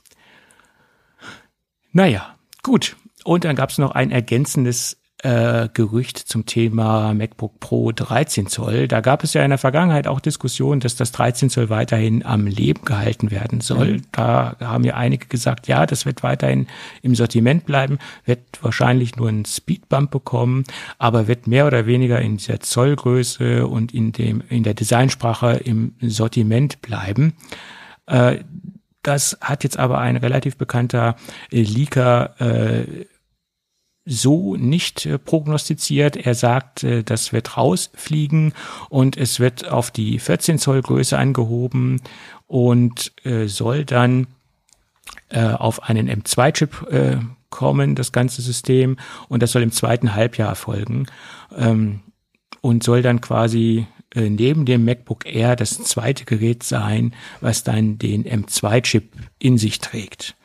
Naja, 1.92 2.36
gut. 2.62 2.96
Und 3.24 3.44
dann 3.44 3.56
gab 3.56 3.70
es 3.70 3.78
noch 3.78 3.92
ein 3.92 4.10
ergänzendes 4.10 4.98
äh, 5.24 5.70
Gerücht 5.72 6.18
zum 6.18 6.44
Thema 6.44 7.14
MacBook 7.14 7.58
Pro 7.58 7.92
13 7.92 8.46
Zoll. 8.46 8.88
Da 8.88 9.00
gab 9.00 9.24
es 9.24 9.32
ja 9.32 9.42
in 9.42 9.48
der 9.48 9.58
Vergangenheit 9.58 10.06
auch 10.06 10.20
Diskussionen, 10.20 10.80
dass 10.80 10.96
das 10.96 11.12
13 11.12 11.48
Zoll 11.48 11.70
weiterhin 11.70 12.26
am 12.26 12.46
Leben 12.46 12.84
gehalten 12.84 13.30
werden 13.30 13.62
soll. 13.62 13.94
Mhm. 13.94 14.02
Da 14.12 14.56
haben 14.60 14.84
ja 14.84 14.96
einige 14.96 15.26
gesagt, 15.26 15.66
ja, 15.66 15.86
das 15.86 16.04
wird 16.04 16.22
weiterhin 16.22 16.66
im 17.00 17.14
Sortiment 17.14 17.64
bleiben, 17.64 17.98
wird 18.26 18.40
wahrscheinlich 18.60 19.16
nur 19.16 19.28
einen 19.28 19.46
Speedbump 19.46 20.10
bekommen, 20.10 20.64
aber 20.98 21.26
wird 21.26 21.46
mehr 21.46 21.66
oder 21.66 21.86
weniger 21.86 22.20
in 22.20 22.36
dieser 22.36 22.60
Zollgröße 22.60 23.66
und 23.66 23.94
in 23.94 24.12
dem 24.12 24.42
in 24.50 24.62
der 24.62 24.74
Designsprache 24.74 25.54
im 25.54 25.94
Sortiment 26.02 26.82
bleiben. 26.82 27.32
Äh, 28.06 28.40
das 29.02 29.38
hat 29.40 29.64
jetzt 29.64 29.78
aber 29.78 29.98
ein 29.98 30.16
relativ 30.16 30.56
bekannter 30.56 31.16
Leaker 31.50 32.34
äh, 32.40 33.06
so 34.06 34.56
nicht 34.56 35.06
äh, 35.06 35.18
prognostiziert. 35.18 36.16
Er 36.16 36.34
sagt, 36.34 36.84
äh, 36.84 37.02
das 37.02 37.32
wird 37.32 37.56
rausfliegen 37.56 38.52
und 38.88 39.16
es 39.16 39.40
wird 39.40 39.68
auf 39.70 39.90
die 39.90 40.18
14 40.18 40.58
Zoll 40.58 40.82
Größe 40.82 41.16
angehoben 41.16 42.00
und 42.46 43.12
äh, 43.24 43.46
soll 43.46 43.84
dann 43.84 44.26
auf 45.34 45.82
einen 45.82 46.08
M2-Chip 46.08 46.86
äh, 46.92 47.16
kommen, 47.50 47.96
das 47.96 48.12
ganze 48.12 48.40
System. 48.40 48.98
Und 49.28 49.42
das 49.42 49.50
soll 49.50 49.62
im 49.62 49.72
zweiten 49.72 50.14
Halbjahr 50.14 50.48
erfolgen 50.48 51.06
ähm, 51.56 52.00
und 52.60 52.84
soll 52.84 53.02
dann 53.02 53.20
quasi 53.20 53.88
neben 54.14 54.64
dem 54.64 54.84
MacBook 54.84 55.26
Air 55.26 55.56
das 55.56 55.82
zweite 55.82 56.24
Gerät 56.24 56.62
sein, 56.62 57.16
was 57.40 57.64
dann 57.64 57.98
den 57.98 58.24
M2-Chip 58.24 59.10
in 59.40 59.58
sich 59.58 59.80
trägt. 59.80 60.36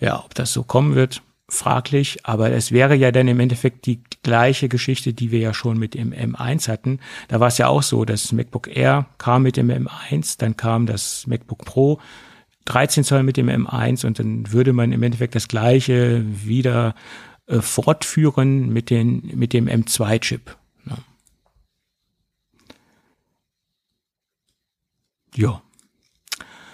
Ja, 0.00 0.24
ob 0.24 0.34
das 0.34 0.52
so 0.52 0.64
kommen 0.64 0.96
wird, 0.96 1.22
fraglich, 1.50 2.24
aber 2.24 2.50
es 2.50 2.72
wäre 2.72 2.94
ja 2.94 3.12
dann 3.12 3.28
im 3.28 3.40
Endeffekt 3.40 3.86
die 3.86 4.00
gleiche 4.22 4.68
Geschichte, 4.68 5.12
die 5.12 5.30
wir 5.30 5.40
ja 5.40 5.52
schon 5.52 5.78
mit 5.78 5.94
dem 5.94 6.12
M1 6.12 6.68
hatten. 6.68 7.00
Da 7.28 7.40
war 7.40 7.48
es 7.48 7.58
ja 7.58 7.68
auch 7.68 7.82
so, 7.82 8.04
das 8.04 8.32
MacBook 8.32 8.74
Air 8.74 9.06
kam 9.18 9.42
mit 9.42 9.56
dem 9.56 9.68
M1, 9.70 10.38
dann 10.38 10.56
kam 10.56 10.86
das 10.86 11.26
MacBook 11.26 11.64
Pro 11.64 12.00
13 12.66 13.04
Zoll 13.04 13.22
mit 13.22 13.36
dem 13.36 13.48
M1 13.48 14.06
und 14.06 14.18
dann 14.18 14.52
würde 14.52 14.72
man 14.72 14.92
im 14.92 15.02
Endeffekt 15.02 15.34
das 15.34 15.48
gleiche 15.48 16.24
wieder 16.24 16.94
äh, 17.46 17.60
fortführen 17.60 18.68
mit, 18.68 18.90
den, 18.90 19.30
mit 19.34 19.52
dem 19.52 19.66
M2-Chip. 19.66 20.56
Ja. 20.86 20.98
ja. 25.34 25.62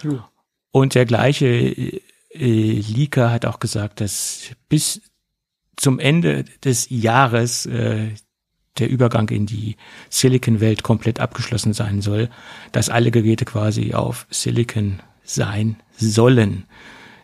ja. 0.03 0.29
Und 0.71 0.93
der 0.93 1.05
gleiche 1.05 2.01
äh, 2.39 2.79
Leaker 2.79 3.31
hat 3.31 3.45
auch 3.45 3.59
gesagt, 3.59 4.01
dass 4.01 4.51
bis 4.69 5.01
zum 5.75 5.99
Ende 5.99 6.45
des 6.63 6.87
Jahres 6.89 7.65
äh, 7.65 8.09
der 8.79 8.89
Übergang 8.89 9.29
in 9.29 9.45
die 9.45 9.75
Silicon-Welt 10.09 10.83
komplett 10.83 11.19
abgeschlossen 11.19 11.73
sein 11.73 12.01
soll, 12.01 12.29
dass 12.71 12.89
alle 12.89 13.11
Geräte 13.11 13.45
quasi 13.45 13.93
auf 13.93 14.27
Silicon 14.29 14.99
sein 15.23 15.77
sollen. 15.97 16.65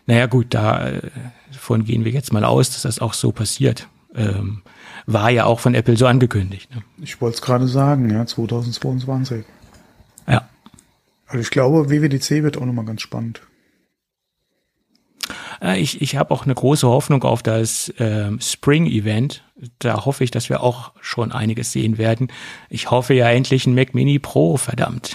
Naja 0.06 0.26
gut, 0.26 0.52
davon 0.54 1.80
äh, 1.80 1.84
gehen 1.84 2.04
wir 2.04 2.12
jetzt 2.12 2.32
mal 2.32 2.44
aus, 2.44 2.70
dass 2.70 2.82
das 2.82 2.98
auch 2.98 3.14
so 3.14 3.32
passiert. 3.32 3.88
Ähm, 4.14 4.62
war 5.06 5.30
ja 5.30 5.44
auch 5.44 5.60
von 5.60 5.74
Apple 5.74 5.96
so 5.96 6.06
angekündigt. 6.06 6.74
Ne? 6.74 6.82
Ich 7.02 7.20
wollte 7.20 7.36
es 7.36 7.42
gerade 7.42 7.66
sagen, 7.66 8.10
ja, 8.10 8.24
2022. 8.24 9.44
Ja. 10.28 10.48
Also 11.26 11.40
ich 11.40 11.50
glaube, 11.50 11.90
WWDC 11.90 12.42
wird 12.42 12.58
auch 12.58 12.64
nochmal 12.64 12.84
ganz 12.84 13.02
spannend. 13.02 13.42
Äh, 15.62 15.80
ich, 15.80 16.02
ich 16.02 16.16
habe 16.16 16.32
auch 16.32 16.44
eine 16.44 16.54
große 16.54 16.86
Hoffnung 16.86 17.22
auf 17.22 17.42
das 17.42 17.88
äh, 17.90 18.30
Spring-Event. 18.40 19.44
Da 19.78 20.04
hoffe 20.04 20.24
ich, 20.24 20.30
dass 20.30 20.48
wir 20.48 20.62
auch 20.62 20.92
schon 21.00 21.32
einiges 21.32 21.72
sehen 21.72 21.98
werden. 21.98 22.28
Ich 22.68 22.90
hoffe 22.90 23.14
ja 23.14 23.28
endlich 23.30 23.66
ein 23.66 23.74
Mac 23.74 23.94
Mini 23.94 24.18
Pro, 24.18 24.56
verdammt. 24.56 25.14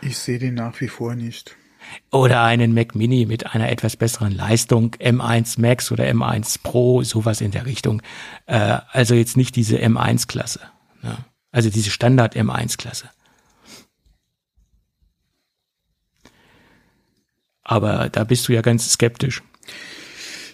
ich 0.00 0.18
sehe 0.18 0.38
den 0.38 0.54
nach 0.54 0.80
wie 0.80 0.88
vor 0.88 1.14
nicht. 1.14 1.56
Oder 2.10 2.42
einen 2.42 2.74
Mac 2.74 2.94
Mini 2.94 3.24
mit 3.26 3.54
einer 3.54 3.70
etwas 3.70 3.96
besseren 3.96 4.32
Leistung, 4.32 4.94
M1 4.98 5.60
Max 5.60 5.90
oder 5.90 6.04
M1 6.04 6.58
Pro, 6.62 7.02
sowas 7.02 7.40
in 7.40 7.50
der 7.50 7.66
Richtung. 7.66 8.02
Äh, 8.46 8.78
also 8.90 9.14
jetzt 9.14 9.36
nicht 9.36 9.56
diese 9.56 9.78
M1-Klasse. 9.78 10.60
Ne? 11.02 11.16
Also 11.50 11.70
diese 11.70 11.90
Standard 11.90 12.36
M1-Klasse. 12.36 13.08
Aber 17.68 18.08
da 18.08 18.24
bist 18.24 18.48
du 18.48 18.54
ja 18.54 18.62
ganz 18.62 18.90
skeptisch. 18.90 19.42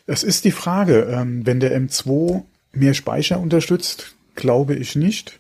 Das 0.07 0.25
ist 0.25 0.45
die 0.45 0.51
Frage. 0.51 1.09
Ähm, 1.11 1.47
wenn 1.47 1.61
der 1.61 1.81
M2 1.81 2.43
mehr 2.73 2.93
Speicher 2.93 3.39
unterstützt, 3.39 4.17
glaube 4.35 4.75
ich 4.75 4.97
nicht. 4.97 5.39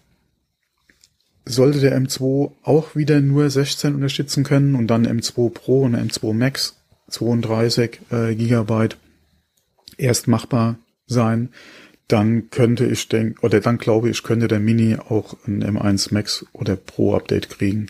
Sollte 1.44 1.80
der 1.80 2.00
M2 2.00 2.52
auch 2.62 2.94
wieder 2.94 3.20
nur 3.20 3.50
16 3.50 3.96
unterstützen 3.96 4.44
können 4.44 4.76
und 4.76 4.86
dann 4.86 5.06
M2 5.06 5.50
Pro 5.50 5.82
und 5.82 5.96
M2 5.96 6.32
Max 6.32 6.76
32 7.08 8.00
äh, 8.10 8.34
Gigabyte 8.36 8.96
erst 9.98 10.28
machbar 10.28 10.78
sein, 11.06 11.50
dann 12.06 12.50
könnte 12.50 12.86
ich 12.86 13.08
denken, 13.08 13.38
oder 13.40 13.60
dann 13.60 13.78
glaube 13.78 14.10
ich, 14.10 14.22
könnte 14.22 14.46
der 14.46 14.60
Mini 14.60 14.96
auch 14.96 15.36
ein 15.46 15.62
M1 15.62 16.14
Max 16.14 16.46
oder 16.52 16.76
Pro 16.76 17.16
Update 17.16 17.50
kriegen. 17.50 17.88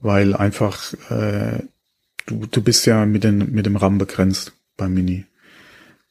Weil 0.00 0.36
einfach 0.36 0.94
äh, 1.10 1.64
du, 2.26 2.46
du 2.46 2.62
bist 2.62 2.86
ja 2.86 3.06
mit, 3.06 3.24
den, 3.24 3.52
mit 3.52 3.66
dem 3.66 3.76
RAM 3.76 3.98
begrenzt 3.98 4.52
beim 4.76 4.94
Mini. 4.94 5.24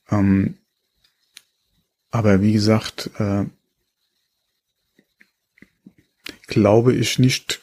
Ähm, 0.09 0.55
aber 2.11 2.41
wie 2.41 2.53
gesagt, 2.53 3.11
äh, 3.19 3.45
glaube 6.47 6.93
ich 6.93 7.19
nicht 7.19 7.61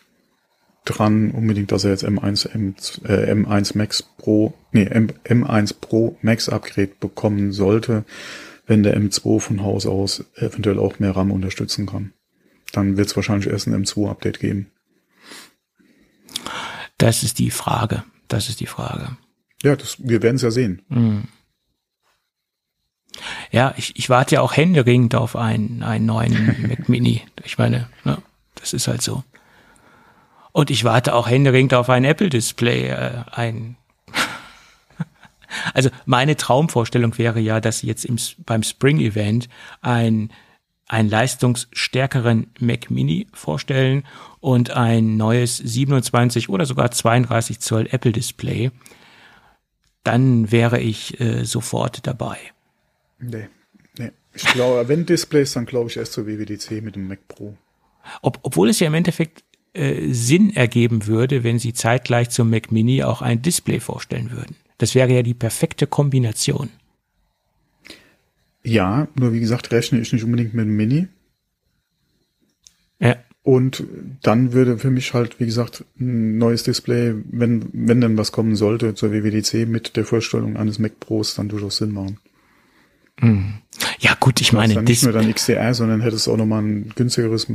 dran 0.85 1.31
unbedingt, 1.31 1.73
dass 1.73 1.85
er 1.85 1.91
jetzt 1.91 2.05
M1, 2.05 2.49
M, 2.51 2.75
äh, 3.05 3.33
M1 3.33 3.79
Max 3.79 4.03
Pro, 4.03 4.55
nee, 4.73 4.85
M, 4.85 5.09
M1 5.25 5.75
Pro 5.81 6.19
Max 6.23 6.49
Upgrade 6.49 6.93
bekommen 6.99 7.53
sollte, 7.53 8.05
wenn 8.67 8.83
der 8.83 8.97
M2 8.99 9.41
von 9.41 9.63
Haus 9.63 9.87
aus 9.87 10.25
eventuell 10.37 10.79
auch 10.79 10.99
mehr 10.99 11.17
RAM 11.17 11.31
unterstützen 11.31 11.87
kann. 11.87 12.13
Dann 12.73 12.97
wird 12.97 13.09
es 13.09 13.17
wahrscheinlich 13.17 13.49
erst 13.49 13.67
ein 13.69 13.85
M2 13.85 14.09
Update 14.11 14.41
geben. 14.41 14.71
Das 16.99 17.23
ist 17.23 17.39
die 17.39 17.51
Frage. 17.51 18.05
Das 18.33 18.49
ist 18.49 18.61
die 18.61 18.67
Frage. 18.67 19.19
Ja, 19.63 19.77
das, 19.77 19.97
wir 19.99 20.23
werden 20.23 20.37
es 20.37 20.43
ja 20.43 20.51
sehen. 20.51 20.81
Mhm. 20.89 21.29
Ja, 23.51 23.75
ich, 23.77 23.95
ich 23.97 24.09
warte 24.09 24.37
ja 24.37 24.41
auch 24.41 24.57
händeringend 24.57 25.15
auf 25.15 25.37
einen, 25.37 25.83
einen 25.83 26.07
neuen 26.07 26.67
Mac 26.69 26.89
Mini. 26.89 27.21
Ich 27.45 27.59
meine, 27.59 27.91
ne, 28.05 28.17
das 28.55 28.73
ist 28.73 28.89
halt 28.89 29.03
so. 29.03 29.23
Und 30.53 30.71
ich 30.71 30.85
warte 30.85 31.15
auch 31.15 31.29
händeringend 31.29 31.75
auf 31.75 31.91
ein 31.91 32.05
Apple-Display, 32.05 32.89
äh, 32.89 33.25
ein 33.33 33.77
also 35.75 35.91
meine 36.07 36.37
Traumvorstellung 36.39 37.19
wäre 37.19 37.39
ja, 37.39 37.61
dass 37.61 37.81
sie 37.81 37.87
jetzt 37.87 38.07
im, 38.07 38.17
beim 38.47 38.63
Spring 38.63 38.99
Event 38.99 39.51
ein 39.83 40.31
einen 40.93 41.09
leistungsstärkeren 41.09 42.49
Mac 42.61 42.91
Mini 42.91 43.27
vorstellen 43.33 44.05
und 44.41 44.71
ein 44.71 45.17
neues 45.17 45.57
27 45.57 46.51
oder 46.51 46.67
sogar 46.67 46.91
32 46.91 47.61
Zoll 47.61 47.89
Apple 47.91 48.13
Display, 48.13 48.71
dann 50.05 50.53
wäre 50.53 50.81
ich 50.81 51.19
äh, 51.19 51.45
sofort 51.45 52.07
dabei. 52.07 52.37
Nee, 53.19 53.49
nee. 53.99 54.11
Ich 54.35 54.45
glaube, 54.45 54.87
wenn 54.89 55.07
Displays, 55.07 55.55
dann 55.55 55.65
glaube 55.65 55.89
ich 55.89 55.97
erst 55.97 56.13
zur 56.13 56.27
WWDC 56.27 56.83
mit 56.83 56.95
dem 56.95 57.09
Mac 57.09 57.27
Pro. 57.27 57.57
Ob, 58.21 58.41
obwohl 58.43 58.69
es 58.69 58.79
ja 58.81 58.89
im 58.89 58.95
Endeffekt 58.95 59.45
äh, 59.73 60.13
Sinn 60.13 60.55
ergeben 60.55 61.07
würde, 61.07 61.43
wenn 61.43 61.59
sie 61.59 61.73
zeitgleich 61.73 62.29
zum 62.29 62.51
Mac 62.51 62.71
Mini 62.71 63.03
auch 63.03 63.23
ein 63.23 63.41
Display 63.41 63.81
vorstellen 63.81 64.31
würden. 64.31 64.57
Das 64.77 64.95
wäre 64.95 65.11
ja 65.11 65.23
die 65.23 65.33
perfekte 65.33 65.87
Kombination. 65.87 66.69
Ja, 68.65 69.09
nur 69.15 69.33
wie 69.33 69.41
gesagt, 69.41 69.73
rechne 69.73 70.01
ich 70.01 70.13
nicht 70.13 70.25
unbedingt 70.25 70.55
mit 70.55 70.67
dem 70.67 70.77
Mini. 70.77 71.09
Ja. 73.01 73.17
Und 73.43 73.83
dann 74.23 74.53
würde 74.53 74.79
für 74.79 74.91
mich 74.91 75.15
halt, 75.15 75.41
wie 75.41 75.47
gesagt, 75.47 75.85
ein 75.99 76.39
neues 76.39 76.63
Display, 76.63 77.15
wenn, 77.31 77.69
wenn 77.73 78.01
denn 78.01 78.17
was 78.17 78.31
kommen 78.31 78.55
sollte 78.55 78.95
zur 78.95 79.11
WWDC 79.13 79.69
mit 79.69 79.97
der 79.97 80.05
Vorstellung 80.05 80.57
eines 80.57 80.79
Mac 80.79 81.01
Pros, 81.01 81.35
dann 81.35 81.49
durchaus 81.49 81.79
Sinn 81.79 81.93
machen. 81.93 82.19
Hm. 83.19 83.55
Ja 83.99 84.17
gut, 84.19 84.41
ich 84.41 84.53
meine, 84.53 84.75
dann 84.75 84.85
nicht 84.85 85.03
nur 85.03 85.13
dann 85.13 85.33
XDR, 85.33 85.75
sondern 85.75 86.01
hättest 86.01 86.29
auch 86.29 86.37
nochmal 86.37 86.63
ein 86.63 86.93
günstigeres 86.95 87.49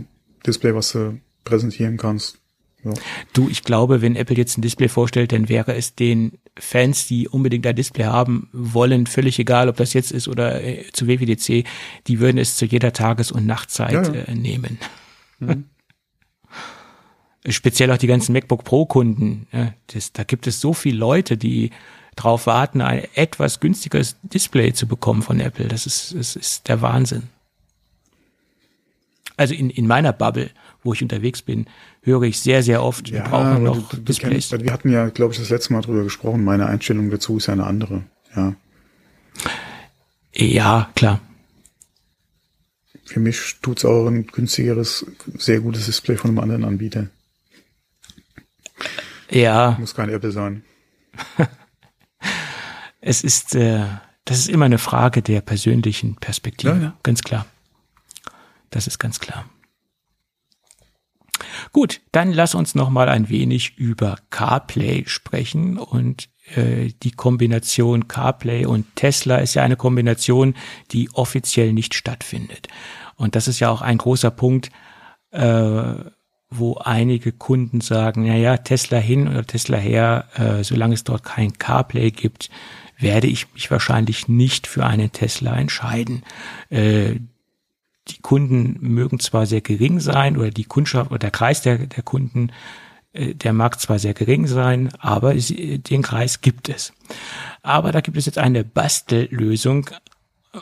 Display, 0.46 0.76
was 0.76 0.92
du 0.92 1.20
präsentieren 1.46 1.96
kannst. 1.96 2.40
Ja. 2.84 2.94
Du, 3.34 3.48
ich 3.50 3.64
glaube, 3.64 4.02
wenn 4.02 4.16
Apple 4.16 4.36
jetzt 4.36 4.58
ein 4.58 4.62
Display 4.62 4.90
vorstellt, 4.90 5.32
dann 5.32 5.48
wäre 5.48 5.76
es 5.76 5.96
den 5.96 6.34
Fans, 6.60 7.08
die 7.08 7.28
unbedingt 7.28 7.66
ein 7.66 7.76
Display 7.76 8.06
haben 8.06 8.50
wollen, 8.52 9.08
völlig 9.08 9.40
egal, 9.40 9.70
ob 9.70 9.78
das 9.78 9.94
jetzt 9.94 10.12
ist 10.12 10.28
oder 10.28 10.64
äh, 10.64 10.86
zu 10.92 11.08
WWDC, 11.08 11.66
die 12.08 12.20
würden 12.20 12.38
es 12.38 12.56
zu 12.56 12.66
jeder 12.66 12.94
Tages- 12.94 13.32
und 13.32 13.46
Nachtzeit 13.46 13.94
ja, 13.94 14.14
ja. 14.14 14.22
Äh, 14.24 14.36
nehmen. 14.36 14.78
Mhm. 15.40 15.66
Speziell 17.50 17.92
auch 17.92 17.98
die 17.98 18.08
ganzen 18.08 18.34
MacBook 18.34 18.64
Pro-Kunden. 18.64 19.48
Ja, 19.54 19.74
da 20.14 20.24
gibt 20.24 20.48
es 20.48 20.60
so 20.60 20.74
viele 20.74 20.98
Leute, 20.98 21.38
die 21.38 21.72
darauf 22.16 22.48
warten, 22.48 22.82
ein 22.82 23.08
etwas 23.14 23.60
günstigeres 23.60 24.18
Display 24.24 24.74
zu 24.74 24.88
bekommen 24.88 25.22
von 25.22 25.40
Apple. 25.40 25.68
Das 25.68 25.86
ist, 25.86 26.14
das 26.14 26.36
ist 26.36 26.68
der 26.68 26.82
Wahnsinn. 26.82 27.30
Also 29.38 29.54
in, 29.54 29.70
in 29.70 29.88
meiner 29.88 30.14
Bubble, 30.14 30.50
wo 30.84 30.94
ich 30.94 31.02
unterwegs 31.02 31.42
bin, 31.42 31.68
höre 32.08 32.24
ich 32.24 32.40
sehr, 32.40 32.64
sehr 32.64 32.82
oft, 32.82 33.10
ja, 33.10 33.16
wir 33.16 33.22
brauchen 33.24 33.64
noch 33.64 33.90
du, 33.90 33.98
du 33.98 34.02
Displays. 34.02 34.50
Kennst, 34.50 34.64
wir 34.64 34.74
hatten 34.74 34.90
ja, 34.90 35.10
glaube 35.10 35.34
ich, 35.34 35.40
das 35.40 35.50
letzte 35.50 35.74
Mal 35.74 35.82
drüber 35.82 36.04
gesprochen. 36.04 36.44
Meine 36.44 36.66
Einstellung 36.66 37.10
dazu 37.12 37.38
ist 37.38 37.48
ja 37.48 37.54
eine 37.54 37.66
andere. 37.66 38.04
Ja. 38.36 38.56
Ja, 40.34 40.90
klar. 40.96 41.20
Für 43.06 43.20
mich 43.20 43.58
tut's 43.62 43.86
auch 43.86 44.08
ein 44.08 44.28
günstigeres, 44.28 45.06
sehr 45.38 45.60
gutes 45.60 45.86
Display 45.86 46.18
von 46.18 46.32
einem 46.32 46.40
anderen 46.40 46.66
Anbieter. 46.66 47.08
Ja. 49.30 49.76
Muss 49.80 49.96
kein 49.96 50.10
Apple 50.10 50.32
sein. 50.32 50.64
es 53.02 53.24
ist, 53.24 53.56
äh, 53.56 53.86
das 54.26 54.40
ist 54.40 54.50
immer 54.50 54.66
eine 54.66 54.78
Frage 54.78 55.22
der 55.22 55.42
persönlichen 55.42 56.16
Perspektive, 56.16 56.76
ja, 56.76 56.82
ja. 56.82 56.98
ganz 57.04 57.22
klar. 57.22 57.46
Das 58.70 58.88
ist 58.88 59.00
ganz 59.00 59.20
klar. 59.20 59.50
Gut, 61.78 62.02
dann 62.12 62.34
lass 62.34 62.56
uns 62.56 62.74
noch 62.74 62.90
mal 62.90 63.08
ein 63.08 63.30
wenig 63.30 63.78
über 63.78 64.18
CarPlay 64.32 65.04
sprechen 65.06 65.78
und 65.78 66.28
äh, 66.56 66.90
die 67.04 67.12
Kombination 67.12 68.08
CarPlay 68.08 68.66
und 68.66 68.96
Tesla 68.96 69.36
ist 69.36 69.54
ja 69.54 69.62
eine 69.62 69.76
Kombination, 69.76 70.56
die 70.90 71.12
offiziell 71.14 71.74
nicht 71.74 71.94
stattfindet. 71.94 72.68
Und 73.16 73.36
das 73.36 73.48
ist 73.48 73.60
ja 73.60 73.70
auch 73.70 73.84
ein 73.84 74.00
großer 74.00 74.32
Punkt, 74.32 74.72
äh, 75.30 75.94
wo 76.50 76.78
einige 76.78 77.32
Kunden 77.32 77.82
sagen, 77.82 78.26
na 78.26 78.36
ja, 78.36 78.58
Tesla 78.58 78.98
hin 78.98 79.28
oder 79.28 79.46
Tesla 79.46 79.78
her, 79.78 80.30
äh, 80.34 80.64
solange 80.64 80.96
es 80.96 81.04
dort 81.04 81.24
kein 81.24 81.60
CarPlay 81.60 82.10
gibt, 82.10 82.50
werde 82.98 83.28
ich 83.28 83.54
mich 83.54 83.70
wahrscheinlich 83.70 84.28
nicht 84.28 84.66
für 84.66 84.84
einen 84.84 85.12
Tesla 85.12 85.56
entscheiden. 85.56 86.24
Äh, 86.72 87.20
die 88.08 88.22
Kunden 88.22 88.78
mögen 88.80 89.20
zwar 89.20 89.46
sehr 89.46 89.62
gering 89.62 90.00
sein 90.00 90.38
oder 90.38 90.50
die 90.50 90.64
Kundschaft 90.64 91.12
oder 91.12 91.20
der 91.20 91.32
Kreis 91.32 91.62
der, 91.62 91.78
der 91.78 92.04
Kunden, 92.04 92.52
äh, 93.14 93.34
der 93.36 93.54
mag 93.54 93.80
zwar 93.80 94.00
sehr 94.00 94.14
gering 94.14 94.48
sein, 94.48 94.90
aber 95.00 95.34
den 95.34 96.02
Kreis 96.02 96.42
gibt 96.42 96.70
es. 96.70 96.94
Aber 97.62 97.92
da 97.92 98.02
gibt 98.02 98.18
es 98.18 98.26
jetzt 98.26 98.38
eine 98.38 98.64
Bastellösung. 98.64 99.90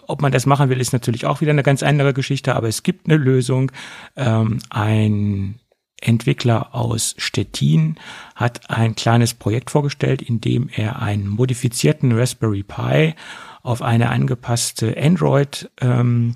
Ob 0.07 0.21
man 0.21 0.31
das 0.31 0.45
machen 0.45 0.69
will, 0.69 0.81
ist 0.81 0.93
natürlich 0.93 1.25
auch 1.25 1.41
wieder 1.41 1.51
eine 1.51 1.63
ganz 1.63 1.83
andere 1.83 2.13
Geschichte, 2.13 2.55
aber 2.55 2.67
es 2.67 2.83
gibt 2.83 3.07
eine 3.07 3.17
Lösung. 3.17 3.71
Ähm, 4.15 4.59
ein 4.69 5.59
Entwickler 6.01 6.75
aus 6.75 7.15
Stettin 7.17 7.95
hat 8.35 8.69
ein 8.69 8.95
kleines 8.95 9.33
Projekt 9.33 9.71
vorgestellt, 9.71 10.21
in 10.21 10.41
dem 10.41 10.69
er 10.69 11.01
einen 11.01 11.27
modifizierten 11.27 12.11
Raspberry 12.11 12.63
Pi 12.63 13.15
auf 13.63 13.81
eine 13.81 14.09
angepasste 14.09 14.95
Android 14.97 15.71
ähm, 15.81 16.35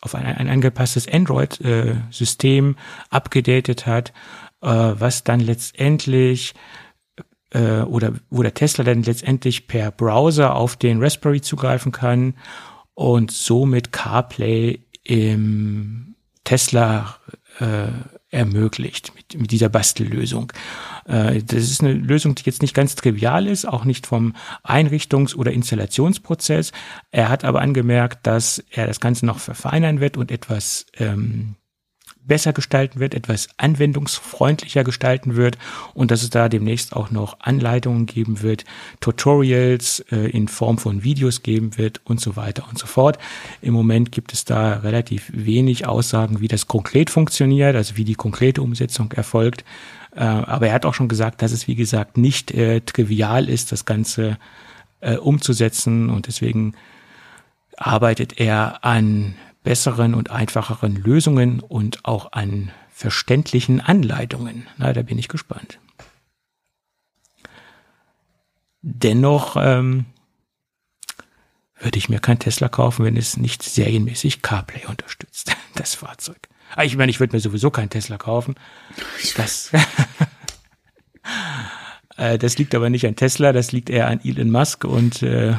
auf 0.00 0.14
ein, 0.14 0.26
ein 0.26 0.48
angepasstes 0.48 1.08
Android-System 1.08 2.76
äh, 2.76 3.14
abgedatet 3.14 3.86
hat, 3.86 4.12
äh, 4.62 4.68
was 4.68 5.24
dann 5.24 5.40
letztendlich 5.40 6.54
äh, 7.50 7.80
oder 7.80 8.12
wo 8.30 8.42
der 8.42 8.54
Tesla 8.54 8.84
dann 8.84 9.02
letztendlich 9.02 9.66
per 9.66 9.90
Browser 9.90 10.54
auf 10.54 10.76
den 10.76 11.02
Raspberry 11.02 11.40
zugreifen 11.40 11.92
kann 11.92 12.34
und 12.94 13.30
somit 13.30 13.92
CarPlay 13.92 14.80
im 15.04 16.14
Tesla 16.44 17.16
äh, 17.58 17.88
ermöglicht 18.30 19.12
mit, 19.14 19.40
mit 19.40 19.50
dieser 19.50 19.68
Bastellösung. 19.68 20.52
Äh, 21.06 21.42
das 21.42 21.64
ist 21.64 21.82
eine 21.82 21.94
Lösung, 21.94 22.34
die 22.34 22.44
jetzt 22.44 22.62
nicht 22.62 22.74
ganz 22.74 22.94
trivial 22.94 23.46
ist, 23.46 23.66
auch 23.66 23.84
nicht 23.84 24.06
vom 24.06 24.34
Einrichtungs- 24.62 25.34
oder 25.34 25.52
Installationsprozess. 25.52 26.72
Er 27.10 27.28
hat 27.28 27.44
aber 27.44 27.60
angemerkt, 27.60 28.26
dass 28.26 28.62
er 28.70 28.86
das 28.86 29.00
Ganze 29.00 29.26
noch 29.26 29.38
verfeinern 29.38 30.00
wird 30.00 30.16
und 30.16 30.30
etwas 30.30 30.86
ähm, 30.98 31.56
besser 32.28 32.52
gestalten 32.52 33.00
wird, 33.00 33.14
etwas 33.14 33.48
anwendungsfreundlicher 33.56 34.84
gestalten 34.84 35.34
wird 35.34 35.58
und 35.94 36.10
dass 36.10 36.22
es 36.22 36.30
da 36.30 36.48
demnächst 36.48 36.94
auch 36.94 37.10
noch 37.10 37.40
Anleitungen 37.40 38.06
geben 38.06 38.42
wird, 38.42 38.64
Tutorials 39.00 40.00
äh, 40.12 40.30
in 40.30 40.46
Form 40.46 40.78
von 40.78 41.02
Videos 41.02 41.42
geben 41.42 41.76
wird 41.76 42.00
und 42.04 42.20
so 42.20 42.36
weiter 42.36 42.66
und 42.68 42.78
so 42.78 42.86
fort. 42.86 43.18
Im 43.60 43.74
Moment 43.74 44.12
gibt 44.12 44.32
es 44.32 44.44
da 44.44 44.74
relativ 44.74 45.30
wenig 45.34 45.86
Aussagen, 45.86 46.40
wie 46.40 46.48
das 46.48 46.68
konkret 46.68 47.10
funktioniert, 47.10 47.74
also 47.74 47.96
wie 47.96 48.04
die 48.04 48.14
konkrete 48.14 48.62
Umsetzung 48.62 49.10
erfolgt. 49.12 49.64
Äh, 50.14 50.20
aber 50.20 50.68
er 50.68 50.74
hat 50.74 50.86
auch 50.86 50.94
schon 50.94 51.08
gesagt, 51.08 51.42
dass 51.42 51.52
es 51.52 51.66
wie 51.66 51.74
gesagt 51.74 52.16
nicht 52.16 52.52
äh, 52.52 52.80
trivial 52.82 53.48
ist, 53.48 53.72
das 53.72 53.84
Ganze 53.84 54.38
äh, 55.00 55.16
umzusetzen 55.16 56.10
und 56.10 56.26
deswegen 56.26 56.74
arbeitet 57.76 58.40
er 58.40 58.84
an 58.84 59.34
besseren 59.68 60.14
und 60.14 60.30
einfacheren 60.30 60.96
Lösungen 60.96 61.60
und 61.60 62.06
auch 62.06 62.32
an 62.32 62.72
verständlichen 62.88 63.82
Anleitungen. 63.82 64.66
Na, 64.78 64.94
da 64.94 65.02
bin 65.02 65.18
ich 65.18 65.28
gespannt. 65.28 65.78
Dennoch 68.80 69.56
ähm, 69.60 70.06
würde 71.78 71.98
ich 71.98 72.08
mir 72.08 72.18
kein 72.18 72.38
Tesla 72.38 72.70
kaufen, 72.70 73.04
wenn 73.04 73.18
es 73.18 73.36
nicht 73.36 73.62
serienmäßig 73.62 74.40
CarPlay 74.40 74.86
unterstützt, 74.86 75.54
das 75.74 75.94
Fahrzeug. 75.94 76.48
Ah, 76.74 76.84
ich 76.84 76.96
meine, 76.96 77.10
ich 77.10 77.20
würde 77.20 77.36
mir 77.36 77.40
sowieso 77.40 77.70
kein 77.70 77.90
Tesla 77.90 78.16
kaufen. 78.16 78.54
Das, 79.36 79.70
äh, 82.16 82.38
das 82.38 82.56
liegt 82.56 82.74
aber 82.74 82.88
nicht 82.88 83.06
an 83.06 83.16
Tesla, 83.16 83.52
das 83.52 83.72
liegt 83.72 83.90
eher 83.90 84.08
an 84.08 84.20
Elon 84.24 84.50
Musk 84.50 84.86
und 84.86 85.22
äh, 85.22 85.54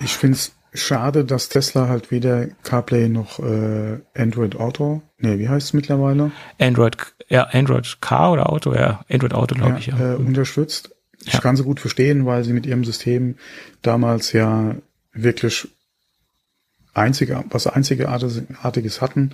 ich 0.00 0.16
finde 0.16 0.38
es 0.38 0.56
Schade, 0.74 1.26
dass 1.26 1.50
Tesla 1.50 1.88
halt 1.88 2.10
weder 2.10 2.46
CarPlay 2.62 3.08
noch 3.08 3.38
äh, 3.38 3.98
Android 4.14 4.56
Auto, 4.56 5.02
nee, 5.18 5.38
wie 5.38 5.48
heißt 5.48 5.66
es 5.68 5.72
mittlerweile? 5.74 6.32
Android, 6.58 6.96
ja, 7.28 7.44
Android 7.52 7.98
Car 8.00 8.32
oder 8.32 8.50
Auto, 8.50 8.74
ja, 8.74 9.04
Android 9.10 9.34
Auto, 9.34 9.54
glaube 9.54 9.72
ja, 9.72 9.78
ich, 9.78 9.86
ja. 9.88 10.14
Äh, 10.14 10.16
unterstützt. 10.16 10.94
Ich 11.24 11.34
ja. 11.34 11.40
kann 11.40 11.56
sie 11.56 11.64
gut 11.64 11.78
verstehen, 11.78 12.24
weil 12.24 12.42
sie 12.44 12.54
mit 12.54 12.64
ihrem 12.64 12.84
System 12.84 13.36
damals 13.82 14.32
ja 14.32 14.74
wirklich 15.12 15.68
einzige, 16.94 17.44
was 17.50 17.66
einzigartiges 17.66 19.00
hatten 19.02 19.32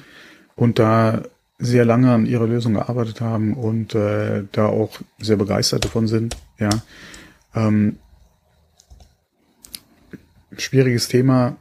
und 0.56 0.80
da 0.80 1.22
sehr 1.58 1.84
lange 1.84 2.12
an 2.12 2.26
ihrer 2.26 2.46
Lösung 2.46 2.74
gearbeitet 2.74 3.20
haben 3.20 3.54
und 3.54 3.94
äh, 3.94 4.44
da 4.50 4.66
auch 4.66 4.98
sehr 5.18 5.36
begeistert 5.36 5.84
davon 5.84 6.08
sind, 6.08 6.36
ja. 6.58 6.70
Ähm, 7.54 7.98
schwieriges 10.58 11.08
Thema. 11.08 11.56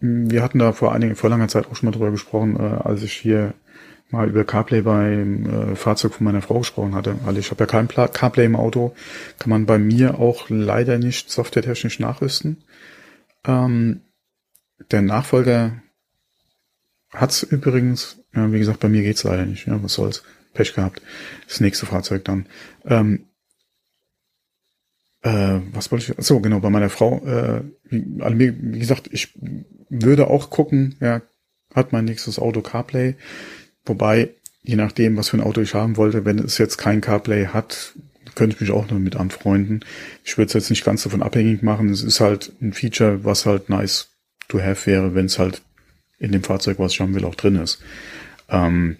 Wir 0.00 0.42
hatten 0.42 0.58
da 0.58 0.72
vor 0.72 0.92
einigen, 0.92 1.16
vor 1.16 1.30
langer 1.30 1.48
Zeit 1.48 1.66
auch 1.66 1.76
schon 1.76 1.88
mal 1.88 1.92
drüber 1.92 2.10
gesprochen, 2.10 2.56
äh, 2.56 2.82
als 2.82 3.02
ich 3.02 3.12
hier 3.12 3.54
mal 4.10 4.28
über 4.28 4.44
CarPlay 4.44 4.82
beim 4.82 5.46
äh, 5.72 5.76
Fahrzeug 5.76 6.14
von 6.14 6.24
meiner 6.24 6.42
Frau 6.42 6.58
gesprochen 6.58 6.94
hatte. 6.94 7.16
Weil 7.24 7.38
ich 7.38 7.50
habe 7.50 7.62
ja 7.62 7.66
kein 7.66 7.88
Pla 7.88 8.08
CarPlay 8.08 8.44
im 8.44 8.56
Auto, 8.56 8.94
kann 9.38 9.50
man 9.50 9.66
bei 9.66 9.78
mir 9.78 10.18
auch 10.18 10.50
leider 10.50 10.98
nicht 10.98 11.30
softwaretechnisch 11.30 11.98
nachrüsten. 11.98 12.64
Ähm, 13.44 14.02
der 14.90 15.02
Nachfolger 15.02 15.82
hat's 17.10 17.42
übrigens, 17.42 18.22
ja, 18.34 18.52
wie 18.52 18.58
gesagt, 18.58 18.80
bei 18.80 18.88
mir 18.88 19.02
geht's 19.02 19.24
leider 19.24 19.46
nicht. 19.46 19.66
Ja, 19.66 19.82
was 19.82 19.94
soll's? 19.94 20.22
Pech 20.52 20.74
gehabt. 20.74 21.00
Das 21.48 21.60
nächste 21.60 21.86
Fahrzeug 21.86 22.24
dann. 22.24 22.46
Ähm, 22.84 23.26
äh, 25.22 25.60
was 25.72 25.90
wollte 25.90 26.12
ich? 26.12 26.24
So 26.24 26.40
genau 26.40 26.60
bei 26.60 26.70
meiner 26.70 26.90
Frau. 26.90 27.24
Äh, 27.24 27.62
wie, 27.84 28.20
also 28.20 28.38
wie 28.38 28.78
gesagt, 28.78 29.08
ich 29.12 29.34
würde 29.88 30.28
auch 30.28 30.50
gucken. 30.50 30.96
Ja, 31.00 31.22
hat 31.74 31.92
mein 31.92 32.04
nächstes 32.04 32.38
Auto 32.38 32.60
CarPlay. 32.60 33.16
Wobei 33.84 34.30
je 34.62 34.76
nachdem, 34.76 35.16
was 35.16 35.28
für 35.28 35.38
ein 35.38 35.42
Auto 35.42 35.60
ich 35.60 35.74
haben 35.74 35.96
wollte, 35.96 36.24
wenn 36.24 36.38
es 36.38 36.58
jetzt 36.58 36.76
kein 36.76 37.00
CarPlay 37.00 37.46
hat, 37.46 37.94
könnte 38.34 38.54
ich 38.54 38.60
mich 38.60 38.70
auch 38.70 38.88
noch 38.90 38.98
mit 38.98 39.16
anfreunden. 39.16 39.84
Ich 40.24 40.38
würde 40.38 40.46
es 40.46 40.54
jetzt 40.54 40.70
nicht 40.70 40.84
ganz 40.84 41.02
davon 41.02 41.22
abhängig 41.22 41.62
machen. 41.62 41.90
Es 41.90 42.02
ist 42.02 42.20
halt 42.20 42.52
ein 42.60 42.72
Feature, 42.72 43.24
was 43.24 43.46
halt 43.46 43.68
nice 43.68 44.08
to 44.48 44.60
have 44.60 44.86
wäre, 44.86 45.14
wenn 45.14 45.26
es 45.26 45.38
halt 45.38 45.62
in 46.18 46.32
dem 46.32 46.42
Fahrzeug, 46.42 46.78
was 46.78 46.92
ich 46.92 47.00
haben 47.00 47.14
will, 47.14 47.24
auch 47.24 47.34
drin 47.34 47.56
ist. 47.56 47.82
Ähm, 48.48 48.96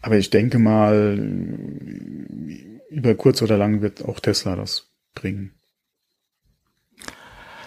aber 0.00 0.16
ich 0.16 0.30
denke 0.30 0.58
mal, 0.58 1.18
über 2.90 3.14
kurz 3.14 3.40
oder 3.42 3.56
lang 3.56 3.80
wird 3.80 4.04
auch 4.04 4.20
Tesla 4.20 4.56
das 4.56 4.90
bringen. 5.14 5.54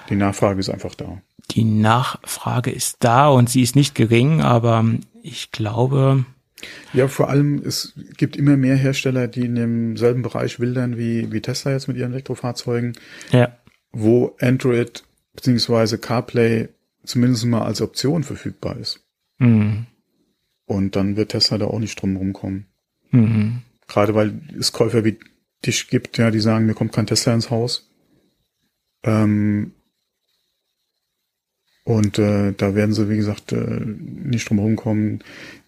Die 0.09 0.15
Nachfrage 0.15 0.59
ist 0.59 0.69
einfach 0.69 0.95
da. 0.95 1.21
Die 1.51 1.63
Nachfrage 1.63 2.71
ist 2.71 2.97
da 2.99 3.29
und 3.29 3.49
sie 3.49 3.61
ist 3.61 3.75
nicht 3.75 3.95
gering, 3.95 4.41
aber 4.41 4.85
ich 5.21 5.51
glaube. 5.51 6.25
Ja, 6.93 7.07
vor 7.07 7.29
allem, 7.29 7.61
es 7.65 7.93
gibt 8.17 8.35
immer 8.35 8.57
mehr 8.57 8.75
Hersteller, 8.75 9.27
die 9.27 9.45
in 9.45 9.55
demselben 9.55 10.21
Bereich 10.21 10.59
wildern 10.59 10.97
wie, 10.97 11.31
wie 11.31 11.41
Tesla 11.41 11.71
jetzt 11.71 11.87
mit 11.87 11.97
ihren 11.97 12.11
Elektrofahrzeugen. 12.11 12.93
Ja. 13.31 13.57
Wo 13.91 14.35
Android 14.39 15.03
beziehungsweise 15.33 15.97
CarPlay 15.97 16.69
zumindest 17.03 17.45
mal 17.45 17.63
als 17.63 17.81
Option 17.81 18.23
verfügbar 18.23 18.77
ist. 18.77 19.01
Mhm. 19.39 19.87
Und 20.65 20.95
dann 20.95 21.17
wird 21.17 21.31
Tesla 21.31 21.57
da 21.57 21.65
auch 21.65 21.79
nicht 21.79 22.01
drum 22.01 22.15
rumkommen. 22.15 22.67
Mhm. 23.11 23.61
Gerade 23.93 24.15
weil 24.15 24.41
es 24.59 24.71
Käufer 24.71 25.05
wie 25.05 25.19
dich 25.63 25.87
gibt, 25.87 26.17
ja, 26.17 26.31
die 26.31 26.39
sagen, 26.39 26.65
mir 26.65 26.73
kommt 26.73 26.93
kein 26.93 27.05
Tesla 27.05 27.35
ins 27.35 27.51
Haus. 27.51 27.91
Ähm, 29.03 29.73
und 31.83 32.17
äh, 32.17 32.53
da 32.53 32.73
werden 32.73 32.93
sie, 32.93 33.07
wie 33.07 33.17
gesagt, 33.17 33.51
äh, 33.51 33.81
nicht 33.85 34.49
drum 34.49 34.57
rumkommen. 34.57 35.23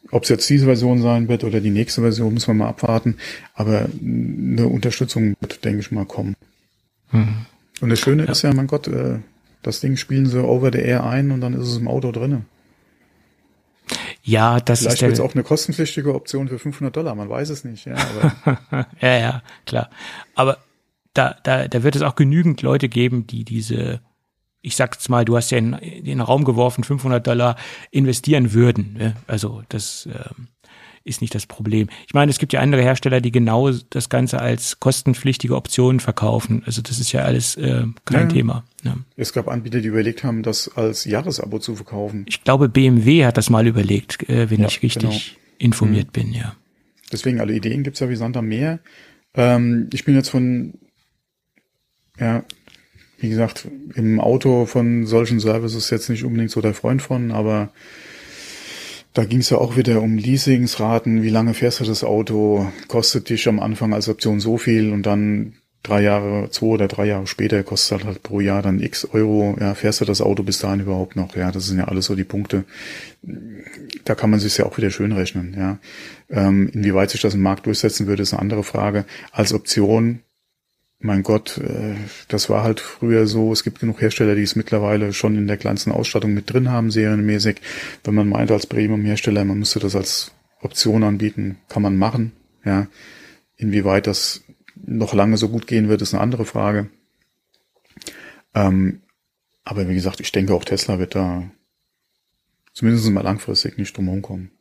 Ob 0.09 0.23
es 0.23 0.29
jetzt 0.29 0.49
diese 0.49 0.65
Version 0.65 1.03
sein 1.03 1.27
wird 1.27 1.43
oder 1.43 1.61
die 1.61 1.69
nächste 1.69 2.01
Version, 2.01 2.33
müssen 2.33 2.47
wir 2.47 2.53
mal 2.55 2.69
abwarten. 2.69 3.17
Aber 3.53 3.89
eine 4.01 4.67
Unterstützung 4.67 5.35
wird, 5.39 5.63
denke 5.63 5.81
ich 5.81 5.91
mal, 5.91 6.05
kommen. 6.05 6.35
Mhm. 7.11 7.45
Und 7.81 7.89
das 7.89 7.99
Schöne 7.99 8.25
ja. 8.25 8.31
ist 8.31 8.41
ja, 8.41 8.51
mein 8.55 8.67
Gott, 8.67 8.87
äh, 8.87 9.19
das 9.61 9.81
Ding 9.81 9.97
spielen 9.97 10.25
sie 10.25 10.43
over 10.43 10.71
the 10.71 10.79
air 10.79 11.03
ein 11.03 11.29
und 11.29 11.41
dann 11.41 11.53
ist 11.53 11.67
es 11.67 11.77
im 11.77 11.87
Auto 11.87 12.11
drinne. 12.11 12.45
Ja, 14.27 14.59
das 14.59 14.79
Vielleicht 14.79 14.95
ist 14.95 15.01
wird 15.03 15.13
es 15.13 15.19
auch 15.19 15.35
eine 15.35 15.43
kostenpflichtige 15.43 16.15
Option 16.15 16.47
für 16.47 16.57
500 16.57 16.95
Dollar, 16.95 17.13
man 17.13 17.29
weiß 17.29 17.49
es 17.51 17.63
nicht. 17.63 17.85
Ja, 17.85 17.95
aber 17.95 18.87
ja, 18.99 19.17
ja, 19.19 19.43
klar. 19.67 19.91
Aber 20.33 20.57
da, 21.13 21.35
da, 21.43 21.67
da 21.67 21.83
wird 21.83 21.95
es 21.95 22.01
auch 22.01 22.15
genügend 22.15 22.63
Leute 22.63 22.89
geben, 22.89 23.27
die 23.27 23.45
diese, 23.45 24.01
ich 24.61 24.75
sag's 24.75 25.09
mal, 25.09 25.25
du 25.25 25.37
hast 25.37 25.51
ja 25.51 25.59
in, 25.59 25.73
in 25.73 26.05
den 26.05 26.21
Raum 26.21 26.43
geworfen, 26.43 26.83
500 26.83 27.25
Dollar 27.25 27.55
investieren 27.91 28.51
würden. 28.51 28.95
Ne? 28.97 29.15
Also 29.27 29.61
das 29.69 30.09
ähm, 30.11 30.47
ist 31.05 31.21
nicht 31.21 31.35
das 31.35 31.45
Problem. 31.45 31.87
Ich 32.07 32.13
meine, 32.13 32.31
es 32.31 32.39
gibt 32.39 32.51
ja 32.51 32.59
andere 32.59 32.81
Hersteller, 32.81 33.21
die 33.21 33.31
genau 33.31 33.71
das 33.71 34.09
Ganze 34.09 34.41
als 34.41 34.79
kostenpflichtige 34.79 35.55
Option 35.55 35.99
verkaufen. 35.99 36.63
Also 36.65 36.81
das 36.81 36.99
ist 36.99 37.11
ja 37.11 37.21
alles 37.21 37.55
äh, 37.55 37.83
kein 38.05 38.27
ja. 38.29 38.35
Thema. 38.35 38.63
Ja. 38.83 38.97
Es 39.15 39.31
gab 39.31 39.47
Anbieter, 39.47 39.81
die 39.81 39.87
überlegt 39.87 40.23
haben, 40.23 40.41
das 40.43 40.75
als 40.75 41.05
Jahresabo 41.05 41.59
zu 41.59 41.75
verkaufen. 41.75 42.25
Ich 42.27 42.43
glaube, 42.43 42.69
BMW 42.69 43.25
hat 43.25 43.37
das 43.37 43.49
mal 43.49 43.67
überlegt, 43.67 44.27
äh, 44.27 44.49
wenn 44.49 44.61
ja, 44.61 44.67
ich 44.67 44.81
richtig 44.81 45.01
genau. 45.01 45.15
informiert 45.59 46.07
mhm. 46.07 46.11
bin, 46.11 46.33
ja. 46.33 46.55
Deswegen, 47.11 47.39
alle 47.39 47.53
Ideen 47.53 47.83
gibt's 47.83 47.99
ja 47.99 48.09
wie 48.09 48.15
Sand 48.15 48.35
am 48.35 48.47
Meer. 48.47 48.79
Ähm, 49.35 49.89
ich 49.93 50.05
bin 50.05 50.15
jetzt 50.15 50.29
von, 50.29 50.73
ja, 52.19 52.43
wie 53.19 53.29
gesagt, 53.29 53.67
im 53.93 54.19
Auto 54.19 54.65
von 54.65 55.05
solchen 55.05 55.39
Services 55.39 55.91
jetzt 55.91 56.09
nicht 56.09 56.23
unbedingt 56.23 56.51
so 56.51 56.61
der 56.61 56.73
Freund 56.73 57.01
von, 57.01 57.31
aber 57.31 57.69
da 59.15 59.23
ging 59.23 59.39
es 59.39 59.49
ja 59.49 59.57
auch 59.57 59.77
wieder 59.77 60.01
um 60.01 60.17
Leasingsraten. 60.17 61.23
Wie 61.23 61.29
lange 61.29 61.53
fährst 61.53 61.79
du 61.79 61.85
das 61.85 62.03
Auto? 62.03 62.69
Kostet 62.89 63.29
dich 63.29 63.47
am 63.47 63.61
Anfang 63.61 63.93
als 63.93 64.09
Option 64.09 64.41
so 64.41 64.57
viel 64.57 64.91
und 64.91 65.03
dann 65.03 65.53
drei 65.83 66.01
Jahre, 66.01 66.49
zwei 66.49 66.65
oder 66.67 66.89
drei 66.89 67.05
Jahre 67.05 67.25
später 67.25 67.63
kostet 67.63 68.03
halt 68.03 68.23
pro 68.23 68.41
Jahr 68.41 68.61
dann 68.61 68.81
x 68.81 69.07
Euro. 69.13 69.55
Ja, 69.57 69.73
fährst 69.73 70.01
du 70.01 70.05
das 70.05 70.19
Auto 70.19 70.43
bis 70.43 70.59
dahin 70.59 70.81
überhaupt 70.81 71.15
noch? 71.15 71.33
Ja, 71.37 71.51
das 71.51 71.67
sind 71.67 71.77
ja 71.77 71.85
alles 71.85 72.05
so 72.05 72.15
die 72.15 72.25
Punkte. 72.25 72.65
Da 74.03 74.15
kann 74.15 74.29
man 74.29 74.41
sich 74.41 74.57
ja 74.57 74.65
auch 74.65 74.77
wieder 74.77 74.91
schön 74.91 75.13
rechnen. 75.13 75.55
Ja, 75.57 75.79
ähm, 76.29 76.69
inwieweit 76.73 77.09
sich 77.09 77.21
das 77.21 77.35
im 77.35 77.41
Markt 77.41 77.67
durchsetzen 77.67 78.07
würde, 78.07 78.23
ist 78.23 78.33
eine 78.33 78.41
andere 78.41 78.63
Frage. 78.63 79.05
Als 79.31 79.53
Option 79.53 80.19
mein 81.05 81.23
Gott, 81.23 81.59
äh, 81.59 81.95
das 82.27 82.49
war 82.49 82.63
halt 82.63 82.79
früher 82.79 83.27
so. 83.27 83.53
Es 83.53 83.63
gibt 83.63 83.79
genug 83.79 84.01
Hersteller, 84.01 84.35
die 84.35 84.41
es 84.41 84.55
mittlerweile 84.55 85.13
schon 85.13 85.37
in 85.37 85.47
der 85.47 85.57
kleinsten 85.57 85.91
Ausstattung 85.91 86.33
mit 86.33 86.51
drin 86.51 86.69
haben, 86.69 86.91
serienmäßig. 86.91 87.61
Wenn 88.03 88.15
man 88.15 88.27
meint 88.27 88.51
als 88.51 88.65
Premium-Hersteller, 88.65 89.45
man 89.45 89.59
müsste 89.59 89.79
das 89.79 89.95
als 89.95 90.31
Option 90.61 91.03
anbieten, 91.03 91.57
kann 91.69 91.83
man 91.83 91.95
machen. 91.95 92.31
Ja, 92.65 92.87
inwieweit 93.55 94.07
das 94.07 94.43
noch 94.75 95.13
lange 95.13 95.37
so 95.37 95.49
gut 95.49 95.67
gehen 95.67 95.87
wird, 95.87 96.01
ist 96.01 96.13
eine 96.13 96.23
andere 96.23 96.45
Frage. 96.45 96.89
Ähm, 98.55 99.01
aber 99.63 99.87
wie 99.87 99.95
gesagt, 99.95 100.19
ich 100.19 100.31
denke 100.31 100.53
auch 100.53 100.65
Tesla 100.65 100.99
wird 100.99 101.15
da 101.15 101.43
zumindest 102.73 103.09
mal 103.11 103.21
langfristig 103.21 103.77
nicht 103.77 103.95
drum 103.95 104.21
kommen. 104.21 104.51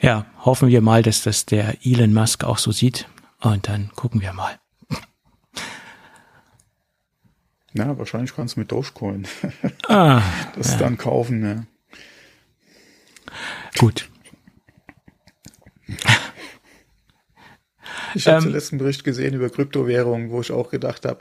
Ja, 0.00 0.26
hoffen 0.44 0.68
wir 0.68 0.80
mal, 0.80 1.02
dass 1.02 1.22
das 1.22 1.46
der 1.46 1.76
Elon 1.84 2.12
Musk 2.12 2.44
auch 2.44 2.58
so 2.58 2.72
sieht. 2.72 3.08
Und 3.40 3.68
dann 3.68 3.90
gucken 3.94 4.20
wir 4.20 4.32
mal. 4.32 4.58
Ja, 7.74 7.98
wahrscheinlich 7.98 8.34
kannst 8.34 8.56
du 8.56 8.60
mit 8.60 8.72
Dogecoin 8.72 9.26
ah, 9.88 10.22
das 10.56 10.72
ja. 10.72 10.78
dann 10.78 10.96
kaufen. 10.96 11.44
Ja. 11.44 11.64
Gut. 13.78 14.08
Ich 18.14 18.26
habe 18.26 18.38
ähm, 18.38 18.44
den 18.44 18.52
letzten 18.52 18.78
Bericht 18.78 19.04
gesehen 19.04 19.34
über 19.34 19.50
Kryptowährungen, 19.50 20.30
wo 20.30 20.40
ich 20.40 20.50
auch 20.50 20.70
gedacht 20.70 21.04
habe, 21.04 21.20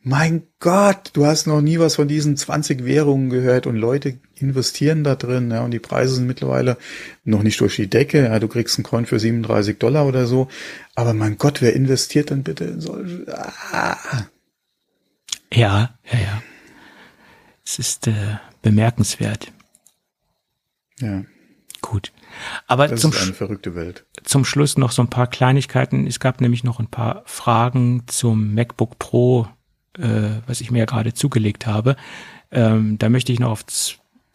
mein 0.00 0.44
Gott, 0.60 1.10
du 1.14 1.26
hast 1.26 1.46
noch 1.46 1.60
nie 1.60 1.78
was 1.80 1.96
von 1.96 2.06
diesen 2.06 2.36
20 2.36 2.84
Währungen 2.84 3.30
gehört 3.30 3.66
und 3.66 3.76
Leute 3.76 4.18
investieren 4.36 5.02
da 5.02 5.16
drin, 5.16 5.50
ja, 5.50 5.64
und 5.64 5.72
die 5.72 5.80
Preise 5.80 6.14
sind 6.14 6.26
mittlerweile 6.26 6.76
noch 7.24 7.42
nicht 7.42 7.60
durch 7.60 7.76
die 7.76 7.90
Decke, 7.90 8.24
ja, 8.24 8.38
du 8.38 8.46
kriegst 8.46 8.78
einen 8.78 8.84
Coin 8.84 9.06
für 9.06 9.18
37 9.18 9.78
Dollar 9.78 10.06
oder 10.06 10.26
so, 10.26 10.48
aber 10.94 11.14
mein 11.14 11.36
Gott, 11.36 11.60
wer 11.60 11.74
investiert 11.74 12.30
denn 12.30 12.44
bitte 12.44 12.64
in 12.64 12.80
solche, 12.80 13.24
ah. 13.72 13.96
Ja, 15.52 15.94
ja, 16.10 16.18
ja. 16.18 16.42
Es 17.64 17.78
ist 17.78 18.06
äh, 18.06 18.36
bemerkenswert. 18.62 19.52
Ja. 21.00 21.24
Gut. 21.80 22.12
Aber 22.66 22.88
das 22.88 23.00
zum, 23.00 23.12
ist 23.12 23.22
eine 23.22 23.34
verrückte 23.34 23.74
Welt. 23.74 24.04
zum 24.24 24.44
Schluss 24.44 24.76
noch 24.76 24.90
so 24.90 25.02
ein 25.02 25.10
paar 25.10 25.26
Kleinigkeiten. 25.26 26.06
Es 26.06 26.20
gab 26.20 26.40
nämlich 26.40 26.64
noch 26.64 26.80
ein 26.80 26.88
paar 26.88 27.22
Fragen 27.26 28.02
zum 28.06 28.54
MacBook 28.54 28.98
Pro, 28.98 29.48
äh, 29.96 30.40
was 30.46 30.60
ich 30.60 30.70
mir 30.70 30.80
ja 30.80 30.84
gerade 30.84 31.14
zugelegt 31.14 31.66
habe. 31.66 31.96
Ähm, 32.50 32.98
da 32.98 33.08
möchte 33.08 33.32
ich 33.32 33.40
noch 33.40 33.50
auf, 33.50 33.64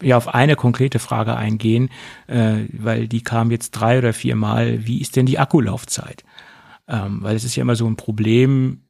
ja, 0.02 0.18
auf 0.18 0.34
eine 0.34 0.56
konkrete 0.56 1.00
Frage 1.00 1.36
eingehen, 1.36 1.90
äh, 2.28 2.66
weil 2.72 3.08
die 3.08 3.24
kam 3.24 3.52
jetzt 3.52 3.72
drei 3.72 3.98
oder 3.98 4.14
vier 4.14 4.36
Mal. 4.36 4.86
Wie 4.86 5.02
ist 5.02 5.16
denn 5.16 5.26
die 5.26 5.40
Akkulaufzeit? 5.40 6.24
Ähm, 6.88 7.24
weil 7.24 7.36
es 7.36 7.44
ist 7.44 7.56
ja 7.56 7.62
immer 7.62 7.76
so 7.76 7.88
ein 7.88 7.96
Problem, 7.96 8.82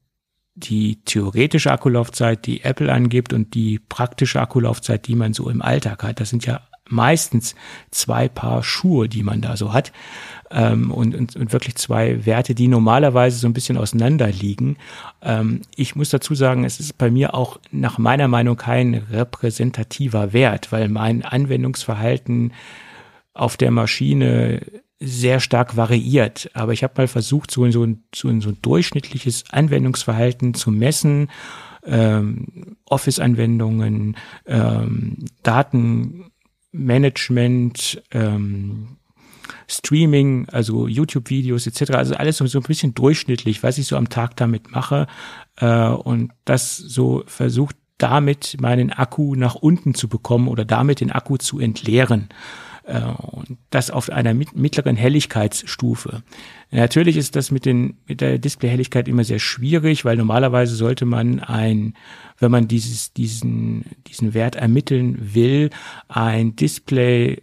die 0.56 1.00
theoretische 1.06 1.72
Akkulaufzeit, 1.72 2.46
die 2.46 2.62
Apple 2.64 2.92
angibt 2.92 3.34
und 3.34 3.54
die 3.56 3.80
praktische 3.80 4.40
Akkulaufzeit, 4.40 5.08
die 5.08 5.16
man 5.16 5.34
so 5.34 5.50
im 5.50 5.62
Alltag 5.62 6.04
hat. 6.04 6.20
Das 6.20 6.30
sind 6.30 6.46
ja 6.46 6.62
meistens 6.90 7.56
zwei 7.92 8.28
Paar 8.28 8.64
Schuhe, 8.64 9.10
die 9.10 9.24
man 9.24 9.42
da 9.42 9.58
so 9.58 9.74
hat. 9.74 9.92
Ähm, 10.52 10.92
und, 10.92 11.16
und, 11.16 11.36
und 11.36 11.54
wirklich 11.54 11.76
zwei 11.76 12.26
Werte, 12.26 12.54
die 12.54 12.68
normalerweise 12.68 13.38
so 13.38 13.48
ein 13.48 13.54
bisschen 13.54 13.78
auseinander 13.78 14.28
liegen. 14.28 14.78
Ähm, 15.22 15.62
ich 15.76 15.96
muss 15.96 16.10
dazu 16.10 16.36
sagen, 16.36 16.66
es 16.66 16.80
ist 16.80 16.98
bei 16.98 17.10
mir 17.10 17.34
auch 17.34 17.60
nach 17.72 17.98
meiner 17.98 18.28
Meinung 18.28 18.58
kein 18.58 18.94
repräsentativer 18.94 20.34
Wert, 20.34 20.72
weil 20.72 20.90
mein 20.90 21.24
Anwendungsverhalten 21.24 22.54
auf 23.34 23.58
der 23.58 23.72
Maschine 23.72 24.62
sehr 25.04 25.40
stark 25.40 25.76
variiert. 25.76 26.52
Aber 26.54 26.74
ich 26.74 26.84
habe 26.84 26.94
mal 26.98 27.08
versucht, 27.08 27.50
so, 27.52 27.64
ein, 27.64 27.72
so, 27.72 27.84
ein, 27.84 28.04
so 28.14 28.28
ein 28.30 28.58
durchschnittliches 28.62 29.46
Anwendungsverhalten 29.52 30.54
zu 30.54 30.70
messen. 30.72 31.30
Ähm, 31.86 32.78
Office-Anwendungen, 32.86 34.16
ähm, 34.46 35.26
Datenmanagement, 35.44 38.02
ähm, 38.12 38.98
Streaming, 39.68 40.48
also 40.50 40.88
YouTube-Videos 40.88 41.68
etc. 41.68 41.92
Also 41.92 42.16
alles 42.16 42.38
so, 42.38 42.48
so 42.48 42.60
ein 42.60 42.64
bisschen 42.64 42.94
durchschnittlich, 42.94 43.64
was 43.64 43.78
ich 43.78 43.88
so 43.88 43.98
am 43.98 44.08
Tag 44.08 44.38
damit 44.38 44.72
mache. 44.72 45.08
Äh, 45.58 45.90
und 45.90 46.32
das 46.46 46.78
so 46.78 47.24
versucht 47.28 47.76
damit 47.98 48.58
meinen 48.60 48.92
Akku 48.92 49.36
nach 49.36 49.56
unten 49.56 49.94
zu 49.94 50.08
bekommen 50.08 50.48
oder 50.48 50.66
damit 50.66 51.00
den 51.00 51.12
Akku 51.12 51.38
zu 51.38 51.60
entleeren. 51.60 52.30
Äh, 52.84 53.02
und 53.02 53.58
das 53.70 53.92
auf 53.92 54.10
einer 54.10 54.34
mittleren 54.34 54.96
Helligkeitsstufe. 54.96 56.24
Natürlich 56.72 57.18
ist 57.18 57.36
das 57.36 57.52
mit, 57.52 57.66
den, 57.66 57.98
mit 58.08 58.22
der 58.22 58.38
Displayhelligkeit 58.40 59.08
immer 59.08 59.24
sehr 59.24 59.40
schwierig, 59.40 60.06
weil 60.06 60.18
normalerweise 60.18 60.76
sollte 60.76 61.06
man 61.06 61.40
ein, 61.40 61.94
wenn 62.40 62.52
man 62.52 62.68
dieses, 62.68 63.14
diesen, 63.14 63.86
diesen 64.08 64.34
Wert 64.34 64.56
ermitteln 64.56 65.34
will, 65.34 65.70
ein 66.08 66.56
Display 66.56 67.42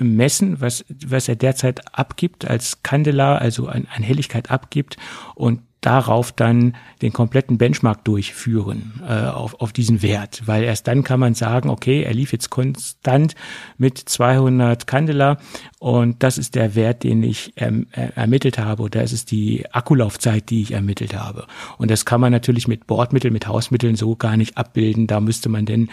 messen, 0.00 0.60
was, 0.60 0.84
was 1.06 1.28
er 1.28 1.36
derzeit 1.36 1.96
abgibt 1.96 2.44
als 2.44 2.82
Candela, 2.82 3.36
also 3.36 3.68
an, 3.68 3.86
an 3.94 4.02
Helligkeit 4.02 4.50
abgibt 4.50 4.96
und 5.34 5.60
darauf 5.82 6.32
dann 6.32 6.76
den 7.02 7.12
kompletten 7.12 7.58
Benchmark 7.58 8.04
durchführen 8.04 9.02
äh, 9.06 9.26
auf, 9.26 9.60
auf 9.60 9.72
diesen 9.72 10.00
Wert, 10.00 10.42
weil 10.46 10.62
erst 10.62 10.86
dann 10.86 11.02
kann 11.02 11.20
man 11.20 11.34
sagen, 11.34 11.68
okay, 11.68 12.02
er 12.04 12.14
lief 12.14 12.32
jetzt 12.32 12.48
konstant 12.50 13.34
mit 13.76 13.98
200 13.98 14.86
Candela 14.86 15.38
und 15.80 16.22
das 16.22 16.38
ist 16.38 16.54
der 16.54 16.74
Wert, 16.74 17.02
den 17.02 17.22
ich 17.24 17.52
ähm, 17.56 17.88
ermittelt 17.90 18.58
habe 18.58 18.84
oder 18.84 19.02
das 19.02 19.12
ist 19.12 19.32
die 19.32 19.66
Akkulaufzeit, 19.72 20.48
die 20.48 20.62
ich 20.62 20.72
ermittelt 20.72 21.14
habe. 21.14 21.46
Und 21.78 21.90
das 21.90 22.04
kann 22.04 22.20
man 22.20 22.32
natürlich 22.32 22.68
mit 22.68 22.86
Bordmitteln, 22.86 23.34
mit 23.34 23.48
Hausmitteln 23.48 23.96
so 23.96 24.14
gar 24.14 24.36
nicht 24.36 24.56
abbilden. 24.56 25.08
Da 25.08 25.20
müsste 25.20 25.48
man 25.48 25.66
denn 25.66 25.90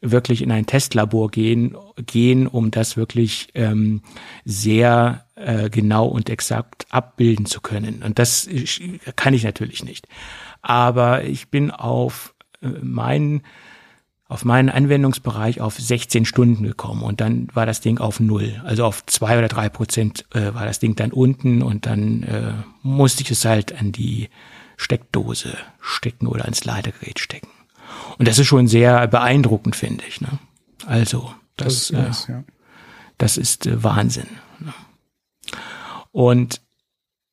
wirklich 0.00 0.42
in 0.42 0.50
ein 0.50 0.66
Testlabor 0.66 1.30
gehen, 1.30 1.76
gehen, 2.06 2.46
um 2.46 2.70
das 2.70 2.96
wirklich 2.96 3.48
ähm, 3.54 4.02
sehr 4.44 5.24
äh, 5.38 5.70
genau 5.70 6.06
und 6.06 6.30
exakt 6.30 6.86
abbilden 6.90 7.46
zu 7.46 7.60
können. 7.60 8.02
Und 8.02 8.18
das 8.18 8.48
kann 9.16 9.34
ich 9.34 9.44
natürlich 9.44 9.84
nicht. 9.84 10.06
Aber 10.62 11.24
ich 11.24 11.48
bin 11.48 11.70
auf 11.70 12.34
äh, 12.62 12.68
meinen 12.68 13.42
auf 14.30 14.44
meinen 14.44 14.68
Anwendungsbereich 14.68 15.62
auf 15.62 15.78
16 15.78 16.26
Stunden 16.26 16.62
gekommen 16.62 17.02
und 17.02 17.22
dann 17.22 17.48
war 17.54 17.64
das 17.64 17.80
Ding 17.80 17.96
auf 17.96 18.20
null. 18.20 18.60
Also 18.62 18.84
auf 18.84 19.06
zwei 19.06 19.38
oder 19.38 19.48
drei 19.48 19.70
Prozent 19.70 20.26
äh, 20.34 20.52
war 20.52 20.66
das 20.66 20.80
Ding 20.80 20.96
dann 20.96 21.12
unten 21.12 21.62
und 21.62 21.86
dann 21.86 22.24
äh, 22.24 22.52
musste 22.82 23.22
ich 23.22 23.30
es 23.30 23.46
halt 23.46 23.80
an 23.80 23.90
die 23.90 24.28
Steckdose 24.76 25.56
stecken 25.80 26.26
oder 26.26 26.44
ans 26.44 26.64
Ladegerät 26.64 27.18
stecken. 27.20 27.48
Und 28.18 28.28
das 28.28 28.38
ist 28.38 28.46
schon 28.46 28.68
sehr 28.68 29.06
beeindruckend, 29.06 29.76
finde 29.76 30.04
ich. 30.06 30.20
Ne? 30.20 30.38
Also, 30.86 31.32
das, 31.56 31.88
das 31.88 32.18
ist, 32.18 32.28
äh, 32.28 32.32
ja. 32.32 32.44
das 33.16 33.36
ist 33.38 33.66
äh, 33.66 33.82
Wahnsinn. 33.82 34.28
Und 36.12 36.62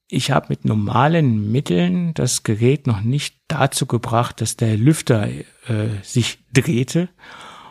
ich 0.07 0.31
habe 0.31 0.47
mit 0.49 0.65
normalen 0.65 1.51
Mitteln 1.51 2.13
das 2.13 2.43
Gerät 2.43 2.87
noch 2.87 3.01
nicht 3.01 3.37
dazu 3.47 3.85
gebracht, 3.85 4.41
dass 4.41 4.55
der 4.55 4.77
Lüfter 4.77 5.27
äh, 5.27 5.43
sich 6.03 6.39
drehte. 6.53 7.09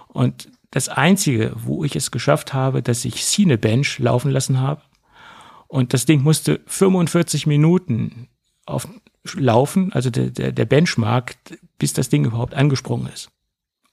Und 0.09 0.49
das 0.71 0.89
Einzige, 0.89 1.53
wo 1.55 1.85
ich 1.85 1.95
es 1.95 2.11
geschafft 2.11 2.53
habe, 2.53 2.83
dass 2.83 3.05
ich 3.05 3.25
Cinebench 3.25 4.01
laufen 4.01 4.31
lassen 4.31 4.61
habe. 4.61 4.83
Und 5.69 5.95
das 5.95 6.07
Ding 6.07 6.23
musste 6.23 6.61
45 6.67 7.47
Minuten 7.47 8.29
auf, 8.67 8.89
laufen, 9.35 9.93
also 9.93 10.11
der, 10.11 10.31
der, 10.31 10.53
der 10.53 10.65
Benchmark, 10.65 11.37
bis 11.79 11.93
das 11.93 12.09
Ding 12.09 12.25
überhaupt 12.25 12.55
angesprungen 12.55 13.13
ist. 13.13 13.31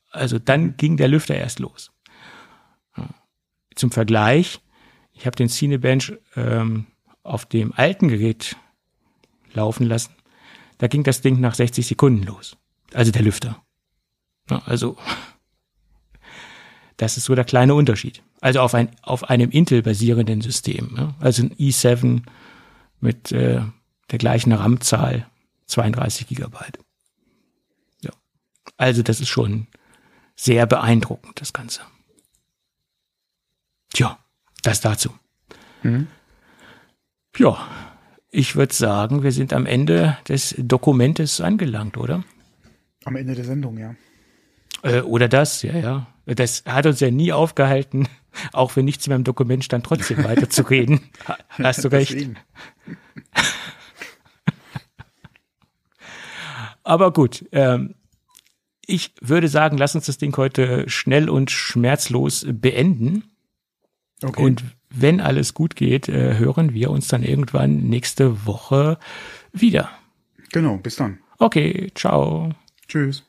Also 0.09 0.39
dann 0.39 0.75
ging 0.77 0.97
der 0.97 1.07
Lüfter 1.07 1.35
erst 1.35 1.59
los. 1.59 1.91
Zum 3.75 3.91
Vergleich, 3.91 4.59
ich 5.13 5.25
habe 5.25 5.35
den 5.35 5.47
Cinebench 5.47 6.13
ähm, 6.35 6.87
auf 7.23 7.45
dem 7.45 7.73
alten 7.73 8.07
Gerät 8.07 8.55
laufen 9.53 9.85
lassen. 9.85 10.15
Da 10.77 10.87
ging 10.87 11.03
das 11.03 11.21
Ding 11.21 11.39
nach 11.39 11.55
60 11.55 11.85
Sekunden 11.85 12.23
los. 12.23 12.57
Also 12.93 13.11
der 13.11 13.21
Lüfter. 13.21 13.61
also 14.49 14.97
das 16.97 17.17
ist 17.17 17.25
so 17.25 17.35
der 17.35 17.45
kleine 17.45 17.75
Unterschied. 17.75 18.23
Also 18.41 18.59
auf, 18.61 18.73
ein, 18.73 18.89
auf 19.03 19.29
einem 19.29 19.51
Intel-basierenden 19.51 20.41
System. 20.41 21.13
Also 21.19 21.43
ein 21.43 21.55
i7 21.55 22.23
mit 22.99 23.31
äh, 23.31 23.61
der 24.09 24.17
gleichen 24.17 24.51
RAM-Zahl, 24.51 25.27
32 25.67 26.27
Gigabyte. 26.27 26.79
Ja. 28.01 28.11
Also 28.77 29.03
das 29.03 29.21
ist 29.21 29.29
schon 29.29 29.67
sehr 30.35 30.65
beeindruckend, 30.65 31.39
das 31.39 31.53
Ganze. 31.53 31.81
Tja, 33.93 34.17
das 34.63 34.81
dazu. 34.81 35.13
Mhm. 35.83 36.07
Ja, 37.37 37.67
ich 38.29 38.55
würde 38.55 38.73
sagen, 38.73 39.23
wir 39.23 39.31
sind 39.31 39.53
am 39.53 39.65
Ende 39.65 40.17
des 40.27 40.55
Dokumentes 40.57 41.41
angelangt, 41.41 41.97
oder? 41.97 42.23
Am 43.03 43.15
Ende 43.15 43.35
der 43.35 43.45
Sendung, 43.45 43.77
ja. 43.77 43.95
Äh, 44.83 45.01
oder 45.01 45.27
das, 45.27 45.61
ja, 45.63 45.75
ja. 45.77 46.07
Das 46.25 46.63
hat 46.65 46.85
uns 46.85 46.99
ja 46.99 47.11
nie 47.11 47.33
aufgehalten, 47.33 48.07
auch 48.53 48.75
wenn 48.75 48.85
nichts 48.85 49.07
mehr 49.07 49.15
im 49.15 49.23
Dokument 49.23 49.63
stand, 49.63 49.85
trotzdem 49.85 50.23
weiterzureden. 50.23 51.01
Hast 51.49 51.83
du 51.83 51.89
recht. 51.89 52.15
Aber 56.83 57.13
gut, 57.13 57.45
ähm, 57.51 57.95
ich 58.85 59.13
würde 59.21 59.47
sagen, 59.47 59.77
lass 59.77 59.93
uns 59.95 60.07
das 60.07 60.17
Ding 60.17 60.35
heute 60.35 60.89
schnell 60.89 61.29
und 61.29 61.51
schmerzlos 61.51 62.45
beenden. 62.49 63.23
Okay. 64.23 64.43
Und 64.43 64.63
wenn 64.91 65.21
alles 65.21 65.53
gut 65.53 65.75
geht, 65.75 66.09
äh, 66.09 66.37
hören 66.37 66.73
wir 66.73 66.91
uns 66.91 67.07
dann 67.07 67.23
irgendwann 67.23 67.77
nächste 67.89 68.45
Woche 68.45 68.97
wieder. 69.53 69.89
Genau, 70.51 70.77
bis 70.77 70.97
dann. 70.97 71.19
Okay, 71.39 71.91
ciao. 71.95 72.51
Tschüss. 72.87 73.23